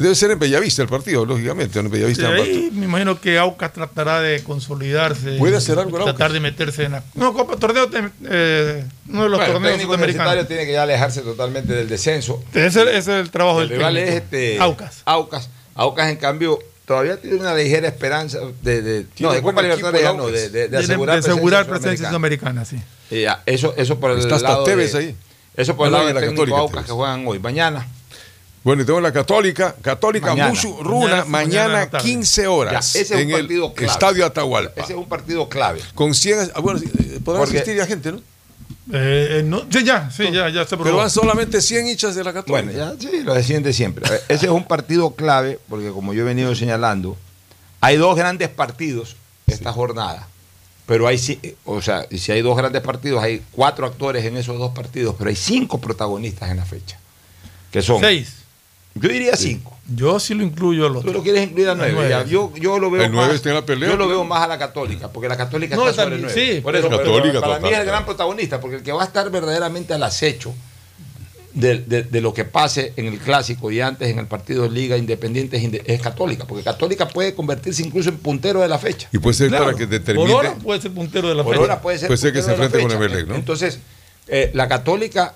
Debe 0.00 0.14
ser 0.14 0.30
en 0.32 0.38
Bellavista 0.38 0.82
el 0.82 0.88
partido, 0.88 1.24
lógicamente, 1.24 1.78
en 1.78 1.90
Bellavista. 1.90 2.26
Sí, 2.34 2.40
ahí 2.42 2.70
me 2.72 2.86
imagino 2.86 3.20
que 3.20 3.38
Aucas 3.38 3.72
tratará 3.72 4.20
de 4.20 4.42
consolidarse. 4.42 5.36
¿Puede 5.38 5.56
hacer 5.56 5.78
algo 5.78 5.98
el 5.98 6.04
Tratar 6.04 6.32
de 6.32 6.40
meterse 6.40 6.84
en 6.84 6.92
la. 6.92 7.04
No, 7.14 7.32
Copa 7.32 7.56
Torneo, 7.56 7.86
de- 7.86 8.10
eh, 8.28 8.84
uno 9.08 9.22
de 9.24 9.28
los 9.28 9.38
Bueno, 9.38 9.44
el 9.46 9.52
torneos 9.52 9.72
técnico 9.74 9.92
universitario 9.94 10.12
sudamericanos. 10.42 10.48
tiene 10.48 10.66
que 10.66 10.72
ya 10.72 10.82
alejarse 10.82 11.20
totalmente 11.22 11.72
del 11.72 11.88
descenso. 11.88 12.42
Ese 12.52 12.66
es 12.66 12.76
el, 12.76 12.88
ese 12.88 12.98
es 12.98 13.08
el 13.08 13.30
trabajo 13.30 13.60
El 13.62 13.68
del 13.68 13.78
rival 13.78 13.94
técnico. 13.94 14.16
es 14.16 14.22
este, 14.22 14.58
Aucas. 14.60 15.02
Aucas. 15.04 15.48
Aucas, 15.74 16.08
en 16.10 16.16
cambio, 16.16 16.58
todavía 16.86 17.20
tiene 17.20 17.36
una 17.36 17.54
ligera 17.54 17.86
esperanza 17.88 18.38
de, 18.62 18.82
de, 18.82 19.06
no, 19.20 19.32
de 19.32 19.42
Copa 19.42 19.62
Libertadores 19.62 20.02
ya 20.02 20.10
el 20.10 20.16
no, 20.16 20.24
Aucas. 20.24 20.40
de, 20.40 20.48
de- 20.50 20.62
de 20.62 20.68
De- 20.68 20.78
asegurar, 20.78 21.22
de 21.22 21.30
asegurar 21.30 21.66
presencia 21.66 22.08
sudamericana, 22.08 22.64
sí. 22.64 22.76
Y 23.10 23.22
ya, 23.22 23.42
eso, 23.46 23.74
eso 23.76 23.98
por 24.00 24.10
el 24.12 24.18
Está 24.18 24.36
hasta 24.36 24.48
lado 24.48 24.64
Tevez 24.64 24.92
de- 24.92 24.98
ahí. 24.98 25.16
Eso 25.56 25.76
por 25.76 25.86
el 25.86 25.92
No, 25.92 25.98
lado 25.98 26.06
del 26.08 26.14
la 26.14 26.20
técnico 26.20 26.42
Católica, 26.42 26.60
Aucas 26.60 26.74
Tevez. 26.76 26.86
que 26.86 26.92
juegan 26.92 27.26
hoy. 27.26 27.38
Mañana. 27.38 27.86
Bueno, 28.62 28.82
y 28.82 28.84
tengo 28.86 29.00
la 29.00 29.12
Católica, 29.12 29.74
Católica. 29.80 30.34
Mushu 30.34 30.82
Runa, 30.82 31.24
Mañana- 31.24 31.24
mañana 31.24 31.24
en 31.24 31.30
mañana 31.30 31.68
la 31.80 31.90
tarde. 31.90 32.04
15 32.08 32.46
horas 32.46 32.72
Ya, 32.92 33.00
ese 33.00 33.14
es 33.14 33.20
en 33.20 33.28
un 33.28 33.34
el 33.34 33.40
partido 33.40 33.72
clave. 33.74 33.92
Estadio 33.92 34.26
Atahualpa. 34.26 34.82
Ese 34.82 34.92
es 34.92 34.98
un 34.98 35.08
partido 35.08 35.48
clave. 35.48 35.80
Con 35.94 36.14
100, 36.14 36.50
ah, 36.54 36.60
bueno, 36.60 36.78
eh, 36.80 37.20
podrá 37.24 37.40
Porque- 37.40 37.56
asistir 37.58 37.76
ya 37.76 37.86
gente, 37.86 38.12
¿no? 38.12 38.18
Eh, 38.92 39.38
eh, 39.38 39.42
no, 39.44 39.62
sí, 39.70 39.84
ya, 39.84 40.10
sí, 40.10 40.24
ya, 40.32 40.48
ya 40.48 40.66
se 40.66 40.76
Pero 40.76 40.96
van 40.96 41.08
solamente 41.10 41.60
100 41.62 41.86
hinchas 41.86 42.14
de 42.16 42.24
la 42.24 42.32
Católica. 42.32 42.70
Bueno, 42.72 42.96
ya, 42.98 43.00
sí, 43.10 43.22
lo 43.22 43.34
deciden 43.34 43.62
de 43.62 43.72
siempre. 43.72 44.04
Ese 44.28 44.46
es 44.46 44.52
un 44.52 44.64
partido 44.64 45.14
clave, 45.14 45.58
porque 45.68 45.90
como 45.90 46.12
yo 46.12 46.22
he 46.22 46.24
venido 46.26 46.54
señalando, 46.54 47.16
hay 47.80 47.96
dos 47.96 48.16
grandes 48.16 48.48
partidos 48.48 49.16
esta 49.46 49.72
jornada. 49.72 50.26
Pero 50.86 51.06
hay, 51.06 51.20
o 51.64 51.80
sea, 51.80 52.04
y 52.10 52.18
si 52.18 52.32
hay 52.32 52.42
dos 52.42 52.56
grandes 52.56 52.82
partidos, 52.82 53.22
hay 53.22 53.42
cuatro 53.52 53.86
actores 53.86 54.24
en 54.24 54.36
esos 54.36 54.58
dos 54.58 54.72
partidos, 54.72 55.14
pero 55.16 55.30
hay 55.30 55.36
cinco 55.36 55.80
protagonistas 55.80 56.50
en 56.50 56.56
la 56.56 56.64
fecha. 56.64 56.98
Que 57.70 57.80
son. 57.82 58.00
Seis. 58.00 58.39
Yo 58.94 59.08
diría 59.08 59.36
cinco. 59.36 59.76
Yo 59.94 60.18
sí 60.20 60.34
lo 60.34 60.42
incluyo 60.42 60.86
a 60.86 60.90
los 60.90 61.04
Tú 61.04 61.12
lo 61.12 61.22
quieres 61.22 61.44
incluir 61.44 61.68
a 61.68 61.74
nueve. 61.74 61.92
nueve. 61.94 62.10
ya. 62.10 62.24
Yo, 62.24 62.52
yo 62.56 62.78
lo 62.78 62.90
veo 62.90 63.02
El 63.04 63.10
nueve 63.12 63.28
más. 63.28 63.36
está 63.36 63.48
en 63.50 63.54
la 63.56 63.66
pelea, 63.66 63.88
yo 63.90 63.96
lo 63.96 64.08
veo 64.08 64.24
más 64.24 64.42
a 64.42 64.46
la 64.48 64.58
católica, 64.58 65.08
porque 65.08 65.28
la 65.28 65.36
católica 65.36 65.74
No, 65.76 65.88
está 65.88 66.02
sobre 66.04 66.16
también, 66.16 66.32
nueve. 66.34 66.54
sí, 66.56 66.60
Por 66.60 66.76
eso, 66.76 66.88
pero- 66.88 66.98
pero 67.02 67.14
Católica 67.14 67.40
para 67.40 67.54
total, 67.56 67.62
mí 67.70 67.74
es 67.74 67.80
el 67.80 67.86
gran 67.86 68.04
protagonista, 68.04 68.60
porque 68.60 68.76
el 68.76 68.82
que 68.82 68.92
va 68.92 69.02
a 69.02 69.06
estar 69.06 69.30
verdaderamente 69.30 69.94
al 69.94 70.02
acecho 70.02 70.54
de, 71.54 71.78
de- 71.78 72.02
de 72.04 72.20
lo 72.20 72.32
que 72.32 72.44
pase 72.44 72.92
en 72.96 73.06
el 73.06 73.18
clásico 73.18 73.70
y 73.72 73.80
antes 73.80 74.08
en 74.08 74.18
el 74.20 74.26
partido 74.26 74.62
de 74.64 74.70
Liga 74.70 74.96
Independiente 74.96 75.82
es, 75.86 76.00
Católica, 76.00 76.44
porque 76.46 76.62
Católica 76.62 77.08
puede 77.08 77.34
convertirse 77.34 77.82
incluso 77.82 78.10
en 78.10 78.18
puntero 78.18 78.60
de 78.60 78.68
la 78.68 78.78
fecha. 78.78 79.08
Y 79.12 79.18
puede 79.18 79.34
ser 79.34 79.48
Claro, 79.48 79.64
para 79.66 79.76
que 79.76 79.86
determine. 79.86 80.28
Por 80.30 80.36
hora 80.38 80.54
puede 80.54 80.80
ser 80.80 80.92
puntero 80.92 81.28
de 81.28 81.34
la 81.34 81.42
Por 81.42 81.54
fecha. 81.54 81.62
ahora 81.62 81.82
puede 81.82 81.98
ser, 81.98 82.06
Puede 82.08 82.18
ser 82.18 82.32
que 82.32 82.38
puntero 82.40 82.44
se 82.44 82.52
de 82.52 82.58
la 82.58 82.64
enfrente 82.66 82.94
con 82.94 83.02
fecha. 83.02 83.12
Emelec, 83.12 83.28
¿no? 83.28 83.34
Entonces, 83.34 83.78
eh, 84.28 84.50
la 84.54 84.68
Católica 84.68 85.34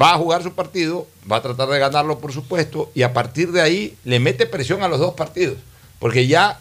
va 0.00 0.14
a 0.14 0.18
jugar 0.18 0.42
su 0.42 0.52
partido, 0.54 1.06
va 1.30 1.36
a 1.36 1.42
tratar 1.42 1.68
de 1.68 1.78
ganarlo, 1.78 2.18
por 2.18 2.32
supuesto, 2.32 2.90
y 2.94 3.02
a 3.02 3.12
partir 3.12 3.52
de 3.52 3.60
ahí 3.62 3.96
le 4.04 4.20
mete 4.20 4.46
presión 4.46 4.82
a 4.82 4.88
los 4.88 4.98
dos 4.98 5.14
partidos, 5.14 5.56
porque 5.98 6.26
ya 6.26 6.60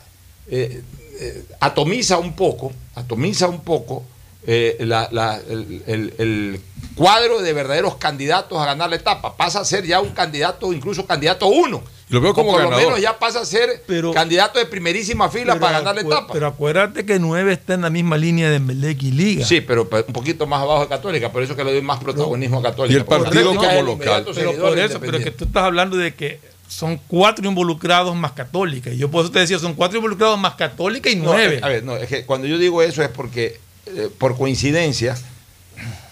eh, 0.49 0.81
eh, 1.19 1.45
atomiza 1.59 2.17
un 2.17 2.35
poco, 2.35 2.71
atomiza 2.95 3.47
un 3.47 3.61
poco 3.61 4.03
eh, 4.49 4.77
la- 4.79 5.09
la- 5.11 5.41
el, 5.49 5.83
el- 5.87 6.13
el 6.19 6.61
cuadro 6.95 7.41
de 7.41 7.51
verdaderos 7.51 7.95
candidatos 7.97 8.57
a 8.61 8.65
ganar 8.65 8.89
la 8.89 8.95
etapa. 8.95 9.35
Pasa 9.35 9.59
a 9.59 9.65
ser 9.65 9.85
ya 9.85 9.99
un 9.99 10.11
candidato, 10.11 10.71
incluso 10.71 11.05
candidato 11.05 11.47
uno. 11.47 11.83
Lo 12.09 12.21
veo 12.21 12.33
como 12.33 12.51
o 12.51 12.53
por 12.53 12.63
lo 12.63 12.77
menos 12.77 13.01
ya 13.01 13.19
pasa 13.19 13.41
a 13.41 13.45
ser 13.45 13.83
Pero- 13.85 14.13
candidato 14.13 14.59
de 14.59 14.65
primerísima 14.65 15.29
fila 15.29 15.53
Pero 15.53 15.59
para 15.59 15.79
ganar 15.79 15.95
la 15.95 16.01
etapa. 16.01 16.31
Pero 16.31 16.47
acuérdate 16.47 17.05
que 17.05 17.19
9 17.19 17.51
está 17.51 17.73
en 17.73 17.81
la 17.81 17.89
misma 17.89 18.17
línea 18.17 18.49
de 18.49 18.59
Melec 18.61 19.03
y 19.03 19.11
Liga. 19.11 19.45
Sí, 19.45 19.59
pero 19.59 19.89
pe- 19.89 20.05
un 20.07 20.13
poquito 20.13 20.47
más 20.47 20.61
abajo 20.61 20.83
de 20.83 20.87
Católica, 20.87 21.31
por 21.33 21.43
eso 21.43 21.53
que 21.55 21.65
le 21.65 21.73
doy 21.73 21.81
más 21.81 21.99
protagonismo 21.99 22.59
a 22.59 22.63
Católica. 22.63 22.93
Y 22.93 22.97
el 22.97 23.05
partido 23.05 23.55
como 23.55 23.69
el 23.69 23.85
local. 23.85 24.25
pero 24.33 24.53
por 24.55 24.75
de 24.75 24.85
eso, 24.85 24.99
pero 25.01 25.19
que 25.19 25.31
tú 25.31 25.43
estás 25.45 25.63
hablando 25.63 25.97
de 25.97 26.13
que 26.15 26.39
son 26.69 26.97
cuatro 27.07 27.47
involucrados 27.47 28.15
más 28.15 28.31
católica. 28.33 28.89
Y 28.89 28.97
yo 28.97 29.11
por 29.11 29.23
eso 29.25 29.31
te 29.31 29.39
decía, 29.39 29.59
son 29.59 29.73
cuatro 29.73 29.97
involucrados 29.97 30.39
más 30.39 30.55
católica 30.55 31.09
y 31.09 31.15
nueve. 31.17 31.55
eh, 31.55 31.59
a 31.61 31.67
ver, 31.67 31.83
no, 31.83 31.97
es 31.97 32.07
que 32.07 32.25
cuando 32.25 32.47
yo 32.47 32.57
digo 32.57 32.81
eso 32.81 33.03
es 33.03 33.09
porque, 33.09 33.59
eh, 33.85 34.09
por 34.17 34.37
coincidencia, 34.37 35.17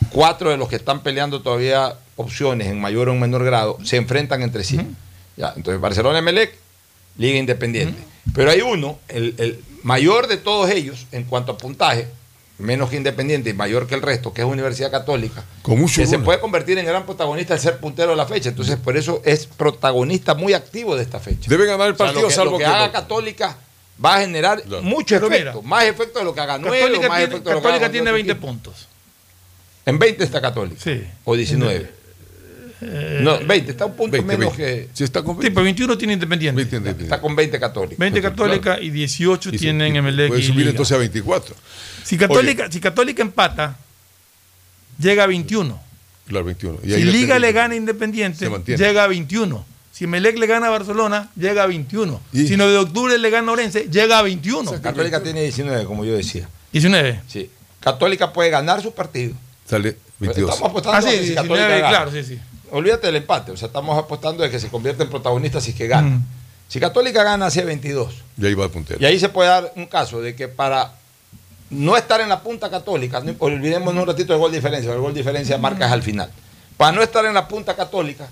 cuatro 0.09 0.49
de 0.49 0.57
los 0.57 0.67
que 0.69 0.75
están 0.75 1.01
peleando 1.03 1.41
todavía 1.41 1.95
opciones 2.17 2.67
en 2.67 2.79
mayor 2.79 3.09
o 3.09 3.15
menor 3.15 3.43
grado 3.43 3.77
se 3.83 3.97
enfrentan 3.97 4.41
entre 4.41 4.63
sí. 4.65 4.79
Ya, 5.37 5.53
entonces, 5.55 5.79
Barcelona 5.81 6.19
Emelec, 6.19 6.55
Liga 7.17 7.37
Independiente. 7.37 8.01
Pero 8.33 8.51
hay 8.51 8.61
uno, 8.61 8.99
el, 9.07 9.35
el 9.37 9.63
mayor 9.83 10.27
de 10.27 10.37
todos 10.37 10.69
ellos, 10.69 11.05
en 11.11 11.23
cuanto 11.25 11.51
a 11.53 11.57
puntaje, 11.57 12.07
menos 12.57 12.89
que 12.89 12.95
Independiente 12.95 13.49
y 13.49 13.53
mayor 13.53 13.85
que 13.87 13.95
el 13.95 14.01
resto, 14.01 14.33
que 14.33 14.41
es 14.41 14.47
Universidad 14.47 14.89
Católica, 14.91 15.43
Con 15.61 15.77
mucho 15.79 15.99
que 16.01 16.07
se 16.07 16.19
puede 16.19 16.39
convertir 16.39 16.77
en 16.77 16.85
gran 16.85 17.05
protagonista 17.05 17.53
al 17.53 17.59
ser 17.59 17.77
puntero 17.79 18.11
de 18.11 18.15
la 18.15 18.25
fecha. 18.25 18.49
Entonces, 18.49 18.77
por 18.77 18.95
eso 18.97 19.21
es 19.25 19.45
protagonista 19.45 20.35
muy 20.35 20.53
activo 20.53 20.95
de 20.95 21.03
esta 21.03 21.19
fecha. 21.19 21.49
Debe 21.49 21.65
ganar 21.65 21.87
el 21.87 21.93
O 21.93 21.97
sea, 21.97 22.05
partido, 22.07 22.21
lo 22.23 22.27
que, 22.29 22.33
salvo 22.33 22.51
lo 22.51 22.57
que 22.57 22.63
que 22.63 22.69
haga 22.69 22.87
no- 22.87 22.91
Católica 22.93 23.57
va 24.03 24.15
a 24.15 24.19
generar 24.21 24.63
mucho 24.81 25.15
Pero 25.15 25.27
efecto. 25.27 25.51
mira, 25.61 25.67
más 25.69 25.83
efecto 25.85 26.19
de 26.19 26.25
lo 26.25 26.33
que 26.33 26.41
haga 26.41 26.57
Nueve, 26.57 26.79
Católica 26.79 27.07
más 27.09 27.17
tiene, 27.17 27.33
efecto 27.33 27.49
de 27.49 27.55
lo 27.55 27.61
que 27.61 27.67
haga 27.67 27.77
Católica 27.79 27.91
tiene 27.91 28.09
otro 28.09 28.13
20 28.15 28.31
equipo. 28.31 28.47
puntos. 28.47 28.87
En 29.85 29.99
20 29.99 30.23
está 30.23 30.41
Católica. 30.41 30.81
Sí. 30.81 31.03
O 31.25 31.35
19. 31.35 31.91
Eh, 32.87 33.19
no, 33.23 33.39
20, 33.39 33.71
está 33.71 33.85
un 33.85 33.95
punto 33.95 34.11
20, 34.11 34.37
menos 34.37 34.55
20. 34.57 34.87
que. 34.87 34.89
Sí, 34.93 35.03
está 35.03 35.23
con 35.23 35.41
Sí, 35.41 35.49
pero 35.49 35.63
21 35.63 35.97
tiene 35.97 36.13
Independiente. 36.13 36.61
Está 37.03 37.19
con 37.19 37.35
20 37.35 37.59
Católica. 37.59 37.95
20 37.97 38.21
Católica 38.21 38.79
y 38.79 38.89
18 38.91 39.49
Y 39.53 39.57
tienen 39.57 39.95
y 39.95 39.97
Emelec 39.97 40.27
Puede 40.29 40.41
y 40.41 40.43
subir 40.43 40.59
Liga. 40.59 40.69
entonces 40.71 40.95
a 40.95 40.99
24. 40.99 41.55
Si 42.03 42.17
Católica, 42.17 42.71
si 42.71 42.79
Católica 42.79 43.21
empata, 43.23 43.77
llega 44.99 45.23
a 45.23 45.27
21. 45.27 45.81
Claro, 46.27 46.45
21. 46.45 46.79
Y 46.83 46.91
Si 46.93 47.03
Liga 47.03 47.39
le 47.39 47.51
gana 47.51 47.73
a 47.73 47.77
Independiente, 47.77 48.49
llega 48.77 49.03
a 49.03 49.07
21. 49.07 49.65
Si 49.91 50.07
Melec 50.07 50.37
le 50.37 50.45
gana 50.47 50.67
a 50.67 50.69
Barcelona, 50.71 51.29
llega 51.35 51.63
a 51.63 51.67
21. 51.67 52.21
Y- 52.33 52.47
Si 52.47 52.57
9 52.57 52.71
de 52.73 52.77
octubre 52.79 53.17
le 53.17 53.29
gana 53.29 53.49
a 53.49 53.53
Orense, 53.53 53.87
llega 53.89 54.19
a 54.19 54.21
21. 54.23 54.81
Católica 54.81 55.23
tiene 55.23 55.41
19, 55.43 55.85
como 55.85 56.03
yo 56.03 56.15
decía. 56.15 56.49
19. 56.73 57.21
Sí. 57.27 57.49
Católica 57.79 58.33
puede 58.33 58.49
ganar 58.49 58.81
su 58.81 58.93
partido. 58.93 59.33
Sale 59.67 59.95
22. 60.19 60.49
Estamos 60.51 60.69
apostando 60.71 60.97
Ah, 60.97 61.01
sí, 61.01 61.07
a 61.07 61.11
que 61.11 61.17
si 61.19 61.23
19, 61.31 61.47
Católica 61.47 61.67
gana. 61.79 61.89
claro, 61.89 62.11
sí, 62.11 62.23
sí. 62.23 62.39
Olvídate 62.71 63.07
del 63.07 63.17
empate. 63.17 63.51
O 63.51 63.57
sea, 63.57 63.67
estamos 63.67 63.97
apostando 63.97 64.43
de 64.43 64.49
que 64.49 64.59
se 64.59 64.69
convierte 64.69 65.03
en 65.03 65.09
protagonista 65.09 65.59
si 65.61 65.71
es 65.71 65.75
que 65.77 65.87
gana. 65.87 66.09
Mm. 66.09 66.25
Si 66.67 66.79
Católica 66.79 67.23
gana, 67.23 67.45
hace 67.45 67.63
22. 67.63 68.13
Y 68.39 68.45
ahí 68.45 68.53
va 68.53 68.65
el 68.65 68.71
puntero. 68.71 68.99
Y 69.01 69.05
ahí 69.05 69.19
se 69.19 69.29
puede 69.29 69.49
dar 69.49 69.71
un 69.75 69.85
caso 69.85 70.21
de 70.21 70.35
que 70.35 70.47
para 70.47 70.93
no 71.69 71.95
estar 71.97 72.21
en 72.21 72.29
la 72.29 72.41
punta 72.41 72.69
católica, 72.69 73.19
no- 73.21 73.35
olvidemos 73.39 73.93
un 73.93 74.05
ratito 74.05 74.33
el 74.33 74.39
gol 74.39 74.51
diferencia, 74.51 74.91
el 74.93 74.99
gol 74.99 75.13
diferencia 75.13 75.57
marca 75.57 75.85
es 75.85 75.91
al 75.91 76.01
final. 76.03 76.31
Para 76.77 76.91
no 76.91 77.01
estar 77.03 77.25
en 77.25 77.33
la 77.33 77.47
punta 77.47 77.75
católica, 77.75 78.27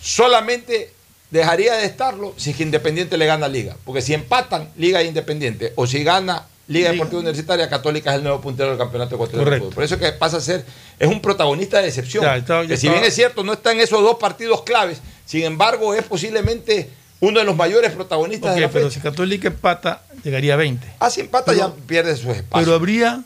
solamente 0.00 0.92
dejaría 1.30 1.74
de 1.74 1.84
estarlo 1.84 2.34
si 2.36 2.50
es 2.50 2.56
que 2.56 2.62
Independiente 2.62 3.16
le 3.16 3.26
gana 3.26 3.46
a 3.46 3.48
Liga. 3.48 3.76
Porque 3.84 4.00
si 4.02 4.14
empatan 4.14 4.70
Liga 4.76 5.00
e 5.00 5.04
Independiente, 5.06 5.72
o 5.76 5.86
si 5.86 6.02
gana 6.02 6.46
Liga 6.68 6.90
Deportiva 6.92 7.20
Universitaria, 7.20 7.68
Católica 7.68 8.10
es 8.10 8.16
el 8.18 8.22
nuevo 8.22 8.40
puntero 8.40 8.68
del 8.68 8.78
campeonato 8.78 9.14
ecuatoriano. 9.14 9.50
de. 9.50 9.72
Por 9.74 9.82
eso 9.82 9.98
que 9.98 10.12
pasa 10.12 10.36
a 10.36 10.40
ser, 10.40 10.64
es 10.98 11.08
un 11.08 11.20
protagonista 11.20 11.80
de. 11.82 11.90
Ya, 11.90 12.36
ya 12.38 12.66
que 12.66 12.76
si 12.76 12.88
bien 12.88 13.02
es 13.04 13.14
cierto, 13.14 13.42
no 13.42 13.54
está 13.54 13.72
en 13.72 13.80
esos 13.80 14.02
dos 14.02 14.18
partidos 14.18 14.62
claves, 14.62 14.98
sin 15.24 15.44
embargo, 15.44 15.94
es 15.94 16.04
posiblemente 16.04 16.90
uno 17.20 17.40
de 17.40 17.46
los 17.46 17.56
mayores 17.56 17.92
protagonistas 17.92 18.50
Ok, 18.50 18.54
de 18.56 18.60
la 18.60 18.68
pero 18.70 18.88
fecha. 18.88 19.00
si 19.00 19.02
Católica 19.02 19.48
empata, 19.48 20.02
llegaría 20.22 20.54
a 20.54 20.56
20. 20.58 20.86
Ah, 21.00 21.10
si 21.10 21.20
empata 21.22 21.52
Pero- 21.52 21.74
ya 21.76 21.86
pierde 21.86 22.14
su 22.16 22.30
espacio. 22.30 22.64
Pero 22.64 22.74
habría 22.74 23.22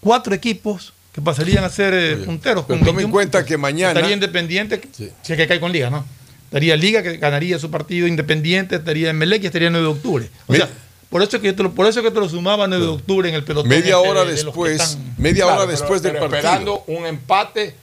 cuatro 0.00 0.34
equipos 0.34 0.92
que 1.12 1.20
pasarían 1.20 1.64
a 1.64 1.68
ser 1.68 1.92
eh, 1.92 2.16
punteros. 2.24 2.64
Pero 2.66 2.78
con 2.78 2.86
tome 2.86 3.02
en 3.02 3.10
21 3.10 3.12
cuenta 3.12 3.44
que 3.44 3.56
mañana. 3.58 3.90
Estaría 3.92 4.14
Independiente, 4.14 4.80
si 4.92 5.04
es 5.32 5.36
que 5.36 5.46
cae 5.46 5.60
con 5.60 5.72
Liga, 5.72 5.90
¿no? 5.90 6.04
Estaría 6.46 6.76
Liga, 6.76 7.02
que 7.02 7.16
ganaría 7.16 7.58
su 7.58 7.70
partido 7.70 8.06
Independiente, 8.06 8.76
estaría 8.76 9.10
Emelec 9.10 9.42
y 9.42 9.46
estaría 9.46 9.70
9 9.70 9.84
de 9.86 9.92
octubre. 9.92 10.30
O 10.46 10.54
sea, 10.54 10.68
por 11.12 11.22
eso, 11.22 11.36
es 11.36 11.42
que 11.42 11.48
yo 11.48 11.54
te 11.54 11.62
lo, 11.62 11.70
por 11.72 11.86
eso 11.86 12.00
es 12.00 12.04
que 12.04 12.10
te 12.10 12.18
lo 12.18 12.28
sumaba 12.28 12.66
9 12.66 12.82
de 12.84 12.90
octubre 12.90 13.28
en 13.28 13.36
el 13.36 13.44
pelotón. 13.44 13.68
Media 13.68 13.96
este 13.96 14.08
hora 14.08 14.24
de- 14.24 14.34
de 14.34 14.42
después, 14.44 14.80
están- 14.80 15.14
media 15.18 15.44
Claro, 15.44 15.58
hora 15.62 15.66
pero- 15.68 15.78
después 15.78 16.02
del 16.02 16.12
pero 16.12 16.24
partido. 16.28 16.38
Esperando 16.50 16.84
un 16.88 17.06
empate 17.06 17.76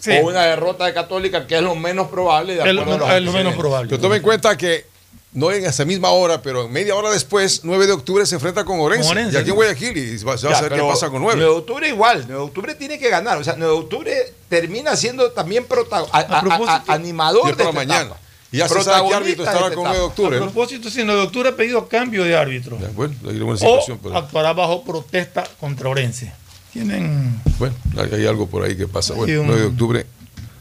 Sí. 0.00 0.10
o 0.20 0.26
una 0.28 0.42
derrota 0.46 0.86
de 0.86 0.94
Católica, 0.94 1.46
que 1.46 1.56
es 1.56 1.62
lo 1.62 1.76
menos 1.76 2.08
probable. 2.08 2.54
De 2.56 2.68
Es 2.68 2.74
lo- 2.74 2.82
acuerdo 2.82 3.04
a 3.04 3.08
los 3.08 3.08
es 3.08 3.14
lo 3.14 3.20
menos 3.20 3.26
antecedentes. 3.28 3.58
probable. 3.60 3.88
Pero 3.90 4.02
tome 4.02 4.16
en 4.16 4.22
cuenta 4.22 4.56
que 4.56 4.86
no 5.32 5.52
en 5.52 5.64
esa 5.64 5.84
misma 5.84 6.08
hora, 6.10 6.42
pero 6.42 6.68
media 6.68 6.96
hora 6.96 7.10
después, 7.10 7.60
9 7.62 7.86
de 7.86 7.92
octubre, 7.92 8.24
se 8.26 8.34
enfrenta 8.34 8.64
con 8.64 8.80
Orense. 8.80 9.06
Con 9.08 9.16
Orense, 9.18 9.36
y 9.36 9.40
aquí 9.40 9.50
en. 9.50 9.54
Guayaquil, 9.56 9.96
y 9.96 10.24
va- 10.24 10.36
se 10.38 10.46
va 10.48 10.54
a 10.54 10.56
saber 10.56 10.72
qué 10.72 10.80
pasa 10.82 11.08
con 11.10 11.20
9. 11.22 11.36
9 11.38 11.52
de 11.52 11.58
octubre 11.58 11.88
igual, 11.88 12.24
9 12.26 12.34
de 12.42 12.48
octubre 12.48 12.74
tiene 12.74 12.98
que 12.98 13.08
ganar. 13.10 13.38
O 13.38 13.44
sea, 13.44 13.54
9 13.56 13.72
de 13.74 13.78
octubre 13.78 14.32
termina 14.48 14.96
siendo 14.96 15.30
también 15.32 15.66
protago- 15.66 16.08
a- 16.12 16.18
a- 16.18 16.38
a- 16.40 16.82
a- 16.88 16.94
animador 16.94 17.44
de 17.54 17.62
esta 17.62 17.70
mañana. 17.72 18.00
etapa. 18.06 18.20
Y 18.52 18.58
ya 18.58 18.68
se 18.68 18.82
sabe 18.82 19.08
qué 19.08 19.14
árbitro 19.14 19.44
estará 19.44 19.60
con 19.60 19.70
esta 19.70 19.80
9 19.82 19.98
de 19.98 20.04
octubre. 20.04 20.36
A 20.36 20.40
¿no? 20.40 20.46
propósito, 20.46 20.90
si 20.90 21.04
9 21.04 21.20
de 21.20 21.26
octubre 21.26 21.48
ha 21.50 21.56
pedido 21.56 21.86
cambio 21.88 22.24
de 22.24 22.36
árbitro. 22.36 22.76
Bueno, 22.94 23.14
ahí 23.24 23.30
hay 23.36 23.40
una 23.40 23.52
O 23.52 23.56
situación. 23.56 23.98
pero- 24.02 24.16
actuará 24.16 24.52
bajo 24.52 24.82
protesta 24.84 25.44
contra 25.60 25.88
Orense. 25.88 26.32
Tienen. 26.72 27.40
bueno, 27.58 27.74
hay, 27.96 28.20
hay 28.20 28.26
algo 28.26 28.46
por 28.48 28.64
ahí 28.64 28.76
que 28.76 28.86
pasa. 28.86 29.14
Bueno, 29.14 29.40
un- 29.40 29.46
9 29.48 29.60
de 29.62 29.66
octubre. 29.68 30.06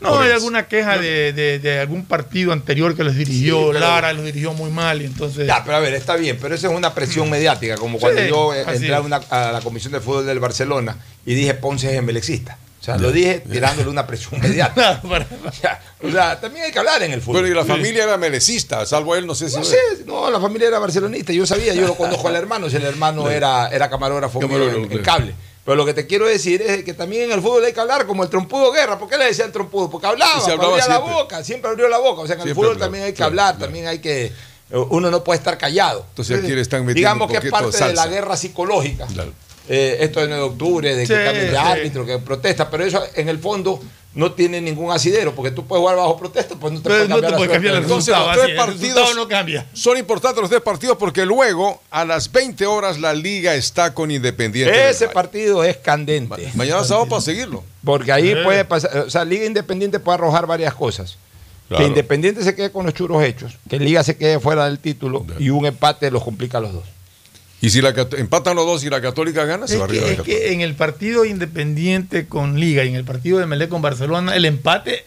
No, 0.02 0.18
hay 0.18 0.32
alguna 0.32 0.66
queja 0.68 0.98
de, 0.98 1.34
de- 1.34 1.60
de 1.60 1.80
algún 1.80 2.06
partido 2.06 2.54
anterior 2.54 2.96
que 2.96 3.04
les 3.04 3.16
dirigió. 3.18 3.58
Sí, 3.58 3.64
pero- 3.74 3.80
Lara 3.82 4.14
los 4.14 4.24
dirigió 4.24 4.54
muy 4.54 4.72
mal 4.72 5.02
y 5.02 5.06
entonces. 5.06 5.46
Ya, 5.46 5.62
pero 5.66 5.76
a 5.76 5.80
ver, 5.82 5.94
está 5.94 6.16
bien, 6.16 6.38
pero 6.42 6.56
eso 6.56 6.68
es 6.70 6.74
una 6.74 6.94
presión 6.94 7.30
mediática, 7.30 7.76
como 7.76 8.00
cuando 8.00 8.22
Sí, 8.22 8.30
yo 8.30 8.54
eh, 8.54 8.64
entré 8.66 8.96
a, 8.96 9.02
una- 9.02 9.18
a 9.30 9.52
la 9.52 9.60
Comisión 9.62 9.92
de 9.92 10.00
Fútbol 10.00 10.26
del 10.26 10.40
Barcelona 10.40 10.96
y 11.26 11.34
dije 11.34 11.54
Ponce 11.54 11.90
es 11.92 11.98
emelexista. 11.98 12.58
O 12.80 12.84
sea, 12.84 12.98
lo 12.98 13.12
dije 13.12 13.42
tirándole 13.42 13.90
una 13.90 14.08
presión 14.08 14.40
mediática. 14.42 15.02
O 15.04 15.52
sea, 15.52 15.82
o 16.02 16.12
sea, 16.12 16.40
también 16.40 16.66
hay 16.66 16.72
que 16.72 16.80
hablar 16.80 17.04
en 17.04 17.12
el 17.12 17.22
fútbol. 17.22 17.42
Bueno, 17.42 17.48
y 17.50 17.54
la 17.54 17.66
familia 17.66 18.04
era 18.04 18.18
melecista, 18.18 18.86
salvo 18.86 19.16
él, 19.16 19.28
no 19.28 19.36
sé 19.36 19.50
si. 19.50 19.58
No 19.58 19.64
sé, 19.66 19.78
no, 20.06 20.32
la 20.32 20.40
familia 20.40 20.70
era 20.70 20.80
barcelonista, 20.80 21.34
yo 21.34 21.46
sabía, 21.46 21.74
yo 21.74 21.86
lo 21.86 21.96
conozco 21.96 22.28
al 22.30 22.36
hermano, 22.38 22.70
si 22.70 22.78
el 22.78 22.86
hermano 22.86 23.30
era, 23.30 23.68
era 23.68 23.90
camarógrafo 23.90 24.40
mío 24.42 24.70
en, 24.70 24.84
en 24.84 24.88
claro. 24.88 25.04
cable. 25.04 25.36
Pero 25.66 25.76
lo 25.76 25.86
que 25.86 25.94
te 25.94 26.08
quiero 26.08 26.26
decir 26.26 26.62
es 26.62 26.84
que 26.84 26.94
también 26.94 27.26
en 27.26 27.32
el 27.34 27.42
fútbol 27.42 27.64
hay 27.64 27.74
que 27.74 27.80
hablar 27.80 28.08
como 28.08 28.24
el 28.24 28.30
trompudo 28.30 28.72
guerra. 28.72 28.98
¿Por 28.98 29.08
qué 29.08 29.18
le 29.18 29.26
decían 29.26 29.52
trompudo? 29.52 29.88
Porque 29.90 30.08
hablaba, 30.08 30.40
se 30.40 30.52
hablaba 30.52 30.70
abría 30.70 30.88
la 30.88 30.96
siempre. 30.96 31.14
boca, 31.14 31.44
siempre 31.44 31.70
abrió 31.70 31.88
la 31.90 31.98
boca. 32.00 32.22
O 32.22 32.26
sea, 32.26 32.36
en 32.36 32.42
el 32.42 32.46
Siempre 32.46 32.54
fútbol 32.56 32.72
hablaba, 32.72 32.86
también 32.86 33.04
hay 33.04 33.12
que 33.12 33.18
claro, 33.18 33.30
hablar, 33.30 33.56
claro. 33.56 33.66
también 33.66 33.88
hay 33.88 34.00
que. 34.00 34.32
Uno 34.72 35.12
no 35.12 35.24
puede 35.24 35.38
estar 35.38 35.58
callado. 35.60 36.06
Entonces 36.10 36.40
aquí 36.40 36.54
le 36.54 36.62
están 36.62 36.86
metiendo 36.86 36.96
Digamos 36.96 37.28
un 37.30 37.40
que 37.40 37.48
es 37.48 37.52
parte 37.52 37.86
de 37.86 37.94
la 37.94 38.08
guerra 38.08 38.36
psicológica. 38.36 39.08
Eh, 39.72 39.98
esto 40.02 40.20
de 40.20 40.28
9 40.28 40.42
de 40.44 40.50
octubre, 40.50 40.96
de 40.96 41.06
que 41.08 41.14
cambien 41.14 41.46
de 41.46 41.52
sí. 41.52 41.56
árbitro, 41.58 42.06
que 42.06 42.18
protesta, 42.18 42.70
pero 42.72 42.84
eso 42.84 43.04
en 43.16 43.30
el 43.30 43.38
fondo 43.38 43.80
no 44.16 44.32
tiene 44.32 44.60
ningún 44.60 44.92
asidero, 44.92 45.36
porque 45.36 45.52
tú 45.52 45.68
puedes 45.68 45.82
jugar 45.82 45.96
bajo 45.98 46.18
protesta, 46.18 46.56
pues 46.56 46.74
no 46.74 46.82
te 46.82 46.90
puedes 46.90 47.08
no 47.08 47.16
cambiar 47.22 47.32
te 47.34 47.38
puedes 47.38 47.56
el 47.56 47.62
del 47.62 47.84
Entonces, 47.84 48.16
resultado. 48.16 48.36
los 48.36 48.46
tres 48.46 48.58
partidos 48.58 49.16
no 49.16 49.28
cambia. 49.28 49.68
son 49.74 49.98
importantes 49.98 50.42
los 50.42 50.50
tres 50.50 50.62
partidos 50.64 50.98
porque 50.98 51.24
luego 51.24 51.80
a 51.92 52.04
las 52.04 52.32
20 52.32 52.66
horas 52.66 53.00
la 53.00 53.14
liga 53.14 53.54
está 53.54 53.94
con 53.94 54.10
Independiente. 54.10 54.76
del 54.76 54.90
Ese 54.90 55.08
partido 55.10 55.64
es 55.64 55.78
candente. 55.78 56.50
Mañana 56.56 56.84
sábado 56.84 57.06
para 57.08 57.22
seguirlo. 57.22 57.64
Porque 57.86 58.12
ahí 58.12 58.30
Eh. 58.32 58.38
puede 58.44 58.66
pasar, 58.66 58.98
o 58.98 59.10
sea, 59.12 59.24
Liga 59.24 59.46
Independiente 59.46 60.00
puede 60.00 60.16
arrojar 60.16 60.48
varias 60.48 60.74
cosas. 60.74 61.18
Claro. 61.68 61.84
Que 61.84 61.88
Independiente 61.90 62.44
se 62.44 62.56
quede 62.56 62.72
con 62.72 62.86
los 62.88 62.96
churos 62.96 63.22
hechos, 63.24 63.54
que 63.70 63.78
Liga 63.78 64.04
se 64.04 64.18
quede 64.18 64.40
fuera 64.40 64.66
del 64.66 64.80
título 64.80 65.24
y 65.38 65.52
un 65.52 65.68
empate 65.68 66.10
los 66.10 66.24
complica 66.24 66.58
a 66.58 66.62
los 66.62 66.74
dos. 66.74 66.84
Y 67.62 67.70
si 67.70 67.82
la 67.82 67.90
empatan 68.18 68.56
los 68.56 68.66
dos 68.66 68.84
y 68.84 68.90
la 68.90 69.02
Católica 69.02 69.44
gana, 69.46 69.68
se 69.68 69.74
Es 69.76 69.80
va 69.82 69.86
arriba 69.86 70.08
es 70.08 70.22
que 70.22 70.54
en 70.54 70.62
el 70.62 70.76
partido 70.76 71.26
independiente 71.26 72.28
con 72.28 72.60
Liga 72.60 72.84
y 72.86 72.90
en 72.90 72.96
el 72.96 73.04
partido 73.04 73.38
de 73.40 73.46
Melé 73.46 73.68
con 73.68 73.82
Barcelona, 73.82 74.36
el 74.36 74.46
empate 74.46 75.04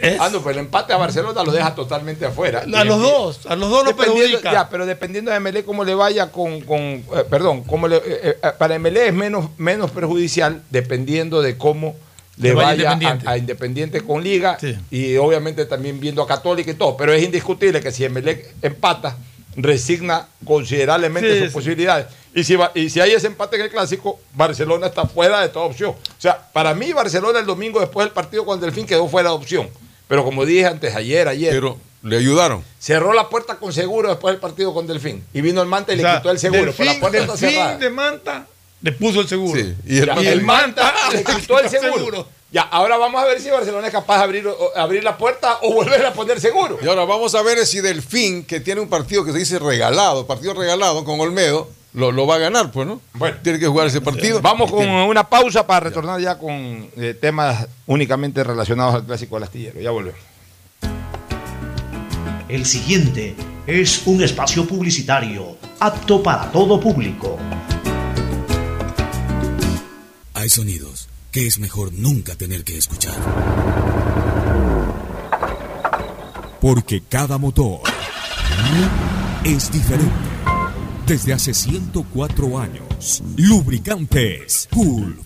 es. 0.00 0.20
Ah, 0.20 0.28
no, 0.30 0.40
pero 0.40 0.50
el 0.52 0.58
empate 0.66 0.92
a 0.92 0.96
Barcelona 0.98 1.42
lo 1.42 1.50
deja 1.50 1.74
totalmente 1.74 2.24
afuera. 2.26 2.60
A 2.72 2.84
los 2.84 3.00
dos, 3.00 3.46
a 3.46 3.56
los 3.56 3.70
dos 3.70 3.84
Dependiendo- 3.86 4.14
perjudica. 4.24 4.52
Ya, 4.52 4.68
pero 4.68 4.86
dependiendo 4.86 5.30
de 5.32 5.40
MLE 5.40 5.64
cómo 5.64 5.84
le 5.84 5.94
vaya 5.94 6.30
con, 6.30 6.60
con 6.60 6.78
eh, 6.80 7.04
perdón, 7.30 7.64
cómo 7.64 7.88
le, 7.88 7.96
eh, 7.96 8.02
eh, 8.04 8.36
para 8.58 8.78
MLE 8.78 9.08
es 9.08 9.14
menos, 9.14 9.48
menos 9.58 9.90
perjudicial 9.90 10.62
dependiendo 10.70 11.40
de 11.42 11.56
cómo 11.56 11.96
le 12.36 12.52
vaya 12.52 12.66
vaya, 12.68 12.92
Independiente. 12.92 13.26
a, 13.26 13.30
a 13.32 13.38
Independiente 13.38 14.00
con 14.02 14.22
Liga 14.22 14.58
y 14.90 15.16
obviamente 15.16 15.64
también 15.64 15.98
viendo 15.98 16.22
a 16.22 16.26
Católica 16.28 16.70
y 16.70 16.74
todo, 16.74 16.94
pero 16.96 17.12
es 17.14 17.22
indiscutible 17.24 17.80
que 17.80 17.90
si 17.90 18.06
MLE 18.08 18.46
empata, 18.60 19.16
resigna 19.56 20.26
considerablemente 20.44 21.32
Sí, 21.32 21.38
sus 21.40 21.48
sí. 21.48 21.54
posibilidades. 21.54 22.06
Y 22.34 22.44
si, 22.44 22.54
va- 22.56 22.70
y 22.74 22.90
si 22.90 23.00
hay 23.00 23.12
ese 23.12 23.26
empate 23.28 23.56
en 23.56 23.62
el 23.62 23.70
clásico, 23.70 24.20
Barcelona 24.34 24.88
está 24.88 25.06
fuera 25.06 25.40
de 25.40 25.48
toda 25.48 25.66
opción. 25.66 25.90
O 25.90 26.20
sea, 26.20 26.38
para 26.52 26.74
mí 26.74 26.92
Barcelona 26.92 27.38
el 27.38 27.46
domingo 27.46 27.80
después 27.80 28.04
del 28.06 28.12
partido 28.12 28.44
con 28.44 28.56
el 28.56 28.60
Delfín 28.60 28.86
quedó 28.86 29.08
fuera 29.08 29.30
de 29.30 29.34
opción. 29.36 29.68
Pero 30.08 30.22
como 30.24 30.44
dije 30.44 30.66
antes, 30.66 30.94
ayer, 30.94 31.26
ayer. 31.28 31.52
Pero 31.52 31.78
le 32.02 32.18
ayudaron. 32.18 32.62
Cerró 32.78 33.12
la 33.14 33.28
puerta 33.28 33.56
con 33.56 33.72
seguro 33.72 34.08
después 34.10 34.32
del 34.34 34.40
partido 34.40 34.74
con 34.74 34.86
Delfín. 34.86 35.24
Y 35.32 35.40
vino 35.40 35.62
el 35.62 35.68
Manta 35.68 35.94
y 35.94 36.00
O 36.00 36.02
le 36.02 36.16
quitó 36.18 36.30
el 36.30 36.38
seguro. 36.38 36.72
Delfín- 36.72 36.76
pero 36.76 36.92
la 36.92 37.00
puerta 37.00 37.18
está 37.18 37.32
Delfín 37.32 37.48
cerrada. 37.50 37.78
de 37.78 37.90
Manta 37.90 38.46
le 38.82 38.92
puso 38.92 39.20
el 39.22 39.28
seguro. 39.28 39.58
Sí, 39.60 39.74
y 39.86 39.98
el 40.26 40.42
Manta 40.42 40.94
le 41.12 41.24
quitó 41.24 41.58
el 41.58 41.68
seguro. 41.70 42.28
Ya, 42.52 42.62
ahora 42.62 42.96
vamos 42.96 43.20
a 43.20 43.26
ver 43.26 43.40
si 43.40 43.50
Barcelona 43.50 43.88
es 43.88 43.92
capaz 43.92 44.18
de 44.18 44.24
abrir, 44.24 44.46
o- 44.46 44.76
abrir 44.76 45.02
la 45.02 45.18
puerta 45.18 45.58
o 45.62 45.72
volver 45.74 46.04
a 46.06 46.12
poner 46.12 46.40
seguro. 46.40 46.78
Y 46.82 46.86
ahora 46.88 47.04
vamos 47.04 47.34
a 47.34 47.42
ver 47.42 47.64
si 47.66 47.80
Delfín, 47.80 48.44
que 48.44 48.60
tiene 48.60 48.80
un 48.80 48.88
partido 48.88 49.24
que 49.24 49.32
se 49.32 49.38
dice 49.38 49.58
regalado, 49.58 50.26
partido 50.26 50.54
regalado 50.54 51.04
con 51.04 51.20
Olmedo, 51.20 51.68
lo, 51.92 52.12
lo 52.12 52.26
va 52.26 52.36
a 52.36 52.38
ganar, 52.38 52.70
pues, 52.70 52.86
¿no? 52.86 53.00
Bueno. 53.14 53.36
Tiene 53.42 53.58
que 53.58 53.66
jugar 53.66 53.86
ese 53.88 54.00
partido. 54.00 54.40
Vamos 54.40 54.70
con 54.70 54.80
Tiene- 54.80 55.06
una 55.06 55.28
pausa 55.28 55.66
para 55.66 55.80
retornar 55.80 56.20
ya 56.20 56.38
con 56.38 56.88
eh, 56.96 57.16
temas 57.20 57.66
únicamente 57.86 58.44
relacionados 58.44 58.94
al 58.94 59.04
clásico 59.04 59.36
del 59.36 59.44
astillero. 59.44 59.80
Ya 59.80 59.90
volvemos. 59.90 60.20
El 62.48 62.64
siguiente 62.64 63.34
es 63.66 64.02
un 64.06 64.22
espacio 64.22 64.64
publicitario 64.66 65.56
apto 65.80 66.22
para 66.22 66.52
todo 66.52 66.78
público. 66.78 67.36
Hay 70.34 70.48
sonidos 70.48 71.05
es 71.44 71.58
mejor 71.58 71.92
nunca 71.92 72.34
tener 72.34 72.64
que 72.64 72.78
escuchar. 72.78 73.14
Porque 76.60 77.02
cada 77.02 77.36
motor 77.36 77.80
es 79.44 79.70
diferente. 79.70 80.12
Desde 81.06 81.32
hace 81.34 81.52
104 81.52 82.58
años, 82.58 83.22
Lubricantes 83.36 84.68
Gulf 84.72 85.25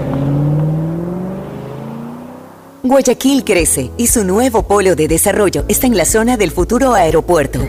Guayaquil 2.83 3.43
crece 3.43 3.91
y 3.95 4.07
su 4.07 4.25
nuevo 4.25 4.63
polo 4.63 4.95
de 4.95 5.07
desarrollo 5.07 5.65
está 5.67 5.85
en 5.85 5.95
la 5.95 6.05
zona 6.05 6.35
del 6.35 6.49
futuro 6.49 6.93
aeropuerto. 6.93 7.59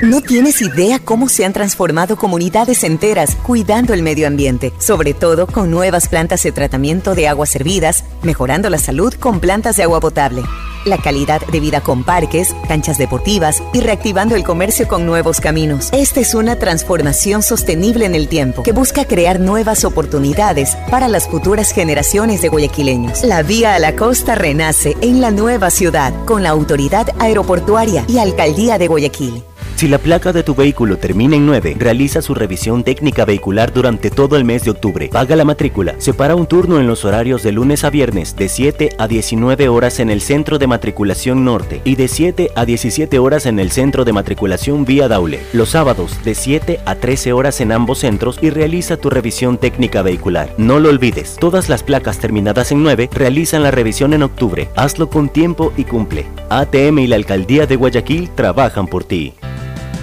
No 0.00 0.22
tienes 0.22 0.62
idea 0.62 0.98
cómo 0.98 1.28
se 1.28 1.44
han 1.44 1.52
transformado 1.52 2.16
comunidades 2.16 2.82
enteras 2.82 3.36
cuidando 3.36 3.92
el 3.92 4.02
medio 4.02 4.26
ambiente, 4.26 4.72
sobre 4.78 5.12
todo 5.12 5.46
con 5.46 5.70
nuevas 5.70 6.08
plantas 6.08 6.42
de 6.42 6.52
tratamiento 6.52 7.14
de 7.14 7.28
aguas 7.28 7.50
servidas, 7.50 8.04
mejorando 8.22 8.70
la 8.70 8.78
salud 8.78 9.12
con 9.12 9.40
plantas 9.40 9.76
de 9.76 9.82
agua 9.82 10.00
potable, 10.00 10.42
la 10.84 10.98
calidad 10.98 11.40
de 11.46 11.60
vida 11.60 11.80
con 11.80 12.04
parques, 12.04 12.54
canchas 12.68 12.98
deportivas 12.98 13.62
y 13.72 13.80
reactivando 13.80 14.34
el 14.34 14.44
comercio 14.44 14.88
con 14.88 15.06
nuevos 15.06 15.40
caminos. 15.40 15.88
Esta 15.92 16.20
es 16.20 16.34
una 16.34 16.56
transformación 16.56 17.42
sostenible 17.42 18.06
en 18.06 18.14
el 18.14 18.28
tiempo 18.28 18.62
que 18.62 18.72
busca 18.72 19.04
crear 19.04 19.40
nuevas 19.40 19.84
oportunidades 19.84 20.76
para 20.90 21.08
las 21.08 21.28
futuras 21.28 21.72
generaciones 21.72 22.42
de 22.42 22.48
guayaquileños. 22.48 23.24
La 23.24 23.42
vía 23.42 23.74
a 23.74 23.78
la 23.78 23.96
costa 23.96 24.34
renace 24.34 24.96
en 25.00 25.20
la 25.20 25.30
nueva 25.30 25.70
ciudad 25.70 26.12
con 26.24 26.42
la 26.42 26.50
autoridad 26.50 27.08
aeroportuaria 27.18 28.04
y 28.08 28.18
alcaldía 28.18 28.78
de 28.78 28.88
Guayaquil. 28.88 29.42
Si 29.76 29.88
la 29.88 29.98
placa 29.98 30.32
de 30.32 30.44
tu 30.44 30.54
vehículo 30.54 30.96
termina 30.96 31.34
en 31.34 31.44
9, 31.44 31.76
realiza 31.78 32.22
su 32.22 32.34
revisión 32.34 32.84
técnica 32.84 33.24
vehicular 33.24 33.72
durante 33.72 34.10
todo 34.10 34.36
el 34.36 34.44
mes 34.44 34.64
de 34.64 34.70
octubre. 34.70 35.08
Paga 35.08 35.34
la 35.34 35.44
matrícula. 35.44 35.96
Separa 35.98 36.36
un 36.36 36.46
turno 36.46 36.78
en 36.78 36.86
los 36.86 37.04
horarios 37.04 37.42
de 37.42 37.50
lunes 37.50 37.82
a 37.82 37.90
viernes 37.90 38.36
de 38.36 38.48
7 38.48 38.90
a 38.98 39.08
19 39.08 39.68
horas 39.68 39.98
en 39.98 40.10
el 40.10 40.20
centro 40.20 40.58
de 40.58 40.68
matriculación 40.68 41.44
norte 41.44 41.80
y 41.84 41.96
de 41.96 42.06
7 42.06 42.50
a 42.54 42.64
17 42.64 43.18
horas 43.18 43.46
en 43.46 43.58
el 43.58 43.72
centro 43.72 44.04
de 44.04 44.12
matriculación 44.12 44.84
vía 44.84 45.08
Daule. 45.08 45.40
Los 45.52 45.70
sábados 45.70 46.22
de 46.24 46.34
7 46.34 46.80
a 46.84 46.94
13 46.94 47.32
horas 47.32 47.60
en 47.60 47.72
ambos 47.72 47.98
centros 47.98 48.38
y 48.40 48.50
realiza 48.50 48.96
tu 48.96 49.10
revisión 49.10 49.58
técnica 49.58 50.02
vehicular. 50.02 50.54
No 50.58 50.78
lo 50.78 50.90
olvides, 50.90 51.36
todas 51.40 51.68
las 51.68 51.82
placas 51.82 52.18
terminadas 52.18 52.70
en 52.70 52.82
9 52.82 53.10
realizan 53.12 53.64
la 53.64 53.70
revisión 53.72 54.12
en 54.14 54.22
octubre. 54.22 54.68
Hazlo 54.76 55.10
con 55.10 55.28
tiempo 55.28 55.72
y 55.76 55.84
cumple. 55.84 56.26
ATM 56.50 57.00
y 57.00 57.06
la 57.08 57.16
Alcaldía 57.16 57.66
de 57.66 57.76
Guayaquil 57.76 58.30
trabajan 58.30 58.86
por 58.86 59.04
ti. 59.04 59.34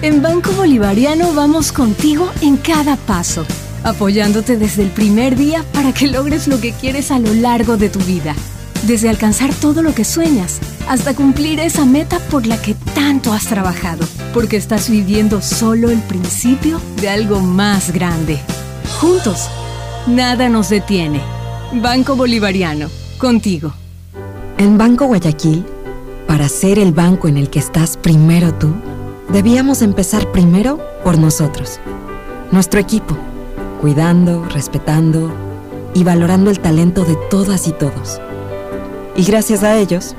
En 0.02 0.22
Banco 0.22 0.52
Bolivariano 0.52 1.34
vamos 1.34 1.72
contigo 1.72 2.30
en 2.40 2.56
cada 2.56 2.96
paso, 2.96 3.44
apoyándote 3.84 4.56
desde 4.56 4.82
el 4.82 4.88
primer 4.88 5.36
día 5.36 5.62
para 5.74 5.92
que 5.92 6.06
logres 6.06 6.48
lo 6.48 6.58
que 6.58 6.72
quieres 6.72 7.10
a 7.10 7.18
lo 7.18 7.34
largo 7.34 7.76
de 7.76 7.90
tu 7.90 7.98
vida. 7.98 8.34
Desde 8.86 9.10
alcanzar 9.10 9.52
todo 9.52 9.82
lo 9.82 9.94
que 9.94 10.06
sueñas 10.06 10.58
hasta 10.88 11.14
cumplir 11.14 11.60
esa 11.60 11.84
meta 11.84 12.18
por 12.18 12.46
la 12.46 12.56
que 12.62 12.74
tanto 12.94 13.34
has 13.34 13.44
trabajado, 13.44 14.06
porque 14.32 14.56
estás 14.56 14.88
viviendo 14.88 15.42
solo 15.42 15.90
el 15.90 15.98
principio 15.98 16.80
de 17.02 17.10
algo 17.10 17.40
más 17.40 17.92
grande. 17.92 18.40
Juntos, 19.00 19.50
nada 20.06 20.48
nos 20.48 20.70
detiene. 20.70 21.20
Banco 21.74 22.16
Bolivariano, 22.16 22.88
contigo. 23.18 23.74
En 24.56 24.78
Banco 24.78 25.04
Guayaquil, 25.04 25.62
para 26.26 26.48
ser 26.48 26.78
el 26.78 26.92
banco 26.92 27.28
en 27.28 27.36
el 27.36 27.50
que 27.50 27.58
estás 27.58 27.98
primero 27.98 28.54
tú, 28.54 28.72
debíamos 29.32 29.82
empezar 29.82 30.30
primero 30.32 30.80
por 31.04 31.18
nosotros, 31.18 31.78
nuestro 32.50 32.80
equipo, 32.80 33.16
cuidando, 33.80 34.44
respetando 34.44 35.32
y 35.94 36.04
valorando 36.04 36.50
el 36.50 36.60
talento 36.60 37.04
de 37.04 37.16
todas 37.30 37.68
y 37.68 37.72
todos. 37.72 38.20
Y 39.16 39.24
gracias 39.24 39.62
a 39.62 39.76
ellos, 39.76 40.14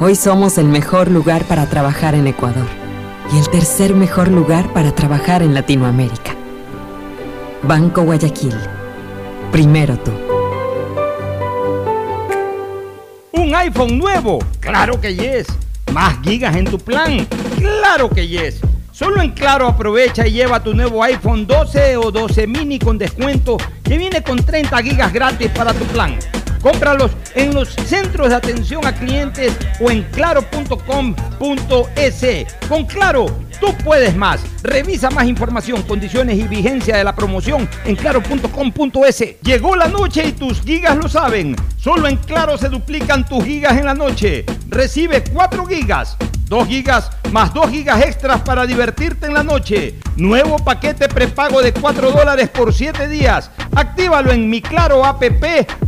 hoy 0.00 0.16
somos 0.16 0.58
el 0.58 0.66
mejor 0.66 1.10
lugar 1.10 1.44
para 1.44 1.66
trabajar 1.66 2.14
en 2.14 2.26
Ecuador 2.26 2.66
y 3.32 3.38
el 3.38 3.48
tercer 3.48 3.94
mejor 3.94 4.28
lugar 4.28 4.72
para 4.72 4.92
trabajar 4.92 5.42
en 5.42 5.54
Latinoamérica. 5.54 6.34
Banco 7.62 8.02
Guayaquil. 8.02 8.54
Primero 9.52 9.96
tú. 9.98 10.12
¿Un 13.32 13.54
iPhone 13.54 13.98
nuevo? 13.98 14.38
Claro 14.60 15.00
que 15.00 15.14
yes. 15.14 15.46
¿Más 15.96 16.18
gigas 16.22 16.54
en 16.54 16.66
tu 16.66 16.78
plan? 16.78 17.26
Claro 17.56 18.10
que 18.10 18.28
yes. 18.28 18.60
Solo 18.92 19.22
en 19.22 19.30
Claro 19.30 19.66
aprovecha 19.66 20.26
y 20.26 20.32
lleva 20.32 20.62
tu 20.62 20.74
nuevo 20.74 21.02
iPhone 21.02 21.46
12 21.46 21.96
o 21.96 22.10
12 22.10 22.46
mini 22.46 22.78
con 22.78 22.98
descuento 22.98 23.56
que 23.82 23.96
viene 23.96 24.22
con 24.22 24.44
30 24.44 24.82
gigas 24.82 25.10
gratis 25.10 25.50
para 25.52 25.72
tu 25.72 25.86
plan. 25.86 26.18
Cómpralos 26.62 27.12
en 27.34 27.54
los 27.54 27.70
centros 27.86 28.30
de 28.30 28.34
atención 28.34 28.86
a 28.86 28.92
clientes 28.92 29.56
o 29.80 29.90
en 29.90 30.02
claro.com.es. 30.04 30.86
Con 32.68 32.86
Claro, 32.86 33.26
tú 33.60 33.74
puedes 33.84 34.16
más. 34.16 34.40
Revisa 34.62 35.10
más 35.10 35.26
información, 35.26 35.82
condiciones 35.82 36.38
y 36.38 36.44
vigencia 36.44 36.96
de 36.96 37.04
la 37.04 37.14
promoción 37.14 37.68
en 37.84 37.96
claro.com.es. 37.96 39.40
Llegó 39.42 39.76
la 39.76 39.88
noche 39.88 40.26
y 40.28 40.32
tus 40.32 40.60
gigas 40.62 40.96
lo 40.96 41.08
saben. 41.08 41.56
Solo 41.76 42.08
en 42.08 42.16
Claro 42.16 42.58
se 42.58 42.68
duplican 42.68 43.28
tus 43.28 43.44
gigas 43.44 43.76
en 43.78 43.86
la 43.86 43.94
noche. 43.94 44.44
Recibe 44.68 45.22
4 45.32 45.66
gigas. 45.66 46.16
2 46.48 46.68
gigas 46.68 47.10
más 47.32 47.52
2 47.52 47.70
gigas 47.70 48.02
extras 48.02 48.40
para 48.42 48.66
divertirte 48.66 49.26
en 49.26 49.34
la 49.34 49.42
noche. 49.42 49.94
Nuevo 50.16 50.56
paquete 50.58 51.08
prepago 51.08 51.60
de 51.60 51.72
4 51.72 52.12
dólares 52.12 52.48
por 52.48 52.72
7 52.72 53.08
días. 53.08 53.50
Actívalo 53.74 54.32
en 54.32 54.48
mi 54.48 54.62
Claro 54.62 55.04
app 55.04 55.22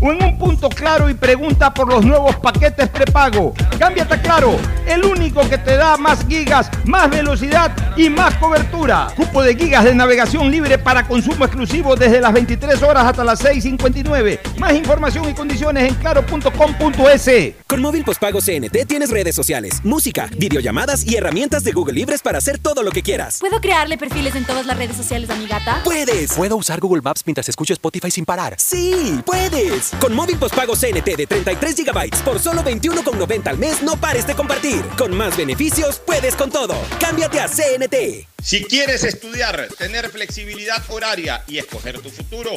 o 0.01 0.13
en 0.13 0.23
un 0.23 0.39
punto 0.39 0.69
claro 0.69 1.09
y 1.09 1.15
pregunta 1.15 1.73
por 1.73 1.89
los 1.89 2.05
nuevos 2.05 2.37
paquetes 2.37 2.89
prepago. 2.89 3.55
Cámbiate 3.79 4.15
a 4.15 4.23
Claro, 4.23 4.57
el 4.87 5.05
único 5.05 5.49
que 5.49 5.57
te 5.57 5.77
da 5.77 5.97
más 5.97 6.27
gigas, 6.29 6.71
más 6.85 7.09
velocidad 7.09 7.75
y 7.97 8.11
más 8.11 8.35
cobertura. 8.35 9.09
Cupo 9.17 9.43
de 9.43 9.57
gigas 9.57 9.85
de 9.85 9.95
navegación 9.95 10.51
libre 10.51 10.77
para 10.77 11.07
consumo 11.07 11.47
exclusivo 11.47 11.97
desde 11.97 12.21
las 12.21 12.33
23 12.33 12.83
horas 12.83 13.07
hasta 13.07 13.25
las 13.25 13.43
6.59. 13.43 14.59
Más 14.59 14.75
información 14.75 15.31
y 15.31 15.35
condiciones 15.35 15.89
en 15.89 15.95
claro.com.es. 15.95 17.31
Con 17.67 17.81
móvil 17.81 18.05
postpago 18.05 18.41
CNT 18.41 18.87
tienes 18.87 19.11
redes 19.11 19.35
sociales, 19.35 19.81
música, 19.83 20.29
videollamadas 20.49 21.07
y 21.07 21.17
herramientas 21.17 21.63
de 21.63 21.73
Google 21.73 21.95
Libres 21.95 22.23
para 22.23 22.39
hacer 22.39 22.59
todo 22.59 22.83
lo 22.83 22.91
que 22.91 23.03
quieras. 23.03 23.39
¿Puedo 23.39 23.61
crearle 23.61 23.99
perfiles 23.99 24.35
en 24.35 24.45
todas 24.45 24.65
las 24.65 24.79
redes 24.79 24.97
sociales 24.97 25.29
a 25.29 25.35
mi 25.35 25.47
gata? 25.47 25.83
¡Puedes! 25.85 26.33
¿Puedo 26.33 26.57
usar 26.57 26.81
Google 26.81 27.03
Maps 27.03 27.23
mientras 27.27 27.49
escucho 27.49 27.75
Spotify 27.75 28.11
sin 28.11 28.25
parar? 28.25 28.55
¡Sí! 28.59 29.21
¡Puedes! 29.27 29.91
Con 30.01 30.15
móvil 30.15 30.39
postpago 30.39 30.75
CNT 30.75 31.17
de 31.17 31.27
33 31.27 31.77
GB 31.85 32.11
por 32.25 32.39
solo 32.39 32.63
21,90 32.63 33.47
al 33.47 33.59
mes, 33.59 33.83
no 33.83 34.01
pares 34.01 34.27
de 34.27 34.35
compartir. 34.35 34.83
Con 34.97 35.15
más 35.15 35.37
beneficios, 35.37 36.01
puedes 36.05 36.35
con 36.35 36.51
todo. 36.51 36.75
Cámbiate 36.99 37.41
a 37.41 37.49
CNT. 37.49 38.27
Si 38.43 38.65
quieres 38.65 39.05
estudiar, 39.05 39.69
tener 39.77 40.09
flexibilidad 40.11 40.83
horaria 40.89 41.43
y 41.47 41.59
escoger 41.59 42.01
tu 42.01 42.09
futuro, 42.09 42.51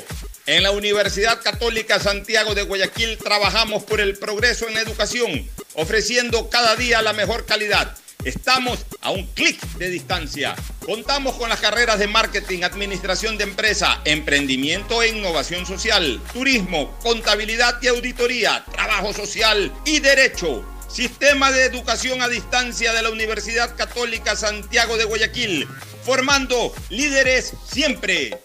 en 0.45 0.63
la 0.63 0.71
Universidad 0.71 1.41
Católica 1.41 1.99
Santiago 1.99 2.55
de 2.55 2.63
Guayaquil 2.63 3.17
trabajamos 3.17 3.83
por 3.83 3.99
el 3.99 4.17
progreso 4.17 4.67
en 4.67 4.73
la 4.73 4.81
educación, 4.81 5.47
ofreciendo 5.75 6.49
cada 6.49 6.75
día 6.75 7.01
la 7.01 7.13
mejor 7.13 7.45
calidad. 7.45 7.95
Estamos 8.23 8.85
a 9.01 9.09
un 9.09 9.25
clic 9.27 9.59
de 9.77 9.89
distancia. 9.89 10.55
Contamos 10.85 11.35
con 11.35 11.49
las 11.49 11.59
carreras 11.59 11.97
de 11.97 12.07
marketing, 12.07 12.61
administración 12.61 13.37
de 13.37 13.45
empresa, 13.45 13.99
emprendimiento 14.05 15.01
e 15.01 15.09
innovación 15.09 15.65
social, 15.65 16.21
turismo, 16.31 16.95
contabilidad 17.01 17.81
y 17.81 17.87
auditoría, 17.87 18.63
trabajo 18.71 19.11
social 19.13 19.73
y 19.85 19.99
derecho. 19.99 20.63
Sistema 20.87 21.51
de 21.51 21.63
Educación 21.63 22.21
a 22.21 22.27
Distancia 22.27 22.93
de 22.93 23.01
la 23.01 23.09
Universidad 23.09 23.75
Católica 23.75 24.35
Santiago 24.35 24.97
de 24.97 25.05
Guayaquil, 25.05 25.67
formando 26.03 26.73
líderes 26.89 27.53
siempre. 27.65 28.37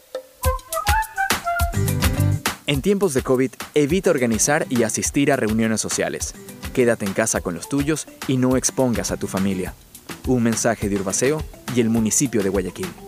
En 2.69 2.83
tiempos 2.83 3.15
de 3.15 3.23
COVID, 3.23 3.51
evita 3.75 4.11
organizar 4.11 4.67
y 4.71 4.85
asistir 4.85 5.31
a 5.31 5.37
reuniones 5.37 5.81
sociales. 5.81 6.35
Quédate 6.77 7.07
en 7.07 7.15
casa 7.15 7.41
con 7.41 7.55
los 7.55 7.71
tuyos 7.71 8.07
y 8.29 8.37
no 8.37 8.55
expongas 8.55 9.11
a 9.11 9.17
tu 9.17 9.27
familia. 9.27 9.73
Un 10.27 10.43
mensaje 10.43 10.91
de 10.91 10.97
Urbaceo 10.97 11.43
y 11.75 11.81
el 11.81 11.89
municipio 11.89 12.43
de 12.43 12.51
Guayaquil. 12.51 13.06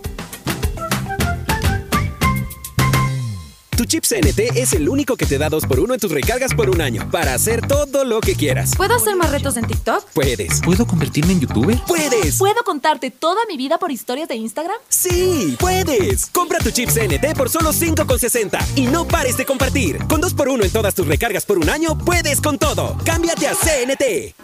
Tu 3.78 3.84
chip 3.84 4.02
CNT 4.02 4.56
es 4.56 4.72
el 4.72 4.88
único 4.88 5.16
que 5.16 5.24
te 5.24 5.38
da 5.38 5.48
2x1 5.48 5.94
en 5.94 6.00
tus 6.00 6.10
recargas 6.10 6.52
por 6.52 6.68
un 6.68 6.80
año 6.80 7.08
para 7.12 7.32
hacer 7.32 7.64
todo 7.64 8.04
lo 8.04 8.20
que 8.20 8.34
quieras. 8.34 8.72
¿Puedo 8.76 8.96
hacer 8.96 9.14
más 9.14 9.30
retos 9.30 9.56
en 9.56 9.68
TikTok? 9.68 10.04
Puedes. 10.14 10.60
¿Puedo 10.62 10.84
convertirme 10.84 11.34
en 11.34 11.42
youtuber? 11.42 11.78
¡Puedes! 11.86 12.38
¿Puedo 12.38 12.60
contarte 12.64 13.12
toda 13.12 13.40
mi 13.48 13.56
vida 13.56 13.78
por 13.78 13.92
historias 13.92 14.26
de 14.26 14.34
Instagram? 14.34 14.76
¡Sí! 14.88 15.54
¡Puedes! 15.60 16.26
Compra 16.26 16.58
tu 16.58 16.72
chip 16.72 16.88
CNT 16.88 17.36
por 17.36 17.50
solo 17.50 17.72
5,60 17.72 18.58
y 18.74 18.88
no 18.88 19.06
pares 19.06 19.36
de 19.36 19.46
compartir. 19.46 19.98
Con 20.08 20.20
2x1 20.22 20.64
en 20.64 20.70
todas 20.72 20.96
tus 20.96 21.06
recargas 21.06 21.44
por 21.44 21.58
un 21.58 21.70
año, 21.70 21.96
puedes 21.96 22.40
con 22.40 22.58
todo. 22.58 22.98
¡Cámbiate 23.04 23.46
a 23.46 23.54
CNT! 23.54 24.34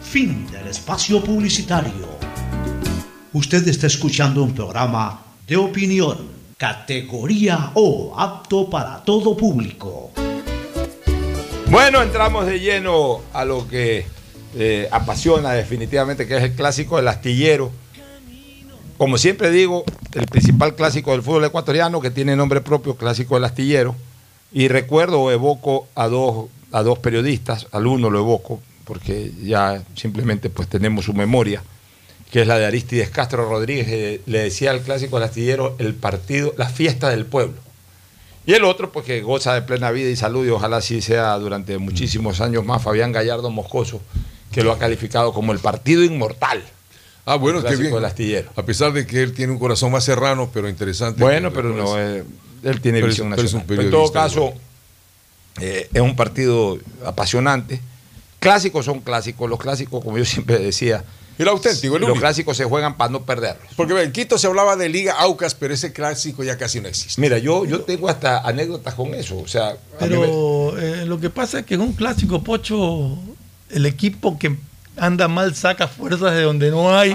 Fin 0.00 0.50
del 0.50 0.68
espacio 0.68 1.22
publicitario. 1.22 2.16
Usted 3.34 3.68
está 3.68 3.88
escuchando 3.88 4.42
un 4.42 4.54
programa 4.54 5.22
de 5.46 5.58
opinión, 5.58 6.35
categoría 6.56 7.72
O, 7.74 8.14
apto 8.18 8.70
para 8.70 9.02
todo 9.04 9.36
público. 9.36 10.10
Bueno, 11.68 12.02
entramos 12.02 12.46
de 12.46 12.60
lleno 12.60 13.20
a 13.32 13.44
lo 13.44 13.68
que 13.68 14.06
eh, 14.54 14.88
apasiona 14.90 15.52
definitivamente, 15.52 16.26
que 16.26 16.36
es 16.36 16.42
el 16.44 16.52
clásico 16.54 16.96
del 16.96 17.08
astillero. 17.08 17.70
Como 18.96 19.18
siempre 19.18 19.50
digo, 19.50 19.84
el 20.14 20.26
principal 20.26 20.74
clásico 20.74 21.12
del 21.12 21.22
fútbol 21.22 21.44
ecuatoriano, 21.44 22.00
que 22.00 22.10
tiene 22.10 22.36
nombre 22.36 22.62
propio, 22.62 22.96
clásico 22.96 23.34
del 23.34 23.44
astillero. 23.44 23.94
Y 24.52 24.68
recuerdo 24.68 25.20
o 25.20 25.30
evoco 25.30 25.88
a 25.94 26.08
dos, 26.08 26.46
a 26.72 26.82
dos 26.82 26.98
periodistas, 27.00 27.66
al 27.72 27.86
uno 27.86 28.08
lo 28.08 28.20
evoco, 28.20 28.60
porque 28.84 29.32
ya 29.42 29.82
simplemente 29.94 30.48
pues 30.48 30.68
tenemos 30.68 31.04
su 31.04 31.12
memoria, 31.12 31.62
que 32.30 32.42
es 32.42 32.46
la 32.46 32.58
de 32.58 32.66
Aristides 32.66 33.10
Castro 33.10 33.48
Rodríguez, 33.48 33.86
que 33.86 34.20
le 34.26 34.40
decía 34.40 34.70
al 34.70 34.80
clásico 34.80 35.16
del 35.16 35.28
astillero 35.28 35.76
el 35.78 35.94
partido, 35.94 36.54
la 36.56 36.68
fiesta 36.68 37.10
del 37.10 37.26
pueblo. 37.26 37.56
Y 38.46 38.54
el 38.54 38.64
otro, 38.64 38.92
pues 38.92 39.04
que 39.04 39.20
goza 39.22 39.54
de 39.54 39.62
plena 39.62 39.90
vida 39.90 40.08
y 40.08 40.16
salud, 40.16 40.46
y 40.46 40.50
ojalá 40.50 40.76
así 40.78 41.02
sea 41.02 41.36
durante 41.38 41.78
muchísimos 41.78 42.40
años 42.40 42.64
más, 42.64 42.82
Fabián 42.82 43.10
Gallardo 43.10 43.50
Moscoso, 43.50 44.00
que 44.52 44.62
lo 44.62 44.72
ha 44.72 44.78
calificado 44.78 45.32
como 45.32 45.52
el 45.52 45.58
partido 45.58 46.04
inmortal. 46.04 46.62
Ah, 47.24 47.34
bueno, 47.34 47.62
qué 47.62 47.74
bien. 47.74 47.92
del 47.92 48.04
astillero. 48.04 48.50
A 48.54 48.62
pesar 48.62 48.92
de 48.92 49.04
que 49.04 49.20
él 49.20 49.32
tiene 49.32 49.52
un 49.52 49.58
corazón 49.58 49.90
más 49.90 50.04
serrano, 50.04 50.48
pero 50.54 50.68
interesante. 50.68 51.20
Bueno, 51.20 51.52
pero 51.52 51.70
no, 51.70 51.98
eh, 51.98 52.22
él 52.62 52.80
tiene 52.80 52.98
Pero 52.98 53.08
visión 53.08 53.30
nacional. 53.30 53.64
Pero 53.66 53.82
en 53.82 53.90
todo 53.90 54.12
caso, 54.12 54.54
eh, 55.60 55.88
es 55.92 56.00
un 56.00 56.14
partido 56.14 56.78
apasionante. 57.04 57.80
Clásicos 58.38 58.84
son 58.84 59.00
clásicos. 59.00 59.50
Los 59.50 59.58
clásicos, 59.58 60.04
como 60.04 60.18
yo 60.18 60.24
siempre 60.24 60.58
decía, 60.58 61.04
El 61.38 61.48
auténtico, 61.48 61.96
el 61.96 62.02
Los 62.02 62.18
clásicos 62.18 62.56
se 62.56 62.64
juegan 62.64 62.96
para 62.96 63.10
no 63.10 63.22
perderlos. 63.24 63.68
Porque 63.76 64.00
en 64.02 64.12
Quito 64.12 64.38
se 64.38 64.46
hablaba 64.46 64.76
de 64.76 64.88
Liga 64.88 65.14
Aucas, 65.18 65.54
pero 65.54 65.74
ese 65.74 65.92
clásico 65.92 66.42
ya 66.44 66.56
casi 66.56 66.80
no 66.80 66.88
existe. 66.88 67.20
Mira, 67.20 67.38
yo, 67.38 67.64
yo 67.66 67.80
tengo 67.82 68.08
hasta 68.08 68.38
anécdotas 68.38 68.94
con 68.94 69.12
eso. 69.14 69.38
O 69.38 69.46
sea, 69.48 69.76
me- 70.00 70.08
Pero 70.08 70.78
eh, 70.78 71.04
lo 71.06 71.20
que 71.20 71.28
pasa 71.30 71.58
es 71.60 71.66
que 71.66 71.74
en 71.74 71.82
un 71.82 71.92
clásico, 71.92 72.42
Pocho, 72.42 73.18
el 73.70 73.84
equipo 73.86 74.38
que 74.38 74.56
anda 74.96 75.28
mal 75.28 75.54
saca 75.54 75.88
fuerzas 75.88 76.32
de 76.34 76.42
donde 76.42 76.70
no 76.70 76.96
hay 76.96 77.12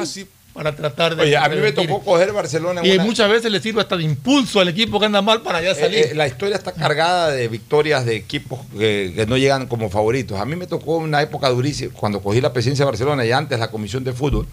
para 0.53 0.75
tratar 0.75 1.15
de. 1.15 1.23
Oye, 1.23 1.37
a 1.37 1.47
mí 1.49 1.55
me 1.57 1.71
tocó 1.71 2.01
coger 2.01 2.33
Barcelona 2.33 2.81
en 2.81 2.85
Y 2.87 2.91
una- 2.95 3.03
muchas 3.05 3.29
veces 3.29 3.51
le 3.51 3.59
sirve 3.61 3.81
hasta 3.81 3.95
de 3.97 4.03
impulso 4.03 4.59
al 4.59 4.67
equipo 4.67 4.99
que 4.99 5.05
anda 5.05 5.21
mal 5.21 5.41
para 5.41 5.61
ya 5.61 5.71
Eh, 5.71 5.75
salir. 5.75 5.99
eh, 6.07 6.13
la 6.15 6.27
historia 6.27 6.55
está 6.55 6.71
cargada 6.73 7.31
de 7.31 7.47
victorias 7.47 8.05
de 8.05 8.15
equipos 8.15 8.59
que, 8.77 9.13
que 9.15 9.25
no 9.25 9.37
llegan 9.37 9.67
como 9.67 9.89
favoritos. 9.89 10.39
A 10.39 10.45
mí 10.45 10.55
me 10.55 10.67
tocó 10.67 10.97
una 10.97 11.21
época 11.21 11.49
durísima, 11.49 11.93
cuando 11.93 12.21
cogí 12.21 12.41
la 12.41 12.51
presidencia 12.53 12.83
de 12.85 12.91
Barcelona 12.91 13.25
y 13.25 13.31
antes 13.31 13.59
la 13.59 13.71
comisión 13.71 14.03
de 14.03 14.13
fútbol, 14.13 14.47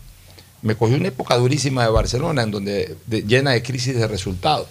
me 0.63 0.75
cogí 0.77 0.95
una 0.95 1.09
época 1.09 1.37
durísima 1.37 1.85
de 1.85 1.91
Barcelona 1.91 2.43
en 2.43 2.51
donde 2.51 2.97
de- 3.07 3.23
llena 3.23 3.51
de 3.53 3.63
crisis 3.63 3.95
de 3.97 4.07
resultados. 4.07 4.67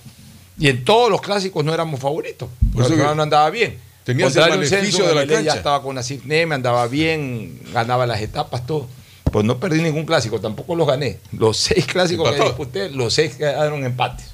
Y 0.59 0.69
en 0.69 0.83
todos 0.83 1.11
los 1.11 1.21
clásicos 1.21 1.63
no 1.63 1.73
éramos 1.73 1.99
favoritos. 1.99 2.49
Por 2.73 2.83
eso 2.85 2.95
no 3.15 3.23
andaba 3.23 3.49
bien. 3.49 3.77
tenías 4.03 4.33
el 4.37 4.65
Celso, 4.67 4.99
de 5.05 5.13
la 5.15 5.21
Emelec 5.23 5.29
Ya 5.29 5.35
cancha. 5.35 5.57
estaba 5.57 5.83
con 5.83 5.93
la 5.95 6.01
me 6.45 6.55
andaba 6.55 6.87
bien, 6.87 7.59
ganaba 7.73 8.07
las 8.07 8.21
etapas, 8.21 8.65
todo. 8.65 8.87
Pues 9.31 9.45
no 9.45 9.59
perdí 9.59 9.81
ningún 9.81 10.05
clásico, 10.05 10.39
tampoco 10.39 10.75
los 10.75 10.87
gané. 10.87 11.19
Los 11.31 11.57
seis 11.57 11.85
clásicos 11.85 12.25
que 12.29 12.35
Empatado. 12.35 12.49
disputé, 12.57 12.89
los 12.89 13.13
seis 13.13 13.35
quedaron 13.35 13.83
empates. 13.85 14.27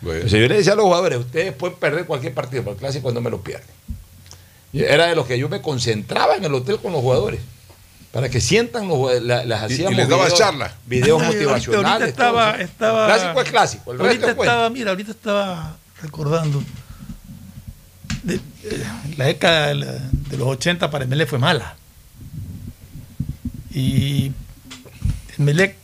Bueno. 0.00 0.28
Sea, 0.28 0.40
yo 0.40 0.48
le 0.48 0.56
decía 0.56 0.72
a 0.72 0.76
los 0.76 0.84
jugadores, 0.86 1.18
ustedes 1.18 1.52
pueden 1.52 1.76
perder 1.76 2.06
cualquier 2.06 2.32
partido, 2.32 2.62
pero 2.62 2.72
el 2.74 2.78
clásico 2.78 3.10
no 3.12 3.20
me 3.20 3.28
lo 3.30 3.42
pierden. 3.42 3.66
Y 4.72 4.82
era 4.82 5.06
de 5.06 5.16
los 5.16 5.26
que 5.26 5.38
yo 5.38 5.48
me 5.48 5.60
concentraba 5.60 6.36
en 6.36 6.44
el 6.44 6.54
hotel 6.54 6.78
con 6.78 6.92
los 6.92 7.00
jugadores. 7.02 7.40
Para 8.12 8.28
que 8.28 8.40
sientan 8.40 8.88
los 8.88 8.96
jugadores, 8.96 9.22
la- 9.24 9.44
las 9.44 9.60
Y- 9.68 9.72
y 9.72 9.74
hacíamos 9.74 9.96
les 9.96 10.08
daba 10.08 10.24
videos- 10.24 10.38
charla. 10.38 10.74
Motivacionales. 10.88 11.74
ahorita 11.92 12.06
estaba, 12.08 12.56
estaba- 12.60 13.06
Clásico 13.06 13.40
es 13.42 13.50
clásico, 13.50 13.92
el 13.92 14.00
ahorita 14.00 14.30
estaba, 14.30 14.70
mira, 14.70 14.90
ahorita 14.90 15.10
estaba 15.12 15.76
recordando. 16.02 16.62
de- 18.22 18.34
eh, 18.36 18.84
la 19.16 19.26
década 19.26 19.68
de, 19.68 20.36
los 20.36 20.46
80 20.48 20.90
para 20.90 21.04
Emelec 21.04 21.28
fue 21.28 21.38
mala. 21.38 21.74
Y 23.72 24.32
Emelec 25.38 25.76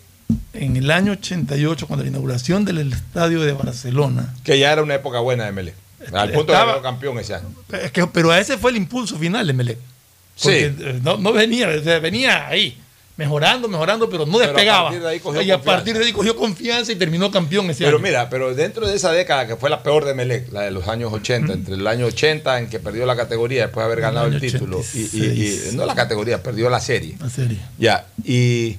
en 0.54 0.76
el 0.76 0.90
año 0.90 1.12
88, 1.12 1.86
cuando 1.86 2.02
la 2.04 2.08
inauguración 2.10 2.64
del 2.64 2.92
estadio 2.92 3.40
de 3.42 3.52
Barcelona, 3.52 4.34
Que 4.44 4.58
ya 4.58 4.72
era 4.72 4.82
una 4.82 4.94
época 4.94 5.20
buena 5.20 5.44
de 5.44 5.52
Melé. 5.52 5.74
Al 6.12 6.30
punto 6.32 6.52
de 6.52 6.58
Estaba- 6.58 6.72
que 6.74 6.78
quedó 6.78 6.82
campeón 6.82 7.18
ese 7.18 7.34
año. 7.34 7.46
es 7.82 7.90
que- 7.92 8.06
pero 8.06 8.30
a 8.30 8.38
ese 8.40 8.58
fue 8.58 8.70
el 8.70 8.76
impulso 8.76 9.18
final 9.18 9.46
de 9.46 9.52
Emelec. 9.52 9.78
Sí. 10.34 10.42
Porque 10.44 10.64
eh, 10.78 11.00
no, 11.02 11.16
no 11.16 11.32
venía, 11.32 11.68
venía 11.68 12.46
ahí, 12.48 12.78
mejorando, 13.16 13.66
mejorando, 13.68 14.10
pero 14.10 14.26
no 14.26 14.32
Pero 14.38 14.44
a 14.44 14.46
despegaba. 14.52 14.90
de 14.90 15.44
y 15.44 15.50
a 15.50 15.60
partir 15.60 15.96
de 15.98 16.04
ahí 16.04 16.12
cogió 16.12 16.36
confianza 16.36 16.92
y 16.92 16.96
terminó 16.96 17.30
campeón 17.30 17.70
ese 17.70 17.84
Pero 17.84 17.96
año. 17.96 18.04
mira, 18.04 18.28
pero 18.28 18.54
dentro 18.54 18.86
de 18.86 18.94
esa 18.96 19.10
década 19.12 19.46
que 19.46 19.56
fue 19.56 19.70
la 19.70 19.82
peor 19.82 20.04
de 20.04 20.14
Melec, 20.14 20.52
la 20.52 20.62
de 20.62 20.70
los 20.70 20.86
años 20.88 21.12
80, 21.12 21.52
entre 21.54 21.74
el 21.74 21.86
año 21.86 22.06
80 22.06 22.58
en 22.58 22.68
que 22.68 22.78
perdió 22.78 23.06
la 23.06 23.16
categoría 23.16 23.62
después 23.62 23.82
de 23.86 23.92
haber 23.92 24.00
ganado 24.02 24.26
el, 24.26 24.40
título, 24.40 24.82
y, 24.94 24.98
y- 24.98 25.02
y- 25.02 25.06
86. 25.06 25.74
no 25.74 25.86
la 25.86 25.94
categoría, 25.94 26.42
perdió 26.42 26.68
la 26.68 26.80
serie. 26.80 27.16
La 27.18 27.30
serie. 27.30 27.58
Ya, 27.78 28.06
y 28.24 28.76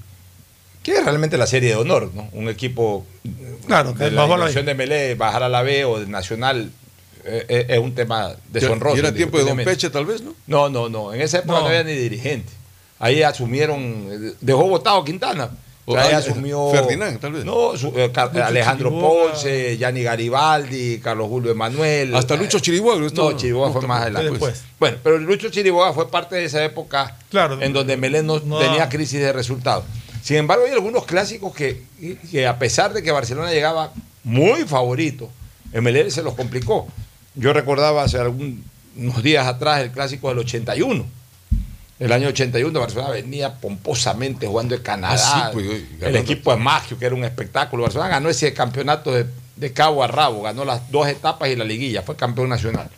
que 0.83 0.91
es 0.93 1.03
realmente 1.03 1.37
la 1.37 1.47
serie 1.47 1.69
de 1.69 1.75
honor, 1.75 2.11
¿no? 2.13 2.29
Un 2.33 2.47
equipo 2.47 3.05
Claro, 3.65 3.93
que 3.93 4.05
de 4.05 4.05
a 4.09 4.11
la 4.11 4.25
dimensión 4.27 4.65
de 4.65 4.73
Melé, 4.75 5.15
bajar 5.15 5.43
a 5.43 5.49
la 5.49 5.61
B 5.63 5.83
o 5.83 5.99
de 5.99 6.07
Nacional 6.07 6.71
eh, 7.25 7.45
eh, 7.49 7.65
es 7.69 7.79
un 7.79 7.93
tema 7.93 8.33
deshonroso. 8.53 8.95
Y 8.95 8.99
era 8.99 9.13
tiempo 9.13 9.37
de 9.37 9.43
Don. 9.43 9.57
Peche, 9.57 9.89
tal 9.89 10.05
vez, 10.05 10.21
¿no? 10.21 10.33
No, 10.47 10.69
no, 10.69 10.87
no. 10.87 11.13
En 11.13 11.19
esa 11.19 11.39
época 11.39 11.55
no, 11.55 11.59
No. 11.63 11.67
había 11.67 11.83
ni 11.83 11.91
dirigente. 11.91 12.53
Ahí 12.99 13.21
asumieron, 13.23 13.79
eh, 14.09 14.33
dejó 14.41 14.67
votado 14.67 15.03
Quintana. 15.03 15.49
O 15.89 15.93
sea, 15.93 16.01
ahí 16.03 16.13
ah, 16.13 16.17
asumió. 16.17 16.69
Ferdinand, 16.71 17.17
tal 17.19 17.31
vez. 17.31 17.45
No, 17.45 17.77
su- 17.77 17.93
eh, 17.95 18.11
Alejandro 18.43 18.89
Chiriboga. 18.89 19.31
Ponce, 19.31 19.77
Gianni 19.77 20.03
Garibaldi, 20.03 20.99
Carlos 20.99 21.29
Julio 21.29 21.51
Emanuel. 21.51 22.13
Hasta 22.13 22.35
Lucho 22.35 22.59
Chiriboga, 22.59 22.97
No, 22.99 23.05
esto- 23.07 23.31
Chiriboga 23.37 23.71
fue 23.71 23.81
no, 23.83 23.87
más 23.87 24.01
adelante. 24.01 24.31
después. 24.31 24.63
Bueno, 24.79 24.97
pero 25.01 25.17
Lucho 25.17 25.47
Chiriboga 25.49 25.93
fue 25.93 26.09
parte 26.11 26.35
de 26.35 26.43
esa 26.45 26.61
época 26.65 27.17
Claro. 27.29 27.61
en 27.61 27.71
donde 27.71 27.95
Melén 27.95 28.25
no, 28.25 28.39
No. 28.39 28.59
tenía 28.59 28.89
crisis 28.89 29.19
de 29.21 29.31
resultados. 29.31 29.85
Sin 30.21 30.35
embargo, 30.35 30.65
hay 30.65 30.73
algunos 30.73 31.05
clásicos 31.05 31.55
que, 31.55 31.83
que 32.29 32.45
a 32.45 32.59
pesar 32.59 32.91
de 32.93 33.01
que 33.01 33.11
Barcelona 33.11 33.49
llegaba 33.51 33.93
muy 34.25 34.63
favorito, 34.65 35.29
Melén 35.71 36.11
se 36.11 36.21
los 36.21 36.33
complicó. 36.33 36.85
Yo 37.35 37.53
recordaba 37.53 38.03
hace 38.03 38.17
algún- 38.17 38.61
unos 38.97 39.23
días 39.23 39.47
atrás 39.47 39.79
el 39.81 39.91
clásico 39.91 40.27
del 40.27 40.39
81. 40.39 41.05
El 41.99 42.11
año 42.11 42.27
81 42.27 42.79
Barcelona 42.79 43.09
venía 43.09 43.55
pomposamente 43.55 44.45
jugando 44.45 44.81
Canadá. 44.83 45.15
Ah, 45.17 45.49
sí, 45.51 45.53
pues, 45.53 45.65
el 45.65 45.97
ganando. 45.99 46.19
equipo 46.19 46.51
de 46.51 46.57
Magio, 46.57 46.97
que 46.99 47.05
era 47.05 47.15
un 47.15 47.23
espectáculo. 47.23 47.83
Barcelona 47.83 48.09
ganó 48.09 48.29
ese 48.29 48.53
campeonato 48.53 49.11
de, 49.11 49.25
de 49.55 49.73
cabo 49.73 50.03
a 50.03 50.07
rabo, 50.07 50.43
ganó 50.43 50.63
las 50.63 50.91
dos 50.91 51.07
etapas 51.07 51.49
y 51.49 51.55
la 51.55 51.65
liguilla, 51.65 52.03
fue 52.03 52.15
campeón 52.15 52.49
nacional. 52.49 52.89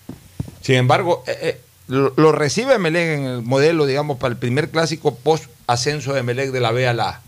Sin 0.61 0.75
embargo, 0.75 1.23
eh, 1.27 1.37
eh, 1.41 1.61
lo, 1.87 2.13
lo 2.17 2.31
recibe 2.33 2.77
Melec 2.77 3.19
en 3.19 3.25
el 3.25 3.41
modelo, 3.41 3.85
digamos, 3.85 4.17
para 4.17 4.33
el 4.33 4.37
primer 4.37 4.69
clásico 4.69 5.15
post 5.15 5.45
ascenso 5.67 6.13
de 6.13 6.23
Melec 6.23 6.51
de 6.51 6.59
la 6.59 6.71
B 6.71 6.87
a 6.87 6.93
la 6.93 7.09
A. 7.09 7.21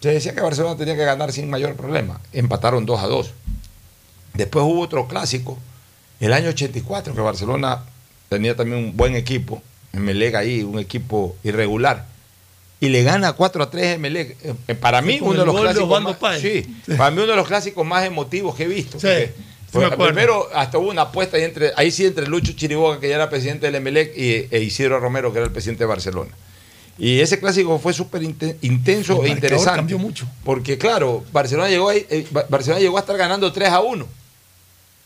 Se 0.00 0.10
decía 0.10 0.34
que 0.34 0.40
Barcelona 0.40 0.76
tenía 0.76 0.96
que 0.96 1.04
ganar 1.04 1.32
sin 1.32 1.48
mayor 1.48 1.74
problema. 1.74 2.20
Empataron 2.32 2.86
2 2.86 3.00
a 3.00 3.06
2. 3.06 3.30
Después 4.34 4.64
hubo 4.64 4.80
otro 4.80 5.08
clásico, 5.08 5.58
el 6.20 6.32
año 6.32 6.50
84, 6.50 7.14
que 7.14 7.20
Barcelona 7.20 7.84
tenía 8.28 8.54
también 8.54 8.84
un 8.84 8.96
buen 8.96 9.16
equipo, 9.16 9.62
Melec 9.92 10.34
ahí, 10.34 10.62
un 10.62 10.78
equipo 10.78 11.36
irregular. 11.44 12.06
Y 12.80 12.90
le 12.90 13.02
gana 13.02 13.32
4 13.32 13.62
a 13.64 13.70
3 13.70 13.98
Melec. 13.98 14.36
Eh, 14.68 14.74
Para 14.74 15.02
mí, 15.02 15.18
uno 15.20 15.40
de 15.40 15.46
los 15.46 15.54
de 15.54 15.60
clásicos. 15.62 16.02
Más- 16.02 16.16
Páez. 16.16 16.40
sí, 16.42 16.76
para 16.96 17.10
mí, 17.10 17.18
uno 17.22 17.30
de 17.32 17.36
los 17.36 17.48
clásicos 17.48 17.84
más 17.86 18.04
emotivos 18.04 18.54
que 18.54 18.64
he 18.64 18.68
visto. 18.68 19.00
Sí, 19.00 19.08
porque 19.72 19.96
primero, 19.96 20.48
hasta 20.54 20.78
hubo 20.78 20.88
una 20.90 21.02
apuesta 21.02 21.36
ahí, 21.36 21.42
entre, 21.44 21.72
ahí 21.76 21.90
sí 21.90 22.06
entre 22.06 22.26
Lucho 22.26 22.52
Chiriboga, 22.52 23.00
que 23.00 23.08
ya 23.08 23.16
era 23.16 23.28
presidente 23.28 23.66
del 23.66 23.74
Emelec, 23.74 24.16
y, 24.16 24.46
e 24.50 24.60
Isidro 24.62 25.00
Romero, 25.00 25.32
que 25.32 25.38
era 25.38 25.46
el 25.46 25.52
presidente 25.52 25.82
de 25.84 25.88
Barcelona. 25.88 26.30
Y 26.96 27.20
ese 27.20 27.38
clásico 27.38 27.78
fue 27.78 27.92
súper 27.92 28.22
inten- 28.22 28.56
intenso 28.62 29.20
El 29.22 29.28
e 29.28 29.30
interesante. 29.32 29.76
cambió 29.76 29.98
mucho. 29.98 30.26
Porque, 30.44 30.78
claro, 30.78 31.24
Barcelona 31.32 31.68
llegó, 31.68 31.88
ahí, 31.90 32.06
eh, 32.10 32.26
Ba- 32.30 32.46
Barcelona 32.48 32.80
llegó 32.80 32.96
a 32.96 33.00
estar 33.00 33.16
ganando 33.16 33.52
3 33.52 33.68
a 33.70 33.80
1. 33.80 34.06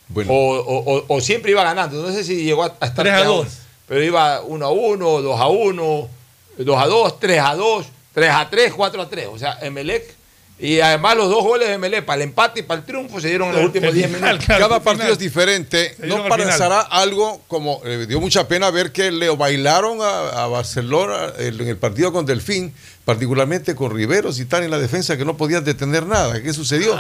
Bueno. 0.09 0.31
O, 0.33 0.57
o- 0.59 0.97
o- 0.99 1.05
o 1.09 1.21
siempre 1.21 1.51
iba 1.53 1.63
ganando. 1.65 2.01
No 2.03 2.13
sé 2.13 2.23
si 2.25 2.45
llegó 2.45 2.65
a, 2.65 2.77
a 2.81 2.87
estar 2.87 3.05
3 3.05 3.15
a 3.15 3.25
2. 3.25 3.47
Pero 3.93 4.05
iba 4.05 4.41
1 4.41 4.65
a 4.65 4.71
1, 4.71 5.21
2 5.21 5.39
a 5.39 5.49
1, 5.49 6.09
2 6.57 6.83
a 6.83 6.87
2, 6.87 7.21
3 7.21 7.41
a 7.45 7.55
2, 7.55 7.87
3 8.15 8.31
a 8.31 8.49
3, 8.49 8.73
4 8.73 9.03
a 9.03 9.09
3. 9.11 9.29
O 9.31 9.39
sea, 9.39 9.59
Emelec. 9.61 10.15
Y 10.59 10.81
además 10.81 11.15
los 11.19 11.29
dos 11.29 11.45
goles 11.45 11.69
de 11.69 11.75
Emelec 11.75 12.03
para 12.07 12.17
el 12.17 12.23
empate 12.23 12.61
y 12.61 12.63
para 12.63 12.81
el 12.81 12.87
triunfo 12.87 13.21
se 13.21 13.29
dieron 13.29 13.49
en 13.51 13.57
los 13.57 13.65
últimos 13.67 13.93
10 13.93 14.11
minutos. 14.11 14.47
Cada 14.47 14.81
partido 14.81 15.13
es 15.13 15.19
diferente. 15.19 15.95
¿No 15.99 16.23
final. 16.23 16.29
parecerá 16.31 16.81
algo 16.81 17.43
como, 17.49 17.83
eh, 17.85 18.07
dio 18.09 18.19
mucha 18.19 18.49
pena 18.49 18.71
ver 18.71 18.93
que 18.93 19.11
le 19.11 19.29
bailaron 19.29 19.99
a, 20.01 20.45
a 20.45 20.47
Barcelona 20.47 21.31
el- 21.39 21.61
en 21.61 21.69
el 21.69 21.77
partido 21.77 22.15
con 22.15 22.25
Delfín, 22.25 22.73
particularmente 23.05 23.75
con 23.75 23.95
Riveros 23.95 24.41
y 24.41 24.47
tal 24.47 24.63
en 24.63 24.71
la 24.71 24.79
defensa 24.79 25.19
que 25.19 25.27
no 25.27 25.37
podían 25.37 25.65
detener 25.65 26.07
nada? 26.07 26.41
¿Qué 26.41 26.55
sucedió? 26.55 26.99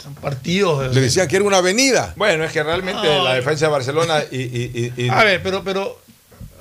Son 0.00 0.14
partidos. 0.14 0.94
Le 0.94 1.00
decían 1.00 1.26
que 1.26 1.34
era 1.36 1.44
una 1.44 1.56
avenida. 1.58 2.12
Bueno, 2.16 2.44
es 2.44 2.52
que 2.52 2.62
realmente 2.62 3.08
Ah. 3.18 3.22
la 3.24 3.34
defensa 3.34 3.66
de 3.66 3.72
Barcelona 3.72 4.22
y, 4.30 4.36
y- 4.42 4.92
y- 4.96 5.04
y- 5.04 5.08
A 5.08 5.24
ver, 5.24 5.42
pero, 5.42 5.64
pero 5.64 5.98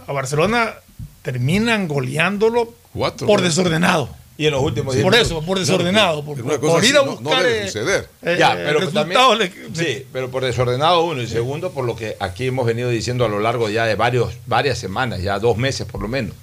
a 0.10 0.14
Barcelona 0.14 0.73
terminan 1.22 1.88
goleándolo 1.88 2.73
Cuatro, 2.94 3.27
por 3.27 3.41
desordenado. 3.41 4.10
y 4.40 4.48
en 4.48 4.52
los 4.53 4.64
últimos 4.64 4.95
10 4.95 5.03
Por 5.03 5.14
eso, 5.15 5.41
por 5.45 5.60
desordenado. 5.60 6.23
Por, 6.26 6.41
por 6.60 6.84
ir 6.84 6.88
así, 6.88 6.90
a 6.90 6.94
no- 6.94 7.06
no 7.06 7.15
buscar 7.18 7.44
debe 7.44 7.65
suceder. 7.68 8.10
eh, 8.23 8.36
Ya, 8.40 8.53
pero 8.56 8.80
resultado 8.80 9.30
también, 9.38 9.52
le- 9.76 9.76
sí, 9.86 10.06
pero 10.11 10.31
por 10.31 10.44
desordenado 10.44 11.03
uno 11.03 11.22
y 11.22 11.27
segundo 11.27 11.72
por 11.72 11.86
lo 11.86 11.95
que 11.95 12.15
aquí 12.19 12.48
hemos 12.48 12.65
venido 12.65 12.90
diciendo 12.90 13.23
a 13.23 13.30
lo 13.30 13.40
largo 13.40 13.69
ya 13.69 13.86
de 13.86 13.94
varios, 13.95 14.34
varias 14.48 14.80
semanas, 14.80 15.22
ya 15.22 15.38
dos 15.38 15.57
meses 15.57 15.86
por 15.86 16.02
lo 16.02 16.07
menos, 16.07 16.34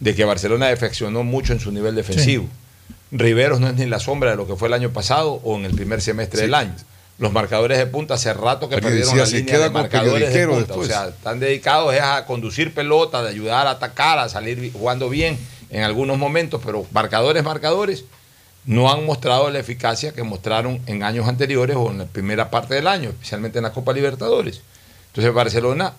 de 0.00 0.14
que 0.16 0.24
Barcelona 0.24 0.66
defeccionó 0.66 1.22
mucho 1.22 1.52
en 1.52 1.60
su 1.60 1.70
nivel 1.70 1.94
defensivo. 1.94 2.48
Riveros 3.12 3.60
no 3.60 3.68
es 3.68 3.74
ni 3.76 3.86
la 3.86 4.00
sombra 4.00 4.30
de 4.32 4.36
lo 4.36 4.48
que 4.48 4.56
fue 4.56 4.66
el 4.66 4.74
año 4.74 4.90
pasado 4.90 5.40
o 5.44 5.56
en 5.56 5.64
el 5.64 5.74
primer 5.76 6.00
semestre 6.02 6.40
del 6.40 6.54
año. 6.54 6.74
Los 7.18 7.32
marcadores 7.32 7.78
de 7.78 7.86
punta 7.86 8.14
hace 8.14 8.34
rato 8.34 8.68
que 8.68 8.76
perdieron 8.76 9.16
decía, 9.16 9.24
la 9.24 9.30
línea 9.30 9.54
queda 9.54 9.64
de 9.64 9.70
marcadores 9.70 10.34
de 10.34 10.46
punta. 10.46 10.58
después. 10.60 10.88
O 10.88 10.90
sea, 10.90 11.08
están 11.08 11.40
dedicados 11.40 11.94
es 11.94 12.02
a 12.02 12.26
conducir 12.26 12.74
pelota, 12.74 13.22
de 13.22 13.30
ayudar 13.30 13.66
a 13.66 13.70
atacar, 13.70 14.18
a 14.18 14.28
salir 14.28 14.70
jugando 14.72 15.08
bien 15.08 15.38
en 15.70 15.82
algunos 15.82 16.18
momentos, 16.18 16.60
pero 16.64 16.86
marcadores, 16.92 17.42
marcadores, 17.42 18.04
no 18.66 18.92
han 18.92 19.06
mostrado 19.06 19.48
la 19.50 19.60
eficacia 19.60 20.12
que 20.12 20.22
mostraron 20.24 20.80
en 20.86 21.04
años 21.04 21.26
anteriores 21.28 21.76
o 21.76 21.90
en 21.90 21.98
la 21.98 22.06
primera 22.06 22.50
parte 22.50 22.74
del 22.74 22.86
año, 22.86 23.10
especialmente 23.10 23.58
en 23.58 23.62
la 23.62 23.72
Copa 23.72 23.92
Libertadores. 23.92 24.60
Entonces 25.08 25.32
Barcelona 25.32 25.94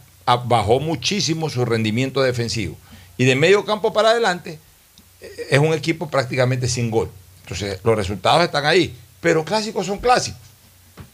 bajó 0.45 0.80
muchísimo 0.80 1.49
su 1.49 1.65
rendimiento 1.65 2.22
defensivo. 2.22 2.77
Y 3.18 3.26
de 3.26 3.35
medio 3.35 3.65
campo 3.65 3.94
para 3.94 4.11
adelante 4.11 4.60
eh, 5.22 5.48
es 5.49 5.60
un 5.60 5.73
equipo 5.73 6.10
prácticamente 6.10 6.68
sin 6.68 6.91
gol. 6.91 7.10
Entonces 7.44 7.80
los 7.84 7.95
resultados 7.95 8.44
están 8.44 8.65
ahí. 8.65 8.95
Pero 9.22 9.44
clásicos 9.44 9.88
son 9.88 9.98
clásicos. 9.98 10.47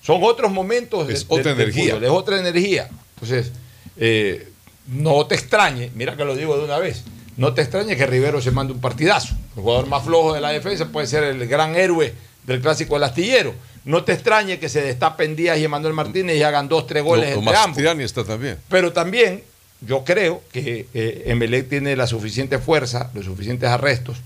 Son 0.01 0.19
otros 0.23 0.51
momentos. 0.51 1.09
Es 1.09 1.25
otra 1.27 1.51
energía. 1.51 1.93
fútbol, 1.93 2.03
es 2.03 2.09
otra 2.09 2.39
energía. 2.39 2.89
Entonces, 3.15 3.51
eh, 3.97 4.49
no 4.87 5.25
te 5.27 5.35
extrañe, 5.35 5.91
mira 5.95 6.15
que 6.17 6.25
lo 6.25 6.35
digo 6.35 6.57
de 6.57 6.65
una 6.65 6.77
vez, 6.79 7.03
no 7.37 7.53
te 7.53 7.61
extrañe 7.61 7.95
que 7.95 8.05
Rivero 8.05 8.41
se 8.41 8.51
mande 8.51 8.73
un 8.73 8.81
partidazo 8.81 9.33
El 9.55 9.61
jugador 9.63 9.87
más 9.87 10.03
flojo 10.03 10.33
de 10.33 10.41
la 10.41 10.49
defensa 10.49 10.87
puede 10.89 11.07
ser 11.07 11.23
el 11.23 11.47
gran 11.47 11.75
héroe 11.75 12.13
del 12.45 12.59
clásico 12.61 12.95
del 12.95 13.03
astillero. 13.03 13.53
No 13.85 14.03
te 14.03 14.13
extrañe 14.13 14.59
que 14.59 14.69
se 14.69 14.81
destapen 14.81 15.35
Díaz 15.35 15.57
y 15.57 15.63
Emanuel 15.63 15.93
Martínez 15.93 16.37
y 16.37 16.43
hagan 16.43 16.67
dos, 16.69 16.85
tres 16.87 17.03
goles 17.03 17.35
O- 17.35 17.39
o 17.39 17.39
entre 17.39 17.55
ambos. 17.57 17.75
Está 18.05 18.23
también. 18.23 18.57
Pero 18.69 18.91
también 18.93 19.43
yo 19.81 20.03
creo 20.03 20.41
que 20.51 20.87
eh, 20.93 21.23
Emelec 21.27 21.69
tiene 21.69 21.95
la 21.95 22.07
suficiente 22.07 22.59
fuerza, 22.59 23.09
los 23.13 23.25
suficientes 23.25 23.69
arrestos 23.69 24.17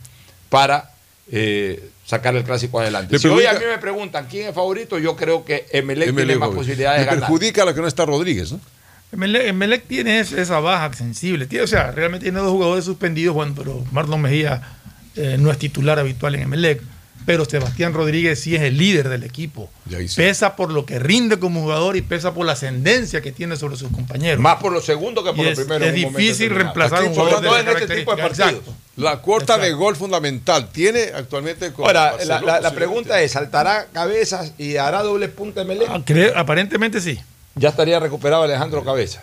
para 0.49 0.91
eh, 1.31 1.89
sacar 2.07 2.35
el 2.35 2.43
clásico 2.43 2.79
adelante. 2.79 3.11
Le 3.13 3.19
si 3.19 3.27
hoy 3.27 3.45
a 3.45 3.53
mí 3.53 3.59
me 3.69 3.77
preguntan 3.77 4.25
quién 4.29 4.47
es 4.47 4.55
favorito, 4.55 4.97
yo 4.97 5.15
creo 5.15 5.43
que 5.45 5.65
Emelec, 5.71 6.07
Emelec, 6.07 6.27
tiene 6.27 6.35
más 6.39 6.49
posibilidades 6.55 7.01
de 7.01 7.05
ganar. 7.05 7.19
perjudica 7.19 7.61
a 7.63 7.65
la 7.65 7.73
que 7.75 7.81
no 7.81 7.87
está 7.87 8.05
Rodríguez, 8.05 8.51
¿no? 8.53 8.59
Emelec, 9.11 9.45
Emelec 9.47 9.85
tiene 9.87 10.19
es- 10.19 10.31
esa 10.31 10.59
baja 10.61 10.91
sensible. 10.93 11.45
Tiene- 11.47 11.65
o 11.65 11.67
sea, 11.67 11.91
realmente 11.91 12.23
tiene 12.25 12.39
dos 12.39 12.51
jugadores 12.51 12.85
suspendidos, 12.85 13.35
bueno, 13.35 13.53
pero 13.55 13.83
Marlon 13.91 14.21
Mejía 14.21 14.61
eh, 15.15 15.35
no 15.39 15.51
es 15.51 15.57
titular 15.57 15.99
habitual 15.99 16.35
en 16.35 16.41
Emelec. 16.43 16.81
Pero 17.27 17.43
Sebastián 17.43 17.93
Rodríguez 17.93 18.39
sí 18.39 18.55
es 18.55 18.61
el 18.61 18.77
líder 18.77 19.09
del 19.09 19.23
equipo. 19.23 19.69
Pesa 20.15 20.55
por 20.55 20.71
lo 20.71 20.85
que 20.85 20.97
rinde 20.97 21.37
como 21.39 21.61
jugador 21.61 21.97
y 21.97 22.01
pesa 22.01 22.33
por 22.33 22.45
la 22.45 22.53
ascendencia 22.53 23.19
que 23.21 23.33
tiene 23.33 23.57
sobre 23.57 23.75
sus 23.75 23.91
compañeros. 23.91 24.39
Más 24.39 24.55
por 24.61 24.71
lo 24.71 24.79
segundo 24.81 25.25
que 25.25 25.31
por 25.31 25.39
Y 25.39 25.43
lo 25.43 25.49
es- 25.51 25.59
primero. 25.59 25.85
Es 25.85 25.93
difícil 25.93 26.49
reemplazar 26.51 26.99
a 26.99 27.01
un 27.01 27.07
Aquí, 27.09 27.17
jugador 27.19 27.41
de 27.41 27.59
en 27.71 27.77
este 27.77 27.95
tipo 27.97 28.15
de 28.15 28.21
partidos. 28.23 28.61
La 28.95 29.17
cuarta 29.17 29.57
de 29.57 29.73
gol 29.73 29.97
fundamental 29.97 30.69
tiene 30.71 31.11
actualmente 31.13 31.73
con 31.73 31.85
Ahora, 31.85 32.15
la, 32.25 32.39
la- 32.39 32.61
la 32.61 32.71
pregunta 32.71 33.21
es, 33.21 33.33
¿saltará 33.33 33.87
cabezas 33.91 34.53
y 34.57 34.77
hará 34.77 35.03
doble 35.03 35.27
punta 35.27 35.61
Emelec? 35.63 35.89
Ah, 35.91 35.99
cre- 36.05 36.31
aparentemente 36.33 37.01
sí. 37.01 37.19
Ya 37.55 37.69
estaría 37.69 37.99
recuperado 37.99 38.43
Alejandro 38.43 38.85
Cabezas. 38.85 39.21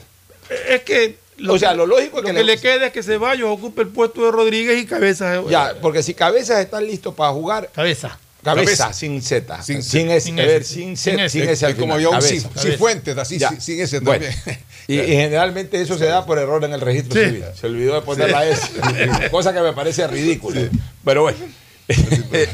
Es 0.68 0.82
que 0.82 1.16
O 1.48 1.58
sea, 1.58 1.74
lo 1.74 1.86
lógico 1.86 2.18
es 2.18 2.22
lo 2.24 2.28
que 2.30 2.34
que, 2.34 2.44
le- 2.44 2.54
le 2.54 2.60
queda 2.60 2.86
es 2.86 2.92
que 2.92 3.02
Ceballos 3.02 3.50
ocupe 3.50 3.82
el 3.82 3.88
puesto 3.88 4.24
de 4.24 4.30
Rodríguez 4.30 4.80
y 4.82 4.86
Cabeza. 4.86 5.42
Ya, 5.50 5.74
porque 5.82 6.02
si 6.02 6.14
Cabezas 6.14 6.60
está 6.60 6.80
listo 6.80 7.14
para 7.14 7.32
jugar. 7.32 7.70
Cabeza. 7.74 8.18
Cabeza, 8.42 8.84
Cabeza. 8.84 8.92
sin 8.92 9.22
Z. 9.22 9.62
Sin, 9.62 9.82
Sin- 9.82 10.10
S. 10.10 10.26
sin 10.26 10.38
a 10.38 10.42
ver, 10.44 10.60
S. 10.60 10.74
sin, 10.74 10.96
Sin 10.98 11.18
S. 11.18 11.30
sin 11.30 11.48
S. 11.48 11.64
al 11.64 11.72
Es 11.72 11.78
como 11.78 11.98
yo 11.98 12.10
un 12.10 12.18
Cabeza. 12.20 12.50
Ci- 12.50 12.60
Cifuentes, 12.72 13.16
así, 13.16 13.38
Ya. 13.38 13.58
sin- 13.58 14.04
Bueno, 14.04 14.26
también. 14.26 14.58
Y, 14.86 15.00
y 15.00 15.06
generalmente 15.06 15.80
eso 15.80 15.96
se 15.96 16.04
da 16.04 16.26
por 16.26 16.38
error 16.38 16.62
en 16.62 16.74
el 16.74 16.80
registro 16.82 17.18
Sí. 17.18 17.26
civil. 17.26 17.44
Se 17.58 17.66
olvidó 17.66 17.94
de 17.94 18.02
poner 18.02 18.26
Sí. 18.26 18.32
la 18.32 18.46
S. 18.46 19.30
Cosa 19.30 19.54
que 19.54 19.60
me 19.60 19.72
parece 19.72 20.06
ridícula. 20.06 20.60
Pero 21.04 21.22
bueno, 21.22 21.38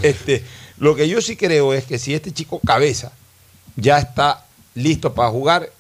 este, 0.03 0.45
lo 0.79 0.95
que 0.95 1.09
yo 1.09 1.21
sí 1.21 1.37
creo 1.37 1.75
es 1.75 1.85
que 1.85 1.99
si 1.99 2.15
este 2.15 2.33
chico 2.33 2.61
cabeza 2.65 3.13
ya 3.77 3.99
está 3.99 4.45
listo 4.75 5.13
para 5.15 5.31
jugar, 5.31 5.71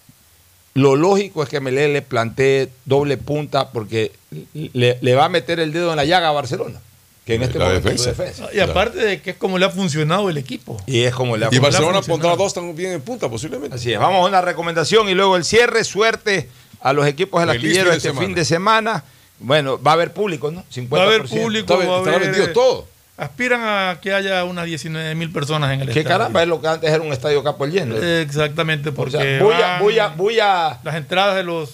lo 0.75 0.97
lógico 0.97 1.43
es 1.43 1.49
que 1.49 1.61
Melé 1.61 1.89
le 1.89 2.03
plantee 2.03 2.69
doble 2.85 3.17
punta 3.17 3.71
porque 3.71 4.13
le, 4.55 4.99
le 5.01 5.15
va 5.15 5.25
a 5.25 5.29
meter 5.29 5.59
el 5.61 5.73
dedo 5.73 5.91
en 5.91 5.97
la 5.97 6.05
llaga 6.05 6.29
a 6.29 6.33
Barcelona, 6.33 6.81
que 7.27 7.35
en 7.35 7.43
este 7.43 7.59
La 7.59 7.67
momento 7.67 7.89
es 7.91 8.01
su 8.01 8.09
defensa. 8.11 8.45
defensa. 8.45 8.57
Y 8.57 8.61
aparte 8.61 8.99
de 8.99 9.21
que 9.21 9.31
es 9.31 9.37
como 9.37 9.59
le 9.59 9.67
ha 9.67 9.71
funcionado 9.71 10.31
el 10.31 10.37
equipo. 10.39 10.81
Y 10.87 11.01
es 11.03 11.15
como 11.15 11.37
le 11.37 11.47
ha 11.47 11.49
Y 11.53 11.59
Barcelona 11.59 12.01
pondrá 12.03 12.37
dos 12.37 12.55
también 12.55 12.93
en 12.93 13.01
punta, 13.01 13.29
posiblemente. 13.29 13.77
Así 13.77 13.93
es, 13.93 13.99
vamos 13.99 14.25
a 14.25 14.29
una 14.29 14.41
recomendación 14.41 15.09
y 15.09 15.15
luego 15.15 15.37
el 15.37 15.45
cierre. 15.45 15.83
Suerte 15.85 16.49
a 16.81 16.93
los 16.93 17.07
equipos 17.07 17.41
del 17.41 17.51
astillero 17.51 17.91
este 17.93 18.09
semana. 18.09 18.27
fin 18.27 18.35
de 18.35 18.45
semana. 18.45 19.05
Bueno, 19.41 19.81
va 19.83 19.93
a 19.93 19.95
haber 19.95 20.13
público, 20.13 20.51
¿no? 20.51 20.65
50%. 20.73 20.89
Va 20.93 21.03
a 21.03 21.07
haber 21.07 21.25
público, 21.25 21.79
va 21.79 22.15
a 22.15 22.19
vendido 22.19 22.51
todo. 22.53 22.87
Aspiran 23.21 23.61
a 23.63 23.99
que 24.01 24.15
haya 24.15 24.45
unas 24.45 24.65
19 24.65 25.15
mil 25.15 25.31
personas 25.31 25.73
en 25.75 25.81
el 25.83 25.87
Que 25.89 26.01
estadio. 26.01 26.09
caramba, 26.19 26.43
es 26.43 26.49
lo 26.49 26.61
que 26.61 26.69
antes 26.69 26.91
era 26.91 27.03
un 27.03 27.13
estadio 27.13 27.45
capo 27.45 27.67
el 27.67 27.73
lleno. 27.73 27.95
Exactamente, 27.97 28.89
O 28.89 28.95
porque 28.95 29.13
sea, 29.19 29.43
voy 29.43 29.55
a, 29.55 29.79
voy 29.79 29.99
a, 29.99 30.09
voy 30.09 30.41
a. 30.41 30.79
las 30.83 30.95
entradas 30.95 31.37
de 31.37 31.43
los 31.43 31.71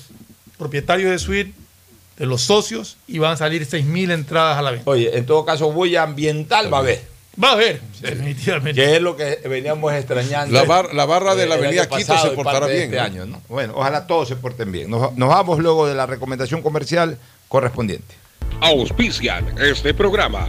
propietarios 0.59 1.09
de 1.10 1.18
suite, 1.20 1.52
de 2.16 2.27
los 2.27 2.43
socios, 2.43 2.97
y 3.06 3.18
van 3.20 3.32
a 3.35 3.36
salir 3.36 3.64
6 3.64 3.85
mil 3.86 4.10
entradas 4.10 4.59
a 4.59 4.62
la 4.62 4.73
venta. 4.73 4.90
Oye, 4.90 5.16
en 5.16 5.24
todo 5.24 5.44
caso, 5.44 5.70
voy 5.70 5.94
a 5.94 6.02
ambiental 6.02 6.73
va 6.73 6.78
a 6.78 6.81
haber. 6.81 7.02
Va 7.40 7.51
a 7.51 7.52
haber, 7.52 7.81
definitivamente. 8.01 8.81
Que 8.82 8.97
es 8.97 9.02
lo 9.02 9.14
que 9.14 9.39
veníamos 9.48 9.93
extrañando. 9.93 10.52
La, 10.52 10.64
bar- 10.64 10.94
la 10.94 11.05
barra 11.05 11.35
de 11.36 11.47
la 11.47 11.56
avenida 11.56 11.86
Quito 11.86 12.16
se 12.18 12.31
portará 12.31 12.66
bien. 12.66 12.85
Este 12.85 12.97
¿no? 12.97 13.02
año, 13.02 13.27
¿no? 13.27 13.43
Bueno, 13.48 13.74
ojalá 13.77 14.06
todos 14.09 14.27
se 14.27 14.36
porten 14.36 14.73
bien. 14.73 14.90
Nos, 14.90 15.14
nos 15.16 15.28
vamos 15.28 15.59
luego 15.60 15.86
de 15.86 15.94
la 15.94 16.06
recomendación 16.06 16.60
comercial 16.62 17.18
correspondiente. 17.48 18.14
Auspician 18.62 19.55
este 19.60 19.93
programa. 19.94 20.48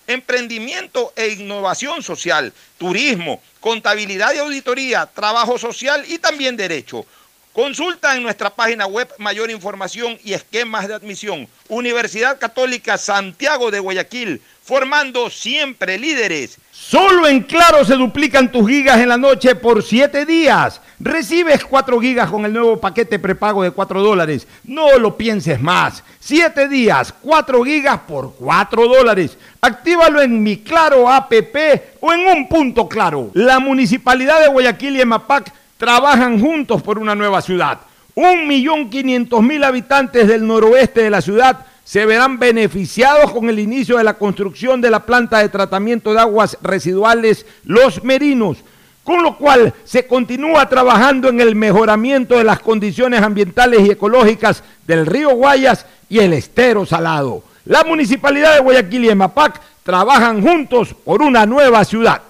emprendimiento 0.11 1.13
e 1.15 1.29
innovación 1.29 2.03
social, 2.03 2.53
turismo, 2.77 3.41
contabilidad 3.59 4.33
y 4.33 4.39
auditoría, 4.39 5.05
trabajo 5.05 5.57
social 5.57 6.03
y 6.07 6.17
también 6.19 6.57
derecho. 6.57 7.05
Consulta 7.53 8.15
en 8.15 8.23
nuestra 8.23 8.49
página 8.49 8.85
web 8.85 9.09
mayor 9.17 9.51
información 9.51 10.17
y 10.23 10.31
esquemas 10.31 10.87
de 10.87 10.93
admisión. 10.93 11.49
Universidad 11.67 12.39
Católica 12.39 12.97
Santiago 12.97 13.71
de 13.71 13.79
Guayaquil, 13.79 14.41
formando 14.63 15.29
siempre 15.29 15.99
líderes. 15.99 16.57
Solo 16.71 17.27
en 17.27 17.43
Claro 17.43 17.83
se 17.83 17.95
duplican 17.95 18.53
tus 18.53 18.69
gigas 18.69 19.01
en 19.01 19.09
la 19.09 19.17
noche 19.17 19.53
por 19.55 19.83
7 19.83 20.25
días. 20.25 20.79
Recibes 20.97 21.65
4 21.65 21.99
gigas 21.99 22.31
con 22.31 22.45
el 22.45 22.53
nuevo 22.53 22.79
paquete 22.79 23.19
prepago 23.19 23.63
de 23.63 23.71
4 23.71 24.01
dólares. 24.01 24.47
No 24.63 24.97
lo 24.97 25.17
pienses 25.17 25.59
más. 25.59 26.05
7 26.21 26.69
días, 26.69 27.13
4 27.21 27.63
gigas 27.65 27.99
por 28.07 28.33
4 28.35 28.87
dólares. 28.87 29.37
Actívalo 29.59 30.21
en 30.21 30.41
mi 30.41 30.59
Claro 30.59 31.11
APP 31.11 31.55
o 31.99 32.13
en 32.13 32.27
un 32.27 32.47
punto 32.47 32.87
claro. 32.87 33.29
La 33.33 33.59
Municipalidad 33.59 34.39
de 34.39 34.47
Guayaquil 34.47 34.95
y 34.95 35.01
EMAPAC 35.01 35.60
trabajan 35.81 36.39
juntos 36.39 36.83
por 36.83 36.99
una 36.99 37.15
nueva 37.15 37.41
ciudad. 37.41 37.79
Un 38.13 38.47
millón 38.47 38.91
quinientos 38.91 39.41
mil 39.41 39.63
habitantes 39.63 40.27
del 40.27 40.45
noroeste 40.45 41.01
de 41.01 41.09
la 41.09 41.21
ciudad 41.21 41.65
se 41.83 42.05
verán 42.05 42.37
beneficiados 42.37 43.31
con 43.31 43.49
el 43.49 43.57
inicio 43.57 43.97
de 43.97 44.03
la 44.03 44.13
construcción 44.13 44.79
de 44.79 44.91
la 44.91 45.07
planta 45.07 45.39
de 45.39 45.49
tratamiento 45.49 46.13
de 46.13 46.19
aguas 46.19 46.55
residuales 46.61 47.47
Los 47.63 48.03
Merinos, 48.03 48.57
con 49.03 49.23
lo 49.23 49.39
cual 49.39 49.73
se 49.83 50.05
continúa 50.05 50.69
trabajando 50.69 51.29
en 51.29 51.41
el 51.41 51.55
mejoramiento 51.55 52.37
de 52.37 52.43
las 52.43 52.59
condiciones 52.59 53.23
ambientales 53.23 53.81
y 53.81 53.89
ecológicas 53.89 54.63
del 54.85 55.07
río 55.07 55.31
Guayas 55.31 55.87
y 56.07 56.19
el 56.19 56.33
estero 56.33 56.85
salado. 56.85 57.43
La 57.65 57.83
Municipalidad 57.83 58.53
de 58.53 58.61
Guayaquil 58.61 59.05
y 59.05 59.09
EMAPAC 59.09 59.59
trabajan 59.81 60.43
juntos 60.43 60.93
por 60.93 61.23
una 61.23 61.47
nueva 61.47 61.83
ciudad. 61.85 62.21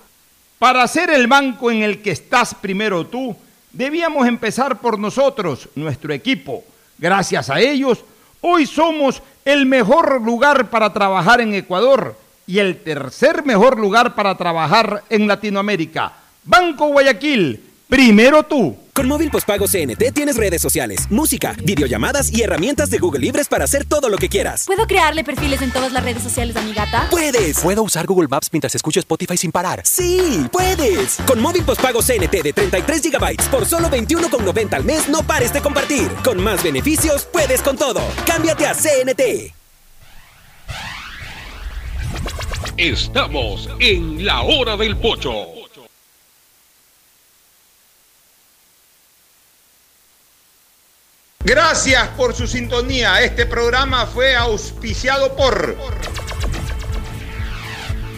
Para 0.61 0.87
ser 0.87 1.09
el 1.09 1.25
banco 1.25 1.71
en 1.71 1.81
el 1.81 2.03
que 2.03 2.11
estás 2.11 2.53
primero 2.53 3.07
tú, 3.07 3.35
debíamos 3.71 4.27
empezar 4.27 4.79
por 4.79 4.99
nosotros, 4.99 5.67
nuestro 5.73 6.13
equipo. 6.13 6.63
Gracias 6.99 7.49
a 7.49 7.59
ellos, 7.59 8.05
hoy 8.41 8.67
somos 8.67 9.23
el 9.43 9.65
mejor 9.65 10.21
lugar 10.21 10.69
para 10.69 10.93
trabajar 10.93 11.41
en 11.41 11.55
Ecuador 11.55 12.15
y 12.45 12.59
el 12.59 12.83
tercer 12.83 13.43
mejor 13.43 13.79
lugar 13.79 14.13
para 14.13 14.37
trabajar 14.37 15.03
en 15.09 15.27
Latinoamérica. 15.27 16.13
Banco 16.43 16.89
Guayaquil, 16.89 17.59
primero 17.89 18.43
tú. 18.43 18.77
Con 18.93 19.07
móvil 19.07 19.31
postpago 19.31 19.67
CNT 19.67 20.13
tienes 20.13 20.35
redes 20.35 20.61
sociales, 20.61 21.09
música, 21.09 21.55
videollamadas 21.63 22.31
y 22.31 22.41
herramientas 22.41 22.89
de 22.89 22.97
Google 22.97 23.21
Libres 23.21 23.47
para 23.47 23.63
hacer 23.63 23.85
todo 23.85 24.09
lo 24.09 24.17
que 24.17 24.27
quieras. 24.27 24.65
¿Puedo 24.65 24.85
crearle 24.85 25.23
perfiles 25.23 25.61
en 25.61 25.71
todas 25.71 25.93
las 25.93 26.03
redes 26.03 26.21
sociales 26.21 26.55
a 26.57 26.61
mi 26.61 26.73
gata? 26.73 27.07
¡Puedes! 27.09 27.59
¿Puedo 27.59 27.83
usar 27.83 28.05
Google 28.05 28.27
Maps 28.27 28.49
mientras 28.51 28.75
escucho 28.75 28.99
Spotify 28.99 29.37
sin 29.37 29.51
parar? 29.51 29.81
¡Sí! 29.85 30.45
¡Puedes! 30.51 31.17
Con 31.25 31.39
móvil 31.39 31.63
postpago 31.63 32.01
CNT 32.01 32.43
de 32.43 32.53
33 32.53 33.01
GB 33.03 33.49
por 33.49 33.65
solo 33.65 33.89
21,90 33.89 34.73
al 34.73 34.83
mes, 34.83 35.07
no 35.07 35.23
pares 35.23 35.53
de 35.53 35.61
compartir. 35.61 36.09
Con 36.23 36.43
más 36.43 36.61
beneficios, 36.61 37.25
puedes 37.31 37.61
con 37.61 37.77
todo. 37.77 38.01
Cámbiate 38.25 38.65
a 38.65 38.73
CNT. 38.73 39.53
Estamos 42.77 43.69
en 43.79 44.25
la 44.25 44.41
hora 44.41 44.75
del 44.75 44.97
pocho. 44.97 45.60
Gracias 51.51 52.07
por 52.15 52.33
su 52.33 52.47
sintonía. 52.47 53.21
Este 53.23 53.45
programa 53.45 54.05
fue 54.05 54.37
auspiciado 54.37 55.35
por 55.35 55.75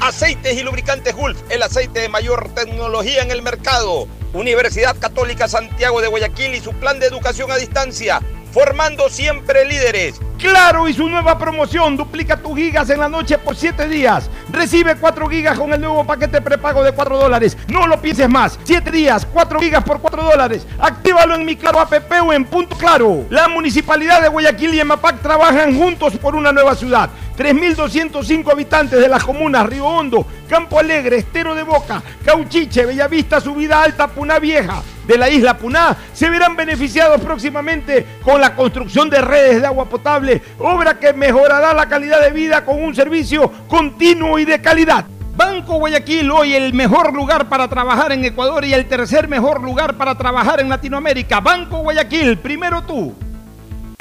Aceites 0.02 0.56
y 0.56 0.62
lubricantes 0.62 1.16
Gulf, 1.16 1.42
el 1.50 1.64
aceite 1.64 2.02
de 2.02 2.10
mayor 2.10 2.54
tecnología 2.54 3.24
en 3.24 3.32
el 3.32 3.42
mercado. 3.42 4.08
Universidad 4.34 4.96
Católica 5.00 5.48
Santiago 5.48 6.00
de 6.00 6.10
Guayaquil 6.10 6.54
y 6.54 6.60
su 6.60 6.74
plan 6.74 7.00
de 7.00 7.08
educación 7.08 7.50
a 7.50 7.56
distancia. 7.56 8.22
Formando 8.54 9.10
siempre 9.10 9.66
líderes. 9.66 10.22
Claro 10.38 10.88
y 10.88 10.94
su 10.94 11.08
nueva 11.08 11.38
promoción, 11.38 11.98
duplica 11.98 12.38
tus 12.38 12.56
gigas 12.56 12.90
en 12.90 13.00
la 13.00 13.10
noche 13.10 13.38
por 13.38 13.56
7 13.56 13.88
días. 13.88 14.30
Recibe 14.52 14.96
4 14.96 15.28
gigas 15.28 15.58
con 15.58 15.74
el 15.74 15.82
nuevo 15.82 16.06
paquete 16.06 16.42
prepago 16.42 16.84
de 16.84 16.92
4 16.92 17.18
dólares. 17.18 17.58
No 17.70 17.88
lo 17.88 18.00
pienses 18.00 18.30
más. 18.30 18.60
7 18.64 18.92
días, 18.92 19.26
4 19.32 19.60
gigas 19.60 19.84
por 19.84 20.00
4 20.00 20.22
dólares. 20.22 20.68
Actívalo 20.80 21.36
en 21.36 21.46
mi 21.46 21.56
Claro 21.56 21.80
app 21.80 21.94
o 22.22 22.34
en 22.34 22.46
Punto 22.46 22.76
Claro. 22.78 23.26
La 23.30 23.48
Municipalidad 23.48 24.22
de 24.22 24.28
Guayaquil 24.28 24.74
y 24.76 24.80
EMAPAC 24.82 25.22
trabajan 25.22 25.76
juntos 25.76 26.18
por 26.18 26.36
una 26.36 26.52
nueva 26.52 26.76
ciudad. 26.76 27.10
3.205 27.38 28.52
habitantes 28.52 29.00
de 29.00 29.08
las 29.08 29.24
comunas 29.24 29.66
Río 29.66 29.88
Hondo, 29.88 30.28
Campo 30.48 30.78
Alegre, 30.78 31.18
Estero 31.18 31.56
de 31.56 31.64
Boca, 31.64 32.04
Cauchiche, 32.24 32.86
Bellavista, 32.86 33.42
Subida 33.42 33.82
Alta, 33.82 34.08
Puná 34.08 34.38
Vieja 34.38 34.84
de 35.08 35.18
la 35.18 35.30
isla 35.30 35.58
Puná 35.58 35.98
se 36.14 36.30
verán 36.30 36.56
beneficiados 36.56 37.22
próximamente 37.22 38.06
con 38.24 38.40
la 38.40 38.56
construcción 38.56 39.10
de 39.10 39.22
redes 39.22 39.62
de 39.62 39.68
agua 39.68 39.90
potable, 39.90 40.42
obra 40.60 41.00
que 41.00 41.14
mejorará 41.14 41.74
la 41.74 41.88
calidad 41.88 42.22
de 42.22 42.32
vida 42.32 42.66
con 42.66 42.82
un 42.82 42.96
servicio 42.96 43.52
continuo 43.68 44.40
y 44.40 44.46
de 44.46 44.62
calidad. 44.62 45.06
Banco 45.36 45.80
Guayaquil, 45.80 46.30
hoy 46.30 46.54
el 46.54 46.74
mejor 46.74 47.14
lugar 47.14 47.50
para 47.50 47.68
trabajar 47.68 48.12
en 48.12 48.24
Ecuador 48.24 48.64
y 48.66 48.74
el 48.74 48.86
tercer 48.86 49.28
mejor 49.28 49.64
lugar 49.64 49.96
para 49.98 50.16
trabajar 50.16 50.60
en 50.60 50.70
Latinoamérica. 50.70 51.40
Banco 51.40 51.80
Guayaquil, 51.80 52.38
primero 52.38 52.84
tú. 52.84 53.16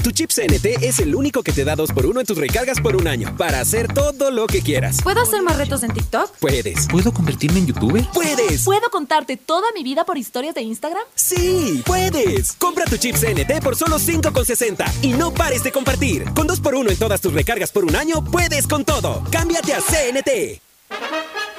Tu 0.03 0.11
chip 0.11 0.31
CNT 0.31 0.83
es 0.83 0.99
el 0.99 1.15
único 1.15 1.45
que 1.45 1.53
te 1.53 1.65
da 1.65 1.77
2x1 1.77 2.21
en 2.21 2.27
tus 2.27 2.37
recargas 2.37 2.81
por 2.81 2.97
un 2.97 3.07
año 3.07 3.37
para 3.37 3.61
hacer 3.61 3.87
todo 3.87 4.33
lo 4.33 4.49
que 4.49 4.61
quieras. 4.61 5.01
¿Puedo 5.01 5.23
hacer 5.23 5.43
más 5.43 5.57
retos 5.57 5.85
en 5.85 5.95
TikTok? 5.95 6.39
Puedes. 6.41 6.89
¿Puedo 6.89 7.13
convertirme 7.13 7.61
en 7.61 7.69
youtuber? 7.69 8.05
Puedes. 8.13 8.65
¿Puedo 8.65 8.91
contarte 8.91 9.37
toda 9.37 9.69
mi 9.77 9.85
vida 9.85 10.05
por 10.05 10.19
historias 10.19 10.57
de 10.57 10.63
Instagram? 10.63 11.05
Sí, 11.15 11.85
puedes. 11.87 12.53
Compra 12.55 12.85
tu 12.87 12.97
chip 12.97 13.15
CNT 13.15 13.63
por 13.63 13.77
solo 13.77 14.01
5,60 14.01 14.85
y 15.03 15.13
no 15.13 15.33
pares 15.33 15.63
de 15.63 15.71
compartir. 15.71 16.25
Con 16.35 16.49
2x1 16.49 16.91
en 16.91 16.97
todas 16.97 17.21
tus 17.21 17.33
recargas 17.33 17.71
por 17.71 17.85
un 17.85 17.95
año, 17.95 18.25
puedes 18.25 18.67
con 18.67 18.85
todo. 18.85 19.23
Cámbiate 19.31 19.73
a 19.73 19.81
CNT. 19.81 21.52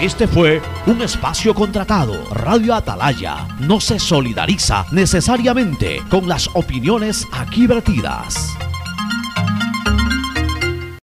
Este 0.00 0.26
fue 0.26 0.62
un 0.86 1.02
espacio 1.02 1.54
contratado. 1.54 2.14
Radio 2.32 2.74
Atalaya 2.74 3.46
no 3.58 3.80
se 3.80 3.98
solidariza 3.98 4.86
necesariamente 4.92 6.02
con 6.08 6.26
las 6.26 6.48
opiniones 6.54 7.28
aquí 7.32 7.66
vertidas. 7.66 8.56